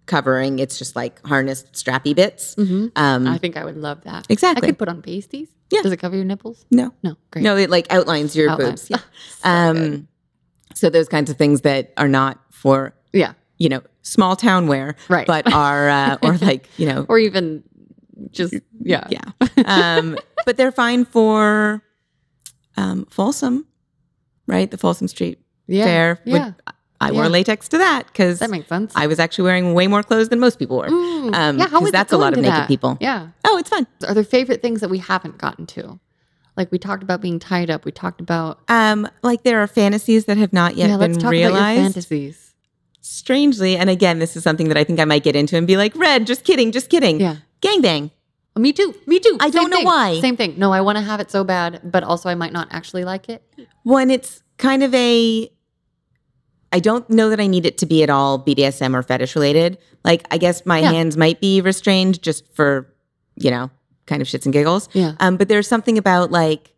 covering. 0.07 0.59
It's 0.59 0.78
just 0.78 0.97
like 0.97 1.24
harnessed 1.26 1.72
strappy 1.72 2.14
bits. 2.14 2.55
hmm 2.55 2.88
Um, 2.97 3.26
I 3.26 3.38
think 3.38 3.57
I 3.57 3.64
would 3.64 3.76
love 3.76 4.03
that. 4.05 4.26
Exactly. 4.28 4.66
I 4.66 4.70
could 4.70 4.78
put 4.78 4.88
on 4.88 5.03
pasties. 5.03 5.49
Yeah. 5.70 5.82
Does 5.82 5.93
it 5.93 5.97
cover 5.99 6.16
your 6.16 6.24
nipples? 6.24 6.66
no, 6.70 6.93
No. 7.03 7.16
Great. 7.30 7.43
no, 7.43 7.57
it 7.57 7.70
like 7.70 7.86
outlines 7.93 8.34
your 8.36 8.51
Outlines. 8.51 8.88
boobs. 8.88 8.90
Yeah. 8.90 8.99
So 9.43 9.72
good. 9.74 10.07
So 10.75 10.91
those 10.91 11.09
kinds 11.09 11.31
of 11.31 11.37
things 11.37 11.62
that 11.62 11.93
are 11.97 12.09
not 12.09 12.39
for, 12.51 12.95
yeah. 13.12 13.33
you 13.59 13.68
know, 13.68 13.83
small 14.03 14.37
town 14.37 14.66
wear, 14.66 14.97
Right. 15.09 15.27
but 15.27 15.53
are, 15.53 15.89
uh, 15.89 16.18
or 16.23 16.37
like, 16.39 16.68
you 16.77 16.87
know, 16.87 17.07
Or 17.09 17.18
even 17.18 17.62
just 18.31 18.55
yeah. 18.81 19.07
yeah. 19.11 19.23
Um, 19.64 20.18
but 20.47 20.57
they're 20.57 20.73
fine 20.73 21.05
for 21.05 21.83
um, 22.77 23.07
Folsom, 23.11 23.66
right? 24.47 24.70
The 24.70 24.79
Folsom 24.79 25.09
Street 25.09 25.39
Yeah. 25.66 25.85
Fair. 25.85 26.18
would- 26.27 26.35
Yeah. 26.35 26.53
I 27.01 27.11
wore 27.11 27.25
Yeah. 27.25 27.31
latex 27.31 27.66
to 27.70 27.79
that 27.79 28.07
because 28.07 28.39
that 28.39 28.49
makes 28.51 28.68
sense. 28.68 28.93
I 28.95 29.09
was 29.09 29.18
actually 29.18 29.43
wearing 29.45 29.75
way 29.75 29.89
more 29.89 30.05
clothes 30.05 30.29
than 30.29 30.39
most 30.39 30.61
people 30.61 30.77
were. 30.79 30.87
Mm. 30.89 31.35
Um, 31.35 31.59
yeah, 31.59 31.64
how 31.66 31.79
'cause 31.81 31.83
is 31.83 31.89
it 31.89 31.93
that's 31.93 32.12
a 32.12 32.16
lot 32.16 32.33
of 32.33 32.39
naked 32.39 32.53
that? 32.53 32.68
people. 32.68 32.97
Yeah. 33.01 33.29
Oh, 33.45 33.59
it's 33.59 33.68
fun. 33.70 33.89
Are 34.07 34.14
there 34.14 34.23
favorite 34.23 34.62
things 34.62 34.81
that 34.83 34.89
we 34.89 34.99
haven't 34.99 35.37
gotten 35.39 35.66
to? 35.66 35.99
Like 36.57 36.70
we 36.70 36.78
talked 36.78 37.03
about 37.03 37.20
being 37.22 37.38
tied 37.38 37.70
up. 37.70 37.84
We 37.84 37.92
talked 37.92 38.20
about 38.20 38.61
Um, 38.68 39.09
like 39.22 39.42
there 39.42 39.61
are 39.62 39.66
fantasies 39.66 40.26
that 40.26 40.36
have 40.36 40.53
not 40.53 40.76
yet 40.76 40.90
yeah. 40.90 40.96
been 40.98 41.12
Let's 41.12 41.22
talk 41.22 41.30
realized. 41.32 41.80
fantasies. 41.80 42.55
Strangely, 43.00 43.76
and 43.76 43.90
again, 43.90 44.18
this 44.20 44.36
is 44.36 44.44
something 44.44 44.68
that 44.68 44.76
I 44.76 44.84
think 44.84 45.00
I 45.00 45.05
might 45.05 45.24
get 45.24 45.34
into 45.34 45.57
and 45.57 45.66
be 45.66 45.76
like, 45.76 45.96
"Red, 45.96 46.26
just 46.26 46.44
kidding, 46.44 46.70
just 46.70 46.88
kidding." 46.88 47.20
Yeah. 47.20 47.36
Gangbang. 47.61 48.11
Me 48.57 48.72
too. 48.72 48.94
Me 49.07 49.18
too. 49.18 49.36
I 49.40 49.48
don't 49.50 49.70
know 49.70 49.78
thing. 49.78 49.86
why. 49.86 50.20
Same 50.20 50.36
thing. 50.36 50.55
No, 50.59 50.72
I 50.72 50.82
want 50.82 50.98
to 50.98 51.03
have 51.03 51.20
it 51.20 51.30
so 51.30 51.42
bad, 51.42 51.80
but 51.84 52.05
also 52.05 52.28
I 52.28 52.34
might 52.34 52.53
not 52.53 52.68
actually 52.70 53.05
like 53.05 53.28
it. 53.28 53.42
when 53.82 54.11
it's 54.11 54.42
kind 54.59 54.82
of 54.82 54.94
a 54.94 55.50
I 56.74 56.78
don't 56.78 57.09
know 57.11 57.28
that 57.30 57.40
I 57.40 57.46
need 57.48 57.66
it 57.66 57.76
to 57.78 57.86
be 57.86 58.03
at 58.03 58.11
all 58.11 58.38
BDSM 58.38 58.94
or 58.94 59.03
fetish 59.03 59.34
related. 59.34 59.78
Like 60.05 60.26
I 60.30 60.38
guess 60.38 60.64
my 60.64 60.78
Yeah. 60.78 60.92
hands 60.92 61.16
might 61.16 61.40
be 61.40 61.61
restrained 61.61 62.22
just 62.22 62.46
for, 62.55 62.92
you 63.36 63.50
know, 63.50 63.70
kind 64.07 64.20
of 64.22 64.28
shits 64.28 64.44
and 64.44 64.53
giggles. 64.53 64.88
Yeah. 64.92 65.14
Um 65.20 65.36
but 65.36 65.48
there's 65.48 65.68
something 65.68 65.98
about 65.98 66.30
like 66.30 66.74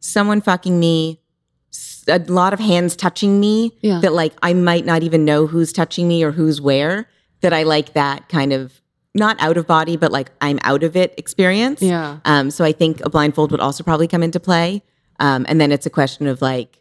someone 0.00 0.40
fucking 0.40 0.78
me 0.78 1.20
a 2.08 2.18
lot 2.20 2.52
of 2.54 2.58
hands 2.60 2.96
touching 2.96 3.38
me 3.38 3.76
Yeah. 3.82 4.00
that 4.00 4.12
like 4.12 4.32
I 4.42 4.54
might 4.54 4.86
not 4.86 5.02
even 5.02 5.24
know 5.24 5.46
who's 5.46 5.72
touching 5.72 6.08
me 6.08 6.22
or 6.24 6.32
who's 6.32 6.60
where 6.60 7.06
that 7.42 7.52
I 7.52 7.62
like 7.64 7.92
that 7.92 8.28
kind 8.28 8.52
of 8.52 8.80
not 9.14 9.36
out 9.40 9.56
of 9.56 9.66
body 9.66 9.96
but 9.96 10.10
like 10.12 10.30
I'm 10.40 10.58
out 10.62 10.82
of 10.82 10.96
it 10.96 11.14
experience. 11.18 11.82
Yeah. 11.82 12.18
Um, 12.24 12.50
so 12.50 12.64
I 12.64 12.72
think 12.72 13.04
a 13.04 13.10
blindfold 13.10 13.50
would 13.50 13.60
also 13.60 13.84
probably 13.84 14.08
come 14.08 14.22
into 14.22 14.40
play. 14.40 14.82
Um, 15.20 15.44
and 15.48 15.60
then 15.60 15.72
it's 15.72 15.84
a 15.86 15.90
question 15.90 16.26
of 16.28 16.40
like, 16.40 16.78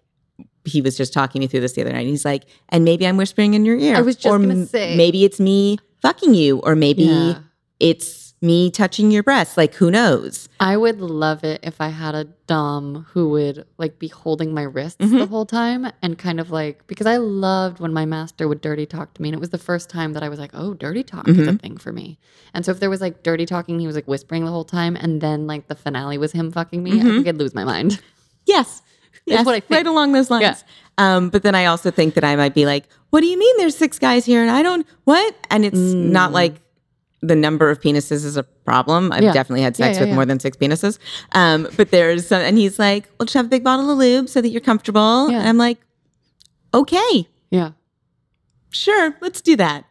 he 0.63 0.81
was 0.81 0.95
just 0.97 1.11
talking 1.13 1.39
me 1.39 1.47
through 1.47 1.61
this 1.61 1.73
the 1.73 1.81
other 1.81 1.91
night. 1.91 2.01
And 2.01 2.09
he's 2.09 2.25
like, 2.25 2.43
and 2.69 2.83
maybe 2.85 3.07
I'm 3.07 3.17
whispering 3.17 3.53
in 3.53 3.65
your 3.65 3.77
ear. 3.77 3.95
I 3.95 4.01
was 4.01 4.15
just 4.15 4.27
or 4.27 4.37
gonna 4.37 4.65
say. 4.67 4.95
maybe 4.95 5.23
it's 5.25 5.39
me 5.39 5.77
fucking 6.01 6.33
you, 6.35 6.59
or 6.59 6.75
maybe 6.75 7.03
Yeah. 7.03 7.39
it's 7.79 8.26
me 8.41 8.69
touching 8.69 9.09
your 9.09 9.23
breast. 9.23 9.57
Like, 9.57 9.73
who 9.75 9.89
knows? 9.89 10.47
I 10.59 10.77
would 10.77 11.01
love 11.01 11.43
it 11.43 11.59
if 11.63 11.81
I 11.81 11.87
had 11.89 12.13
a 12.13 12.25
dom 12.45 13.07
who 13.11 13.29
would 13.29 13.65
like 13.79 13.97
be 13.97 14.07
holding 14.09 14.53
my 14.53 14.61
wrists 14.61 14.97
the 14.99 15.05
Mhm. 15.05 15.27
whole 15.29 15.45
time 15.45 15.91
and 16.03 16.17
kind 16.19 16.39
of 16.39 16.51
like 16.51 16.85
because 16.87 17.07
I 17.07 17.17
loved 17.17 17.79
when 17.79 17.91
my 17.93 18.05
master 18.05 18.47
would 18.47 18.61
dirty 18.61 18.85
talk 18.85 19.13
to 19.15 19.21
me 19.21 19.29
and 19.29 19.33
it 19.35 19.39
was 19.39 19.49
the 19.49 19.57
first 19.57 19.89
time 19.89 20.13
that 20.13 20.21
I 20.23 20.29
was 20.29 20.37
like, 20.39 20.51
oh, 20.53 20.73
dirty 20.75 21.03
talk 21.03 21.27
is 21.27 21.37
a 21.47 21.51
Mhm. 21.51 21.59
thing 21.61 21.77
for 21.77 21.91
me. 21.91 22.19
And 22.53 22.63
so 22.63 22.71
if 22.71 22.79
there 22.79 22.89
was 22.91 23.01
like 23.01 23.23
dirty 23.23 23.45
talking, 23.47 23.79
he 23.79 23.87
was 23.87 23.95
like 23.95 24.07
whispering 24.07 24.45
the 24.45 24.51
whole 24.51 24.63
time, 24.65 24.95
and 24.95 25.19
then 25.19 25.47
like 25.47 25.67
the 25.67 25.75
finale 25.75 26.17
was 26.19 26.31
him 26.31 26.51
fucking 26.51 26.83
me, 26.83 26.99
I 26.99 27.03
Mhm. 27.03 27.15
think 27.15 27.27
I'd 27.27 27.37
lose 27.37 27.55
my 27.55 27.63
mind. 27.63 27.99
Yes. 28.45 28.81
That's 29.27 29.39
Yes, 29.39 29.45
what 29.45 29.55
I 29.55 29.59
think. 29.59 29.71
right 29.71 29.87
along 29.87 30.13
those 30.13 30.29
lines. 30.29 30.41
Yeah. 30.43 30.55
Um, 31.17 31.29
but 31.29 31.43
then 31.43 31.53
I 31.55 31.65
also 31.65 31.91
think 31.91 32.13
that 32.13 32.23
I 32.23 32.35
might 32.37 32.53
be 32.53 32.65
like, 32.65 32.87
what 33.09 33.19
do 33.21 33.27
you 33.27 33.37
mean 33.37 33.55
there's 33.57 33.75
six 33.75 33.99
guys 33.99 34.25
here 34.25 34.41
and 34.41 34.49
I 34.49 34.63
don't, 34.63 34.87
what? 35.03 35.35
And 35.49 35.65
it's 35.65 35.77
not 35.77 36.29
Mm. 36.31 36.33
like 36.33 36.55
the 37.27 37.35
number 37.35 37.69
of 37.69 37.79
penises 37.81 38.23
is 38.25 38.37
a 38.37 38.43
problem. 38.43 39.11
I've 39.11 39.23
Yeah. 39.23 39.33
definitely 39.33 39.61
had 39.63 39.75
sex 39.75 39.95
yeah, 39.95 40.01
with 40.01 40.09
yeah. 40.09 40.15
more 40.15 40.25
than 40.25 40.39
six 40.39 40.57
penises. 40.57 40.97
Um, 41.33 41.67
but 41.77 41.91
there's 41.91 42.27
some, 42.27 42.41
and 42.41 42.57
he's 42.57 42.79
like, 42.79 43.05
well, 43.19 43.25
just 43.25 43.33
have 43.35 43.45
a 43.45 43.49
big 43.49 43.63
bottle 43.63 43.89
of 43.91 43.97
lube 43.97 44.29
so 44.29 44.41
that 44.41 44.49
you're 44.49 44.61
comfortable. 44.61 45.27
And 45.27 45.47
I'm 45.47 45.57
like, 45.57 45.77
okay, 46.73 47.27
Yeah. 47.51 47.71
sure, 48.69 49.15
let's 49.21 49.41
do 49.41 49.55
that. 49.55 49.85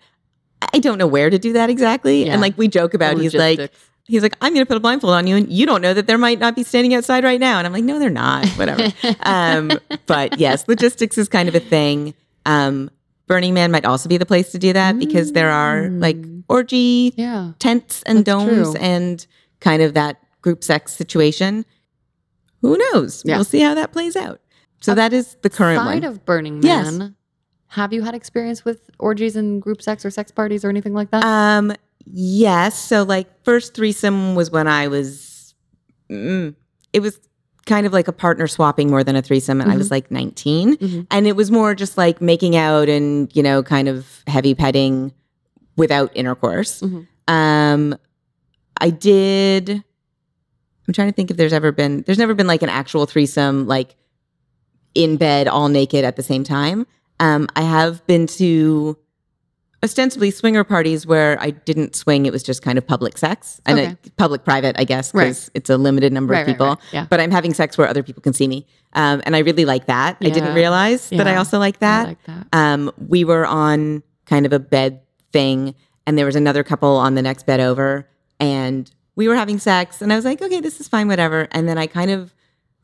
I 0.72 0.78
don't 0.78 0.98
know 0.98 1.06
where 1.06 1.30
to 1.30 1.38
do 1.38 1.52
that 1.54 1.70
exactly. 1.70 2.28
And 2.28 2.40
like 2.40 2.56
we 2.58 2.68
joke 2.68 2.94
about, 2.94 3.18
he's 3.18 3.34
like, 3.34 3.72
he's 4.04 4.22
like, 4.22 4.36
I'm 4.40 4.52
going 4.54 4.64
to 4.64 4.68
put 4.68 4.76
a 4.76 4.80
blindfold 4.80 5.12
on 5.14 5.26
you, 5.26 5.36
and 5.36 5.50
you 5.50 5.66
don't 5.66 5.82
know 5.82 5.92
that 5.94 6.06
there 6.06 6.18
might 6.18 6.38
not 6.38 6.54
be 6.56 6.62
standing 6.62 6.94
outside 6.94 7.24
right 7.24 7.40
now. 7.40 7.58
And 7.58 7.66
I'm 7.66 7.72
like, 7.72 7.84
no, 7.84 7.98
they're 7.98 8.10
not. 8.10 8.46
Whatever. 8.50 8.92
um, 9.22 9.72
but 10.06 10.38
yes, 10.38 10.66
logistics 10.68 11.18
is 11.18 11.28
kind 11.28 11.48
of 11.48 11.54
a 11.54 11.60
thing. 11.60 12.14
Um, 12.46 12.90
Burning 13.26 13.54
Man 13.54 13.70
might 13.72 13.84
also 13.84 14.08
be 14.08 14.16
the 14.18 14.26
place 14.26 14.52
to 14.52 14.58
do 14.58 14.72
that 14.72 14.98
because 14.98 15.32
there 15.32 15.50
are 15.50 15.88
like. 15.88 16.16
Orgy 16.48 17.12
yeah. 17.16 17.52
tents 17.58 18.02
and 18.04 18.24
domes 18.24 18.72
true. 18.72 18.80
and 18.80 19.26
kind 19.60 19.82
of 19.82 19.94
that 19.94 20.20
group 20.42 20.62
sex 20.64 20.92
situation. 20.94 21.64
Who 22.62 22.78
knows? 22.92 23.22
Yeah. 23.24 23.36
We'll 23.36 23.44
see 23.44 23.60
how 23.60 23.74
that 23.74 23.92
plays 23.92 24.16
out. 24.16 24.40
So 24.80 24.94
that 24.94 25.12
is 25.12 25.36
the 25.42 25.50
current 25.50 25.78
Side 25.80 26.02
one. 26.02 26.04
of 26.04 26.24
Burning 26.24 26.62
Yes. 26.62 26.92
Man. 26.92 27.16
Have 27.68 27.92
you 27.92 28.02
had 28.02 28.14
experience 28.14 28.64
with 28.64 28.90
orgies 28.98 29.36
and 29.36 29.60
group 29.60 29.82
sex 29.82 30.04
or 30.04 30.10
sex 30.10 30.30
parties 30.30 30.64
or 30.64 30.70
anything 30.70 30.94
like 30.94 31.10
that? 31.10 31.24
Um, 31.24 31.72
yes. 32.04 32.78
So 32.78 33.02
like 33.02 33.26
first 33.44 33.74
threesome 33.74 34.34
was 34.34 34.50
when 34.50 34.68
I 34.68 34.88
was, 34.88 35.54
mm, 36.10 36.54
it 36.92 37.00
was 37.00 37.18
kind 37.66 37.84
of 37.86 37.92
like 37.92 38.06
a 38.06 38.12
partner 38.12 38.46
swapping 38.46 38.88
more 38.90 39.02
than 39.02 39.16
a 39.16 39.22
threesome, 39.22 39.60
and 39.60 39.72
I 39.72 39.76
was 39.76 39.90
like 39.90 40.08
19, 40.12 40.76
Mhm. 40.76 41.06
and 41.10 41.26
it 41.26 41.34
was 41.34 41.50
more 41.50 41.74
just 41.74 41.98
like 41.98 42.20
making 42.22 42.54
out 42.54 42.88
and 42.88 43.28
you 43.34 43.42
know 43.42 43.64
kind 43.64 43.88
of 43.88 44.22
heavy 44.28 44.54
petting 44.54 45.12
without 45.76 46.10
intercourse. 46.14 46.80
Mhm. 46.80 47.06
Um, 47.28 47.96
I 48.80 48.90
did. 48.90 49.70
I'm 49.70 50.94
trying 50.94 51.08
to 51.08 51.12
think 51.12 51.30
if 51.30 51.36
there's 51.36 51.52
ever 51.52 51.72
been. 51.72 52.02
There's 52.06 52.18
never 52.18 52.34
been 52.34 52.46
like 52.46 52.62
an 52.62 52.68
actual 52.68 53.06
threesome, 53.06 53.66
like 53.66 53.96
in 54.94 55.16
bed, 55.16 55.48
all 55.48 55.68
naked 55.68 56.04
at 56.04 56.16
the 56.16 56.22
same 56.22 56.44
time. 56.44 56.86
Um, 57.20 57.48
I 57.56 57.62
have 57.62 58.06
been 58.06 58.26
to 58.28 58.96
ostensibly 59.84 60.30
swinger 60.30 60.64
parties 60.64 61.06
where 61.06 61.40
I 61.40 61.50
didn't 61.50 61.94
swing. 61.94 62.24
It 62.26 62.32
was 62.32 62.42
just 62.42 62.62
kind 62.62 62.78
of 62.78 62.86
public 62.86 63.18
sex 63.18 63.60
and 63.66 63.78
Okay. 63.78 63.96
public 64.16 64.44
private, 64.44 64.74
I 64.78 64.84
guess, 64.84 65.12
Right. 65.12 65.24
because 65.24 65.50
it's 65.54 65.70
a 65.70 65.76
limited 65.76 66.12
number 66.12 66.32
Right, 66.32 66.40
of 66.40 66.46
people. 66.46 66.66
right. 66.68 66.78
Yeah. 66.92 67.06
But 67.08 67.20
I'm 67.20 67.30
having 67.30 67.52
sex 67.54 67.76
where 67.76 67.86
other 67.88 68.02
people 68.02 68.22
can 68.22 68.32
see 68.32 68.48
me, 68.48 68.66
um, 68.94 69.22
and 69.26 69.36
I 69.36 69.40
really 69.40 69.64
like 69.64 69.86
that. 69.86 70.16
I 70.22 70.30
didn't 70.30 70.54
realize 70.54 71.10
that 71.10 71.26
I 71.26 71.36
also 71.36 71.58
like 71.58 71.76
I 71.76 71.78
that 71.80 72.06
like 72.08 72.24
that. 72.24 72.46
um, 72.52 72.90
we 73.06 73.24
were 73.24 73.46
on 73.46 74.02
kind 74.24 74.46
of 74.46 74.52
a 74.52 74.58
bed 74.58 75.00
thing, 75.36 75.74
and 76.06 76.16
there 76.16 76.26
was 76.26 76.36
another 76.36 76.62
couple 76.64 76.96
on 76.96 77.14
the 77.14 77.22
next 77.22 77.44
bed 77.46 77.60
over, 77.60 78.08
and 78.40 78.90
we 79.16 79.28
were 79.28 79.34
having 79.36 79.58
sex, 79.58 80.00
and 80.02 80.12
I 80.12 80.16
was 80.16 80.24
like, 80.24 80.40
okay, 80.40 80.60
this 80.60 80.80
is 80.80 80.88
fine, 80.88 81.08
whatever. 81.08 81.48
And 81.52 81.68
then 81.68 81.78
I 81.78 81.86
kind 81.86 82.10
of 82.10 82.34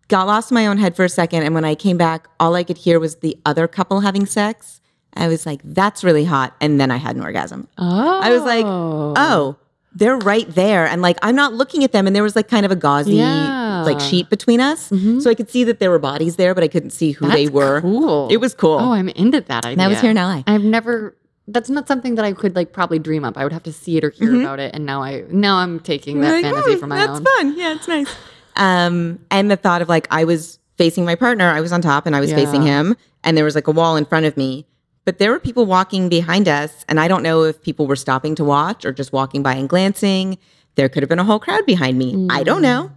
got 0.09 0.27
lost 0.27 0.51
in 0.51 0.55
my 0.57 0.67
own 0.67 0.79
head 0.79 0.95
for 0.97 1.05
a 1.05 1.09
second, 1.09 1.43
and 1.45 1.55
when 1.55 1.65
I 1.65 1.75
came 1.75 1.97
back, 1.97 2.29
all 2.39 2.55
I 2.55 2.65
could 2.65 2.79
hear 2.79 3.01
was 3.01 3.17
the 3.17 3.37
other 3.47 3.67
couple 3.69 4.01
having 4.01 4.27
sex. 4.27 4.81
I 5.15 5.29
was 5.29 5.45
like, 5.47 5.61
that's 5.65 6.03
really 6.05 6.25
hot, 6.25 6.55
and 6.61 6.81
then 6.81 6.91
I 6.91 6.97
had 6.97 7.17
an 7.17 7.23
orgasm. 7.23 7.69
Oh. 7.79 8.21
I 8.21 8.31
was 8.31 8.43
like, 8.43 8.65
Oh, 8.67 9.57
they're 9.95 10.17
right 10.17 10.49
there, 10.49 10.87
and 10.87 11.03
like 11.03 11.19
I'm 11.23 11.35
not 11.37 11.53
looking 11.53 11.85
at 11.85 11.93
them, 11.93 12.07
and 12.07 12.17
there 12.17 12.23
was 12.23 12.35
like 12.35 12.49
kind 12.49 12.65
of 12.65 12.73
a 12.73 12.77
gauzy 12.77 13.17
Yeah. 13.17 13.83
like 13.85 14.01
sheet 14.01 14.31
between 14.31 14.59
us, 14.61 14.89
Mhm. 14.91 15.21
so 15.21 15.29
I 15.31 15.35
could 15.35 15.51
see 15.51 15.65
that 15.65 15.81
there 15.81 15.91
were 15.91 15.99
bodies 15.99 16.37
there, 16.37 16.55
but 16.55 16.65
I 16.65 16.69
couldn't 16.69 16.91
see 16.91 17.11
who 17.13 17.27
That's 17.27 17.37
they 17.37 17.49
were. 17.49 17.83
Cool. 17.83 18.29
It 18.31 18.39
was 18.39 18.55
cool. 18.55 18.79
Oh, 18.81 18.93
I'm 18.93 19.09
into 19.11 19.41
that 19.43 19.67
idea. 19.67 19.77
that 19.77 19.89
was 19.89 20.01
here 20.01 20.11
in 20.13 20.17
LA. 20.17 20.43
I've 20.47 20.65
never. 20.65 21.15
That's 21.49 21.69
not 21.69 21.89
something 21.89 22.15
that 22.15 22.25
I 22.25 22.33
could 22.33 22.55
like 22.55 22.73
probably 22.73 22.99
dream 22.99 23.25
up. 23.25 23.37
I 23.37 23.43
would 23.45 23.53
have 23.53 23.65
to 23.65 23.73
see 23.73 23.97
it 23.97 24.05
or 24.05 24.11
hear 24.11 24.31
Mhm. 24.31 24.43
about 24.43 24.61
it, 24.61 24.75
and 24.75 24.87
now 24.87 25.03
I 25.03 25.25
now 25.29 25.57
I'm 25.57 25.81
taking 25.81 26.21
that 26.21 26.33
Like, 26.35 26.43
fantasy 26.45 26.75
"Hmm, 26.75 26.79
for 26.79 26.87
my 26.87 26.97
that's 26.97 27.19
own. 27.19 27.25
That's 27.25 27.37
fun. 27.37 27.55
Yeah, 27.59 27.73
it's 27.75 27.89
nice. 27.89 28.09
Um, 28.57 29.19
and 29.31 29.51
the 29.51 29.57
thought 29.57 29.83
of 29.83 29.89
like 29.89 30.07
I 30.11 30.25
was 30.25 30.59
facing 30.79 31.05
my 31.05 31.15
partner, 31.17 31.51
I 31.51 31.61
was 31.61 31.73
on 31.73 31.81
top 31.83 32.07
and 32.07 32.15
I 32.15 32.21
was 32.21 32.31
Yeah. 32.31 32.37
facing 32.37 32.63
him, 32.63 32.97
and 33.25 33.37
there 33.37 33.45
was 33.45 33.55
like 33.55 33.67
a 33.67 33.73
wall 33.73 33.97
in 33.97 34.05
front 34.05 34.27
of 34.27 34.37
me. 34.37 34.67
But 35.05 35.19
there 35.19 35.33
were 35.33 35.41
people 35.41 35.67
walking 35.67 36.09
behind 36.09 36.47
us, 36.49 36.85
and 36.89 37.01
I 37.01 37.09
don't 37.09 37.25
know 37.25 37.43
if 37.43 37.61
people 37.61 37.89
were 37.89 37.97
stopping 37.97 38.37
to 38.37 38.45
watch 38.45 38.85
or 38.85 38.93
just 38.93 39.13
walking 39.13 39.43
by 39.43 39.55
and 39.55 39.69
glancing. 39.69 40.39
There 40.77 40.89
could 40.89 41.03
have 41.03 41.11
been 41.11 41.19
a 41.19 41.25
whole 41.25 41.41
crowd 41.41 41.67
behind 41.67 41.99
me. 41.99 42.29
I 42.31 42.45
don't 42.45 42.63
know. 42.63 42.93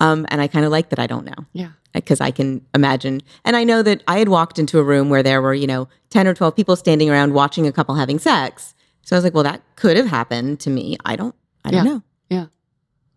Um, 0.00 0.26
and 0.30 0.40
I 0.40 0.48
kind 0.48 0.64
of 0.66 0.72
like 0.72 0.88
that 0.88 0.98
I 0.98 1.06
don't 1.06 1.24
know 1.24 1.46
Yeah. 1.52 1.68
Because 1.94 2.20
I 2.20 2.30
can 2.30 2.64
imagine. 2.74 3.20
And 3.44 3.56
I 3.56 3.64
know 3.64 3.82
that 3.82 4.02
I 4.08 4.18
had 4.18 4.28
walked 4.28 4.58
into 4.58 4.78
a 4.78 4.82
room 4.82 5.10
where 5.10 5.22
there 5.22 5.42
were, 5.42 5.54
you 5.54 5.66
know, 5.66 5.88
10 6.10 6.26
or 6.26 6.34
12 6.34 6.56
people 6.56 6.76
standing 6.76 7.10
around 7.10 7.34
watching 7.34 7.66
a 7.66 7.72
couple 7.72 7.94
having 7.94 8.18
sex. 8.18 8.74
So 9.02 9.14
I 9.14 9.18
was 9.18 9.24
like, 9.24 9.34
well, 9.34 9.44
that 9.44 9.62
could 9.76 9.96
have 9.96 10.06
happened 10.06 10.60
to 10.60 10.70
me. 10.70 10.96
I 11.04 11.16
don't, 11.16 11.34
I 11.64 11.70
don't 11.70 11.84
Yeah. 11.84 11.92
know. 11.92 12.02
Yeah. 12.30 12.46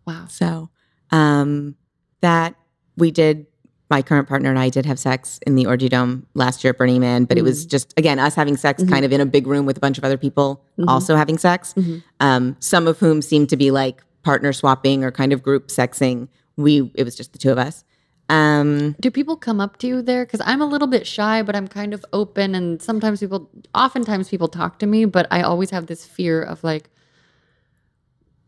Wow. 0.06 0.26
So 0.28 0.68
um, 1.10 1.76
that 2.20 2.54
we 2.96 3.10
did, 3.10 3.46
my 3.88 4.02
current 4.02 4.28
partner 4.28 4.50
and 4.50 4.58
I 4.58 4.68
did 4.68 4.84
have 4.84 4.98
sex 4.98 5.38
in 5.46 5.54
the 5.54 5.64
Orgy 5.66 5.88
Dome 5.88 6.26
last 6.34 6.64
year 6.64 6.72
at 6.72 6.78
Burning 6.78 7.00
Man, 7.00 7.24
but 7.24 7.38
it 7.38 7.42
was 7.42 7.64
just, 7.64 7.94
again, 7.96 8.18
us 8.18 8.34
having 8.34 8.56
sex 8.56 8.82
Mhm. 8.82 8.88
kind 8.90 9.04
of 9.04 9.12
in 9.12 9.20
a 9.20 9.26
big 9.26 9.46
room 9.46 9.64
with 9.64 9.76
a 9.76 9.80
bunch 9.80 9.96
of 9.96 10.02
other 10.04 10.16
people 10.16 10.64
Mhm. 10.78 10.86
also 10.88 11.14
having 11.14 11.38
sex, 11.38 11.72
Mhm. 11.76 12.02
um, 12.18 12.56
some 12.58 12.88
of 12.88 12.98
whom 12.98 13.22
seemed 13.22 13.48
to 13.50 13.56
be 13.56 13.70
like 13.70 14.02
partner 14.24 14.52
swapping 14.52 15.04
or 15.04 15.12
kind 15.12 15.32
of 15.32 15.40
group 15.40 15.68
sexing. 15.68 16.26
We 16.56 16.90
it 16.96 17.04
was 17.04 17.14
just 17.14 17.32
the 17.32 17.38
two 17.38 17.52
of 17.52 17.58
us. 17.58 17.84
Um, 18.28 18.96
Do 18.98 19.10
people 19.10 19.36
come 19.36 19.60
up 19.60 19.76
to 19.78 19.86
you 19.86 20.02
there? 20.02 20.24
Because 20.24 20.40
I'm 20.44 20.60
a 20.60 20.66
little 20.66 20.88
bit 20.88 21.06
shy, 21.06 21.42
but 21.42 21.54
I'm 21.54 21.68
kind 21.68 21.94
of 21.94 22.04
open, 22.12 22.54
and 22.54 22.82
sometimes 22.82 23.20
people, 23.20 23.48
oftentimes 23.74 24.28
people 24.28 24.48
talk 24.48 24.78
to 24.80 24.86
me, 24.86 25.04
but 25.04 25.26
I 25.30 25.42
always 25.42 25.70
have 25.70 25.86
this 25.86 26.04
fear 26.04 26.42
of 26.42 26.64
like, 26.64 26.90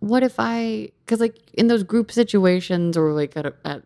what 0.00 0.22
if 0.22 0.36
I? 0.38 0.90
Because 1.04 1.20
like 1.20 1.36
in 1.54 1.68
those 1.68 1.82
group 1.82 2.10
situations 2.12 2.96
or 2.96 3.12
like 3.12 3.36
at, 3.36 3.46
at 3.64 3.82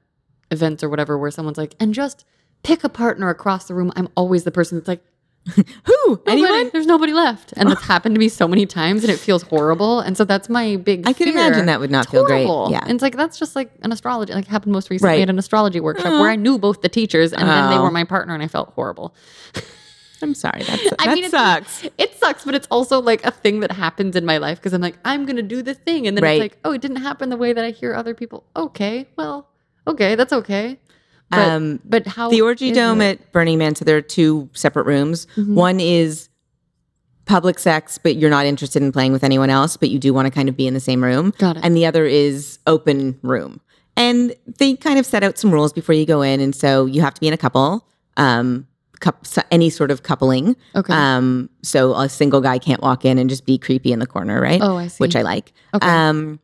events 0.50 0.82
or 0.82 0.88
whatever, 0.88 1.18
where 1.18 1.30
someone's 1.30 1.58
like, 1.58 1.74
and 1.80 1.94
just 1.94 2.24
pick 2.62 2.84
a 2.84 2.88
partner 2.88 3.28
across 3.28 3.66
the 3.66 3.74
room. 3.74 3.92
I'm 3.96 4.08
always 4.16 4.44
the 4.44 4.50
person 4.50 4.78
that's 4.78 4.88
like, 4.88 5.04
who? 5.56 5.64
Nobody, 6.08 6.30
Anyone? 6.30 6.70
There's 6.72 6.86
nobody 6.86 7.12
left, 7.12 7.52
and 7.56 7.68
that's 7.68 7.82
happened 7.82 8.14
to 8.14 8.18
me 8.18 8.28
so 8.28 8.46
many 8.46 8.64
times, 8.64 9.02
and 9.02 9.12
it 9.12 9.18
feels 9.18 9.42
horrible. 9.42 9.98
And 10.00 10.16
so 10.16 10.24
that's 10.24 10.48
my 10.48 10.76
big. 10.76 11.06
I 11.06 11.12
could 11.12 11.24
fear. 11.26 11.32
imagine 11.32 11.66
that 11.66 11.80
would 11.80 11.90
not 11.90 12.04
It's 12.04 12.12
feel 12.12 12.24
great. 12.24 12.46
horrible. 12.46 12.72
Yeah. 12.72 12.80
and 12.82 12.92
it's 12.92 13.02
like 13.02 13.16
that's 13.16 13.38
just 13.38 13.56
like 13.56 13.72
an 13.82 13.90
astrology. 13.90 14.32
Like 14.32 14.46
happened 14.46 14.72
most 14.72 14.88
recently 14.90 15.14
Right. 15.14 15.22
at 15.22 15.30
an 15.30 15.38
astrology 15.38 15.80
workshop 15.80 16.06
where 16.12 16.20
uh-huh. 16.20 16.28
I 16.30 16.36
knew 16.36 16.58
both 16.58 16.82
the 16.82 16.88
teachers, 16.88 17.32
and 17.32 17.48
then 17.48 17.70
they 17.70 17.76
Oh. 17.76 17.82
were 17.82 17.90
my 17.90 18.04
partner, 18.04 18.34
and 18.34 18.42
I 18.42 18.46
felt 18.48 18.72
horrible. 18.74 19.14
I'm 20.22 20.34
sorry. 20.34 20.62
That's, 20.62 20.82
that 20.90 20.94
I 21.00 21.14
mean, 21.16 21.28
sucks. 21.28 21.84
It 21.98 22.14
sucks, 22.16 22.44
but 22.44 22.54
it's 22.54 22.68
also 22.70 23.00
like 23.02 23.24
a 23.26 23.32
thing 23.32 23.58
that 23.60 23.72
happens 23.72 24.14
in 24.14 24.24
my 24.24 24.38
life 24.38 24.58
because 24.58 24.72
I'm 24.72 24.80
like, 24.80 24.96
I'm 25.04 25.26
gonna 25.26 25.42
do 25.42 25.62
the 25.62 25.74
thing, 25.74 26.06
and 26.06 26.16
then 26.16 26.22
Right. 26.22 26.40
it's 26.40 26.54
like, 26.54 26.58
oh, 26.64 26.70
it 26.70 26.80
didn't 26.80 26.98
happen 26.98 27.28
the 27.30 27.36
way 27.36 27.52
that 27.52 27.64
I 27.64 27.70
hear 27.70 27.92
other 27.94 28.14
people. 28.14 28.44
Okay, 28.54 29.08
well, 29.16 29.48
okay, 29.88 30.14
that's 30.14 30.32
okay. 30.32 30.78
But, 31.32 31.48
Um, 31.48 31.80
but 31.84 32.06
how 32.06 32.28
the 32.30 32.42
orgy 32.42 32.70
dome 32.72 33.00
it? 33.00 33.18
at 33.20 33.32
Burning 33.32 33.58
Man. 33.58 33.74
So 33.74 33.84
there 33.84 33.96
are 33.96 34.02
two 34.02 34.48
separate 34.52 34.84
rooms. 34.86 35.26
Mhm. 35.36 35.54
One 35.54 35.80
is 35.80 36.28
public 37.24 37.58
sex, 37.58 37.98
but 37.98 38.16
you're 38.16 38.30
not 38.30 38.46
interested 38.46 38.82
in 38.82 38.92
playing 38.92 39.12
with 39.12 39.24
anyone 39.24 39.48
else, 39.48 39.76
but 39.76 39.88
you 39.90 39.98
do 39.98 40.12
want 40.12 40.26
to 40.26 40.30
kind 40.30 40.48
of 40.48 40.56
be 40.56 40.66
in 40.66 40.74
the 40.74 40.80
same 40.80 41.02
room. 41.02 41.32
Got 41.38 41.56
it. 41.56 41.64
And 41.64 41.74
the 41.76 41.86
other 41.86 42.04
is 42.04 42.58
open 42.66 43.18
room. 43.22 43.60
And 43.96 44.34
they 44.58 44.74
kind 44.74 44.98
of 44.98 45.06
set 45.06 45.22
out 45.22 45.38
some 45.38 45.50
rules 45.50 45.72
before 45.72 45.94
you 45.94 46.04
go 46.06 46.22
in, 46.22 46.40
and 46.40 46.54
so 46.54 46.86
you 46.86 47.00
have 47.02 47.14
to 47.14 47.20
be 47.20 47.28
in 47.28 47.32
a 47.34 47.38
couple. 47.38 47.86
Um, 48.16 48.66
cup, 49.00 49.26
any 49.50 49.68
sort 49.70 49.90
of 49.90 50.02
coupling. 50.02 50.54
Okay. 50.76 50.92
Um, 50.92 51.48
so 51.62 51.94
a 51.94 52.08
single 52.08 52.40
guy 52.40 52.58
can't 52.58 52.80
walk 52.82 53.04
in 53.04 53.18
and 53.18 53.28
just 53.30 53.44
be 53.46 53.58
creepy 53.58 53.92
in 53.92 53.98
the 53.98 54.06
corner, 54.06 54.40
right? 54.40 54.60
oh, 54.62 54.76
I 54.76 54.86
see. 54.88 54.96
Which 55.00 55.16
I 55.16 55.22
like. 55.22 55.52
Okay. 55.74 55.86
Um, 55.88 56.38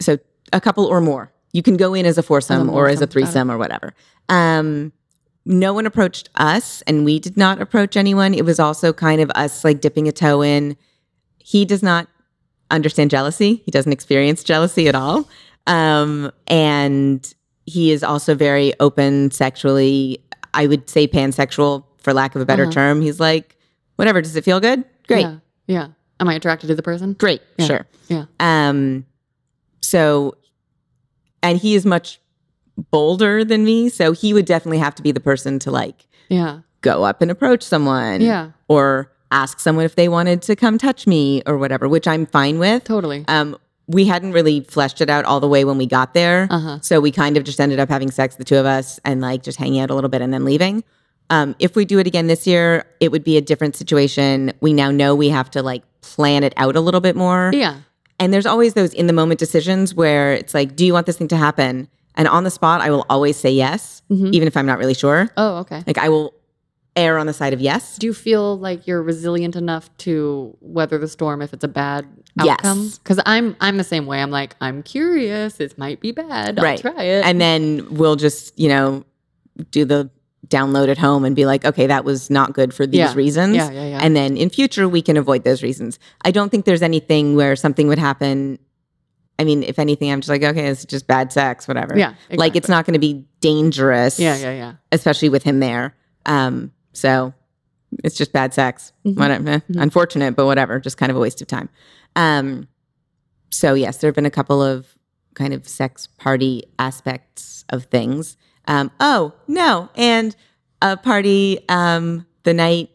so 0.00 0.18
a 0.52 0.60
couple 0.60 0.86
or 0.86 1.00
more. 1.00 1.30
You 1.52 1.62
can 1.62 1.76
go 1.76 1.94
in 1.94 2.04
as 2.04 2.18
a 2.18 2.22
foursome 2.22 2.68
or 2.68 2.88
as 2.88 3.00
a 3.00 3.06
threesome 3.06 3.48
or 3.50 3.56
whatever. 3.58 3.94
Um, 4.28 4.92
no 5.44 5.72
one 5.74 5.86
approached 5.86 6.30
us, 6.36 6.82
and 6.82 7.04
we 7.04 7.18
did 7.18 7.36
not 7.36 7.60
approach 7.60 7.96
anyone. 7.96 8.32
It 8.34 8.44
was 8.44 8.58
also 8.58 8.92
kind 8.92 9.20
of 9.20 9.30
us 9.34 9.64
like 9.64 9.80
dipping 9.80 10.08
a 10.08 10.12
toe 10.12 10.42
in. 10.42 10.76
He 11.38 11.64
does 11.64 11.82
not 11.82 12.08
understand 12.70 13.10
jealousy. 13.10 13.62
He 13.64 13.70
doesn't 13.70 13.92
experience 13.92 14.42
jealousy 14.42 14.88
at 14.88 14.94
all. 14.94 15.28
Um, 15.66 16.32
and 16.46 17.32
he 17.66 17.90
is 17.92 18.02
also 18.02 18.34
very 18.34 18.72
open 18.80 19.30
sexually. 19.30 20.24
I 20.54 20.66
would 20.66 20.88
say 20.88 21.06
pansexual, 21.06 21.84
for 21.98 22.14
lack 22.14 22.34
of 22.34 22.40
a 22.42 22.46
better 22.46 22.62
Uh-huh. 22.64 22.72
term. 22.72 23.00
He's 23.02 23.20
like, 23.20 23.56
whatever. 23.96 24.22
Does 24.22 24.36
it 24.36 24.44
feel 24.44 24.60
good? 24.60 24.84
Great, 25.08 25.22
Yeah. 25.22 25.36
yeah. 25.66 25.86
Am 26.20 26.28
I 26.28 26.34
attracted 26.34 26.68
to 26.68 26.74
the 26.74 26.82
person? 26.82 27.14
great, 27.14 27.42
Yeah. 27.58 27.66
sure. 27.66 27.86
Yeah. 28.08 28.24
Um, 28.40 29.04
so, 29.82 30.36
and 31.42 31.58
he 31.58 31.74
is 31.74 31.84
much 31.84 32.20
bolder 32.90 33.44
than 33.44 33.64
me, 33.64 33.88
so 33.88 34.12
he 34.12 34.32
would 34.32 34.44
definitely 34.46 34.78
have 34.78 34.94
to 34.96 35.02
be 35.02 35.12
the 35.12 35.20
person 35.20 35.58
to 35.60 35.70
like 35.70 36.06
Yeah. 36.28 36.58
go 36.80 37.04
up 37.04 37.22
and 37.22 37.30
approach 37.30 37.62
someone, 37.62 38.20
Yeah. 38.20 38.48
or 38.68 39.10
ask 39.30 39.60
someone 39.60 39.84
if 39.84 39.96
they 39.96 40.08
wanted 40.08 40.42
to 40.42 40.56
come 40.56 40.78
touch 40.78 41.06
me 41.06 41.42
or 41.46 41.56
whatever, 41.56 41.88
which 41.88 42.06
I'm 42.06 42.26
fine 42.26 42.58
with. 42.58 42.84
Totally. 42.84 43.24
Um, 43.28 43.56
we 43.86 44.06
hadn't 44.06 44.32
really 44.32 44.60
fleshed 44.60 45.00
it 45.00 45.10
out 45.10 45.24
all 45.24 45.40
the 45.40 45.48
way 45.48 45.64
when 45.64 45.76
we 45.76 45.86
got 45.86 46.14
there, 46.14 46.46
Uh 46.50 46.58
huh. 46.58 46.78
so 46.80 47.00
we 47.00 47.10
kind 47.10 47.36
of 47.36 47.44
just 47.44 47.60
ended 47.60 47.78
up 47.78 47.88
having 47.88 48.10
sex, 48.10 48.36
the 48.36 48.44
two 48.44 48.56
of 48.56 48.66
us, 48.66 48.98
and 49.04 49.20
like 49.20 49.42
just 49.42 49.58
hanging 49.58 49.80
out 49.80 49.90
a 49.90 49.94
little 49.94 50.08
bit 50.10 50.22
and 50.22 50.32
then 50.32 50.44
leaving. 50.44 50.82
Um, 51.30 51.54
if 51.58 51.74
we 51.76 51.84
do 51.84 51.98
it 51.98 52.06
again 52.06 52.26
this 52.26 52.46
year, 52.46 52.84
it 53.00 53.10
would 53.10 53.24
be 53.24 53.36
a 53.36 53.40
different 53.40 53.76
situation. 53.76 54.52
We 54.60 54.72
now 54.72 54.90
know 54.90 55.14
we 55.14 55.30
have 55.30 55.50
to 55.52 55.62
like 55.62 55.82
plan 56.02 56.44
it 56.44 56.52
out 56.56 56.76
a 56.76 56.80
little 56.80 57.00
bit 57.00 57.16
more. 57.16 57.50
Yeah. 57.54 57.76
And 58.20 58.32
there's 58.32 58.46
always 58.46 58.74
those 58.74 58.92
in 58.94 59.06
the 59.06 59.12
moment 59.12 59.40
decisions 59.40 59.94
where 59.94 60.32
it's 60.34 60.54
like, 60.54 60.76
do 60.76 60.84
you 60.86 60.92
want 60.92 61.06
this 61.06 61.16
thing 61.16 61.28
to 61.28 61.36
happen? 61.36 61.88
And 62.16 62.28
on 62.28 62.44
the 62.44 62.50
spot, 62.50 62.80
I 62.80 62.90
will 62.90 63.04
always 63.10 63.36
say 63.36 63.50
yes, 63.50 64.02
Mhm. 64.10 64.32
even 64.32 64.46
if 64.48 64.56
I'm 64.56 64.66
not 64.66 64.78
really 64.78 64.94
sure. 64.94 65.28
Oh, 65.36 65.56
okay. 65.58 65.82
Like 65.86 65.98
I 65.98 66.08
will 66.08 66.32
err 66.96 67.18
on 67.18 67.26
the 67.26 67.32
side 67.32 67.52
of 67.52 67.60
yes. 67.60 67.96
Do 67.98 68.06
you 68.06 68.14
feel 68.14 68.56
like 68.58 68.86
you're 68.86 69.02
resilient 69.02 69.56
enough 69.56 69.90
to 69.98 70.56
weather 70.60 70.96
the 70.98 71.08
storm 71.08 71.42
if 71.42 71.52
it's 71.52 71.64
a 71.64 71.68
bad 71.68 72.06
Yes. 72.40 72.52
outcome? 72.58 72.92
Because 73.02 73.18
I'm 73.26 73.56
I'm 73.60 73.78
the 73.78 73.84
same 73.84 74.06
way. 74.06 74.20
I'm 74.22 74.30
like 74.30 74.54
I'm 74.60 74.82
curious. 74.84 75.58
It 75.58 75.76
might 75.76 75.98
be 76.00 76.12
bad. 76.12 76.58
I'll 76.58 76.64
Right. 76.64 76.78
try 76.80 77.02
it. 77.02 77.24
And 77.24 77.40
then 77.40 77.84
we'll 77.90 78.14
just, 78.16 78.56
you 78.58 78.68
know, 78.68 79.04
do 79.72 79.84
the 79.84 80.08
download 80.48 80.88
at 80.88 80.98
home 80.98 81.24
and 81.24 81.34
be 81.34 81.46
like, 81.46 81.64
okay, 81.64 81.86
that 81.88 82.04
was 82.04 82.28
not 82.30 82.52
good 82.52 82.72
for 82.74 82.86
these 82.86 82.98
Yeah. 82.98 83.14
reasons. 83.14 83.56
yeah, 83.56 83.70
yeah, 83.72 83.86
yeah. 83.88 83.98
And 84.00 84.14
then 84.14 84.36
in 84.36 84.50
future, 84.50 84.88
we 84.88 85.00
can 85.02 85.16
avoid 85.16 85.42
those 85.42 85.62
reasons. 85.64 85.98
I 86.22 86.30
don't 86.30 86.50
think 86.50 86.64
there's 86.64 86.82
anything 86.82 87.34
where 87.34 87.56
something 87.56 87.88
would 87.88 87.98
happen. 87.98 88.58
I 89.38 89.44
mean, 89.44 89.62
if 89.64 89.78
anything, 89.78 90.12
I'm 90.12 90.20
just 90.20 90.28
like, 90.28 90.42
okay, 90.44 90.66
it's 90.68 90.84
just 90.84 91.06
bad 91.06 91.32
sex, 91.32 91.66
whatever. 91.66 91.96
yeah. 91.98 92.14
Like 92.30 92.54
it's 92.56 92.68
not 92.68 92.84
going 92.86 92.92
to 92.94 93.00
be 93.00 93.24
dangerous. 93.40 94.18
Yeah, 94.20 94.36
yeah, 94.36 94.52
yeah. 94.54 94.72
especially 94.92 95.28
with 95.28 95.42
him 95.42 95.58
there. 95.60 95.96
Um, 96.26 96.72
so 96.92 97.34
it's 98.04 98.16
just 98.16 98.32
bad 98.32 98.54
sex. 98.54 98.92
Mhm. 99.04 99.16
Whatever. 99.18 99.48
eh, 99.50 99.60
Mhm. 99.70 99.82
Unfortunate, 99.82 100.36
but 100.36 100.46
whatever. 100.46 100.78
Just 100.78 100.96
kind 100.98 101.10
of 101.10 101.16
a 101.16 101.20
waste 101.20 101.42
of 101.42 101.48
time. 101.48 101.68
Um, 102.16 102.68
so 103.50 103.74
yes, 103.74 103.96
there 103.98 104.08
have 104.08 104.14
been 104.14 104.26
a 104.26 104.30
couple 104.30 104.62
of 104.62 104.94
kind 105.34 105.52
of 105.52 105.66
sex 105.66 106.06
party 106.16 106.62
aspects 106.78 107.64
of 107.70 107.84
things. 107.84 108.36
Um, 108.68 108.90
oh 109.00 109.32
no, 109.48 109.90
and 109.96 110.34
a 110.80 110.96
party 110.96 111.58
um, 111.68 112.24
the 112.44 112.54
night 112.54 112.90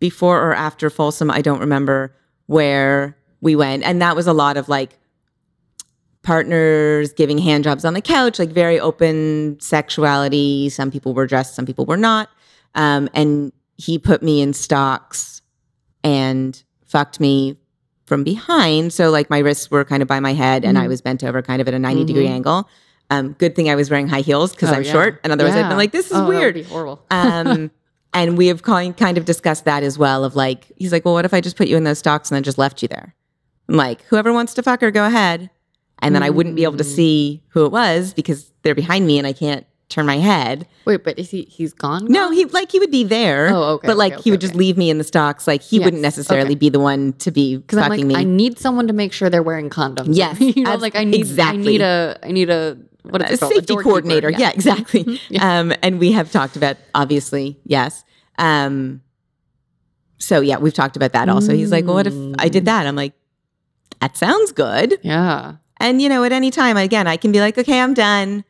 before 0.00 0.40
or 0.42 0.52
after 0.54 0.90
Folsom, 0.90 1.30
I 1.30 1.40
don't 1.42 1.60
remember 1.60 2.14
where 2.46 3.16
we 3.40 3.54
went, 3.56 3.84
and 3.84 4.02
that 4.02 4.16
was 4.16 4.26
a 4.26 4.32
lot 4.32 4.56
of 4.56 4.68
like 4.68 4.98
partners 6.24 7.12
giving 7.12 7.38
hand 7.38 7.62
jobs 7.64 7.84
on 7.84 7.94
the 7.94 8.00
couch, 8.00 8.38
like 8.40 8.48
very 8.50 8.80
open 8.80 9.56
sexuality. 9.60 10.68
Some 10.70 10.90
people 10.90 11.14
were 11.14 11.26
dressed, 11.26 11.54
some 11.54 11.66
people 11.66 11.84
were 11.86 11.96
not. 11.96 12.28
Um, 12.74 13.08
and 13.14 13.52
he 13.76 13.98
put 13.98 14.22
me 14.22 14.40
in 14.40 14.52
stocks 14.52 15.40
and 16.02 16.62
fucked 16.84 17.20
me 17.20 17.56
from 18.06 18.24
behind. 18.24 18.92
So 18.92 19.10
like 19.10 19.30
my 19.30 19.38
wrists 19.38 19.70
were 19.70 19.84
kind 19.84 20.02
of 20.02 20.08
by 20.08 20.20
my 20.20 20.32
head 20.34 20.64
and 20.64 20.76
I 20.78 20.86
Mhm. 20.86 20.88
was 20.88 21.00
bent 21.00 21.22
over 21.24 21.40
kind 21.42 21.62
of 21.62 21.68
at 21.68 21.74
a 21.74 21.78
90 21.78 22.04
degree 22.04 22.26
Mhm. 22.26 22.30
angle. 22.30 22.68
Um, 23.10 23.32
good 23.38 23.54
thing 23.54 23.70
I 23.70 23.74
was 23.74 23.90
wearing 23.90 24.08
high 24.08 24.20
heels 24.20 24.52
because 24.52 24.70
Oh, 24.70 24.74
I'm 24.74 24.82
yeah. 24.82 24.92
short. 24.92 25.20
And 25.24 25.32
otherwise 25.32 25.54
I'd 25.54 25.60
Yeah. 25.60 25.68
been 25.68 25.76
like, 25.78 25.92
this 25.92 26.06
is 26.06 26.12
Oh, 26.16 26.26
weird. 26.28 26.64
horrible. 26.66 27.00
Um, 27.10 27.70
and 28.12 28.36
we 28.38 28.46
have 28.48 28.62
kind 28.62 28.96
kind 28.96 29.18
of 29.18 29.24
discussed 29.24 29.64
that 29.64 29.82
as 29.82 29.98
well. 29.98 30.24
Of 30.24 30.36
like, 30.36 30.66
he's 30.76 30.92
like, 30.92 31.04
well, 31.04 31.14
what 31.14 31.24
if 31.24 31.32
I 31.34 31.40
just 31.40 31.56
put 31.56 31.68
you 31.68 31.76
in 31.76 31.84
those 31.84 31.98
stocks 31.98 32.30
and 32.30 32.36
then 32.36 32.42
just 32.42 32.58
left 32.58 32.82
you 32.82 32.88
there? 32.88 33.14
I'm 33.68 33.76
like, 33.76 34.02
whoever 34.08 34.32
wants 34.32 34.52
to 34.54 34.62
fuck 34.62 34.80
her, 34.82 34.90
go 34.90 35.06
ahead. 35.06 35.50
And 36.04 36.14
then 36.14 36.22
I 36.22 36.30
wouldn't 36.30 36.54
be 36.56 36.64
able 36.64 36.76
to 36.76 36.84
Mm. 36.84 36.94
see 36.96 37.42
who 37.48 37.64
it 37.66 37.72
was 37.72 38.12
because 38.14 38.52
they're 38.62 38.74
behind 38.74 39.06
me 39.06 39.18
and 39.18 39.26
I 39.26 39.32
can't 39.32 39.66
turn 39.88 40.06
my 40.06 40.16
head. 40.18 40.66
Wait, 40.86 41.04
but 41.04 41.18
is 41.18 41.30
he? 41.30 41.42
He's 41.42 41.72
gone. 41.72 42.06
No, 42.06 42.30
he 42.30 42.44
like 42.46 42.70
he 42.72 42.78
would 42.78 42.90
be 42.90 43.04
there. 43.04 43.48
Oh, 43.52 43.62
okay, 43.74 43.86
But 43.88 43.96
like 43.96 44.12
okay, 44.14 44.22
he 44.22 44.30
would 44.30 44.38
okay, 44.40 44.46
just 44.48 44.54
leave 44.54 44.76
me 44.76 44.88
in 44.90 44.98
the 44.98 45.04
stocks. 45.04 45.46
Like 45.46 45.62
he 45.62 45.76
Yes, 45.78 45.84
wouldn't 45.84 46.02
necessarily 46.02 46.48
okay. 46.50 46.54
be 46.56 46.68
the 46.70 46.80
one 46.80 47.12
to 47.14 47.30
be 47.30 47.56
Because 47.58 47.78
I'm 47.78 47.90
like, 47.90 48.04
me. 48.04 48.14
I 48.14 48.24
need 48.24 48.58
someone 48.58 48.86
to 48.86 48.92
make 48.92 49.12
sure 49.12 49.28
they're 49.30 49.42
wearing 49.42 49.70
condoms. 49.70 50.08
Yes, 50.16 50.40
you 50.40 50.62
know, 50.64 50.72
abs- 50.72 50.82
like 50.82 50.96
I 50.96 51.04
need, 51.04 51.16
exactly. 51.20 51.60
I 51.60 51.72
need 51.72 51.80
a, 51.82 52.18
I 52.22 52.32
need 52.32 52.50
a 52.50 52.76
what 53.02 53.22
is 53.22 53.30
a 53.30 53.34
it 53.34 53.40
called? 53.40 53.52
safety 53.54 53.76
coordinator. 53.76 54.30
Yeah, 54.30 54.50
exactly. 54.50 55.20
Yeah. 55.28 55.58
Um, 55.60 55.72
and 55.82 55.98
we 56.00 56.12
have 56.12 56.30
talked 56.32 56.56
about 56.56 56.76
obviously, 56.94 57.58
yes. 57.64 58.04
Um, 58.38 59.02
so 60.18 60.40
yeah, 60.40 60.56
we've 60.58 60.72
talked 60.74 60.96
about 60.96 61.12
that 61.12 61.28
also. 61.28 61.52
He's 61.54 61.70
like, 61.70 61.84
well, 61.84 61.94
what 61.94 62.06
if 62.06 62.14
I 62.14 62.48
Mm. 62.48 62.50
did 62.50 62.64
that? 62.64 62.86
I'm 62.86 62.96
like, 62.96 63.12
that 64.00 64.16
sounds 64.16 64.52
good. 64.52 64.98
Yeah. 65.02 65.56
And 65.84 66.00
you 66.00 66.08
know, 66.08 66.24
at 66.24 66.32
any 66.32 66.50
time, 66.50 66.76
again, 66.76 67.06
I 67.06 67.16
can 67.16 67.30
be 67.30 67.40
like, 67.40 67.58
okay, 67.58 67.80
I'm 67.80 67.94
done. 67.94 68.44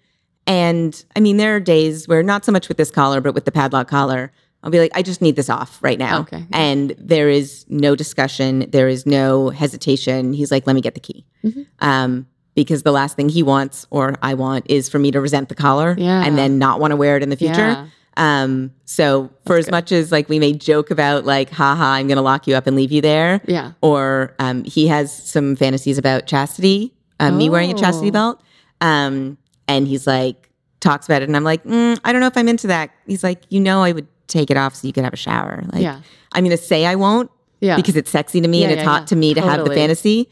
And 0.47 1.05
I 1.17 1.21
mean, 1.21 1.37
there 1.37 1.57
are 1.57 1.61
days 1.61 2.07
where 2.07 2.23
not 2.23 2.45
so 2.45 2.53
much 2.53 2.69
with 2.69 2.77
this 2.77 2.91
collar, 2.91 3.21
but 3.21 3.35
with 3.35 3.45
the 3.45 3.53
padlock 3.53 3.89
collar, 3.89 4.31
I'll 4.63 4.71
be 4.71 4.79
like, 4.79 4.93
I 4.95 5.03
just 5.03 5.21
need 5.21 5.37
this 5.37 5.51
off 5.51 5.79
right 5.83 5.99
now. 5.99 6.21
Okay. 6.21 6.47
And 6.53 6.95
there 6.99 7.29
is 7.29 7.67
no 7.69 7.97
discussion. 7.97 8.71
There 8.71 8.89
is 8.89 9.05
no 9.05 9.51
hesitation. 9.51 10.33
He's 10.33 10.51
like, 10.51 10.67
let 10.67 10.75
me 10.75 10.81
get 10.81 10.95
the 10.95 11.01
key. 11.01 11.25
Mhm. 11.45 11.67
Um, 11.81 12.27
because 12.55 12.83
the 12.85 12.93
last 12.93 13.17
thing 13.17 13.29
he 13.29 13.43
wants 13.43 13.85
or 13.91 14.15
I 14.23 14.35
want 14.35 14.67
is 14.71 14.89
for 14.89 14.99
me 15.01 15.11
to 15.11 15.21
resent 15.21 15.49
the 15.49 15.55
collar 15.57 15.97
Yeah. 15.99 16.23
and 16.25 16.39
then 16.39 16.59
not 16.59 16.79
want 16.79 16.93
to 16.93 16.97
wear 16.97 17.17
it 17.17 17.23
in 17.23 17.29
the 17.31 17.37
future. 17.37 17.57
Yeah. 17.57 17.87
Um, 18.17 18.71
so 18.85 19.29
for 19.45 19.57
as 19.57 19.65
good. 19.65 19.73
much 19.73 19.91
as 19.93 20.13
like 20.13 20.29
we 20.29 20.39
may 20.39 20.53
joke 20.53 20.91
about 20.93 21.25
like, 21.25 21.51
haha, 21.51 21.85
I'm 21.95 22.07
going 22.07 22.17
to 22.17 22.23
lock 22.23 22.47
you 22.47 22.55
up 22.55 22.67
and 22.69 22.77
leave 22.77 22.93
you 22.93 23.01
there, 23.01 23.41
Yeah. 23.47 23.73
or 23.83 24.35
um, 24.39 24.63
he 24.63 24.87
has 24.87 25.13
some 25.13 25.57
fantasies 25.57 25.99
about 25.99 26.27
chastity, 26.29 26.95
um, 27.21 27.39
me 27.39 27.49
wearing 27.51 27.71
a 27.71 27.75
chastity 27.75 28.09
Oh. 28.09 28.13
belt. 28.13 28.43
Um, 28.81 29.39
and 29.69 29.87
he's 29.89 30.07
like, 30.07 30.51
talks 30.81 31.07
about 31.07 31.23
it. 31.23 31.29
And 31.29 31.37
I'm 31.37 31.45
like, 31.45 31.65
mm, 31.65 31.99
I 32.05 32.13
don't 32.13 32.21
know 32.21 32.27
if 32.27 32.37
I'm 32.37 32.49
into 32.49 32.67
that. 32.67 32.91
He's 33.07 33.25
like, 33.25 33.43
you 33.49 33.61
know, 33.61 33.83
I 33.83 33.93
would 33.93 34.07
take 34.27 34.51
it 34.51 34.57
off 34.57 34.75
so 34.75 34.87
you 34.87 34.93
could 34.93 35.05
have 35.05 35.13
a 35.15 35.17
shower. 35.19 35.65
Like, 35.73 35.83
yeah. 35.83 36.01
I'm 36.33 36.45
going 36.45 36.57
to 36.57 36.63
say 36.63 36.85
I 36.87 36.95
won't 36.97 37.31
Yeah. 37.61 37.77
because 37.77 37.97
it's 37.97 38.11
sexy 38.11 38.41
to 38.41 38.49
me 38.49 38.59
Yeah, 38.59 38.65
and 38.65 38.73
it's 38.75 38.83
yeah, 38.83 38.89
hot 38.89 39.07
to 39.09 39.17
me 39.17 39.33
to 39.35 39.41
have 39.41 39.65
the 39.65 39.73
fantasy. 39.75 40.29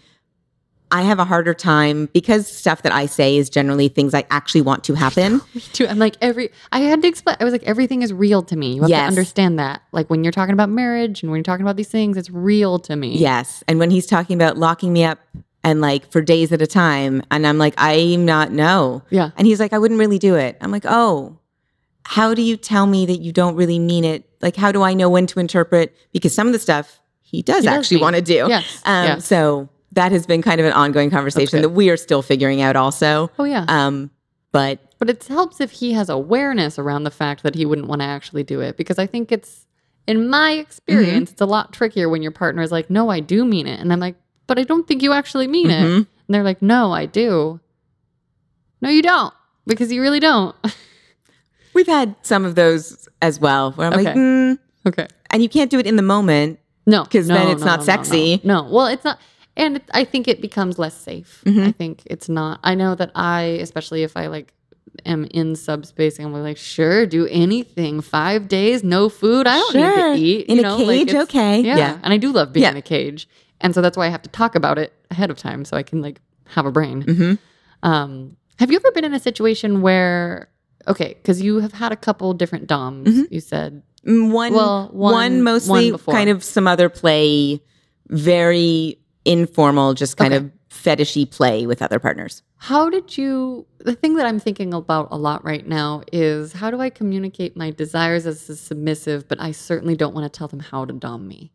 I 0.91 1.01
have 1.03 1.19
a 1.19 1.25
harder 1.25 1.55
time 1.55 2.11
because 2.13 2.47
stuff 2.47 2.83
that 2.83 2.93
I 2.93 3.07
say 3.07 3.39
is 3.39 3.49
generally 3.49 3.89
things 3.89 4.13
I 4.13 4.25
actually 4.31 4.61
want 4.61 4.85
to 4.85 4.95
happen. 4.95 5.41
Me 5.55 5.61
too. 5.73 5.87
I'm 5.87 5.99
like 5.99 6.17
every. 6.21 6.51
I 6.71 6.81
had 6.81 7.01
to 7.01 7.09
explain. 7.09 7.35
I 7.41 7.45
was 7.45 7.53
like 7.53 7.63
everything 7.63 8.03
is 8.03 8.13
real 8.13 8.43
to 8.43 8.57
me. 8.57 8.75
You 8.75 8.83
have 8.83 8.91
Yes. 8.91 9.01
to 9.05 9.09
understand 9.09 9.59
that. 9.59 9.81
Like 9.93 10.11
when 10.11 10.23
you're 10.23 10.33
talking 10.33 10.53
about 10.53 10.69
marriage 10.69 11.23
and 11.23 11.33
when 11.33 11.39
you're 11.39 11.45
talking 11.45 11.65
about 11.65 11.77
these 11.77 11.89
things, 11.89 12.19
it's 12.19 12.29
real 12.29 12.79
to 12.81 12.95
me. 12.95 13.17
Yes. 13.17 13.65
And 13.67 13.79
when 13.79 13.91
he's 13.91 14.07
talking 14.07 14.37
about 14.37 14.59
locking 14.59 14.93
me 14.93 15.03
up 15.05 15.19
and 15.65 15.81
like 15.81 16.11
for 16.11 16.21
days 16.21 16.53
at 16.53 16.61
a 16.63 16.67
time, 16.67 17.23
and 17.31 17.47
I'm 17.47 17.59
like, 17.59 17.75
I'm 17.79 18.25
not, 18.25 18.51
no. 18.53 19.03
Yeah. 19.11 19.31
And 19.37 19.47
he's 19.47 19.61
like, 19.61 19.73
I 19.73 19.79
wouldn't 19.79 20.01
really 20.01 20.19
do 20.19 20.35
it. 20.35 20.57
I'm 20.61 20.71
like, 20.71 20.85
oh, 20.87 21.39
how 22.05 22.35
do 22.35 22.43
you 22.43 22.57
tell 22.57 22.87
me 22.87 23.07
that 23.07 23.21
you 23.21 23.33
don't 23.33 23.55
really 23.55 23.79
mean 23.79 24.05
it? 24.05 24.29
Like, 24.41 24.57
how 24.57 24.73
do 24.73 24.83
I 24.83 24.93
know 24.95 25.09
when 25.09 25.27
to 25.29 25.39
interpret? 25.41 25.97
Because 26.13 26.35
some 26.35 26.47
of 26.49 26.53
the 26.53 26.59
stuff 26.59 27.01
he 27.21 27.43
does 27.43 27.63
He 27.63 27.69
actually 27.69 28.01
want 28.01 28.17
to 28.17 28.23
do. 28.23 28.47
Yes. 28.49 28.83
Um, 28.85 29.05
yes. 29.07 29.25
So 29.25 29.69
that 29.93 30.11
has 30.11 30.27
been 30.27 30.43
kind 30.43 30.61
of 30.61 30.67
an 30.67 30.73
ongoing 30.73 31.11
conversation 31.11 31.63
that 31.63 31.69
we 31.71 31.91
are 31.91 31.97
still 31.97 32.23
figuring 32.23 32.61
out 32.61 32.77
also. 32.77 33.31
Oh 33.39 33.45
yeah. 33.45 33.65
Um, 33.69 34.11
but 34.51 34.81
But 34.99 35.09
it 35.11 35.25
helps 35.25 35.61
if 35.61 35.71
he 35.71 35.93
has 35.93 36.09
awareness 36.09 36.79
around 36.79 37.05
the 37.05 37.11
fact 37.11 37.43
that 37.45 37.55
he 37.55 37.65
wouldn't 37.65 37.87
want 37.89 38.01
to 38.03 38.07
actually 38.07 38.43
do 38.43 38.61
it 38.61 38.77
because 38.77 38.99
I 38.99 39.07
think 39.07 39.31
it's 39.33 39.67
in 40.07 40.29
my 40.29 40.53
experience 40.53 41.31
Mm-hmm. 41.31 41.33
it's 41.33 41.41
a 41.41 41.47
lot 41.47 41.73
trickier 41.73 42.09
when 42.09 42.21
your 42.23 42.33
partner 42.33 42.63
is 42.63 42.73
like, 42.73 42.91
"No, 42.91 43.09
I 43.09 43.21
do 43.21 43.45
mean 43.45 43.67
it." 43.69 43.79
And 43.81 43.93
I'm 43.93 44.01
like, 44.01 44.17
"But 44.47 44.59
I 44.59 44.65
don't 44.65 44.87
think 44.87 45.03
you 45.03 45.13
actually 45.13 45.47
mean 45.49 45.71
it." 45.71 45.83
Mhm. 45.83 45.97
And 45.97 46.07
they're 46.29 46.43
like, 46.45 46.63
"No, 46.63 46.93
I 46.93 47.07
do." 47.07 47.61
No, 48.81 48.89
you 48.91 49.03
don't 49.03 49.33
because 49.67 49.93
you 49.93 50.01
really 50.03 50.21
don't. 50.21 50.55
we've 51.75 51.87
had 51.87 52.15
some 52.23 52.45
of 52.45 52.55
those 52.55 53.09
as 53.21 53.41
well 53.41 53.73
where 53.73 53.87
I'm 53.89 53.93
like, 53.95 54.09
Okay. 54.09 54.19
mm, 54.19 54.59
okay. 54.87 55.07
and 55.31 55.43
you 55.43 55.49
can't 55.49 55.71
do 55.71 55.79
it 55.79 55.87
in 55.87 55.97
the 55.97 56.03
moment. 56.03 56.59
No, 56.87 57.05
'Cause 57.05 57.29
then 57.29 57.47
no, 57.47 57.53
it's 57.53 57.61
no, 57.61 57.67
not 57.67 57.79
no, 57.81 57.85
sexy. 57.87 58.41
No, 58.43 58.65
well, 58.65 58.87
it's 58.87 59.05
not, 59.05 59.21
and 59.57 59.77
it, 59.77 59.85
I 59.95 60.03
think 60.05 60.27
it 60.27 60.41
becomes 60.41 60.79
less 60.81 60.97
safe. 61.01 61.43
Mhm. 61.47 61.69
I 61.69 61.73
think 61.73 62.03
it's 62.07 62.29
not. 62.29 62.59
I 62.65 62.75
know 62.75 62.97
that 62.97 63.13
I, 63.15 63.43
especially 63.63 64.03
if 64.03 64.17
I 64.17 64.27
like 64.27 64.53
am 65.07 65.25
in 65.31 65.55
subspacing, 65.55 66.25
I'm 66.25 66.33
like, 66.35 66.57
sure, 66.57 67.07
do 67.07 67.27
anything. 67.29 68.01
Five 68.01 68.49
days, 68.49 68.83
no 68.83 69.09
food. 69.09 69.47
I 69.47 69.59
don't 69.59 69.75
need 69.77 70.19
to 70.19 70.27
eat. 70.27 70.47
In 70.47 70.57
you 70.57 70.63
a 70.63 70.65
know, 70.65 70.77
like, 70.79 70.87
cage, 70.99 71.09
it's- 71.11 71.23
okay. 71.25 71.61
Yeah. 71.61 71.77
Yeah. 71.77 71.99
and 72.03 72.13
I 72.13 72.17
do 72.17 72.33
love 72.33 72.53
being 72.53 72.65
Yeah. 72.65 72.73
in 72.73 72.77
a 72.77 72.83
cage, 72.83 73.29
and 73.63 73.75
so 73.75 73.81
that's 73.81 73.97
why 73.97 74.07
I 74.07 74.11
have 74.11 74.23
to 74.23 74.29
talk 74.31 74.55
about 74.55 74.77
it 74.79 74.93
ahead 75.11 75.31
of 75.31 75.39
time 75.39 75.65
so 75.65 75.77
I 75.77 75.83
can 75.83 76.03
like 76.03 76.21
have 76.47 76.67
a 76.67 76.71
brain. 76.73 77.03
Mhm. 77.05 77.39
Um, 77.83 78.37
have 78.59 78.71
you 78.71 78.77
ever 78.77 78.91
been 78.93 79.05
in 79.05 79.15
a 79.15 79.21
situation 79.21 79.81
where? 79.83 80.49
Okay, 80.89 81.15
because 81.15 81.41
you 81.41 81.61
have 81.61 81.73
had 81.73 81.93
a 81.93 81.97
couple 81.97 82.35
different 82.35 82.67
DOMs. 82.67 83.09
Mhm. 83.09 83.27
You 83.31 83.41
said 83.41 83.83
Mm, 84.05 84.33
One, 84.33 84.53
Well, 84.53 84.89
one, 84.93 85.13
one- 85.13 85.43
mostly 85.45 85.93
one 85.93 86.01
kind 86.17 86.29
of 86.29 86.43
some 86.43 86.67
other 86.67 86.89
play, 86.89 87.63
very 88.09 88.99
informal, 89.25 89.95
just 89.95 90.17
kind 90.17 90.35
Okay. 90.35 90.45
of 90.47 90.51
fetishy 90.71 91.31
play 91.31 91.67
with 91.67 91.81
other 91.83 92.01
partners. 92.01 92.43
How 92.57 92.91
did 92.91 93.17
you? 93.17 93.67
The 93.79 93.95
thing 93.95 94.15
that 94.17 94.27
I'm 94.27 94.41
thinking 94.41 94.75
about 94.75 95.09
a 95.13 95.17
lot 95.19 95.45
right 95.45 95.67
now 95.67 96.03
is 96.13 96.53
how 96.55 96.71
do 96.73 96.81
I 96.81 96.91
communicate 96.91 97.57
my 97.57 97.71
desires 97.71 98.27
as 98.27 98.49
a 98.51 98.57
submissive, 98.57 99.29
but 99.29 99.41
I 99.41 99.53
certainly 99.53 99.95
don't 99.97 100.15
want 100.15 100.25
to 100.33 100.37
tell 100.37 100.49
them 100.49 100.61
how 100.61 100.85
to 100.85 100.93
dom 100.93 101.29
me. 101.29 101.53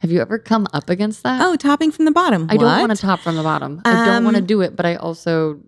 Have 0.00 0.10
you 0.12 0.20
ever 0.20 0.38
come 0.38 0.66
up 0.72 0.88
against 0.90 1.22
that? 1.24 1.40
Oh, 1.44 1.56
topping 1.56 1.90
from 1.90 2.04
the 2.04 2.10
bottom. 2.12 2.46
I 2.50 2.56
don't 2.56 2.80
want 2.80 2.92
to 2.92 2.96
top 2.98 3.20
from 3.20 3.36
the 3.36 3.42
bottom. 3.42 3.80
I 3.84 4.04
don't 4.06 4.24
want 4.24 4.36
to 4.36 4.42
Um, 4.42 4.46
do 4.46 4.60
it, 4.60 4.76
but 4.76 4.86
I 4.86 4.94
also 4.96 5.60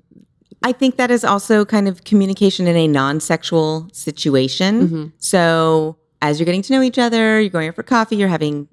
I 0.62 0.72
think 0.72 0.96
that 0.96 1.10
is 1.10 1.24
also 1.24 1.64
kind 1.64 1.88
of 1.88 2.04
communication 2.04 2.66
in 2.66 2.76
a 2.76 2.86
non-sexual 2.86 3.88
situation. 3.94 4.88
Mhm. 4.88 5.12
So 5.18 5.96
as 6.20 6.38
you're 6.38 6.44
getting 6.44 6.60
to 6.62 6.72
know 6.74 6.82
each 6.82 6.98
other, 6.98 7.40
you're 7.40 7.48
going 7.48 7.68
out 7.68 7.74
for 7.76 7.82
coffee, 7.82 8.16
you're 8.16 8.28
having 8.28 8.68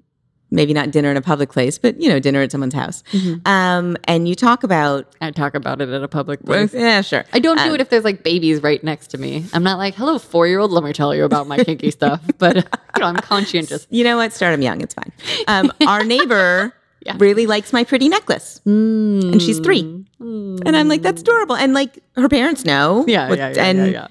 maybe 0.50 0.72
not 0.72 0.90
dinner 0.90 1.10
in 1.10 1.16
a 1.16 1.20
public 1.22 1.50
place, 1.50 1.78
but 1.78 2.00
you 2.00 2.08
know, 2.08 2.18
dinner 2.18 2.40
at 2.42 2.50
someone's 2.52 2.74
house. 2.74 3.02
Mhm. 3.12 3.46
Um, 3.46 3.96
and 4.04 4.28
you 4.28 4.34
talk 4.34 4.64
about, 4.64 5.06
I 5.20 5.30
talk 5.30 5.54
about 5.54 5.80
it 5.80 5.88
at 5.90 6.02
a 6.02 6.08
public 6.08 6.44
place. 6.44 6.72
yeah, 6.72 7.00
sure. 7.02 7.24
I 7.32 7.38
don't 7.38 7.58
do 7.58 7.64
Um, 7.68 7.74
it 7.74 7.80
if 7.80 7.90
there's 7.90 8.04
like 8.04 8.22
babies 8.22 8.62
right 8.62 8.82
next 8.82 9.08
to 9.08 9.18
me. 9.18 9.44
I'm 9.52 9.62
not 9.62 9.78
like, 9.78 9.94
"Hello, 9.94 10.18
four 10.18 10.46
year 10.46 10.58
old. 10.58 10.72
Let 10.72 10.84
me 10.84 10.92
tell 10.92 11.14
you 11.14 11.24
about 11.24 11.46
my 11.48 11.58
kinky 11.62 11.90
stuff." 11.90 12.20
But 12.38 12.56
you 12.56 12.62
know, 13.00 13.06
I'm 13.06 13.16
conscientious. 13.16 13.86
You 13.90 14.04
know 14.04 14.16
what? 14.16 14.32
Start 14.32 14.52
them 14.52 14.62
young. 14.62 14.80
It's 14.80 14.94
fine. 14.94 15.12
Um, 15.48 15.72
our 15.86 16.04
neighbor 16.04 16.72
Yeah. 17.06 17.14
really 17.18 17.46
likes 17.46 17.72
my 17.72 17.84
pretty 17.84 18.08
necklace. 18.08 18.60
And 18.66 19.40
she's 19.40 19.60
three. 19.60 20.04
And 20.20 20.76
I'm 20.76 20.88
like, 20.88 21.02
that's 21.02 21.20
adorable. 21.22 21.54
And 21.56 21.72
like 21.72 21.98
her 22.16 22.28
parents 22.28 22.64
know. 22.64 23.04
Yeah, 23.06 23.28
what- 23.28 23.38
yeah, 23.38 23.52
yeah, 23.54 23.64
and 23.64 23.78
yeah, 23.78 23.84
yeah. 23.86 24.06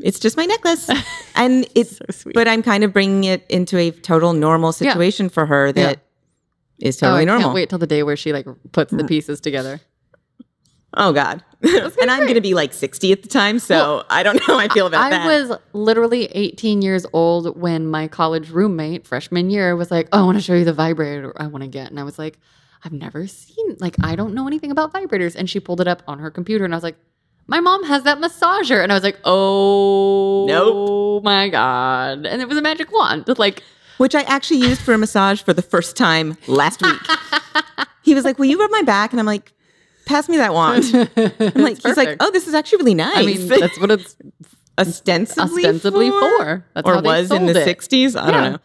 It's 0.00 0.18
just 0.18 0.36
my 0.36 0.44
necklace. 0.46 0.88
and 1.34 1.66
it's, 1.74 1.96
So 1.96 2.04
sweet. 2.10 2.34
but 2.34 2.48
I'm 2.48 2.62
kind 2.62 2.84
of 2.84 2.92
bringing 2.92 3.24
it 3.24 3.44
into 3.48 3.76
a 3.78 3.90
total 3.90 4.32
normal 4.32 4.74
Yeah. 4.78 4.92
situation 4.92 5.28
for 5.28 5.46
her 5.46 5.72
that 5.72 6.00
is 6.78 7.02
oh, 7.02 7.06
totally 7.06 7.22
I 7.22 7.24
normal. 7.24 7.42
can't 7.44 7.54
wait 7.54 7.68
till 7.68 7.78
the 7.78 7.86
day 7.86 8.02
where 8.02 8.16
she 8.16 8.32
like 8.32 8.46
puts 8.72 8.92
the 8.92 9.02
mm. 9.02 9.08
pieces 9.08 9.40
together. 9.40 9.80
Oh 10.94 11.12
God. 11.12 11.44
and 11.62 12.10
I'm 12.10 12.20
going 12.20 12.34
to 12.34 12.40
be 12.40 12.54
like 12.54 12.72
60 12.72 13.12
at 13.12 13.22
the 13.22 13.28
time. 13.28 13.58
So 13.58 13.74
Well, 13.76 14.06
I 14.08 14.22
don't 14.22 14.36
know 14.36 14.54
how 14.54 14.58
I 14.58 14.68
feel 14.68 14.86
about 14.86 15.04
I 15.04 15.10
that. 15.10 15.22
I 15.22 15.26
was 15.26 15.58
literally 15.72 16.26
18 16.26 16.82
years 16.82 17.04
old 17.12 17.60
when 17.60 17.86
my 17.86 18.08
college 18.08 18.50
roommate, 18.50 19.06
freshman 19.06 19.50
year, 19.50 19.76
was 19.76 19.90
like, 19.90 20.08
Oh, 20.12 20.20
I 20.20 20.22
want 20.24 20.38
to 20.38 20.42
show 20.42 20.54
you 20.54 20.64
the 20.64 20.72
vibrator 20.72 21.32
I 21.36 21.46
want 21.48 21.62
to 21.62 21.68
get. 21.68 21.90
And 21.90 22.00
I 22.00 22.04
was 22.04 22.18
like, 22.18 22.38
I've 22.84 22.92
never 22.92 23.26
seen, 23.26 23.76
like, 23.80 23.96
I 24.04 24.14
don't 24.14 24.34
know 24.34 24.46
anything 24.46 24.70
about 24.70 24.92
vibrators. 24.92 25.34
And 25.34 25.50
she 25.50 25.58
pulled 25.58 25.80
it 25.80 25.88
up 25.88 26.02
on 26.06 26.20
her 26.20 26.30
computer 26.30 26.64
and 26.64 26.72
I 26.72 26.76
was 26.76 26.84
like, 26.84 26.96
My 27.50 27.60
mom 27.60 27.82
has 27.84 28.02
that 28.04 28.18
massager. 28.18 28.82
And 28.82 28.92
I 28.92 28.94
was 28.94 29.02
like, 29.02 29.18
Oh, 29.24 30.44
Nope. 30.46 31.24
my 31.24 31.48
God. 31.48 32.26
And 32.26 32.42
it 32.42 32.48
was 32.48 32.58
a 32.58 32.62
magic 32.62 32.92
wand. 32.92 33.24
Like, 33.38 33.62
which 33.96 34.14
I 34.14 34.22
actually 34.22 34.60
used 34.60 34.80
for 34.82 34.92
a 34.94 34.98
massage 34.98 35.42
for 35.42 35.52
the 35.52 35.62
first 35.62 35.96
time 35.96 36.36
last 36.46 36.82
week. 36.82 37.00
he 38.02 38.14
was 38.14 38.24
like, 38.24 38.38
Will 38.38 38.46
you 38.46 38.58
rub 38.60 38.70
my 38.70 38.82
back? 38.82 39.12
And 39.12 39.18
I'm 39.20 39.26
like, 39.26 39.52
Pass 40.04 40.28
me 40.28 40.36
that 40.36 40.52
wand. 40.54 40.84
I'm 41.16 41.62
like, 41.62 41.82
he's 41.82 41.96
like, 41.96 42.16
Oh, 42.20 42.30
this 42.30 42.46
is 42.46 42.54
actually 42.54 42.78
really 42.78 42.94
nice. 42.94 43.16
I 43.16 43.22
mean, 43.26 43.48
that's 43.48 43.78
what 43.80 43.90
it's 43.90 44.16
ostensibly, 44.78 45.64
ostensibly 45.64 46.10
for. 46.10 46.64
That's 46.74 46.86
or 46.88 46.94
how 46.96 47.00
was 47.02 47.30
in 47.32 47.46
the 47.46 47.60
it. 47.60 47.78
60s. 47.78 48.14
I 48.20 48.26
Yeah. 48.26 48.30
don't 48.32 48.52
know, 48.52 48.58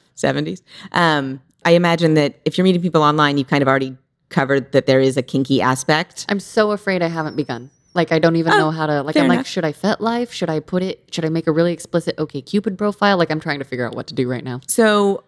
70s. 0.51 0.61
Um, 0.91 1.41
I 1.65 1.72
imagine 1.72 2.14
that 2.15 2.39
if 2.45 2.57
you're 2.57 2.64
meeting 2.65 2.81
people 2.81 3.01
online, 3.01 3.38
you've 3.38 3.47
kind 3.47 3.61
of 3.61 3.68
already 3.68 3.97
covered 4.30 4.72
that 4.73 4.85
there 4.88 4.99
is 4.99 5.15
a 5.18 5.22
kinky 5.22 5.61
aspect. 5.61 6.26
I'm 6.30 6.39
so 6.41 6.72
afraid 6.72 7.01
I 7.01 7.07
haven't 7.07 7.35
begun. 7.38 7.69
Like 7.95 8.11
I 8.11 8.19
don't 8.19 8.35
even 8.37 8.53
Oh, 8.53 8.57
know 8.57 8.71
how 8.71 8.85
to 8.87 9.03
like 9.03 9.15
I'm 9.17 9.27
like 9.27 9.45
should 9.45 9.65
I 9.65 9.71
FetLife? 9.73 10.31
Should 10.31 10.49
I 10.49 10.59
put 10.59 10.81
it 10.83 11.07
should 11.11 11.25
I 11.25 11.29
make 11.29 11.47
a 11.47 11.51
really 11.51 11.73
explicit 11.73 12.17
OkCupid 12.17 12.77
profile? 12.77 13.17
Like 13.17 13.29
I'm 13.31 13.39
trying 13.39 13.59
to 13.59 13.65
figure 13.65 13.85
out 13.85 13.95
what 13.95 14.07
to 14.07 14.13
do 14.15 14.27
right 14.29 14.43
now. 14.43 14.61
So 14.67 15.23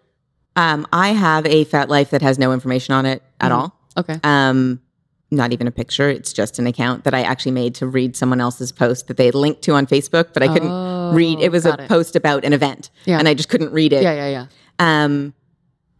um, 0.56 0.86
I 0.92 1.08
have 1.10 1.44
a 1.46 1.64
FetLife 1.66 2.10
that 2.10 2.22
has 2.22 2.38
no 2.38 2.52
information 2.52 2.94
on 2.94 3.04
it 3.06 3.22
at 3.40 3.52
Mhm. 3.52 3.54
all. 3.54 3.80
Okay. 3.98 4.18
Um, 4.24 4.80
not 5.30 5.52
even 5.52 5.66
a 5.66 5.70
picture. 5.70 6.08
It's 6.08 6.32
just 6.32 6.58
an 6.58 6.66
account 6.66 7.04
that 7.04 7.12
I 7.14 7.22
actually 7.22 7.52
made 7.52 7.74
to 7.76 7.86
read 7.86 8.16
someone 8.16 8.40
else's 8.40 8.72
post 8.72 9.08
that 9.08 9.16
they 9.16 9.26
had 9.26 9.34
linked 9.34 9.62
to 9.62 9.72
on 9.74 9.86
Facebook, 9.86 10.28
but 10.32 10.42
I 10.42 10.48
couldn't 10.48 11.14
read. 11.14 11.40
It 11.40 11.48
Oh, 11.48 11.50
was 11.50 11.66
a 11.66 11.74
it. 11.74 11.88
post 11.88 12.14
about 12.16 12.44
an 12.44 12.52
event, 12.52 12.90
Yeah. 13.04 13.18
and 13.18 13.28
I 13.28 13.34
just 13.34 13.48
couldn't 13.48 13.72
read 13.72 13.92
it. 13.92 14.02
Yeah, 14.02 14.12
yeah, 14.14 14.28
yeah. 14.28 14.46
Um, 15.04 15.34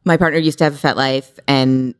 my 0.05 0.17
partner 0.17 0.39
used 0.39 0.59
to 0.59 0.65
have 0.65 0.75
a 0.75 0.79
FetLife 0.89 1.39
and 1.49 1.95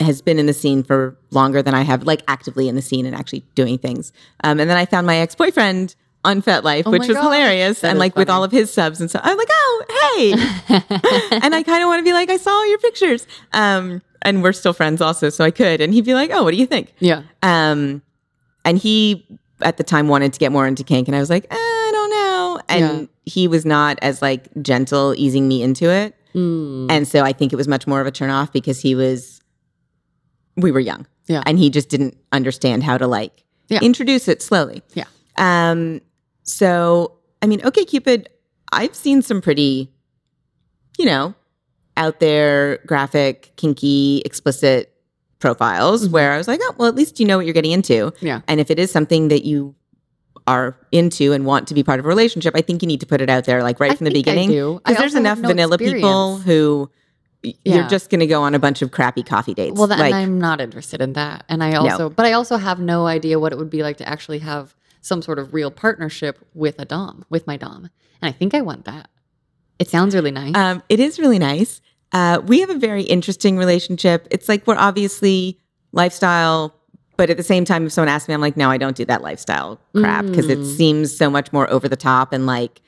has 0.00 0.22
been 0.22 0.38
in 0.38 0.46
the 0.46 0.52
scene 0.52 0.82
for 0.82 1.16
longer 1.30 1.60
than 1.62 1.74
I 1.74 1.82
have, 1.82 2.04
like 2.04 2.22
actively 2.28 2.68
in 2.68 2.74
the 2.76 2.82
scene 2.82 3.04
and 3.06 3.14
actually 3.16 3.44
doing 3.54 3.78
things. 3.78 4.12
Um, 4.44 4.60
and 4.60 4.68
then 4.70 4.76
I 4.76 4.86
found 4.86 5.06
my 5.06 5.16
ex 5.16 5.34
boyfriend 5.34 5.94
on 6.24 6.42
FetLife, 6.42 6.82
Oh 6.86 6.90
which 6.90 7.06
was 7.08 7.16
gosh, 7.16 7.22
hilarious, 7.24 7.80
that 7.80 7.90
and 7.90 7.98
like 7.98 8.16
with 8.16 8.28
all 8.30 8.42
of 8.44 8.52
his 8.52 8.72
subs 8.72 9.00
and 9.00 9.08
stuff. 9.08 9.22
I'm 9.24 9.36
like, 9.38 9.48
oh, 9.50 9.84
hey, 10.16 10.32
and 11.42 11.54
I 11.54 11.62
kind 11.62 11.82
of 11.82 11.88
want 11.88 12.00
to 12.00 12.04
be 12.04 12.12
like, 12.12 12.28
I 12.30 12.36
saw 12.36 12.50
all 12.50 12.68
your 12.68 12.78
pictures. 12.78 13.26
Um, 13.52 14.02
and 14.22 14.42
we're 14.42 14.52
still 14.52 14.72
friends 14.72 15.00
also, 15.00 15.28
so 15.30 15.44
I 15.44 15.50
could. 15.52 15.80
And 15.80 15.94
he'd 15.94 16.04
be 16.04 16.14
like, 16.14 16.30
oh, 16.32 16.42
what 16.42 16.50
do 16.50 16.56
you 16.56 16.66
think? 16.66 16.92
yeah. 16.98 17.22
Um, 17.42 18.02
and 18.64 18.76
he 18.78 19.26
at 19.62 19.76
the 19.76 19.84
time 19.84 20.08
wanted 20.08 20.32
to 20.32 20.38
get 20.38 20.52
more 20.52 20.66
into 20.66 20.84
kink, 20.84 21.08
and 21.08 21.16
I 21.16 21.20
was 21.20 21.30
like, 21.30 21.44
eh, 21.50 21.56
I 21.56 21.90
don't 21.92 22.10
know. 22.10 22.60
And 22.68 23.00
Yeah. 23.00 23.06
he 23.24 23.48
was 23.48 23.64
not 23.64 23.98
as 24.02 24.20
like 24.22 24.48
gentle 24.62 25.14
easing 25.16 25.48
me 25.48 25.62
into 25.62 25.88
it. 25.90 26.14
Mm. 26.34 26.90
And 26.90 27.08
so 27.08 27.22
I 27.22 27.32
think 27.32 27.52
it 27.52 27.56
was 27.56 27.66
much 27.68 27.86
more 27.86 28.00
of 28.00 28.06
a 28.06 28.10
turn 28.10 28.30
off 28.30 28.52
because 28.52 28.80
he 28.80 28.94
was, 28.94 29.37
we 30.58 30.70
were 30.72 30.80
young. 30.80 31.06
Yeah. 31.26 31.42
And 31.46 31.58
he 31.58 31.70
just 31.70 31.88
didn't 31.88 32.16
understand 32.32 32.82
how 32.82 32.98
to 32.98 33.06
like 33.06 33.44
Yeah. 33.68 33.80
introduce 33.82 34.28
it 34.28 34.42
slowly. 34.42 34.82
Yeah. 34.94 35.04
Um, 35.36 36.00
so, 36.42 37.12
I 37.42 37.46
mean, 37.46 37.60
OkCupid, 37.60 38.26
I've 38.72 38.94
seen 38.94 39.22
some 39.22 39.40
pretty, 39.40 39.90
you 40.98 41.04
know, 41.06 41.34
out 41.96 42.20
there, 42.20 42.78
graphic, 42.86 43.52
kinky, 43.56 44.22
explicit 44.24 44.92
profiles 45.38 46.04
Mm-hmm. 46.04 46.12
where 46.12 46.32
I 46.32 46.38
was 46.38 46.48
like, 46.48 46.60
oh, 46.62 46.74
well, 46.78 46.88
at 46.88 46.94
least 46.94 47.20
you 47.20 47.26
know 47.26 47.36
what 47.36 47.46
you're 47.46 47.54
getting 47.54 47.72
into. 47.72 48.12
Yeah. 48.20 48.40
And 48.48 48.60
if 48.60 48.70
it 48.70 48.78
is 48.78 48.90
something 48.90 49.28
that 49.28 49.44
you 49.44 49.74
are 50.46 50.76
into 50.92 51.32
and 51.32 51.44
want 51.44 51.68
to 51.68 51.74
be 51.74 51.82
part 51.84 52.00
of 52.00 52.06
a 52.06 52.08
relationship, 52.08 52.54
I 52.56 52.62
think 52.62 52.82
you 52.82 52.88
need 52.88 53.00
to 53.00 53.06
put 53.06 53.20
it 53.20 53.28
out 53.28 53.44
there, 53.44 53.62
like 53.62 53.78
right 53.80 53.92
I 53.92 53.96
from 53.96 54.04
the 54.06 54.10
beginning. 54.12 54.48
Because 54.50 54.96
there's 54.96 55.14
enough 55.14 55.38
no 55.38 55.48
vanilla 55.48 55.76
people 55.78 56.38
who 56.38 56.90
Yeah. 57.42 57.52
you're 57.64 57.88
just 57.88 58.10
going 58.10 58.20
to 58.20 58.26
go 58.26 58.42
on 58.42 58.54
a 58.54 58.58
bunch 58.58 58.82
of 58.82 58.90
crappy 58.90 59.22
coffee 59.22 59.54
dates. 59.54 59.78
Well, 59.78 59.86
then 59.86 59.98
like, 60.00 60.12
I'm 60.14 60.38
not 60.40 60.60
interested 60.60 61.00
in 61.00 61.12
that. 61.12 61.44
And 61.48 61.62
I 61.62 61.74
also, 61.74 62.10
but 62.10 62.26
I 62.26 62.32
also 62.32 62.56
have 62.56 62.80
no 62.80 63.06
idea 63.06 63.38
what 63.38 63.52
it 63.52 63.58
would 63.58 63.70
be 63.70 63.82
like 63.82 63.96
to 63.98 64.08
actually 64.08 64.40
have 64.40 64.74
some 65.00 65.22
sort 65.22 65.38
of 65.38 65.54
real 65.54 65.70
partnership 65.70 66.38
with 66.54 66.78
a 66.80 66.84
Dom, 66.84 67.24
with 67.30 67.46
my 67.46 67.56
Dom. 67.56 67.90
And 68.20 68.28
I 68.28 68.32
think 68.32 68.54
I 68.54 68.60
want 68.60 68.84
that. 68.86 69.08
It 69.78 69.88
sounds 69.88 70.14
really 70.14 70.32
nice. 70.32 70.56
um, 70.56 70.82
it 70.88 70.98
is 70.98 71.20
really 71.20 71.38
nice. 71.38 71.80
Uh, 72.10 72.40
we 72.44 72.58
have 72.60 72.70
a 72.70 72.78
very 72.78 73.02
interesting 73.02 73.56
relationship. 73.56 74.26
It's 74.32 74.48
like 74.48 74.66
we're 74.66 74.76
obviously 74.76 75.60
lifestyle 75.92 76.74
But 77.16 77.30
at 77.30 77.36
the 77.36 77.42
same 77.42 77.64
time, 77.64 77.86
if 77.86 77.92
someone 77.92 78.08
asks 78.08 78.28
me, 78.28 78.34
I'm 78.34 78.40
like, 78.40 78.56
no, 78.56 78.70
I 78.70 78.78
don't 78.78 78.96
do 78.96 79.04
that 79.06 79.22
lifestyle 79.22 79.80
crap 79.94 80.24
because 80.26 80.48
it 80.48 80.58
Mm. 80.58 80.76
seems 80.76 81.16
so 81.16 81.28
much 81.28 81.52
more 81.52 81.68
over 81.70 81.88
the 81.88 81.96
top 81.96 82.32
and 82.32 82.46
like 82.46 82.80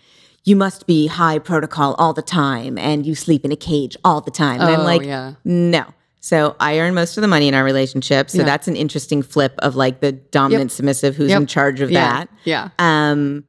you 0.44 0.56
must 0.56 0.86
be 0.86 1.06
high 1.06 1.38
protocol 1.38 1.94
all 1.98 2.12
the 2.12 2.22
time 2.22 2.78
and 2.78 3.04
you 3.06 3.14
sleep 3.14 3.44
in 3.44 3.52
a 3.52 3.56
cage 3.56 3.96
all 4.04 4.20
the 4.20 4.30
time. 4.30 4.60
And 4.60 4.70
Oh, 4.70 4.74
I'm 4.74 4.84
like, 4.84 5.02
yeah. 5.02 5.34
no. 5.44 5.84
So 6.20 6.56
I 6.60 6.78
earn 6.80 6.94
most 6.94 7.16
of 7.16 7.22
the 7.22 7.28
money 7.28 7.48
in 7.48 7.54
our 7.54 7.64
relationship. 7.64 8.30
So 8.30 8.38
Yeah. 8.38 8.44
that's 8.44 8.68
an 8.68 8.76
interesting 8.76 9.22
flip 9.22 9.54
of 9.58 9.74
like 9.76 10.00
the 10.00 10.12
dominant 10.12 10.72
submissive 10.72 11.16
who's 11.16 11.30
Yep. 11.30 11.40
in 11.42 11.46
charge 11.46 11.80
of 11.80 11.90
yeah. 11.90 12.12
that. 12.12 12.28
Yeah. 12.44 12.68
Um, 12.78 13.44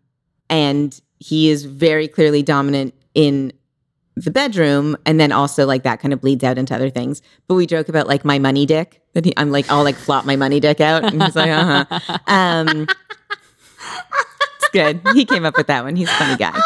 and 0.49 0.99
he 1.19 1.49
is 1.49 1.65
very 1.65 2.07
clearly 2.07 2.43
dominant 2.43 2.93
in 3.13 3.53
the 4.17 4.31
bedroom, 4.31 4.97
and 5.05 5.19
then 5.19 5.31
also 5.31 5.65
like 5.65 5.83
that 5.83 6.01
kind 6.01 6.13
of 6.13 6.19
bleeds 6.19 6.43
out 6.43 6.57
into 6.57 6.75
other 6.75 6.89
things. 6.89 7.21
But 7.47 7.55
we 7.55 7.65
joke 7.65 7.87
about 7.87 8.07
like 8.07 8.25
my 8.25 8.39
money 8.39 8.65
dick 8.65 9.01
that 9.13 9.23
he, 9.23 9.33
I'm 9.37 9.51
like 9.51 9.69
I'll 9.71 9.83
like 9.85 9.95
flop 9.95 10.25
my 10.25 10.35
money 10.35 10.59
dick 10.59 10.81
out, 10.81 11.05
and 11.05 11.23
he's 11.23 11.35
like, 11.35 11.49
uh 11.49 11.85
huh. 11.89 12.17
Um, 12.27 12.87
it's 14.59 14.69
good. 14.73 15.01
He 15.13 15.25
came 15.25 15.45
up 15.45 15.55
with 15.57 15.67
that 15.67 15.83
one. 15.83 15.95
He's 15.95 16.09
a 16.09 16.13
funny 16.13 16.37
guy. 16.37 16.59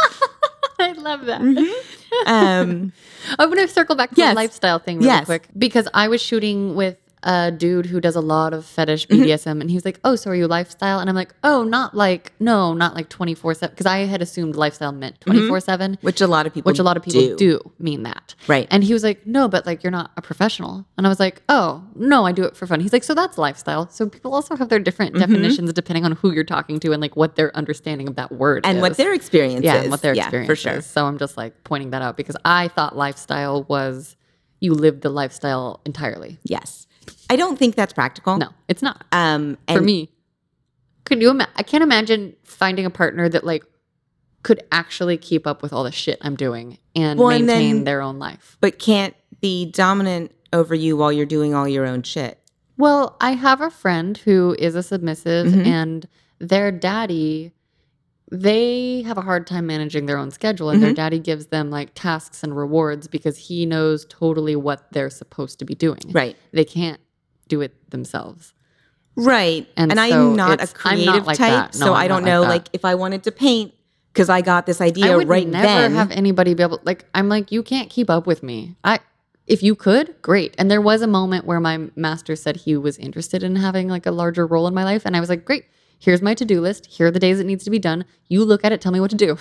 I 1.06 1.10
love 1.10 1.26
that. 1.26 1.42
Um, 2.28 2.94
I'm 3.38 3.50
going 3.54 3.68
to 3.68 3.72
circle 3.74 3.96
back 3.98 4.12
to 4.12 4.16
Yes. 4.16 4.32
the 4.32 4.36
lifestyle 4.36 4.80
thing 4.80 4.98
really 4.98 5.08
Yes. 5.10 5.26
quick 5.26 5.50
because 5.58 5.88
I 5.94 6.08
was 6.08 6.22
shooting 6.22 6.76
with 6.76 6.98
a 7.26 7.52
dude 7.52 7.88
who 7.88 8.00
does 8.00 8.16
a 8.16 8.22
lot 8.22 8.54
of 8.54 8.66
fetish 8.66 9.08
Mm-hmm. 9.08 9.24
BDSM 9.24 9.60
and 9.62 9.70
he 9.70 9.76
was 9.76 9.84
like, 9.84 10.00
"Oh, 10.04 10.16
so 10.16 10.30
are 10.32 10.36
you 10.36 10.48
lifestyle?" 10.48 11.00
And 11.00 11.10
I'm 11.10 11.16
like, 11.16 11.34
"Oh, 11.44 11.64
not 11.64 11.96
like 11.96 12.32
no, 12.40 12.74
not 12.74 12.96
like 12.96 13.10
24/7 13.10 13.72
because 13.72 13.86
I 13.86 14.00
had 14.06 14.22
assumed 14.22 14.56
lifestyle 14.56 14.92
meant 14.92 15.20
24/7, 15.22 15.98
which 16.02 16.22
a 16.22 16.28
lot 16.28 16.46
of 16.48 16.54
people, 16.54 16.70
which 16.70 16.80
a 16.80 16.84
lot 16.84 16.98
of 16.98 17.04
people 17.04 17.36
do. 17.36 17.60
mean 17.80 18.04
that." 18.04 18.36
Right. 18.48 18.68
And 18.72 18.84
he 18.84 18.94
was 18.94 19.04
like, 19.04 19.26
"No, 19.26 19.48
but 19.48 19.66
like 19.66 19.84
you're 19.84 19.92
not 19.92 20.12
a 20.18 20.22
professional." 20.22 20.86
And 20.98 21.06
I 21.06 21.10
was 21.10 21.20
like, 21.20 21.42
"Oh, 21.50 21.84
no, 21.96 22.26
I 22.26 22.32
do 22.32 22.44
it 22.44 22.56
for 22.56 22.68
fun." 22.68 22.80
He's 22.80 22.94
like, 22.94 23.04
"So 23.04 23.14
that's 23.14 23.38
lifestyle." 23.38 23.90
So 23.90 24.08
people 24.08 24.34
also 24.36 24.56
have 24.56 24.70
their 24.70 24.80
different 24.80 25.14
Mm-hmm. 25.16 25.20
definitions 25.32 25.74
depending 25.74 26.06
on 26.06 26.14
who 26.14 26.32
you're 26.32 26.44
talking 26.44 26.80
to 26.82 26.92
and 26.92 27.02
like 27.02 27.16
what 27.16 27.36
their 27.36 27.56
understanding 27.56 28.08
of 28.08 28.16
that 28.16 28.32
word 28.32 28.66
is 28.66 28.70
and 28.70 28.78
is. 28.78 28.82
what 28.82 28.98
their 28.98 29.14
experience 29.14 29.64
yeah, 29.64 29.76
is. 29.78 29.82
and 29.84 29.92
what 29.92 30.02
their 30.02 30.14
Yeah, 30.16 30.24
experience 30.24 30.48
for 30.50 30.56
sure. 30.56 30.74
is. 30.78 30.86
So 30.86 31.06
I'm 31.06 31.18
just 31.18 31.38
like 31.38 31.64
pointing 31.64 31.90
that 31.92 32.02
out 32.02 32.18
because 32.18 32.38
I 32.46 32.68
thought 32.70 32.96
lifestyle 32.96 33.64
was 33.64 34.16
you 34.62 34.74
live 34.74 35.02
the 35.02 35.10
lifestyle 35.10 35.82
entirely. 35.86 36.40
Yes, 36.44 36.88
I 37.30 37.36
don't 37.36 37.58
think 37.58 37.76
that's 37.76 37.94
practical. 37.94 38.38
No, 38.38 38.50
it's 38.68 38.82
not 38.82 39.04
um, 39.12 39.58
for 39.72 39.82
me. 39.82 40.10
Could 41.06 41.22
you? 41.22 41.30
Ima- 41.32 41.50
I 41.56 41.64
can't 41.64 41.84
imagine 41.84 42.36
finding 42.44 42.86
a 42.86 42.90
partner 42.90 43.30
that 43.30 43.44
like 43.44 43.64
could 44.44 44.64
actually 44.72 45.18
keep 45.18 45.48
up 45.48 45.62
with 45.64 45.74
all 45.74 45.84
the 45.84 45.92
shit 45.92 46.18
I'm 46.22 46.36
doing 46.36 46.78
and 46.96 47.20
Well, 47.20 47.30
and 47.30 47.46
maintain 47.46 47.76
then- 47.78 47.84
their 47.86 48.02
own 48.02 48.20
life. 48.20 48.58
but 48.62 48.80
can't 48.80 49.16
be 49.42 49.66
dominant 49.72 50.32
over 50.54 50.74
you 50.76 50.96
while 50.98 51.12
you're 51.12 51.26
doing 51.26 51.54
all 51.54 51.68
your 51.68 51.86
own 51.86 52.04
shit. 52.04 52.40
Well, 52.78 53.16
I 53.22 53.32
have 53.32 53.62
a 53.62 53.70
friend 53.70 54.18
who 54.18 54.56
is 54.60 54.76
a 54.76 54.84
submissive, 54.84 55.48
Mhm. 55.48 55.66
and 55.66 56.08
their 56.40 56.72
daddy, 56.72 57.54
they 58.32 59.04
have 59.04 59.18
a 59.18 59.22
hard 59.22 59.46
time 59.46 59.68
managing 59.68 60.06
their 60.08 60.18
own 60.18 60.32
schedule, 60.32 60.70
and 60.70 60.82
their 60.82 60.90
Mm-hmm. 60.90 60.96
daddy 60.96 61.20
gives 61.20 61.48
them 61.48 61.70
like 61.70 61.92
tasks 61.94 62.44
and 62.44 62.58
rewards 62.58 63.08
because 63.08 63.38
he 63.38 63.66
knows 63.66 64.06
totally 64.10 64.56
what 64.56 64.92
they're 64.92 65.10
supposed 65.12 65.60
to 65.60 65.66
be 65.66 65.76
doing. 65.76 66.00
Right. 66.10 66.36
They 66.52 66.66
can't 66.66 67.00
do 67.48 67.62
it 67.62 67.92
themselves. 67.92 68.54
Right. 69.16 69.68
And 69.78 69.92
And, 69.92 70.00
so 70.12 70.32
I'm 70.32 70.36
not 70.36 70.62
a 70.62 70.68
creative 70.74 71.06
not 71.06 71.26
like 71.28 71.38
type. 71.38 71.74
No, 71.76 71.80
so 71.88 71.94
I'm 71.94 72.06
I 72.06 72.08
don't 72.08 72.24
not 72.24 72.30
like 72.30 72.34
know, 72.34 72.42
like, 72.50 72.70
if 72.74 72.84
I 72.84 72.96
wanted 72.96 73.24
to 73.24 73.32
paint, 73.32 73.74
because 74.12 74.30
I 74.30 74.42
got 74.42 74.66
this 74.66 74.82
idea 74.82 75.12
I 75.14 75.16
would 75.16 75.28
right 75.28 75.48
never 75.48 75.66
then. 75.68 75.94
have 75.94 76.10
anybody 76.12 76.54
be 76.54 76.64
able 76.64 76.80
like 76.84 77.06
I'm 77.14 77.30
like 77.30 77.52
you 77.52 77.62
can't 77.64 77.90
keep 77.90 78.10
up 78.10 78.26
with 78.26 78.42
me. 78.44 78.76
I 78.84 79.00
if 79.46 79.62
you 79.62 79.76
could, 79.76 80.16
great. 80.24 80.56
And 80.58 80.72
there 80.72 80.82
was 80.82 81.02
a 81.04 81.08
moment 81.08 81.46
where 81.46 81.60
my 81.60 81.90
master 81.96 82.36
said 82.36 82.56
he 82.56 82.76
was 82.76 82.98
interested 82.98 83.44
in 83.44 83.58
having 83.58 83.88
like 83.88 84.06
a 84.08 84.12
larger 84.12 84.48
role 84.48 84.68
in 84.68 84.74
my 84.74 84.84
life 84.84 85.04
and 85.06 85.16
I 85.16 85.20
was 85.20 85.30
like, 85.30 85.46
"Great. 85.46 85.66
Here's 86.00 86.22
my 86.22 86.34
to-do 86.34 86.62
list. 86.62 86.86
Here 86.88 87.08
are 87.08 87.12
the 87.12 87.20
days 87.20 87.40
it 87.40 87.46
needs 87.46 87.64
to 87.64 87.70
be 87.70 87.80
done. 87.80 88.06
You 88.28 88.44
look 88.44 88.64
at 88.64 88.72
it, 88.72 88.82
tell 88.82 88.92
me 88.92 89.00
what 89.00 89.12
to 89.12 89.18
do." 89.18 89.38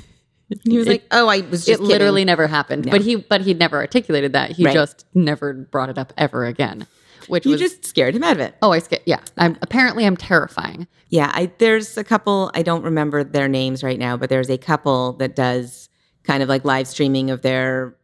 he 0.64 0.78
was 0.78 0.86
like, 0.86 1.04
oh, 1.10 1.28
I 1.28 1.40
was 1.40 1.66
just 1.66 1.80
it 1.80 1.84
literally 1.84 2.24
never 2.24 2.46
happened. 2.46 2.90
But 2.90 3.02
he 3.02 3.16
but 3.16 3.42
he 3.42 3.54
never 3.54 3.76
articulated 3.76 4.32
that. 4.32 4.52
He 4.52 4.64
Right. 4.64 4.74
just 4.74 5.04
never 5.14 5.52
brought 5.52 5.90
it 5.90 5.98
up 5.98 6.12
ever 6.16 6.46
again. 6.46 6.86
Which 7.26 7.44
You 7.44 7.52
was 7.52 7.60
just 7.60 7.84
scared 7.84 8.14
him 8.14 8.22
out 8.24 8.32
of 8.32 8.40
it. 8.40 8.54
Oh, 8.62 8.72
I 8.72 8.78
scared. 8.78 9.02
Yeah. 9.04 9.20
I'm 9.36 9.58
apparently 9.60 10.06
I'm 10.06 10.16
terrifying. 10.16 10.86
Yeah, 11.10 11.30
I, 11.34 11.50
there's 11.58 11.96
a 11.98 12.04
couple, 12.04 12.50
I 12.54 12.62
don't 12.62 12.82
remember 12.82 13.24
their 13.24 13.48
names 13.48 13.82
right 13.82 13.98
now, 13.98 14.16
but 14.16 14.28
there's 14.30 14.50
a 14.50 14.58
couple 14.58 15.14
that 15.14 15.36
does 15.36 15.88
kind 16.22 16.42
of 16.42 16.48
like 16.48 16.64
live 16.64 16.86
streaming 16.86 17.30
of 17.30 17.42
their 17.42 17.96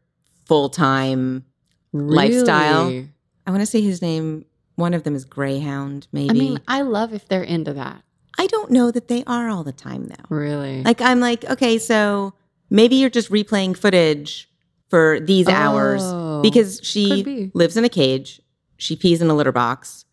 full 0.47 0.69
time 0.69 1.45
lifestyle. 1.93 2.89
I 3.47 3.51
want 3.51 3.61
to 3.61 3.67
say 3.67 3.81
his 3.81 4.01
name, 4.03 4.45
one 4.77 4.95
of 4.95 5.03
them 5.05 5.15
is 5.15 5.25
Greyhound, 5.25 6.07
maybe. 6.13 6.31
I 6.31 6.33
mean, 6.35 6.61
I 6.69 6.83
love 6.83 7.13
if 7.15 7.29
they're 7.29 7.43
into 7.43 7.73
that. 7.75 8.03
I 8.39 8.47
don't 8.49 8.71
know 8.71 8.91
that 8.91 9.09
they 9.09 9.23
are 9.27 9.49
all 9.49 9.63
the 9.65 9.73
time 9.73 10.07
though. 10.09 10.35
Really. 10.35 10.83
Like 10.83 11.01
I'm 11.01 11.21
like, 11.21 11.45
okay, 11.45 11.79
so 11.79 12.35
maybe 12.71 12.97
you're 12.97 13.11
just 13.11 13.31
replaying 13.31 13.77
footage 13.77 14.51
for 14.91 15.21
these 15.21 15.49
Oh, 15.49 15.53
hours 15.53 16.03
because 16.43 16.81
she 16.83 17.23
be. 17.23 17.51
lives 17.55 17.77
in 17.77 17.85
a 17.85 17.89
cage, 17.89 18.41
she 18.77 18.97
pees 18.97 19.23
in 19.23 19.31
a 19.31 19.35
litter 19.35 19.53
box, 19.53 20.05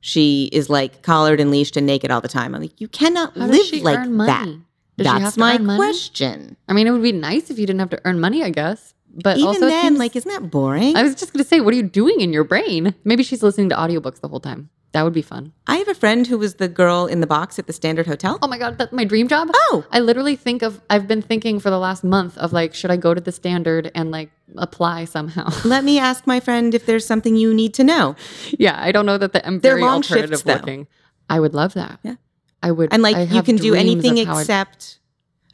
she 0.00 0.48
is 0.52 0.68
like 0.68 1.02
collared 1.02 1.40
and 1.40 1.50
leashed 1.50 1.76
and 1.76 1.86
naked 1.86 2.10
all 2.10 2.20
the 2.20 2.28
time. 2.28 2.54
I'm 2.54 2.60
like, 2.62 2.80
you 2.80 2.88
cannot 2.88 3.36
How 3.36 3.46
live 3.46 3.82
like 3.82 4.08
that. 4.26 4.48
Does 4.96 5.06
she 5.06 5.12
have 5.12 5.22
That's 5.22 5.34
to 5.34 5.40
my 5.40 5.54
earn 5.54 5.64
money? 5.66 5.78
question. 5.78 6.56
I 6.68 6.72
mean, 6.72 6.86
it 6.86 6.90
would 6.90 7.02
be 7.02 7.12
nice 7.12 7.50
if 7.50 7.58
you 7.58 7.66
didn't 7.66 7.80
have 7.80 7.90
to 7.90 8.00
earn 8.04 8.20
money, 8.20 8.42
I 8.42 8.50
guess. 8.50 8.94
But 9.12 9.36
Even 9.38 9.48
also, 9.48 9.60
then, 9.66 9.82
seems- 9.82 9.98
like, 9.98 10.16
isn't 10.16 10.30
that 10.30 10.50
boring? 10.50 10.96
I 10.96 11.02
was 11.02 11.14
just 11.14 11.32
going 11.32 11.42
to 11.42 11.48
say, 11.48 11.60
what 11.60 11.74
are 11.74 11.76
you 11.76 11.82
doing 11.82 12.20
in 12.20 12.32
your 12.32 12.44
brain? 12.44 12.94
Maybe 13.04 13.22
she's 13.22 13.42
listening 13.42 13.68
to 13.70 13.74
audiobooks 13.74 14.20
the 14.20 14.28
whole 14.28 14.40
time. 14.40 14.70
That 14.92 15.04
would 15.04 15.12
be 15.12 15.22
fun. 15.22 15.52
I 15.68 15.76
have 15.76 15.86
a 15.86 15.94
friend 15.94 16.26
who 16.26 16.36
was 16.36 16.54
the 16.54 16.66
girl 16.66 17.06
in 17.06 17.20
the 17.20 17.26
box 17.26 17.60
at 17.60 17.68
the 17.68 17.72
Standard 17.72 18.08
Hotel. 18.08 18.40
Oh 18.42 18.48
my 18.48 18.58
God, 18.58 18.76
that's 18.76 18.92
my 18.92 19.04
dream 19.04 19.28
job. 19.28 19.48
Oh. 19.54 19.84
I 19.92 20.00
literally 20.00 20.34
think 20.34 20.62
of, 20.62 20.80
I've 20.90 21.06
been 21.06 21.22
thinking 21.22 21.60
for 21.60 21.70
the 21.70 21.78
last 21.78 22.02
month 22.02 22.36
of 22.38 22.52
like, 22.52 22.74
should 22.74 22.90
I 22.90 22.96
go 22.96 23.14
to 23.14 23.20
the 23.20 23.30
standard 23.30 23.92
and 23.94 24.10
like 24.10 24.30
apply 24.56 25.04
somehow? 25.04 25.48
Let 25.64 25.84
me 25.84 26.00
ask 26.00 26.26
my 26.26 26.40
friend 26.40 26.74
if 26.74 26.86
there's 26.86 27.06
something 27.06 27.36
you 27.36 27.54
need 27.54 27.72
to 27.74 27.84
know. 27.84 28.16
yeah, 28.58 28.76
I 28.82 28.90
don't 28.90 29.06
know 29.06 29.16
that 29.18 29.32
the, 29.32 29.46
I'm 29.46 29.60
They're 29.60 29.72
very 29.74 29.82
long 29.82 29.96
alternative 29.98 30.30
shifts, 30.30 30.42
though. 30.42 30.54
looking. 30.54 30.88
I 31.28 31.38
would 31.38 31.54
love 31.54 31.74
that. 31.74 32.00
Yeah. 32.02 32.16
I 32.62 32.72
would. 32.72 32.92
And 32.92 33.02
like 33.02 33.16
I 33.16 33.22
you 33.22 33.42
can 33.42 33.56
do 33.56 33.74
anything 33.74 34.18
except 34.18 34.98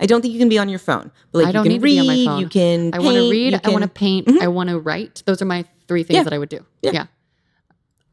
I 0.00 0.06
don't 0.06 0.20
think 0.22 0.32
you 0.34 0.38
can 0.40 0.48
be 0.48 0.58
on 0.58 0.68
your 0.68 0.78
phone. 0.78 1.10
But 1.32 1.38
like 1.40 1.46
I 1.48 1.52
don't 1.52 1.64
you 1.64 1.78
need 1.78 1.80
can 1.80 1.88
to 1.88 1.94
be 1.94 1.98
on 2.00 2.06
my 2.06 2.12
read, 2.14 2.26
phone. 2.26 2.40
you 2.40 2.48
can 2.48 2.90
I 2.94 2.98
want 2.98 3.16
to 3.16 3.30
read. 3.30 3.52
you 3.54 3.60
I 3.64 3.68
want 3.70 3.82
to 3.82 3.88
can- 3.88 4.24
paint. 4.24 4.42
I 4.42 4.48
want 4.48 4.68
to 4.70 4.78
write. 4.78 5.22
Those 5.26 5.40
are 5.42 5.46
my 5.46 5.64
three 5.88 6.02
things 6.02 6.16
Yeah. 6.16 6.22
that 6.24 6.32
I 6.32 6.38
would 6.38 6.48
do. 6.50 6.64
Yeah. 6.82 6.90
Yeah. 6.92 7.06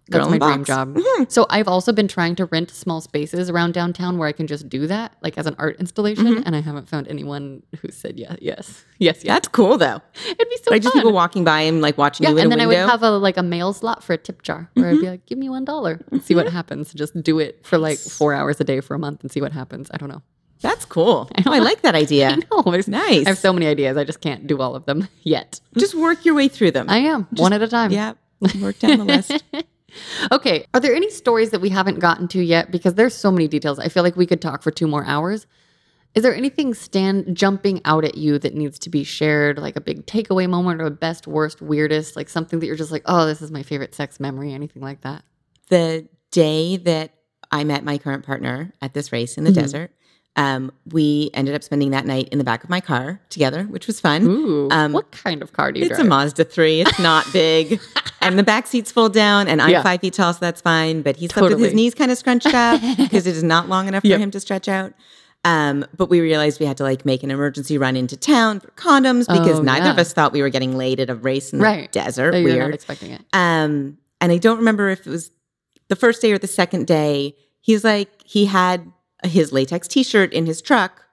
That's 0.09 0.25
my 0.27 0.37
the 0.37 0.45
dream 0.45 0.57
box. 0.59 0.67
job. 0.67 0.95
Mhm. 0.97 1.31
So 1.31 1.45
I've 1.49 1.69
also 1.69 1.93
been 1.93 2.09
trying 2.09 2.35
to 2.35 2.45
rent 2.47 2.69
small 2.71 2.99
spaces 2.99 3.49
around 3.49 3.73
downtown 3.73 4.17
where 4.17 4.27
I 4.27 4.33
can 4.33 4.47
just 4.47 4.67
do 4.67 4.85
that, 4.87 5.13
like 5.23 5.37
as 5.37 5.47
an 5.47 5.55
art 5.57 5.77
installation, 5.79 6.25
Mm-hmm. 6.25 6.41
and 6.45 6.55
I 6.57 6.59
haven't 6.59 6.89
found 6.89 7.07
anyone 7.07 7.63
who 7.81 7.89
said 7.89 8.19
yes, 8.19 8.35
yes, 8.41 8.83
yes, 8.99 9.15
yes. 9.15 9.23
That's 9.23 9.47
cool 9.47 9.77
though. 9.77 10.01
It'd 10.25 10.37
be 10.49 10.57
so 10.57 10.71
like 10.71 10.81
just 10.81 10.93
people 10.93 11.13
walking 11.13 11.45
by 11.45 11.61
and 11.61 11.81
like 11.81 11.97
watching 11.97 12.25
yeah, 12.25 12.31
you 12.31 12.37
and 12.39 12.51
then 12.51 12.59
I 12.59 12.67
would 12.67 12.75
have 12.77 13.01
a 13.01 13.11
like 13.11 13.37
a 13.37 13.43
mail 13.43 13.71
slot 13.71 14.03
for 14.03 14.11
a 14.11 14.17
tip 14.17 14.41
jar 14.43 14.69
where 14.73 14.87
Mm-hmm. 14.87 14.97
I'd 14.97 15.01
be 15.01 15.09
like, 15.09 15.25
"Give 15.25 15.37
me 15.37 15.47
one 15.49 15.63
dollar, 15.63 16.01
see 16.21 16.35
what 16.35 16.49
happens." 16.51 16.93
Just 16.93 17.21
do 17.23 17.39
it 17.39 17.65
for 17.65 17.77
like 17.77 17.97
four 17.97 18.33
hours 18.33 18.59
a 18.59 18.65
day 18.65 18.81
for 18.81 18.95
a 18.95 18.99
month 18.99 19.21
and 19.21 19.31
see 19.31 19.39
what 19.39 19.53
happens. 19.53 19.89
I 19.93 19.97
don't 19.97 20.09
know. 20.09 20.21
That's 20.63 20.85
cool. 20.85 21.29
Oh, 21.45 21.51
I 21.53 21.59
like 21.59 21.81
that 21.83 21.93
idea. 21.93 22.29
I 22.31 22.35
know. 22.51 22.63
There's, 22.71 22.87
Nice. 22.87 23.27
I 23.27 23.29
have 23.29 23.37
so 23.37 23.53
many 23.53 23.67
ideas. 23.67 23.95
I 23.97 24.03
just 24.03 24.21
can't 24.21 24.47
do 24.47 24.59
all 24.61 24.75
of 24.75 24.85
them 24.85 25.07
yet. 25.23 25.59
Just 25.77 25.93
work 25.93 26.25
your 26.25 26.33
way 26.33 26.47
through 26.47 26.71
them. 26.71 26.89
I 26.89 26.97
am 26.99 27.27
one 27.35 27.53
at 27.53 27.61
a 27.61 27.67
time. 27.67 27.91
yeah. 27.91 28.13
Work 28.59 28.79
down 28.79 28.97
the 28.97 29.05
list. 29.05 29.43
Okay. 30.31 30.65
Are 30.73 30.79
there 30.79 30.95
any 30.95 31.11
stories 31.11 31.51
that 31.51 31.61
we 31.61 31.69
haven't 31.69 31.99
gotten 31.99 32.27
to 32.29 32.43
yet? 32.43 32.71
Because 32.71 32.95
there's 32.95 33.13
so 33.13 33.31
many 33.31 33.47
details. 33.47 33.77
I 33.77 33.89
feel 33.89 34.01
like 34.01 34.15
we 34.15 34.25
could 34.25 34.41
talk 34.41 34.63
for 34.63 34.71
two 34.71 34.87
more 34.87 35.05
hours. 35.05 35.45
Is 36.15 36.23
there 36.23 36.33
anything 36.33 36.73
stand 36.73 37.37
jumping 37.37 37.79
out 37.85 38.03
at 38.03 38.15
you 38.17 38.39
that 38.39 38.55
needs 38.55 38.79
to 38.79 38.89
be 38.89 39.03
shared, 39.03 39.59
like 39.59 39.75
a 39.75 39.81
big 39.81 40.07
takeaway 40.07 40.49
moment 40.49 40.81
or 40.81 40.85
a 40.85 40.89
best, 40.91 41.27
worst, 41.27 41.61
weirdest, 41.61 42.15
like 42.15 42.27
something 42.27 42.59
that 42.59 42.65
you're 42.65 42.75
just 42.75 42.91
like, 42.91 43.03
oh, 43.05 43.27
this 43.27 43.39
is 43.41 43.51
my 43.51 43.61
favorite 43.61 43.93
sex 43.93 44.19
memory, 44.19 44.51
anything 44.51 44.81
like 44.81 45.01
that? 45.01 45.23
the 45.69 46.07
day 46.31 46.77
that 46.77 47.13
I 47.51 47.63
met 47.63 47.83
my 47.83 47.99
current 47.99 48.25
partner 48.25 48.73
at 48.81 48.95
this 48.95 49.11
race 49.11 49.37
in 49.37 49.43
the 49.43 49.51
Mhm. 49.51 49.55
desert, 49.55 49.91
um, 50.35 50.71
we 50.91 51.29
ended 51.33 51.53
up 51.53 51.61
spending 51.63 51.91
that 51.91 52.05
night 52.05 52.27
in 52.31 52.37
the 52.39 52.43
back 52.43 52.63
of 52.63 52.69
my 52.69 52.79
car 52.81 53.21
together, 53.29 53.63
which 53.65 53.85
was 53.87 53.99
fun. 53.99 54.23
Ooh. 54.23 54.67
Um, 54.71 54.91
what 54.93 55.11
kind 55.11 55.41
of 55.43 55.53
car 55.53 55.71
do 55.71 55.79
you 55.79 55.85
It's 55.85 55.89
drive? 55.89 55.99
It's 55.99 56.05
a 56.07 56.09
Mazda 56.09 56.43
3. 56.45 56.81
It's 56.81 56.99
not 56.99 57.31
big. 57.31 57.79
and 58.21 58.39
the 58.39 58.43
back 58.43 58.65
seats 58.67 58.91
fold 58.91 59.13
down, 59.13 59.47
and 59.47 59.61
I'm 59.61 59.69
Yeah. 59.69 59.83
five 59.83 60.01
feet 60.01 60.13
tall, 60.13 60.33
so 60.33 60.39
that's 60.41 60.59
fine. 60.61 61.01
But 61.03 61.17
he 61.17 61.27
slept 61.27 61.49
with 61.49 61.59
his 61.59 61.73
knees 61.73 61.93
kind 61.93 62.09
of 62.11 62.17
scrunched 62.17 62.53
up 62.53 62.81
because 62.97 63.27
it 63.27 63.35
is 63.35 63.43
not 63.43 63.69
long 63.69 63.87
enough 63.87 64.03
Yep. 64.03 64.17
for 64.17 64.23
him 64.23 64.31
to 64.31 64.39
stretch 64.39 64.67
out. 64.67 64.93
Um, 65.45 65.85
but 65.97 66.09
we 66.09 66.21
realized 66.21 66.59
we 66.61 66.65
had 66.65 66.77
to 66.77 66.83
like 66.83 67.05
make 67.05 67.21
an 67.21 67.29
emergency 67.29 67.77
run 67.77 67.97
into 67.97 68.15
town 68.15 68.61
for 68.61 68.69
condoms 68.71 69.27
because 69.27 69.59
Oh, 69.59 69.61
neither 69.61 69.87
yeah. 69.87 69.91
of 69.91 69.97
us 69.99 70.13
thought 70.13 70.31
we 70.31 70.41
were 70.41 70.47
getting 70.49 70.77
laid 70.77 71.01
at 71.01 71.09
a 71.09 71.15
race 71.15 71.51
in 71.51 71.59
the 71.59 71.87
desert. 71.91 72.33
So 72.33 72.39
not 72.39 72.43
Weird. 72.45 72.73
expecting 72.73 73.11
it. 73.11 73.21
Um, 73.33 73.97
and 74.21 74.31
I 74.31 74.37
don't 74.37 74.57
remember 74.57 74.87
if 74.89 75.05
it 75.05 75.09
was 75.09 75.31
the 75.89 75.97
first 75.97 76.21
day 76.21 76.31
or 76.31 76.37
the 76.37 76.47
second 76.47 76.87
day. 76.87 77.35
He's 77.59 77.83
like, 77.83 78.09
he 78.23 78.45
had 78.45 78.89
his 79.25 79.51
latex 79.51 79.87
t 79.87 80.03
shirt 80.03 80.33
in 80.33 80.45
his 80.45 80.61
truck, 80.61 81.03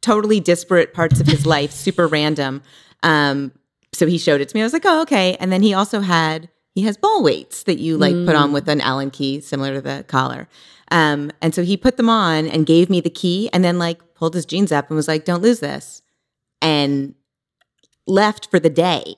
totally 0.00 0.40
disparate 0.40 0.94
parts 0.94 1.20
of 1.20 1.26
his 1.26 1.46
life, 1.46 1.70
super 1.86 2.06
random. 2.06 2.62
Um, 3.02 3.52
so 3.92 4.06
he 4.06 4.18
showed 4.18 4.40
it 4.40 4.48
to 4.48 4.56
me. 4.56 4.60
I 4.60 4.64
was 4.64 4.72
like, 4.72 4.86
oh, 4.86 5.02
okay. 5.02 5.36
And 5.40 5.50
then 5.52 5.62
he 5.62 5.74
also 5.74 6.00
had 6.00 6.48
he 6.74 6.82
has 6.82 6.96
ball 6.96 7.22
weights 7.22 7.64
that 7.64 7.78
you 7.80 7.96
like 7.98 8.14
put 8.26 8.34
on 8.36 8.50
Mm. 8.50 8.52
with 8.54 8.68
an 8.68 8.80
Allen 8.80 9.10
key, 9.10 9.40
similar 9.40 9.74
to 9.74 9.80
the 9.80 10.04
collar. 10.06 10.48
Um, 10.92 11.30
and 11.42 11.54
so 11.54 11.62
he 11.64 11.76
put 11.76 11.96
them 11.96 12.08
on 12.08 12.46
and 12.46 12.64
gave 12.66 12.88
me 12.90 13.00
the 13.00 13.10
key, 13.10 13.48
and 13.52 13.62
then 13.64 13.78
like 13.78 14.14
pulled 14.14 14.34
his 14.34 14.44
jeans 14.46 14.70
up 14.72 14.88
and 14.88 14.96
was 14.96 15.08
like, 15.08 15.24
"Don't 15.24 15.42
lose 15.42 15.60
this," 15.60 16.02
and 16.62 17.14
left 18.06 18.50
for 18.50 18.58
the 18.60 18.70
day. 18.70 19.14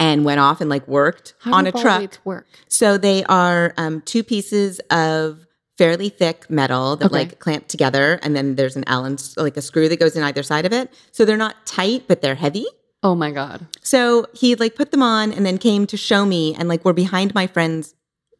And 0.00 0.24
went 0.24 0.38
off 0.38 0.60
and 0.60 0.70
like 0.70 0.86
worked 0.86 1.34
How 1.40 1.54
on 1.54 1.66
a 1.66 1.72
truck. 1.72 2.18
work? 2.24 2.46
So 2.68 2.98
they 2.98 3.24
are 3.24 3.74
um, 3.76 4.00
two 4.02 4.22
pieces 4.22 4.80
of 4.90 5.44
fairly 5.78 6.08
thick 6.08 6.50
metal 6.50 6.96
that 6.96 7.06
Okay. 7.06 7.14
like 7.14 7.38
clamp 7.38 7.68
together, 7.68 8.18
and 8.22 8.36
then 8.36 8.56
there's 8.56 8.76
an 8.76 8.84
Allen 8.86 9.16
like 9.36 9.56
a 9.56 9.62
screw 9.62 9.88
that 9.88 9.98
goes 10.00 10.16
in 10.16 10.22
either 10.24 10.42
side 10.42 10.66
of 10.66 10.72
it. 10.72 10.92
So 11.12 11.24
they're 11.24 11.36
not 11.36 11.64
tight, 11.64 12.04
but 12.08 12.20
they're 12.20 12.34
heavy. 12.34 12.66
Oh 13.02 13.14
my 13.14 13.30
god. 13.30 13.66
So 13.82 14.26
he 14.34 14.56
like 14.56 14.74
put 14.74 14.90
them 14.90 15.02
on 15.02 15.32
and 15.32 15.46
then 15.46 15.56
came 15.58 15.86
to 15.86 15.96
show 15.96 16.26
me, 16.26 16.54
and 16.56 16.68
like 16.68 16.84
we're 16.84 16.92
behind 16.92 17.32
my 17.34 17.46
friend's 17.46 17.94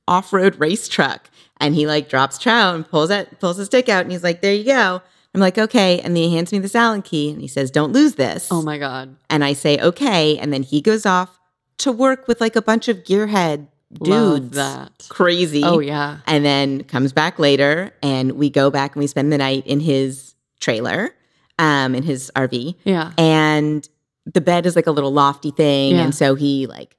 off-road 0.09 0.59
race 0.59 0.89
truck, 0.89 1.31
and 1.61 1.75
he 1.75 1.87
like 1.87 2.09
drops 2.09 2.39
trout 2.39 2.75
and 2.75 2.89
pulls 2.89 3.11
it 3.11 3.39
pulls 3.41 3.57
his 3.57 3.67
stick 3.67 3.89
out, 3.89 4.03
and 4.03 4.11
he's 4.13 4.25
like, 4.25 4.43
"There 4.43 4.55
you 4.55 4.65
go." 4.65 5.01
I'm 5.35 5.41
like, 5.41 5.59
"Okay," 5.59 6.01
and 6.01 6.17
then 6.17 6.23
he 6.25 6.35
hands 6.35 6.51
me 6.51 6.59
this 6.59 6.75
Allen 6.75 7.03
key, 7.03 7.31
and 7.31 7.41
he 7.41 7.47
says, 7.49 7.71
"Don't 7.71 7.93
lose 7.93 8.15
this." 8.15 8.49
Oh 8.51 8.63
my 8.63 8.79
god. 8.79 9.15
And 9.31 9.45
I 9.45 9.53
say, 9.53 9.79
"Okay," 9.79 10.37
and 10.39 10.53
then 10.53 10.65
he 10.65 10.81
goes 10.81 11.07
off 11.07 11.39
to 11.79 11.93
work 11.93 12.27
with 12.27 12.41
like 12.41 12.57
a 12.57 12.63
bunch 12.63 12.89
of 12.89 13.05
gearhead 13.05 13.69
Love 14.01 14.41
dudes. 14.41 14.57
that. 14.57 15.07
Crazy. 15.09 15.63
Oh 15.65 15.79
yeah. 15.79 16.19
And 16.27 16.45
then 16.45 16.85
comes 16.85 17.13
back 17.13 17.39
later 17.39 17.93
and 18.03 18.33
we 18.33 18.51
go 18.51 18.71
back 18.71 18.95
and 18.95 19.01
we 19.01 19.07
spend 19.07 19.33
the 19.33 19.39
night 19.39 19.67
in 19.67 19.81
his 19.81 20.35
trailer, 20.61 21.15
um, 21.59 21.95
in 21.95 22.03
his 22.03 22.31
RV. 22.37 22.75
Yeah. 22.85 23.13
And 23.17 23.89
the 24.27 24.41
bed 24.41 24.67
is 24.67 24.77
like 24.77 24.87
a 24.87 24.91
little 24.91 25.13
lofty 25.13 25.51
thing. 25.51 25.97
Yeah. 25.97 26.05
And 26.05 26.15
so 26.15 26.35
he 26.35 26.67
like 26.67 26.97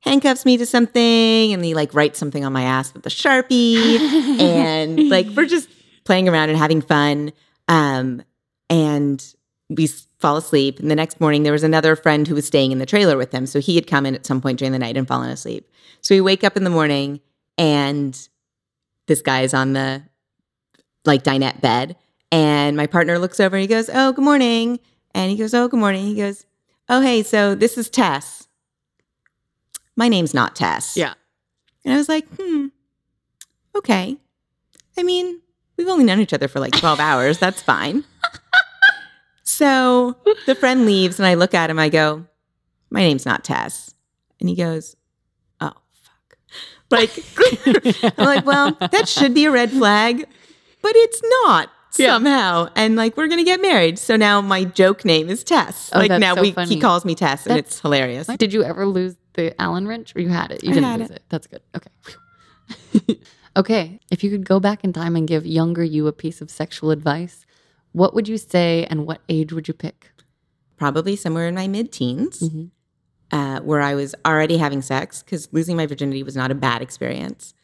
handcuffs 0.00 0.44
me 0.44 0.56
to 0.56 0.66
something 0.66 1.52
and 1.52 1.64
he 1.64 1.74
like 1.74 1.94
writes 1.94 2.18
something 2.18 2.44
on 2.44 2.52
my 2.52 2.62
ass 2.62 2.92
with 2.92 3.06
a 3.06 3.10
Sharpie. 3.10 3.98
and 4.40 5.08
like 5.08 5.28
we're 5.28 5.46
just 5.46 5.68
playing 6.04 6.28
around 6.28 6.48
and 6.48 6.58
having 6.58 6.80
fun. 6.80 7.32
Um, 7.68 8.22
and 8.68 9.24
we 9.68 9.88
fall 10.18 10.36
asleep. 10.36 10.78
And 10.78 10.90
the 10.90 10.94
next 10.94 11.20
morning, 11.20 11.42
there 11.42 11.52
was 11.52 11.62
another 11.62 11.96
friend 11.96 12.26
who 12.26 12.34
was 12.34 12.46
staying 12.46 12.72
in 12.72 12.78
the 12.78 12.86
trailer 12.86 13.16
with 13.16 13.32
him. 13.32 13.46
So 13.46 13.60
he 13.60 13.74
had 13.74 13.86
come 13.86 14.06
in 14.06 14.14
at 14.14 14.26
some 14.26 14.40
point 14.40 14.58
during 14.58 14.72
the 14.72 14.78
night 14.78 14.96
and 14.96 15.06
fallen 15.06 15.30
asleep. 15.30 15.70
So 16.00 16.14
we 16.14 16.20
wake 16.20 16.44
up 16.44 16.56
in 16.56 16.64
the 16.64 16.70
morning 16.70 17.20
and 17.58 18.28
this 19.06 19.22
guy 19.22 19.42
is 19.42 19.54
on 19.54 19.72
the 19.72 20.02
like 21.04 21.22
dinette 21.22 21.60
bed. 21.60 21.96
And 22.32 22.76
my 22.76 22.86
partner 22.86 23.18
looks 23.18 23.40
over 23.40 23.56
and 23.56 23.60
he 23.62 23.68
goes, 23.68 23.88
Oh, 23.92 24.12
good 24.12 24.24
morning. 24.24 24.80
And 25.14 25.30
he 25.30 25.36
goes, 25.36 25.54
Oh, 25.54 25.68
good 25.68 25.80
morning. 25.80 26.06
He 26.06 26.16
goes, 26.16 26.44
Oh, 26.88 27.00
hey, 27.00 27.22
so 27.22 27.54
this 27.54 27.76
is 27.78 27.88
Tess. 27.88 28.48
My 29.96 30.08
name's 30.08 30.34
not 30.34 30.54
Tess. 30.54 30.96
Yeah. 30.96 31.14
And 31.84 31.94
I 31.94 31.96
was 31.96 32.08
like, 32.08 32.26
hmm, 32.36 32.66
okay. 33.76 34.16
I 34.98 35.02
mean, 35.04 35.40
we've 35.76 35.88
only 35.88 36.04
known 36.04 36.20
each 36.20 36.32
other 36.32 36.48
for 36.48 36.58
like 36.58 36.72
12 36.72 36.98
hours. 36.98 37.38
That's 37.38 37.62
fine. 37.62 38.04
So 39.48 40.16
the 40.46 40.54
friend 40.56 40.84
leaves 40.86 41.18
and 41.20 41.26
I 41.26 41.34
look 41.34 41.54
at 41.54 41.70
him. 41.70 41.78
I 41.78 41.88
go, 41.88 42.26
my 42.90 43.00
name's 43.00 43.24
not 43.24 43.44
Tess. 43.44 43.94
And 44.40 44.48
he 44.48 44.56
goes, 44.56 44.96
oh, 45.60 45.72
fuck. 45.92 46.36
Like, 46.90 47.10
I'm 48.18 48.24
like, 48.26 48.44
well, 48.44 48.72
that 48.90 49.08
should 49.08 49.34
be 49.34 49.44
a 49.44 49.50
red 49.52 49.70
flag, 49.70 50.26
but 50.82 50.92
it's 50.96 51.20
not 51.44 51.70
Yeah. 51.96 52.08
somehow. 52.08 52.68
And 52.74 52.96
like, 52.96 53.16
we're 53.16 53.28
going 53.28 53.38
to 53.38 53.44
get 53.44 53.62
married. 53.62 53.98
So 54.00 54.16
now 54.16 54.40
my 54.40 54.64
joke 54.64 55.04
name 55.04 55.28
is 55.30 55.44
Tess. 55.44 55.90
Oh, 55.94 55.98
like 56.00 56.08
that's 56.08 56.20
now 56.20 56.34
so 56.34 56.42
we, 56.42 56.50
funny. 56.50 56.74
he 56.74 56.80
calls 56.80 57.04
me 57.04 57.14
Tess 57.14 57.46
and 57.46 57.52
That's- 57.56 57.72
it's 57.74 57.80
hilarious. 57.80 58.26
Did 58.26 58.52
you 58.52 58.64
ever 58.64 58.84
lose 58.84 59.14
the 59.34 59.58
Allen 59.62 59.86
wrench 59.86 60.14
or 60.16 60.20
you 60.20 60.28
had 60.28 60.50
it? 60.50 60.64
You 60.64 60.72
I 60.72 60.74
didn't 60.74 60.90
had 60.90 61.00
lose 61.00 61.10
it. 61.10 61.22
That's 61.28 61.46
good. 61.46 61.62
Okay. 61.76 63.16
okay. 63.56 64.00
If 64.10 64.24
you 64.24 64.30
could 64.30 64.44
go 64.44 64.58
back 64.58 64.82
in 64.82 64.92
time 64.92 65.14
and 65.14 65.26
give 65.28 65.46
younger 65.46 65.84
you 65.84 66.08
a 66.08 66.12
piece 66.12 66.40
of 66.40 66.50
sexual 66.50 66.90
advice, 66.90 67.45
what 67.96 68.12
would 68.14 68.28
you 68.28 68.36
say 68.36 68.86
and 68.90 69.06
what 69.06 69.22
age 69.28 69.52
would 69.54 69.68
you 69.68 69.74
pick? 69.74 70.10
Probably 70.76 71.16
somewhere 71.16 71.48
in 71.48 71.54
my 71.54 71.66
mid 71.66 71.90
teens. 71.92 72.40
Mhm. 72.40 72.70
uh, 73.32 73.58
where 73.60 73.80
I 73.80 73.94
was 73.96 74.14
already 74.24 74.56
having 74.58 74.82
sex 74.82 75.20
because 75.22 75.48
losing 75.52 75.76
my 75.76 75.84
virginity 75.86 76.22
was 76.22 76.36
not 76.36 76.52
a 76.52 76.54
bad 76.54 76.80
experience. 76.80 77.54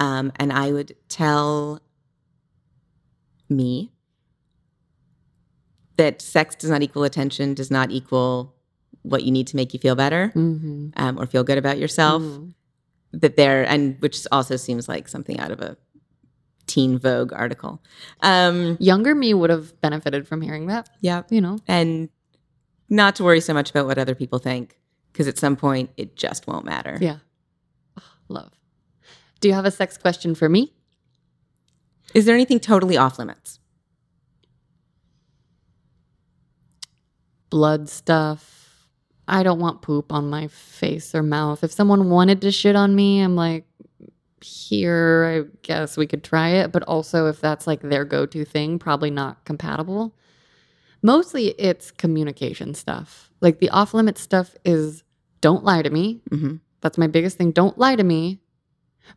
Um, 0.00 0.32
and 0.40 0.52
I 0.52 0.72
would 0.72 0.96
tell 1.08 1.80
me 3.48 3.92
that 5.96 6.20
sex 6.20 6.56
does 6.56 6.70
not 6.70 6.82
equal 6.82 7.04
attention, 7.04 7.54
does 7.54 7.70
not 7.70 7.90
equal 7.92 8.54
what 9.02 9.22
you 9.22 9.30
need 9.30 9.46
to 9.48 9.56
make 9.56 9.72
you 9.72 9.78
feel 9.78 9.94
better 9.94 10.32
Mm-hmm. 10.34 10.88
um, 10.96 11.18
or 11.18 11.26
feel 11.26 11.44
good 11.44 11.58
about 11.58 11.78
yourself. 11.78 12.22
That 13.12 13.36
there, 13.36 13.62
and 13.68 13.96
which 14.00 14.26
also 14.32 14.56
seems 14.56 14.88
like 14.88 15.06
something 15.06 15.38
out 15.38 15.52
of 15.52 15.60
a 15.60 15.76
Teen 16.66 16.98
Vogue 16.98 17.32
article. 17.32 17.82
Um, 18.20 18.76
Younger 18.80 19.14
me 19.14 19.34
would 19.34 19.50
have 19.50 19.80
benefited 19.80 20.26
from 20.26 20.40
hearing 20.40 20.66
that, 20.66 20.88
yeah, 21.00 21.22
you 21.30 21.40
know? 21.40 21.58
and 21.66 22.08
not 22.88 23.16
to 23.16 23.24
worry 23.24 23.40
so 23.40 23.54
much 23.54 23.70
about 23.70 23.86
what 23.86 23.98
other 23.98 24.14
people 24.14 24.38
think 24.38 24.78
because 25.12 25.26
at 25.28 25.38
some 25.38 25.56
point 25.56 25.90
it 25.96 26.16
just 26.16 26.46
won't 26.46 26.64
matter. 26.64 26.98
Yeah. 27.00 27.18
Ugh, 27.96 28.02
love. 28.28 28.52
Do 29.40 29.48
you 29.48 29.54
have 29.54 29.64
a 29.64 29.70
sex 29.70 29.96
question 29.96 30.34
for 30.34 30.48
me? 30.48 30.72
Is 32.14 32.24
there 32.24 32.34
anything 32.34 32.60
totally 32.60 32.96
off 32.96 33.18
limits? 33.18 33.58
blood 37.54 37.88
stuff. 37.88 38.88
I 39.28 39.44
don't 39.44 39.60
want 39.60 39.80
poop 39.80 40.12
on 40.12 40.28
my 40.28 40.48
face 40.48 41.14
or 41.14 41.22
mouth. 41.22 41.62
If 41.62 41.70
someone 41.70 42.10
wanted 42.10 42.40
to 42.40 42.50
shit 42.50 42.74
on 42.74 42.96
me, 42.96 43.20
I'm 43.20 43.36
like, 43.36 43.64
here, 44.44 45.46
I 45.48 45.56
guess 45.62 45.96
we 45.96 46.06
could 46.06 46.22
try 46.22 46.50
it. 46.50 46.70
But 46.72 46.82
also, 46.84 47.26
if 47.28 47.40
that's 47.40 47.66
like 47.66 47.80
their 47.80 48.04
go 48.04 48.26
to 48.26 48.44
thing, 48.44 48.78
probably 48.78 49.10
not 49.10 49.44
compatible. 49.44 50.14
Mostly 51.02 51.48
it's 51.58 51.90
communication 51.90 52.74
stuff. 52.74 53.30
Like 53.40 53.58
the 53.58 53.70
off 53.70 53.92
limit 53.94 54.16
stuff 54.18 54.54
is 54.64 55.02
don't 55.40 55.64
lie 55.64 55.82
to 55.82 55.90
me. 55.90 56.20
Mm-hmm. 56.30 56.56
That's 56.80 56.96
my 56.98 57.06
biggest 57.06 57.36
thing. 57.38 57.50
Don't 57.50 57.78
lie 57.78 57.96
to 57.96 58.04
me. 58.04 58.40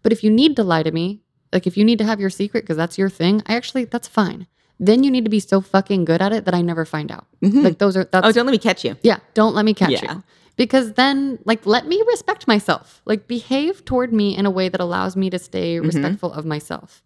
But 0.03 0.11
if 0.11 0.23
you 0.23 0.29
need 0.29 0.55
to 0.57 0.63
lie 0.63 0.83
to 0.83 0.91
me, 0.91 1.21
like 1.53 1.65
if 1.67 1.77
you 1.77 1.85
need 1.85 1.97
to 1.99 2.05
have 2.05 2.19
your 2.19 2.29
secret 2.29 2.63
because 2.63 2.75
that's 2.77 2.97
your 2.97 3.09
thing, 3.09 3.41
I 3.45 3.55
actually, 3.55 3.85
that's 3.85 4.07
fine. 4.07 4.47
Then 4.79 5.03
you 5.03 5.09
need 5.09 5.23
to 5.23 5.29
be 5.29 5.39
so 5.39 5.61
fucking 5.61 6.05
good 6.05 6.21
at 6.21 6.33
it 6.33 6.45
that 6.45 6.53
I 6.53 6.61
never 6.61 6.85
find 6.85 7.11
out. 7.11 7.25
Mhm. 7.41 7.63
Like 7.63 7.77
those 7.79 7.95
are, 7.95 8.03
that's 8.03 8.27
oh, 8.27 8.31
don't 8.31 8.45
let 8.45 8.51
me 8.51 8.57
catch 8.57 8.83
you. 8.83 8.95
yeah, 9.01 9.19
don't 9.33 9.55
let 9.55 9.63
me 9.65 9.73
catch 9.73 9.91
Yeah. 9.91 10.13
you. 10.15 10.23
Because 10.57 10.93
then, 10.93 11.39
like, 11.45 11.65
let 11.65 11.87
me 11.87 12.03
respect 12.07 12.47
myself. 12.47 13.01
Like, 13.05 13.27
behave 13.27 13.85
toward 13.85 14.11
me 14.11 14.35
in 14.35 14.45
a 14.45 14.51
way 14.51 14.67
that 14.69 14.81
allows 14.81 15.15
me 15.15 15.29
to 15.29 15.39
stay 15.39 15.77
Mhm. 15.77 15.83
respectful 15.85 16.33
of 16.33 16.45
myself. 16.45 17.03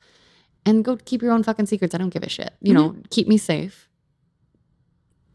And 0.65 0.83
go 0.85 0.95
keep 0.95 1.21
your 1.21 1.31
own 1.33 1.43
fucking 1.43 1.65
secrets. 1.67 1.93
I 1.93 1.97
don't 1.97 2.09
give 2.13 2.23
a 2.23 2.29
shit. 2.29 2.53
You 2.61 2.73
know, 2.73 2.95
keep 3.09 3.27
me 3.27 3.37
safe. 3.37 3.89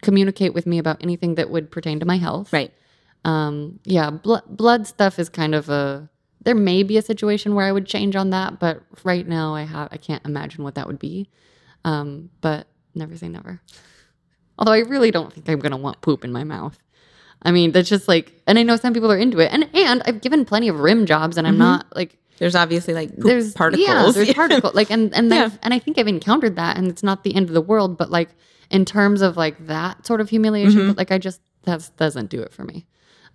Communicate 0.03 0.55
with 0.55 0.67
me 0.67 0.79
about 0.79 0.99
anything 1.03 1.35
that 1.37 1.51
would 1.51 1.71
pertain 1.71 2.01
to 2.01 2.07
my 2.07 2.17
health. 2.17 2.53
Right. 2.53 2.73
Um, 3.25 3.81
yeah, 3.85 4.11
bl- 4.11 4.37
blood 4.49 4.87
stuff 4.87 5.19
is 5.19 5.29
kind 5.29 5.55
of 5.55 5.69
a. 5.69 6.09
There 6.45 6.55
may 6.55 6.85
be 6.85 6.97
a 6.97 7.03
situation 7.03 7.55
where 7.55 7.67
I 7.67 7.73
would 7.73 7.87
change 7.87 8.15
on 8.15 8.31
that, 8.31 8.61
but 8.61 8.83
right 9.03 9.27
now 9.27 9.55
I 9.55 9.63
have 9.63 9.89
I 9.91 9.97
can't 9.97 10.25
imagine 10.25 10.63
what 10.63 10.77
that 10.77 10.87
would 10.87 11.01
be. 11.01 11.29
Um, 11.85 12.31
but 12.41 12.69
never 12.95 13.17
say 13.17 13.29
never. 13.29 13.61
Although 14.59 14.73
I 14.73 14.79
really 14.81 15.11
don't 15.11 15.33
think 15.33 15.49
I'm 15.49 15.59
gonna 15.59 15.77
want 15.77 16.01
poop 16.03 16.25
in 16.25 16.31
my 16.31 16.45
mouth. 16.45 16.79
I 17.47 17.51
mean, 17.53 17.73
that's 17.73 17.89
just 17.89 18.09
like, 18.09 18.33
and 18.47 18.59
I 18.59 18.63
know 18.63 18.77
some 18.77 18.93
people 18.93 19.11
are 19.11 19.17
into 19.17 19.39
it, 19.39 19.51
and 19.53 19.69
and 19.73 20.03
I've 20.05 20.21
given 20.21 20.45
plenty 20.45 20.69
of 20.69 20.81
rim 20.81 21.07
jobs, 21.07 21.37
and 21.39 21.47
I'm 21.47 21.55
Mhm. 21.55 21.59
not 21.69 21.87
like 21.95 22.19
There's 22.39 22.55
obviously 22.55 22.93
like 22.93 23.15
poop 23.15 23.25
there's 23.25 23.55
particles. 23.55 23.87
Yeah, 23.89 24.11
there's 24.13 24.35
particles. 24.35 24.75
Like, 24.75 24.91
and 24.91 25.15
and 25.15 25.31
Yeah. 25.33 25.45
I've, 25.47 25.59
and 25.63 25.73
I 25.73 25.79
think 25.79 25.97
I've 25.99 26.09
encountered 26.09 26.57
that, 26.57 26.77
and 26.77 26.89
it's 26.89 27.03
not 27.03 27.23
the 27.25 27.35
end 27.35 27.49
of 27.49 27.55
the 27.55 27.63
world. 27.63 27.97
But 27.97 28.11
like 28.11 28.31
in 28.71 28.85
terms 28.85 29.23
of 29.23 29.37
like 29.37 29.67
that 29.69 30.07
sort 30.07 30.21
of 30.21 30.29
humiliation, 30.29 30.81
Mhm. 30.81 30.89
but 30.89 30.97
like 30.99 31.13
I 31.13 31.19
just 31.19 31.41
that 31.63 31.89
doesn't 31.97 32.29
do 32.31 32.41
it 32.43 32.53
for 32.53 32.65
me. 32.65 32.87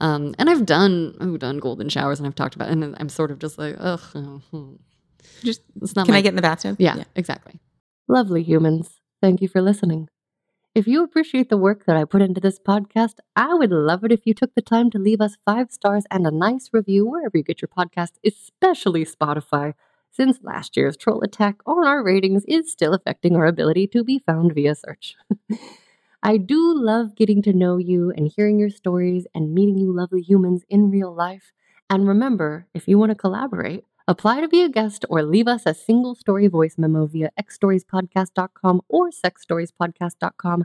Um, 0.02 0.36
and 0.40 0.50
I've 0.50 0.66
done 0.66 1.16
I've 1.22 1.40
done 1.40 1.58
golden 1.60 1.88
showers, 1.90 2.20
and 2.20 2.28
I've 2.28 2.36
talked 2.36 2.56
about, 2.56 2.68
it, 2.70 2.72
and 2.74 2.96
I'm 3.00 3.10
sort 3.10 3.32
of 3.32 3.40
just 3.40 3.58
like, 3.58 3.76
ugh, 3.80 4.02
oh, 4.16 4.42
hmm. 4.52 4.74
Just 5.44 5.62
it's 5.82 5.96
not. 5.96 6.06
can 6.06 6.14
my, 6.14 6.20
I 6.20 6.22
get 6.22 6.30
in 6.30 6.36
the 6.36 6.42
bathtub? 6.42 6.76
Yeah, 6.80 7.04
exactly. 7.16 7.60
Lovely 8.08 8.44
humans, 8.44 8.90
thank 9.22 9.42
you 9.42 9.48
for 9.48 9.62
listening. 9.62 10.10
If 10.74 10.88
you 10.88 11.04
appreciate 11.04 11.50
the 11.50 11.58
work 11.58 11.86
that 11.86 11.98
I 11.98 12.06
put 12.06 12.22
into 12.22 12.40
this 12.40 12.58
podcast, 12.60 13.16
I 13.36 13.54
would 13.54 13.72
love 13.72 14.04
it 14.06 14.12
if 14.12 14.22
you 14.26 14.34
took 14.34 14.56
the 14.56 14.62
time 14.62 14.90
to 14.92 14.98
leave 15.00 15.20
us 15.20 15.38
five 15.46 15.70
stars 15.72 16.06
and 16.10 16.26
a 16.26 16.32
nice 16.32 16.70
review 16.72 17.06
wherever 17.06 17.38
you 17.38 17.44
get 17.44 17.62
your 17.62 17.68
podcast, 17.68 18.12
especially 18.26 19.04
Spotify, 19.04 19.74
since 20.12 20.40
last 20.42 20.78
year's 20.78 20.96
troll 20.96 21.22
attack 21.24 21.58
on 21.66 21.86
our 21.86 22.02
ratings 22.04 22.46
is 22.48 22.72
still 22.72 22.94
affecting 22.94 23.36
our 23.36 23.46
ability 23.46 23.88
to 23.88 24.04
be 24.04 24.20
found 24.20 24.54
via 24.54 24.76
search. 24.76 25.16
I 26.24 26.38
do 26.38 26.74
love 26.74 27.16
getting 27.16 27.42
to 27.44 27.54
know 27.54 27.78
you 27.78 28.12
and 28.16 28.32
hearing 28.34 28.60
your 28.60 28.70
stories 28.70 29.28
and 29.34 29.54
meeting 29.54 29.78
you 29.78 29.92
lovely 29.94 30.22
humans 30.22 30.64
in 30.70 30.90
real 30.92 31.14
life. 31.14 31.52
And 31.90 32.08
remember, 32.08 32.68
if 32.74 32.88
you 32.88 32.98
want 32.98 33.10
to 33.10 33.16
collaborate, 33.16 33.84
apply 34.08 34.42
to 34.42 34.48
be 34.48 34.64
a 34.64 34.70
guest 34.70 35.06
or 35.10 35.24
leave 35.24 35.48
us 35.48 35.64
a 35.66 35.74
single 35.74 36.16
story 36.16 36.48
voice 36.48 36.78
memo 36.78 37.06
via 37.06 37.32
xstoriespodcast.com 37.40 38.82
or 38.90 39.10
sexstoriespodcast.com. 39.10 40.64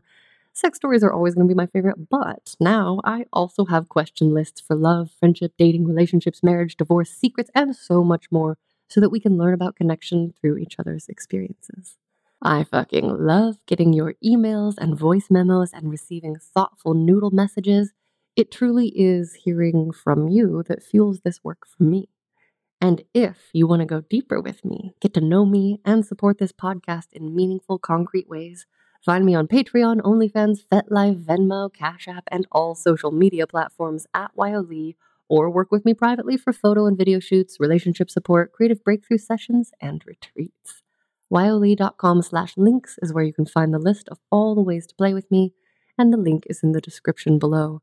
Sex 0.53 0.79
stories 0.79 1.03
are 1.03 1.13
always 1.13 1.35
going 1.35 1.47
to 1.47 1.53
be 1.53 1.57
my 1.57 1.67
favorite, 1.67 2.09
but 2.09 2.57
now 2.59 3.01
I 3.05 3.27
also 3.33 3.67
have 3.67 3.91
question 3.91 4.33
lists 4.33 4.61
for 4.61 4.75
love, 4.75 5.11
friendship, 5.11 5.53
dating, 5.59 5.85
relationships, 5.85 6.43
marriage, 6.43 6.77
divorce, 6.77 7.11
secrets, 7.11 7.51
and 7.55 7.77
so 7.77 8.03
much 8.03 8.33
more 8.33 8.57
so 8.89 9.01
that 9.01 9.11
we 9.11 9.21
can 9.21 9.37
learn 9.37 9.53
about 9.53 9.77
connection 9.77 10.33
through 10.41 10.57
each 10.57 10.79
other's 10.79 11.09
experiences. 11.09 11.99
I 12.43 12.65
fucking 12.65 13.27
love 13.27 13.57
getting 13.67 13.93
your 13.93 14.15
emails 14.25 14.75
and 14.79 14.99
voice 14.99 15.27
memos 15.31 15.73
and 15.73 15.91
receiving 15.91 16.37
thoughtful 16.37 16.95
noodle 16.95 17.31
messages. 17.31 17.93
It 18.35 18.51
truly 18.51 18.93
is 18.95 19.35
hearing 19.45 19.91
from 19.93 20.29
you 20.29 20.63
that 20.69 20.83
fuels 20.83 21.21
this 21.21 21.43
work 21.43 21.67
for 21.67 21.83
me. 21.83 22.09
And 22.81 23.03
if 23.15 23.49
you 23.53 23.67
want 23.67 23.81
to 23.81 23.87
go 23.87 24.03
deeper 24.03 24.41
with 24.41 24.65
me, 24.65 24.93
get 25.01 25.15
to 25.15 25.21
know 25.21 25.47
me, 25.47 25.81
and 25.85 26.05
support 26.05 26.39
this 26.39 26.53
podcast 26.53 27.07
in 27.13 27.35
meaningful, 27.35 27.79
concrete 27.79 28.29
ways, 28.29 28.67
find 29.03 29.25
me 29.25 29.35
on 29.35 29.49
Patreon, 29.49 30.03
OnlyFans, 30.03 30.61
FetLife, 30.71 31.25
Venmo, 31.25 31.73
Cash 31.73 32.07
App, 32.07 32.25
and 32.29 32.47
all 32.53 32.75
social 32.75 33.11
media 33.11 33.47
platforms 33.47 34.07
at 34.13 34.37
wyohlee, 34.37 34.95
or 35.29 35.49
work 35.49 35.73
with 35.73 35.85
me 35.87 35.95
privately 35.95 36.37
for 36.37 36.53
photo 36.53 36.87
and 36.87 36.99
video 36.99 37.19
shoots, 37.19 37.59
relationship 37.59 38.11
support, 38.11 38.53
creative 38.53 38.85
breakthrough 38.85 39.19
sessions, 39.19 39.73
and 39.81 40.03
retreats. 40.07 40.83
wyohlee.com 41.33 42.21
slash 42.21 42.57
links 42.59 42.99
is 43.01 43.13
where 43.13 43.25
you 43.25 43.33
can 43.33 43.47
find 43.47 43.73
the 43.73 43.79
list 43.79 44.07
of 44.11 44.19
all 44.31 44.55
the 44.55 44.61
ways 44.61 44.87
to 44.87 44.95
play 44.95 45.15
with 45.15 45.31
me, 45.31 45.55
and 45.97 46.13
the 46.13 46.19
link 46.19 46.45
is 46.49 46.63
in 46.63 46.73
the 46.73 46.81
description 46.81 47.39
below. 47.39 47.81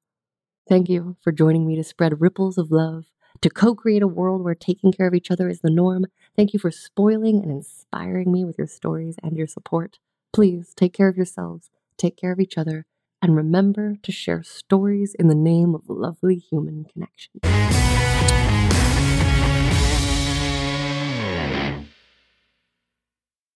Thank 0.70 0.88
you 0.88 1.18
for 1.22 1.32
joining 1.32 1.66
me 1.66 1.76
to 1.76 1.84
spread 1.84 2.22
ripples 2.22 2.60
of 2.60 2.72
love 2.72 3.06
to 3.44 3.50
co 3.50 3.76
create 3.76 4.02
a 4.02 4.08
world 4.08 4.42
where 4.42 4.56
taking 4.56 4.94
care 4.94 5.06
of 5.06 5.14
each 5.14 5.30
other 5.30 5.50
is 5.50 5.60
the 5.60 5.70
norm. 5.70 6.06
Thank 6.38 6.54
you 6.54 6.60
for 6.60 6.72
spoiling 6.72 7.44
and 7.44 7.52
inspiring 7.52 8.32
me 8.32 8.46
with 8.46 8.58
your 8.58 8.68
stories 8.68 9.18
and 9.22 9.36
your 9.36 9.48
support. 9.48 10.00
Please 10.32 10.74
take 10.74 10.94
care 10.94 11.10
of 11.10 11.18
yourselves, 11.18 11.70
take 11.98 12.16
care 12.16 12.32
of 12.32 12.40
each 12.40 12.58
other, 12.58 12.86
and 13.22 13.36
remember 13.36 13.98
to 14.02 14.14
share 14.14 14.44
stories 14.44 15.14
in 15.20 15.28
the 15.28 15.36
name 15.36 15.76
of 15.76 15.90
lovely 15.90 16.38
human 16.38 16.86
connection. 16.86 17.42